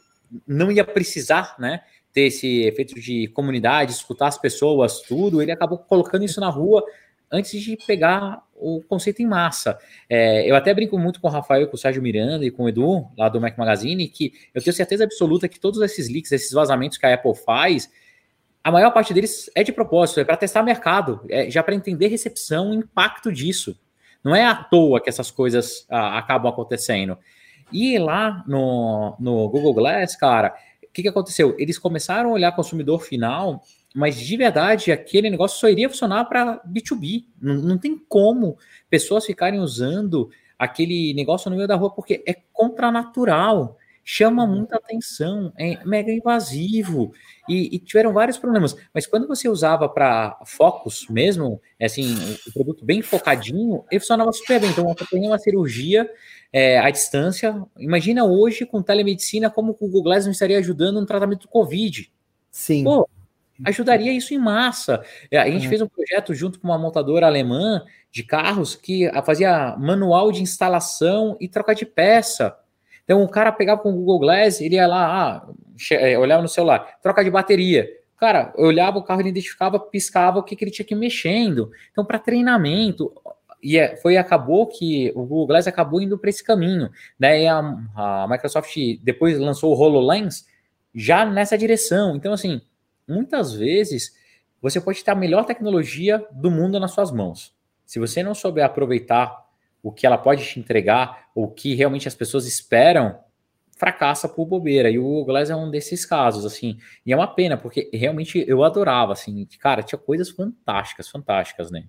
não 0.47 0.71
ia 0.71 0.85
precisar, 0.85 1.55
né? 1.59 1.81
Ter 2.19 2.27
esse 2.27 2.63
efeito 2.63 2.95
de 2.99 3.27
comunidade, 3.29 3.93
escutar 3.93 4.27
as 4.27 4.37
pessoas, 4.37 4.99
tudo. 5.01 5.41
Ele 5.41 5.51
acabou 5.51 5.77
colocando 5.77 6.25
isso 6.25 6.41
na 6.41 6.49
rua 6.49 6.83
antes 7.31 7.61
de 7.61 7.77
pegar 7.87 8.41
o 8.55 8.81
conceito 8.81 9.21
em 9.21 9.25
massa. 9.25 9.77
É, 10.09 10.49
eu 10.49 10.55
até 10.55 10.73
brinco 10.73 10.97
muito 10.97 11.21
com 11.21 11.27
o 11.27 11.31
Rafael, 11.31 11.67
com 11.67 11.75
o 11.75 11.79
Sérgio 11.79 12.01
Miranda 12.01 12.45
e 12.45 12.51
com 12.51 12.63
o 12.63 12.69
Edu, 12.69 13.07
lá 13.17 13.29
do 13.29 13.39
Mac 13.39 13.57
Magazine, 13.57 14.07
que 14.09 14.33
eu 14.53 14.61
tenho 14.61 14.75
certeza 14.75 15.05
absoluta 15.05 15.47
que 15.47 15.59
todos 15.59 15.81
esses 15.81 16.09
leaks, 16.09 16.31
esses 16.31 16.51
vazamentos 16.51 16.97
que 16.97 17.05
a 17.05 17.13
Apple 17.13 17.35
faz, 17.35 17.89
a 18.61 18.71
maior 18.71 18.91
parte 18.91 19.13
deles 19.13 19.49
é 19.55 19.63
de 19.63 19.71
propósito, 19.71 20.19
é 20.19 20.25
para 20.25 20.35
testar 20.35 20.61
mercado, 20.63 21.21
é 21.29 21.49
já 21.49 21.63
para 21.63 21.73
entender 21.73 22.07
recepção, 22.07 22.73
impacto 22.73 23.31
disso. 23.31 23.79
Não 24.21 24.35
é 24.35 24.45
à 24.45 24.55
toa 24.55 24.99
que 24.99 25.07
essas 25.07 25.31
coisas 25.31 25.85
ah, 25.89 26.17
acabam 26.17 26.51
acontecendo. 26.51 27.17
E 27.71 27.97
lá 27.97 28.43
no, 28.47 29.15
no 29.19 29.47
Google 29.47 29.73
Glass, 29.73 30.15
cara, 30.15 30.55
que, 30.99 31.03
que 31.03 31.09
aconteceu? 31.09 31.55
Eles 31.57 31.77
começaram 31.77 32.29
a 32.29 32.33
olhar 32.33 32.55
consumidor 32.55 33.01
final, 33.01 33.63
mas 33.95 34.19
de 34.19 34.37
verdade 34.37 34.91
aquele 34.91 35.29
negócio 35.29 35.59
só 35.59 35.67
iria 35.69 35.89
funcionar 35.89 36.25
para 36.25 36.61
B2B. 36.67 37.25
Não, 37.41 37.55
não 37.55 37.77
tem 37.77 37.97
como 38.07 38.57
pessoas 38.89 39.25
ficarem 39.25 39.59
usando 39.59 40.29
aquele 40.57 41.13
negócio 41.13 41.49
no 41.49 41.55
meio 41.55 41.67
da 41.67 41.75
rua, 41.75 41.89
porque 41.89 42.23
é 42.27 42.35
contranatural 42.51 43.77
chama 44.03 44.43
uhum. 44.43 44.57
muita 44.57 44.77
atenção, 44.77 45.53
é 45.57 45.83
mega 45.85 46.11
invasivo 46.11 47.11
e, 47.47 47.75
e 47.75 47.79
tiveram 47.79 48.13
vários 48.13 48.37
problemas. 48.37 48.75
Mas 48.93 49.05
quando 49.05 49.27
você 49.27 49.47
usava 49.47 49.87
para 49.87 50.39
focos 50.45 51.07
mesmo, 51.09 51.61
é 51.79 51.85
assim, 51.85 52.15
o, 52.47 52.51
produto 52.53 52.85
bem 52.85 53.01
focadinho, 53.01 53.83
ele 53.91 53.99
funcionava 53.99 54.31
super 54.31 54.59
bem. 54.59 54.69
Então, 54.69 54.89
acompanhei 54.89 55.27
uma 55.27 55.39
cirurgia 55.39 56.09
é, 56.51 56.79
à 56.79 56.89
distância. 56.89 57.55
Imagina 57.77 58.25
hoje 58.25 58.65
com 58.65 58.81
telemedicina 58.81 59.49
como 59.49 59.71
o 59.71 59.75
Google 59.75 60.03
Glass 60.03 60.25
não 60.25 60.31
estaria 60.31 60.57
ajudando 60.57 60.99
no 60.99 61.05
tratamento 61.05 61.41
do 61.41 61.47
Covid. 61.47 62.11
Sim. 62.51 62.83
Pô, 62.83 63.07
ajudaria 63.65 64.11
isso 64.11 64.33
em 64.33 64.37
massa. 64.37 65.03
É, 65.29 65.37
a 65.37 65.49
gente 65.49 65.63
uhum. 65.63 65.69
fez 65.69 65.81
um 65.81 65.87
projeto 65.87 66.33
junto 66.33 66.59
com 66.59 66.67
uma 66.67 66.77
montadora 66.77 67.27
alemã 67.27 67.83
de 68.11 68.23
carros 68.23 68.75
que 68.75 69.09
fazia 69.23 69.75
manual 69.77 70.31
de 70.31 70.41
instalação 70.41 71.37
e 71.39 71.47
troca 71.47 71.75
de 71.75 71.85
peça. 71.85 72.55
Então 73.09 73.23
o 73.23 73.27
cara 73.27 73.51
pegava 73.51 73.81
com 73.81 73.89
o 73.89 73.95
Google 73.95 74.19
Glass, 74.19 74.61
ele 74.61 74.75
ia 74.75 74.85
lá, 74.85 75.43
ah, 75.43 75.49
é, 75.93 76.15
olhava 76.19 76.43
no 76.43 76.47
celular, 76.47 76.99
troca 77.01 77.23
de 77.23 77.31
bateria. 77.31 77.89
Cara, 78.17 78.53
eu 78.55 78.65
olhava 78.67 78.99
o 78.99 79.03
carro, 79.03 79.19
ele 79.21 79.29
identificava, 79.29 79.79
piscava 79.79 80.37
o 80.37 80.43
que, 80.43 80.55
que 80.55 80.63
ele 80.63 80.69
tinha 80.69 80.85
que 80.85 80.93
ir 80.93 80.97
mexendo. 80.97 81.71
Então, 81.91 82.05
para 82.05 82.19
treinamento, 82.19 83.11
e 83.63 83.79
é, 83.79 83.95
foi 83.95 84.15
acabou 84.15 84.67
que 84.67 85.11
o 85.15 85.21
Google 85.21 85.47
Glass 85.47 85.65
acabou 85.65 85.99
indo 85.99 86.19
para 86.19 86.29
esse 86.29 86.43
caminho. 86.43 86.91
Né? 87.17 87.47
a, 87.47 87.57
a, 87.95 88.27
Microsoft 88.29 88.77
depois 89.01 89.39
lançou 89.39 89.75
o 89.75 89.79
HoloLens 89.79 90.45
já 90.93 91.25
nessa 91.25 91.57
direção. 91.57 92.15
Então, 92.15 92.31
assim, 92.31 92.61
muitas 93.07 93.55
vezes 93.55 94.13
você 94.61 94.79
pode 94.79 95.03
ter 95.03 95.09
a 95.09 95.15
melhor 95.15 95.45
tecnologia 95.45 96.23
do 96.31 96.51
mundo 96.51 96.79
nas 96.79 96.91
suas 96.91 97.11
mãos. 97.11 97.55
Se 97.87 97.97
você 97.97 98.21
não 98.21 98.35
souber 98.35 98.63
aproveitar 98.63 99.49
o 99.81 99.91
que 99.91 100.05
ela 100.05 100.17
pode 100.17 100.45
te 100.45 100.59
entregar, 100.59 101.28
o 101.43 101.47
que 101.47 101.75
realmente 101.75 102.07
as 102.07 102.15
pessoas 102.15 102.45
esperam, 102.45 103.17
fracassa 103.77 104.27
por 104.27 104.45
bobeira. 104.45 104.89
E 104.89 104.99
o 104.99 105.23
Glass 105.23 105.49
é 105.49 105.55
um 105.55 105.71
desses 105.71 106.05
casos, 106.05 106.45
assim. 106.45 106.77
E 107.05 107.13
é 107.13 107.15
uma 107.15 107.27
pena, 107.27 107.57
porque 107.57 107.89
realmente 107.93 108.43
eu 108.47 108.63
adorava, 108.63 109.13
assim. 109.13 109.47
Cara, 109.59 109.81
tinha 109.81 109.97
coisas 109.97 110.29
fantásticas, 110.29 111.07
fantásticas, 111.07 111.71
né? 111.71 111.85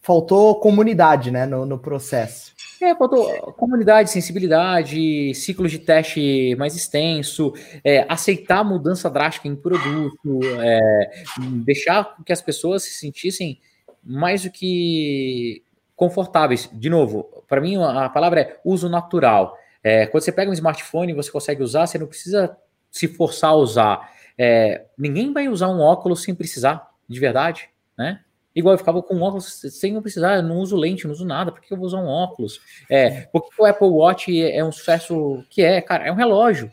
Faltou 0.00 0.60
comunidade, 0.60 1.32
né, 1.32 1.44
no, 1.46 1.66
no 1.66 1.78
processo. 1.78 2.54
É, 2.80 2.94
faltou 2.94 3.52
comunidade, 3.54 4.10
sensibilidade, 4.10 5.34
ciclo 5.34 5.68
de 5.68 5.80
teste 5.80 6.54
mais 6.56 6.76
extenso, 6.76 7.52
é, 7.82 8.06
aceitar 8.08 8.62
mudança 8.62 9.10
drástica 9.10 9.48
em 9.48 9.56
produto, 9.56 10.40
é, 10.60 11.24
deixar 11.64 12.16
que 12.24 12.32
as 12.32 12.40
pessoas 12.40 12.84
se 12.84 12.90
sentissem 12.90 13.58
mais 14.04 14.44
do 14.44 14.50
que 14.50 15.64
confortáveis. 15.96 16.70
De 16.72 16.88
novo, 16.88 17.35
para 17.48 17.60
mim 17.60 17.76
a 17.76 18.08
palavra 18.08 18.40
é 18.40 18.60
uso 18.64 18.88
natural. 18.88 19.56
É, 19.82 20.06
quando 20.06 20.22
você 20.22 20.32
pega 20.32 20.50
um 20.50 20.54
smartphone, 20.54 21.12
você 21.12 21.30
consegue 21.30 21.62
usar, 21.62 21.86
você 21.86 21.98
não 21.98 22.06
precisa 22.06 22.56
se 22.90 23.06
forçar 23.06 23.50
a 23.50 23.54
usar. 23.54 24.10
É, 24.38 24.84
ninguém 24.98 25.32
vai 25.32 25.48
usar 25.48 25.68
um 25.68 25.80
óculos 25.80 26.22
sem 26.22 26.34
precisar, 26.34 26.90
de 27.08 27.20
verdade, 27.20 27.68
né? 27.96 28.20
Igual 28.54 28.74
eu 28.74 28.78
ficava 28.78 29.02
com 29.02 29.20
óculos 29.20 29.60
sem 29.70 29.92
não 29.92 30.00
precisar, 30.00 30.36
eu 30.36 30.42
não 30.42 30.56
uso 30.56 30.76
lente, 30.76 31.04
não 31.04 31.12
uso 31.12 31.26
nada, 31.26 31.52
por 31.52 31.60
que 31.60 31.72
eu 31.72 31.76
vou 31.76 31.86
usar 31.86 31.98
um 31.98 32.06
óculos? 32.06 32.58
É, 32.90 33.22
por 33.32 33.42
que 33.42 33.60
o 33.60 33.66
Apple 33.66 33.88
Watch 33.88 34.42
é 34.42 34.64
um 34.64 34.72
sucesso 34.72 35.44
que 35.50 35.62
é, 35.62 35.80
cara, 35.82 36.06
é 36.06 36.12
um 36.12 36.16
relógio. 36.16 36.70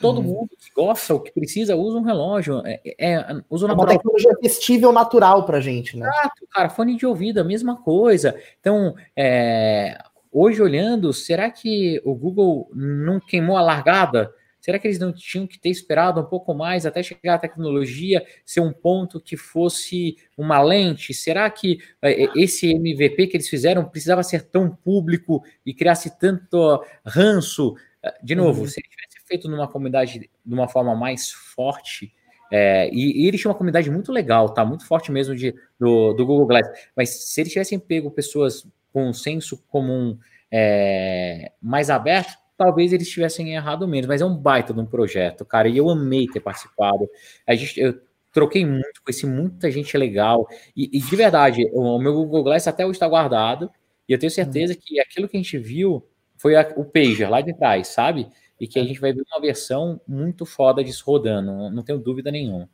Todo 0.00 0.18
uhum. 0.18 0.24
mundo 0.24 0.48
que 0.58 0.70
gosta, 0.74 1.14
o 1.14 1.20
que 1.20 1.32
precisa, 1.32 1.76
usa 1.76 1.98
um 1.98 2.02
relógio. 2.02 2.62
É, 2.66 2.80
é, 2.84 3.12
é 3.14 3.40
usa 3.50 3.66
é 3.68 3.72
uma 3.72 3.86
tecnologia 3.86 4.32
vestível 4.42 4.92
natural 4.92 5.44
pra 5.44 5.60
gente, 5.60 5.96
né? 5.96 6.08
Exato, 6.08 6.46
cara, 6.50 6.68
fone 6.68 6.96
de 6.96 7.06
ouvido, 7.06 7.38
a 7.38 7.44
mesma 7.44 7.76
coisa. 7.82 8.34
Então, 8.58 8.94
é, 9.14 9.98
hoje 10.38 10.60
olhando, 10.60 11.14
será 11.14 11.50
que 11.50 11.98
o 12.04 12.14
Google 12.14 12.70
não 12.74 13.18
queimou 13.18 13.56
a 13.56 13.62
largada? 13.62 14.30
Será 14.60 14.78
que 14.78 14.86
eles 14.86 14.98
não 14.98 15.12
tinham 15.12 15.46
que 15.46 15.58
ter 15.58 15.70
esperado 15.70 16.20
um 16.20 16.24
pouco 16.24 16.52
mais 16.52 16.84
até 16.84 17.02
chegar 17.02 17.34
a 17.34 17.38
tecnologia 17.38 18.22
ser 18.44 18.60
um 18.60 18.72
ponto 18.72 19.20
que 19.20 19.36
fosse 19.36 20.16
uma 20.36 20.60
lente? 20.60 21.14
Será 21.14 21.48
que 21.48 21.78
é, 22.02 22.28
esse 22.34 22.70
MVP 22.70 23.28
que 23.28 23.36
eles 23.36 23.48
fizeram 23.48 23.88
precisava 23.88 24.22
ser 24.22 24.42
tão 24.42 24.68
público 24.68 25.42
e 25.64 25.72
criasse 25.72 26.18
tanto 26.18 26.84
ranço? 27.04 27.74
De 28.22 28.34
novo, 28.34 28.62
uhum. 28.62 28.66
se 28.66 28.80
ele 28.80 28.88
tivesse 28.88 29.26
feito 29.26 29.48
numa 29.48 29.68
comunidade 29.68 30.18
de 30.44 30.54
uma 30.54 30.68
forma 30.68 30.94
mais 30.94 31.30
forte. 31.30 32.12
É, 32.52 32.88
e, 32.92 33.22
e, 33.22 33.26
ele 33.26 33.38
tinha 33.38 33.50
uma 33.50 33.56
comunidade 33.56 33.90
muito 33.90 34.12
legal, 34.12 34.50
tá? 34.50 34.64
Muito 34.64 34.86
forte 34.86 35.10
mesmo 35.10 35.34
de, 35.34 35.54
do, 35.78 36.12
do 36.12 36.26
Google 36.26 36.46
Glass. 36.46 36.68
Mas 36.94 37.10
se 37.24 37.40
eles 37.40 37.52
tivessem 37.52 37.78
pego 37.78 38.10
pessoas 38.10 38.66
com 38.96 39.10
um 39.10 39.12
senso 39.12 39.62
comum 39.68 40.18
é, 40.50 41.52
mais 41.60 41.90
aberto, 41.90 42.38
talvez 42.56 42.94
eles 42.94 43.10
tivessem 43.10 43.54
errado 43.54 43.86
menos. 43.86 44.06
Mas 44.06 44.22
é 44.22 44.24
um 44.24 44.34
baita 44.34 44.72
de 44.72 44.80
um 44.80 44.86
projeto, 44.86 45.44
cara. 45.44 45.68
E 45.68 45.76
eu 45.76 45.90
amei 45.90 46.26
ter 46.26 46.40
participado. 46.40 47.06
A 47.46 47.54
gente, 47.54 47.78
eu 47.78 48.00
troquei 48.32 48.64
muito, 48.64 49.02
conheci 49.04 49.26
muita 49.26 49.70
gente 49.70 49.94
legal. 49.98 50.48
E, 50.74 50.96
e 50.96 50.98
de 50.98 51.14
verdade, 51.14 51.68
o, 51.74 51.98
meu 51.98 52.14
Google 52.14 52.44
Glass 52.44 52.66
até 52.66 52.86
hoje 52.86 52.96
está 52.96 53.06
guardado. 53.06 53.70
E 54.08 54.14
eu 54.14 54.18
tenho 54.18 54.30
certeza 54.30 54.72
uhum. 54.72 54.80
que 54.82 54.98
aquilo 54.98 55.28
que 55.28 55.36
a 55.36 55.42
gente 55.42 55.58
viu 55.58 56.02
foi 56.38 56.56
a, 56.56 56.66
o 56.74 56.82
pager 56.86 57.28
lá 57.28 57.42
de 57.42 57.52
trás, 57.52 57.88
sabe? 57.88 58.26
e 58.58 58.66
que 58.66 58.78
a 58.78 58.84
gente 58.84 58.98
vai 58.98 59.12
ver 59.12 59.22
uma 59.30 59.42
versão 59.42 60.00
muito 60.08 60.46
foda 60.46 60.82
disso 60.82 61.04
rodando, 61.06 61.70
não 61.70 61.82
tenho 61.82 61.98
dúvida 61.98 62.30
nenhuma. 62.30 62.70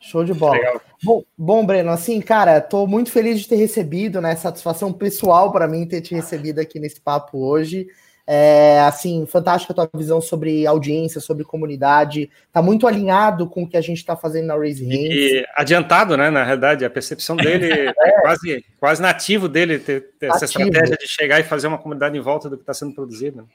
Show 0.00 0.24
de 0.24 0.32
bola. 0.32 0.80
Bom, 1.02 1.22
bom, 1.36 1.64
Breno, 1.64 1.90
assim, 1.90 2.20
cara, 2.20 2.60
tô 2.60 2.86
muito 2.86 3.12
feliz 3.12 3.38
de 3.38 3.48
ter 3.48 3.56
recebido, 3.56 4.20
né? 4.20 4.34
Satisfação 4.34 4.92
pessoal 4.92 5.52
para 5.52 5.68
mim 5.68 5.86
ter 5.86 6.00
te 6.00 6.14
recebido 6.14 6.58
aqui 6.58 6.80
nesse 6.80 7.00
papo 7.00 7.38
hoje. 7.38 7.86
É, 8.26 8.80
assim, 8.80 9.26
fantástica 9.26 9.72
a 9.72 9.74
tua 9.74 9.90
visão 9.92 10.20
sobre 10.20 10.66
audiência, 10.66 11.20
sobre 11.20 11.44
comunidade. 11.44 12.30
Tá 12.52 12.62
muito 12.62 12.86
alinhado 12.86 13.46
com 13.46 13.64
o 13.64 13.68
que 13.68 13.76
a 13.76 13.80
gente 13.80 13.98
está 13.98 14.16
fazendo 14.16 14.46
na 14.46 14.56
Raise 14.56 14.84
Hands. 14.84 15.14
E 15.14 15.44
adiantado, 15.54 16.16
né? 16.16 16.30
Na 16.30 16.44
realidade, 16.44 16.84
a 16.84 16.90
percepção 16.90 17.36
dele 17.36 17.66
é, 17.70 17.88
é 17.88 18.20
quase, 18.22 18.64
quase 18.78 19.02
nativo 19.02 19.48
dele 19.48 19.78
ter, 19.78 20.12
ter 20.18 20.30
essa 20.30 20.44
estratégia 20.44 20.96
de 20.96 21.08
chegar 21.08 21.40
e 21.40 21.44
fazer 21.44 21.66
uma 21.66 21.78
comunidade 21.78 22.16
em 22.16 22.20
volta 22.20 22.48
do 22.48 22.56
que 22.56 22.62
está 22.62 22.72
sendo 22.72 22.94
produzido. 22.94 23.46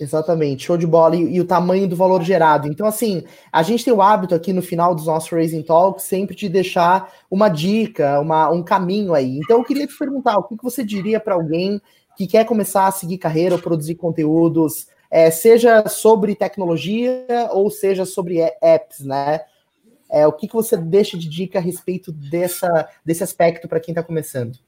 Exatamente, 0.00 0.64
show 0.64 0.76
de 0.76 0.86
bola. 0.86 1.16
E, 1.16 1.34
e, 1.34 1.40
o 1.40 1.44
tamanho 1.44 1.88
do 1.88 1.96
valor 1.96 2.22
gerado. 2.22 2.68
Então, 2.68 2.86
assim, 2.86 3.24
a 3.52 3.62
gente 3.62 3.84
tem 3.84 3.92
o 3.92 4.00
hábito 4.00 4.34
aqui 4.34 4.52
no 4.52 4.62
final 4.62 4.94
dos 4.94 5.06
nossos 5.06 5.30
Raising 5.30 5.62
Talks 5.62 6.04
sempre 6.04 6.36
de 6.36 6.48
deixar 6.48 7.12
uma 7.30 7.48
dica, 7.48 8.20
uma, 8.20 8.48
um 8.50 8.62
caminho 8.62 9.12
aí. 9.12 9.38
Então, 9.38 9.58
eu 9.58 9.64
queria 9.64 9.86
te 9.86 9.98
perguntar: 9.98 10.38
o 10.38 10.44
que, 10.44 10.56
que 10.56 10.62
você 10.62 10.84
diria 10.84 11.18
para 11.18 11.34
alguém 11.34 11.80
que 12.16 12.26
quer 12.26 12.44
começar 12.44 12.86
a 12.86 12.92
seguir 12.92 13.18
carreira 13.18 13.54
ou 13.54 13.60
produzir 13.60 13.94
conteúdos, 13.94 14.88
é, 15.10 15.30
seja 15.30 15.88
sobre 15.88 16.34
tecnologia 16.34 17.26
ou 17.52 17.70
seja 17.70 18.04
sobre 18.04 18.40
apps, 18.60 19.00
né? 19.00 19.40
É, 20.10 20.26
o 20.26 20.32
que, 20.32 20.48
que 20.48 20.54
você 20.54 20.76
deixa 20.76 21.18
de 21.18 21.28
dica 21.28 21.58
a 21.58 21.62
respeito 21.62 22.10
dessa, 22.10 22.88
desse 23.04 23.22
aspecto 23.22 23.68
para 23.68 23.80
quem 23.80 23.92
está 23.92 24.02
começando? 24.02 24.58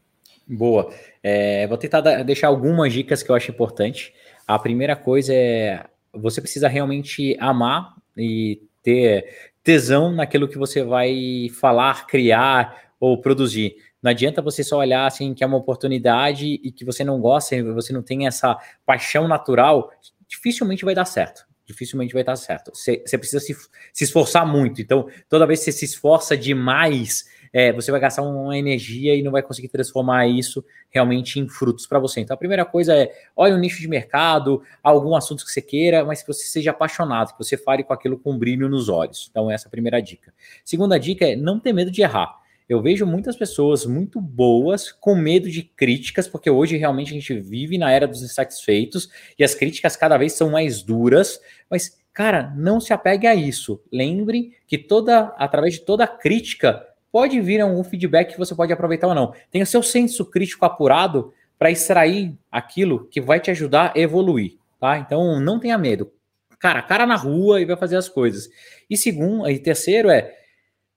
Boa. 0.50 0.92
É, 1.22 1.64
vou 1.68 1.78
tentar 1.78 2.00
deixar 2.24 2.48
algumas 2.48 2.92
dicas 2.92 3.22
que 3.22 3.30
eu 3.30 3.36
acho 3.36 3.52
importante. 3.52 4.12
A 4.46 4.58
primeira 4.58 4.96
coisa 4.96 5.32
é 5.32 5.86
você 6.12 6.40
precisa 6.40 6.66
realmente 6.66 7.36
amar 7.38 7.94
e 8.16 8.60
ter 8.82 9.52
tesão 9.62 10.10
naquilo 10.10 10.48
que 10.48 10.58
você 10.58 10.82
vai 10.82 11.48
falar, 11.60 12.04
criar 12.08 12.92
ou 12.98 13.20
produzir. 13.20 13.76
Não 14.02 14.10
adianta 14.10 14.42
você 14.42 14.64
só 14.64 14.78
olhar 14.78 15.06
assim 15.06 15.34
que 15.34 15.44
é 15.44 15.46
uma 15.46 15.56
oportunidade 15.56 16.46
e 16.46 16.72
que 16.72 16.84
você 16.84 17.04
não 17.04 17.20
gosta, 17.20 17.62
você 17.72 17.92
não 17.92 18.02
tem 18.02 18.26
essa 18.26 18.58
paixão 18.84 19.28
natural, 19.28 19.92
dificilmente 20.26 20.84
vai 20.84 20.96
dar 20.96 21.04
certo. 21.04 21.46
Dificilmente 21.64 22.12
vai 22.12 22.24
dar 22.24 22.34
certo. 22.34 22.72
Você, 22.74 22.98
precisa 23.16 23.38
se, 23.38 23.54
se 23.92 24.02
esforçar 24.02 24.44
muito. 24.44 24.82
Então, 24.82 25.06
toda 25.28 25.46
vez 25.46 25.60
que 25.60 25.66
você 25.66 25.78
se 25.78 25.84
esforça 25.84 26.36
demais, 26.36 27.26
é, 27.52 27.72
você 27.72 27.90
vai 27.90 28.00
gastar 28.00 28.22
uma 28.22 28.56
energia 28.56 29.14
e 29.14 29.22
não 29.22 29.32
vai 29.32 29.42
conseguir 29.42 29.68
transformar 29.68 30.26
isso 30.26 30.64
realmente 30.88 31.40
em 31.40 31.48
frutos 31.48 31.86
para 31.86 31.98
você. 31.98 32.20
Então, 32.20 32.34
a 32.34 32.38
primeira 32.38 32.64
coisa 32.64 32.94
é 32.94 33.12
olhe 33.34 33.54
um 33.54 33.58
nicho 33.58 33.80
de 33.80 33.88
mercado, 33.88 34.62
algum 34.82 35.14
assunto 35.14 35.44
que 35.44 35.50
você 35.50 35.62
queira, 35.62 36.04
mas 36.04 36.22
que 36.22 36.28
você 36.28 36.44
seja 36.44 36.70
apaixonado, 36.70 37.32
que 37.32 37.38
você 37.38 37.56
fale 37.56 37.82
com 37.82 37.92
aquilo 37.92 38.18
com 38.18 38.38
brilho 38.38 38.68
nos 38.68 38.88
olhos. 38.88 39.28
Então, 39.30 39.50
essa 39.50 39.66
é 39.66 39.68
a 39.68 39.70
primeira 39.70 40.00
dica. 40.00 40.32
Segunda 40.64 40.98
dica 40.98 41.26
é 41.26 41.36
não 41.36 41.58
ter 41.58 41.72
medo 41.72 41.90
de 41.90 42.02
errar. 42.02 42.40
Eu 42.68 42.80
vejo 42.80 43.04
muitas 43.04 43.34
pessoas 43.34 43.84
muito 43.84 44.20
boas 44.20 44.92
com 44.92 45.16
medo 45.16 45.50
de 45.50 45.64
críticas, 45.64 46.28
porque 46.28 46.48
hoje 46.48 46.76
realmente 46.76 47.10
a 47.10 47.14
gente 47.14 47.34
vive 47.40 47.76
na 47.76 47.90
era 47.90 48.06
dos 48.06 48.22
insatisfeitos 48.22 49.10
e 49.36 49.42
as 49.42 49.56
críticas 49.56 49.96
cada 49.96 50.16
vez 50.16 50.34
são 50.34 50.50
mais 50.50 50.80
duras, 50.80 51.40
mas 51.68 52.00
cara, 52.12 52.54
não 52.56 52.78
se 52.78 52.92
apegue 52.92 53.26
a 53.26 53.34
isso. 53.34 53.82
Lembre 53.92 54.52
que 54.68 54.78
toda 54.78 55.34
através 55.36 55.74
de 55.74 55.80
toda 55.80 56.06
crítica 56.06 56.86
pode 57.12 57.40
vir 57.40 57.64
um 57.64 57.82
feedback 57.82 58.32
que 58.32 58.38
você 58.38 58.54
pode 58.54 58.72
aproveitar 58.72 59.08
ou 59.08 59.14
não. 59.14 59.34
Tenha 59.50 59.66
seu 59.66 59.82
senso 59.82 60.24
crítico 60.24 60.64
apurado 60.64 61.32
para 61.58 61.70
extrair 61.70 62.34
aquilo 62.50 63.06
que 63.06 63.20
vai 63.20 63.38
te 63.38 63.50
ajudar 63.50 63.92
a 63.94 63.98
evoluir, 63.98 64.56
tá? 64.78 64.98
Então 64.98 65.40
não 65.40 65.58
tenha 65.58 65.76
medo. 65.76 66.10
Cara, 66.58 66.82
cara 66.82 67.06
na 67.06 67.16
rua 67.16 67.60
e 67.60 67.64
vai 67.64 67.76
fazer 67.76 67.96
as 67.96 68.08
coisas. 68.08 68.48
E 68.88 68.96
segundo, 68.96 69.48
e 69.48 69.58
terceiro 69.58 70.10
é 70.10 70.36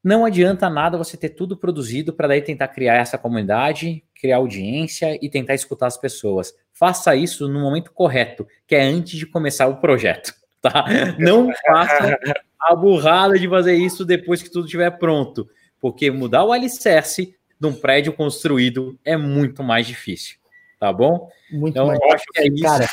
não 0.04 0.26
adianta 0.26 0.70
nada 0.70 0.98
você 0.98 1.16
ter 1.16 1.30
tudo 1.30 1.56
produzido 1.56 2.12
para 2.12 2.28
daí 2.28 2.42
tentar 2.42 2.68
criar 2.68 2.96
essa 2.96 3.18
comunidade, 3.18 4.04
criar 4.20 4.38
audiência 4.38 5.18
e 5.22 5.30
tentar 5.30 5.54
escutar 5.54 5.88
as 5.88 5.98
pessoas. 5.98 6.54
Faça 6.74 7.16
isso 7.16 7.48
no 7.48 7.62
momento 7.62 7.92
correto, 7.94 8.46
que 8.68 8.76
é 8.76 8.82
antes 8.82 9.18
de 9.18 9.26
começar 9.26 9.68
o 9.68 9.78
projeto, 9.78 10.34
tá? 10.62 10.86
Não 11.18 11.50
faça 11.66 12.20
a 12.60 12.76
burrada 12.76 13.40
de 13.40 13.48
fazer 13.48 13.76
isso 13.76 14.04
depois 14.04 14.44
que 14.44 14.50
tudo 14.50 14.66
estiver 14.66 14.92
pronto 14.92 15.48
porque 15.84 16.10
mudar 16.10 16.46
o 16.46 16.54
alicerce 16.54 17.36
de 17.60 17.68
um 17.68 17.74
prédio 17.74 18.14
construído 18.14 18.98
é 19.04 19.18
muito 19.18 19.62
mais 19.62 19.86
difícil, 19.86 20.38
tá 20.80 20.94
bom? 20.94 21.28
Muito 21.52 21.74
então, 21.74 21.88
mais 21.88 22.00
eu 22.02 22.12
acho 22.14 22.26
que 22.32 22.40
é 22.40 22.48
isso. 22.48 22.64
Cara, 22.64 22.88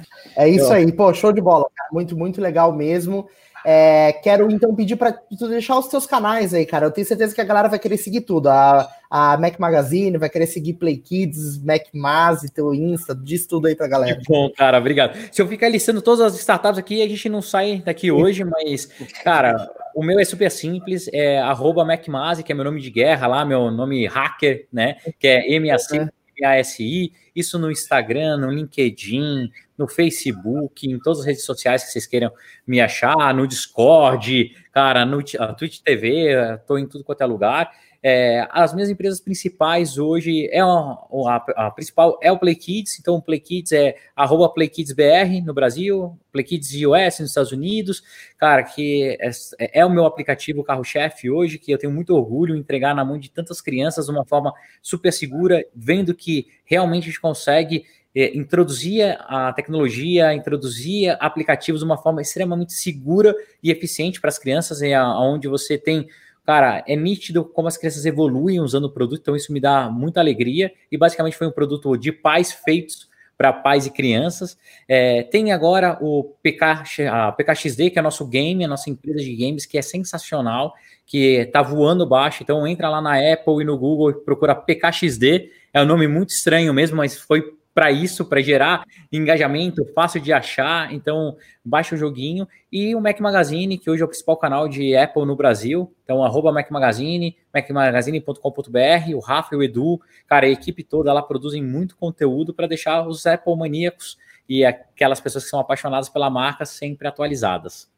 é 0.34 0.48
isso 0.48 0.72
aí, 0.72 0.90
pô, 0.90 1.12
show 1.12 1.30
de 1.30 1.42
bola, 1.42 1.66
cara. 1.76 1.90
muito, 1.92 2.16
muito 2.16 2.40
legal 2.40 2.72
mesmo. 2.72 3.28
É, 3.68 4.14
quero 4.22 4.50
então 4.50 4.74
pedir 4.74 4.96
para 4.96 5.12
tu 5.12 5.46
deixar 5.48 5.78
os 5.78 5.88
teus 5.88 6.06
canais 6.06 6.54
aí, 6.54 6.64
cara. 6.64 6.86
Eu 6.86 6.90
tenho 6.90 7.06
certeza 7.06 7.34
que 7.34 7.40
a 7.40 7.44
galera 7.44 7.68
vai 7.68 7.78
querer 7.78 7.98
seguir 7.98 8.22
tudo. 8.22 8.48
A, 8.48 8.88
a 9.10 9.36
Mac 9.36 9.58
Magazine 9.58 10.16
vai 10.16 10.30
querer 10.30 10.46
seguir 10.46 10.74
Play 10.74 10.96
Kids, 10.96 11.62
Mac 11.62 11.82
Maz, 11.92 12.48
teu 12.54 12.72
Insta, 12.72 13.14
diz 13.14 13.46
tudo 13.46 13.66
aí 13.66 13.74
pra 13.74 13.88
galera. 13.88 14.16
Que 14.16 14.24
bom, 14.26 14.48
cara, 14.56 14.78
obrigado. 14.78 15.18
Se 15.30 15.42
eu 15.42 15.48
ficar 15.48 15.68
listando 15.68 16.00
todas 16.00 16.32
as 16.32 16.38
startups 16.38 16.78
aqui, 16.78 17.02
a 17.02 17.08
gente 17.08 17.28
não 17.28 17.42
sai 17.42 17.82
daqui 17.84 18.10
hoje, 18.10 18.42
mas, 18.42 18.88
cara, 19.22 19.68
o 19.96 20.04
meu 20.04 20.20
é 20.20 20.24
super 20.26 20.50
simples, 20.50 21.08
é 21.10 21.38
arroba 21.38 21.82
MacMazi, 21.82 22.42
que 22.42 22.52
é 22.52 22.54
meu 22.54 22.66
nome 22.66 22.82
de 22.82 22.90
guerra 22.90 23.26
lá, 23.26 23.46
meu 23.46 23.70
nome 23.70 24.06
hacker, 24.06 24.68
né? 24.70 24.96
Que 25.18 25.26
é 25.26 25.54
M-A-C. 25.54 26.06
ASI, 26.44 27.14
isso 27.34 27.58
no 27.58 27.70
Instagram, 27.70 28.36
no 28.36 28.50
LinkedIn, 28.50 29.50
no 29.76 29.88
Facebook, 29.88 30.88
em 30.88 30.98
todas 30.98 31.20
as 31.20 31.26
redes 31.26 31.44
sociais 31.44 31.84
que 31.84 31.90
vocês 31.90 32.06
queiram 32.06 32.30
me 32.66 32.80
achar, 32.80 33.34
no 33.34 33.46
Discord, 33.46 34.54
cara, 34.72 35.04
no 35.04 35.22
Twitch 35.56 35.80
TV, 35.80 36.54
estou 36.54 36.78
em 36.78 36.86
tudo 36.86 37.04
quanto 37.04 37.20
é 37.22 37.26
lugar. 37.26 37.70
É, 38.08 38.46
as 38.50 38.72
minhas 38.72 38.88
empresas 38.88 39.20
principais 39.20 39.98
hoje 39.98 40.48
é 40.52 40.60
a, 40.60 40.66
a, 40.66 41.44
a, 41.56 41.70
principal 41.72 42.16
é 42.22 42.30
o 42.30 42.38
Play 42.38 42.54
Kids, 42.54 43.00
então 43.00 43.16
o 43.16 43.20
Play 43.22 43.40
Kids 43.40 43.72
é 43.72 43.96
arroba 44.14 44.48
Play 44.48 44.68
Kids 44.68 44.92
BR 44.92 45.44
no 45.44 45.52
Brasil, 45.52 46.16
Play 46.30 46.44
Kids 46.44 46.70
US 46.86 47.18
nos 47.18 47.30
Estados 47.30 47.50
Unidos, 47.50 48.04
cara, 48.38 48.62
que 48.62 49.18
é, 49.20 49.80
é 49.80 49.84
o 49.84 49.90
meu 49.90 50.04
aplicativo 50.04 50.62
carro-chefe 50.62 51.28
hoje, 51.28 51.58
que 51.58 51.72
eu 51.72 51.78
tenho 51.78 51.92
muito 51.92 52.14
orgulho 52.14 52.54
em 52.54 52.60
entregar 52.60 52.94
na 52.94 53.04
mão 53.04 53.18
de 53.18 53.28
tantas 53.28 53.60
crianças 53.60 54.06
de 54.06 54.12
uma 54.12 54.24
forma 54.24 54.54
super 54.80 55.12
segura, 55.12 55.66
vendo 55.74 56.14
que 56.14 56.46
realmente 56.64 57.04
a 57.04 57.06
gente 57.06 57.20
consegue 57.20 57.86
é, 58.16 58.36
introduzir 58.36 59.16
a 59.20 59.52
tecnologia, 59.52 60.34
introduzir 60.34 61.14
aplicativos 61.20 61.82
de 61.82 61.84
uma 61.84 61.98
forma 61.98 62.22
extremamente 62.22 62.72
segura 62.72 63.36
e 63.62 63.70
eficiente 63.70 64.20
para 64.20 64.28
as 64.28 64.38
crianças, 64.38 64.80
e 64.80 64.96
onde 64.96 65.46
você 65.46 65.76
tem 65.76 66.08
Cara, 66.46 66.84
é 66.86 66.94
nítido 66.94 67.44
como 67.44 67.66
as 67.66 67.76
crianças 67.76 68.06
evoluem 68.06 68.60
usando 68.60 68.84
o 68.84 68.90
produto, 68.90 69.20
então 69.20 69.34
isso 69.34 69.52
me 69.52 69.58
dá 69.58 69.90
muita 69.90 70.20
alegria. 70.20 70.72
E 70.92 70.96
basicamente 70.96 71.36
foi 71.36 71.48
um 71.48 71.50
produto 71.50 71.96
de 71.96 72.12
pais 72.12 72.52
feitos 72.52 73.08
para 73.36 73.52
pais 73.52 73.84
e 73.84 73.90
crianças. 73.90 74.56
É, 74.88 75.24
tem 75.24 75.50
agora 75.50 75.98
o 76.00 76.36
PK, 76.42 76.84
a 77.10 77.32
PKXD, 77.32 77.90
que 77.90 77.98
é 77.98 78.02
nosso 78.02 78.24
game, 78.24 78.64
a 78.64 78.68
nossa 78.68 78.88
empresa 78.88 79.18
de 79.18 79.34
games, 79.34 79.66
que 79.66 79.76
é 79.76 79.82
sensacional, 79.82 80.72
que 81.04 81.38
está 81.38 81.62
voando 81.62 82.06
baixo. 82.06 82.44
Então 82.44 82.64
entra 82.64 82.88
lá 82.88 83.02
na 83.02 83.16
Apple 83.16 83.62
e 83.62 83.64
no 83.64 83.76
Google 83.76 84.10
e 84.10 84.14
procura 84.14 84.54
PKXD. 84.54 85.50
É 85.74 85.82
um 85.82 85.86
nome 85.86 86.06
muito 86.06 86.30
estranho 86.30 86.72
mesmo, 86.72 86.96
mas 86.96 87.18
foi 87.18 87.56
para 87.76 87.92
isso, 87.92 88.24
para 88.24 88.40
gerar 88.40 88.86
engajamento, 89.12 89.84
fácil 89.94 90.18
de 90.18 90.32
achar. 90.32 90.94
Então, 90.94 91.36
baixa 91.62 91.94
o 91.94 91.98
joguinho. 91.98 92.48
E 92.72 92.96
o 92.96 93.02
Mac 93.02 93.20
Magazine, 93.20 93.76
que 93.76 93.90
hoje 93.90 94.00
é 94.00 94.04
o 94.06 94.08
principal 94.08 94.38
canal 94.38 94.66
de 94.66 94.96
Apple 94.96 95.26
no 95.26 95.36
Brasil. 95.36 95.92
Então, 96.02 96.24
arroba 96.24 96.50
Mac 96.50 96.70
Magazine, 96.70 97.36
macmagazine.com.br, 97.52 99.14
o 99.14 99.18
Rafa 99.18 99.54
e 99.54 99.58
o 99.58 99.62
Edu, 99.62 100.00
cara, 100.26 100.46
a 100.46 100.48
equipe 100.48 100.82
toda 100.82 101.12
lá 101.12 101.20
produzem 101.20 101.62
muito 101.62 101.98
conteúdo 101.98 102.54
para 102.54 102.66
deixar 102.66 103.06
os 103.06 103.26
Apple 103.26 103.54
maníacos 103.54 104.16
e 104.48 104.64
aquelas 104.64 105.20
pessoas 105.20 105.44
que 105.44 105.50
são 105.50 105.60
apaixonadas 105.60 106.08
pela 106.08 106.30
marca 106.30 106.64
sempre 106.64 107.06
atualizadas. 107.06 107.90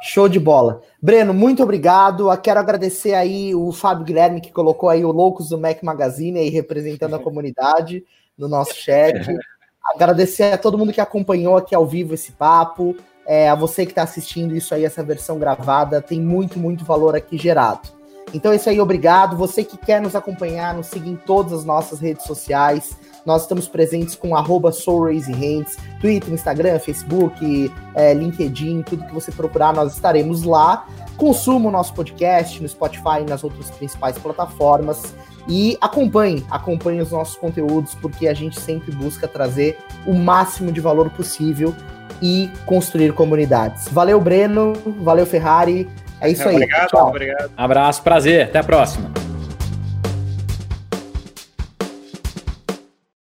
Show 0.00 0.30
de 0.30 0.40
bola. 0.40 0.80
Breno, 1.00 1.34
muito 1.34 1.62
obrigado. 1.62 2.32
Eu 2.32 2.38
quero 2.38 2.58
agradecer 2.58 3.12
aí 3.12 3.54
o 3.54 3.70
Fábio 3.70 4.06
Guilherme, 4.06 4.40
que 4.40 4.50
colocou 4.50 4.88
aí 4.88 5.04
o 5.04 5.12
Loucos 5.12 5.50
do 5.50 5.58
Mac 5.58 5.82
Magazine 5.82 6.38
aí 6.38 6.48
representando 6.48 7.16
a 7.16 7.18
comunidade 7.18 8.02
no 8.38 8.48
nosso 8.48 8.74
chat. 8.74 9.26
Agradecer 9.94 10.52
a 10.54 10.58
todo 10.58 10.78
mundo 10.78 10.92
que 10.92 11.00
acompanhou 11.00 11.56
aqui 11.56 11.74
ao 11.74 11.86
vivo 11.86 12.14
esse 12.14 12.32
papo. 12.32 12.96
É, 13.26 13.48
a 13.48 13.54
você 13.54 13.84
que 13.84 13.92
está 13.92 14.02
assistindo 14.02 14.56
isso 14.56 14.74
aí, 14.74 14.84
essa 14.84 15.02
versão 15.02 15.38
gravada, 15.38 16.00
tem 16.00 16.20
muito, 16.20 16.58
muito 16.58 16.84
valor 16.84 17.14
aqui 17.14 17.38
gerado. 17.38 17.88
Então 18.32 18.52
é 18.52 18.56
isso 18.56 18.68
aí, 18.68 18.80
obrigado. 18.80 19.36
Você 19.36 19.62
que 19.62 19.76
quer 19.76 20.00
nos 20.00 20.16
acompanhar, 20.16 20.74
nos 20.74 20.88
siga 20.88 21.08
em 21.08 21.16
todas 21.16 21.52
as 21.52 21.64
nossas 21.64 22.00
redes 22.00 22.24
sociais. 22.24 22.96
Nós 23.24 23.42
estamos 23.42 23.68
presentes 23.68 24.14
com 24.14 24.36
arroba 24.36 24.70
Hands, 24.70 25.76
Twitter, 26.00 26.32
Instagram, 26.32 26.78
Facebook, 26.78 27.72
é, 27.94 28.12
LinkedIn, 28.12 28.82
tudo 28.82 29.06
que 29.06 29.14
você 29.14 29.30
procurar, 29.30 29.72
nós 29.72 29.94
estaremos 29.94 30.42
lá. 30.42 30.86
Consuma 31.16 31.68
o 31.68 31.72
nosso 31.72 31.94
podcast 31.94 32.60
no 32.60 32.68
Spotify 32.68 33.20
e 33.20 33.30
nas 33.30 33.44
outras 33.44 33.70
principais 33.70 34.18
plataformas. 34.18 35.14
E 35.48 35.76
acompanhe, 35.80 36.44
acompanhe 36.50 37.00
os 37.00 37.10
nossos 37.10 37.36
conteúdos, 37.36 37.94
porque 37.94 38.26
a 38.28 38.34
gente 38.34 38.58
sempre 38.58 38.92
busca 38.92 39.28
trazer 39.28 39.78
o 40.06 40.14
máximo 40.14 40.72
de 40.72 40.80
valor 40.80 41.10
possível 41.10 41.74
e 42.22 42.50
construir 42.64 43.12
comunidades. 43.12 43.88
Valeu, 43.88 44.20
Breno, 44.20 44.72
valeu, 45.00 45.26
Ferrari. 45.26 45.88
É 46.20 46.30
isso 46.30 46.42
é, 46.42 46.48
aí. 46.48 46.56
Obrigado, 46.56 46.88
Tchau. 46.88 47.08
obrigado. 47.08 47.50
Abraço, 47.56 48.02
prazer, 48.02 48.44
até 48.44 48.58
a 48.58 48.64
próxima. 48.64 49.10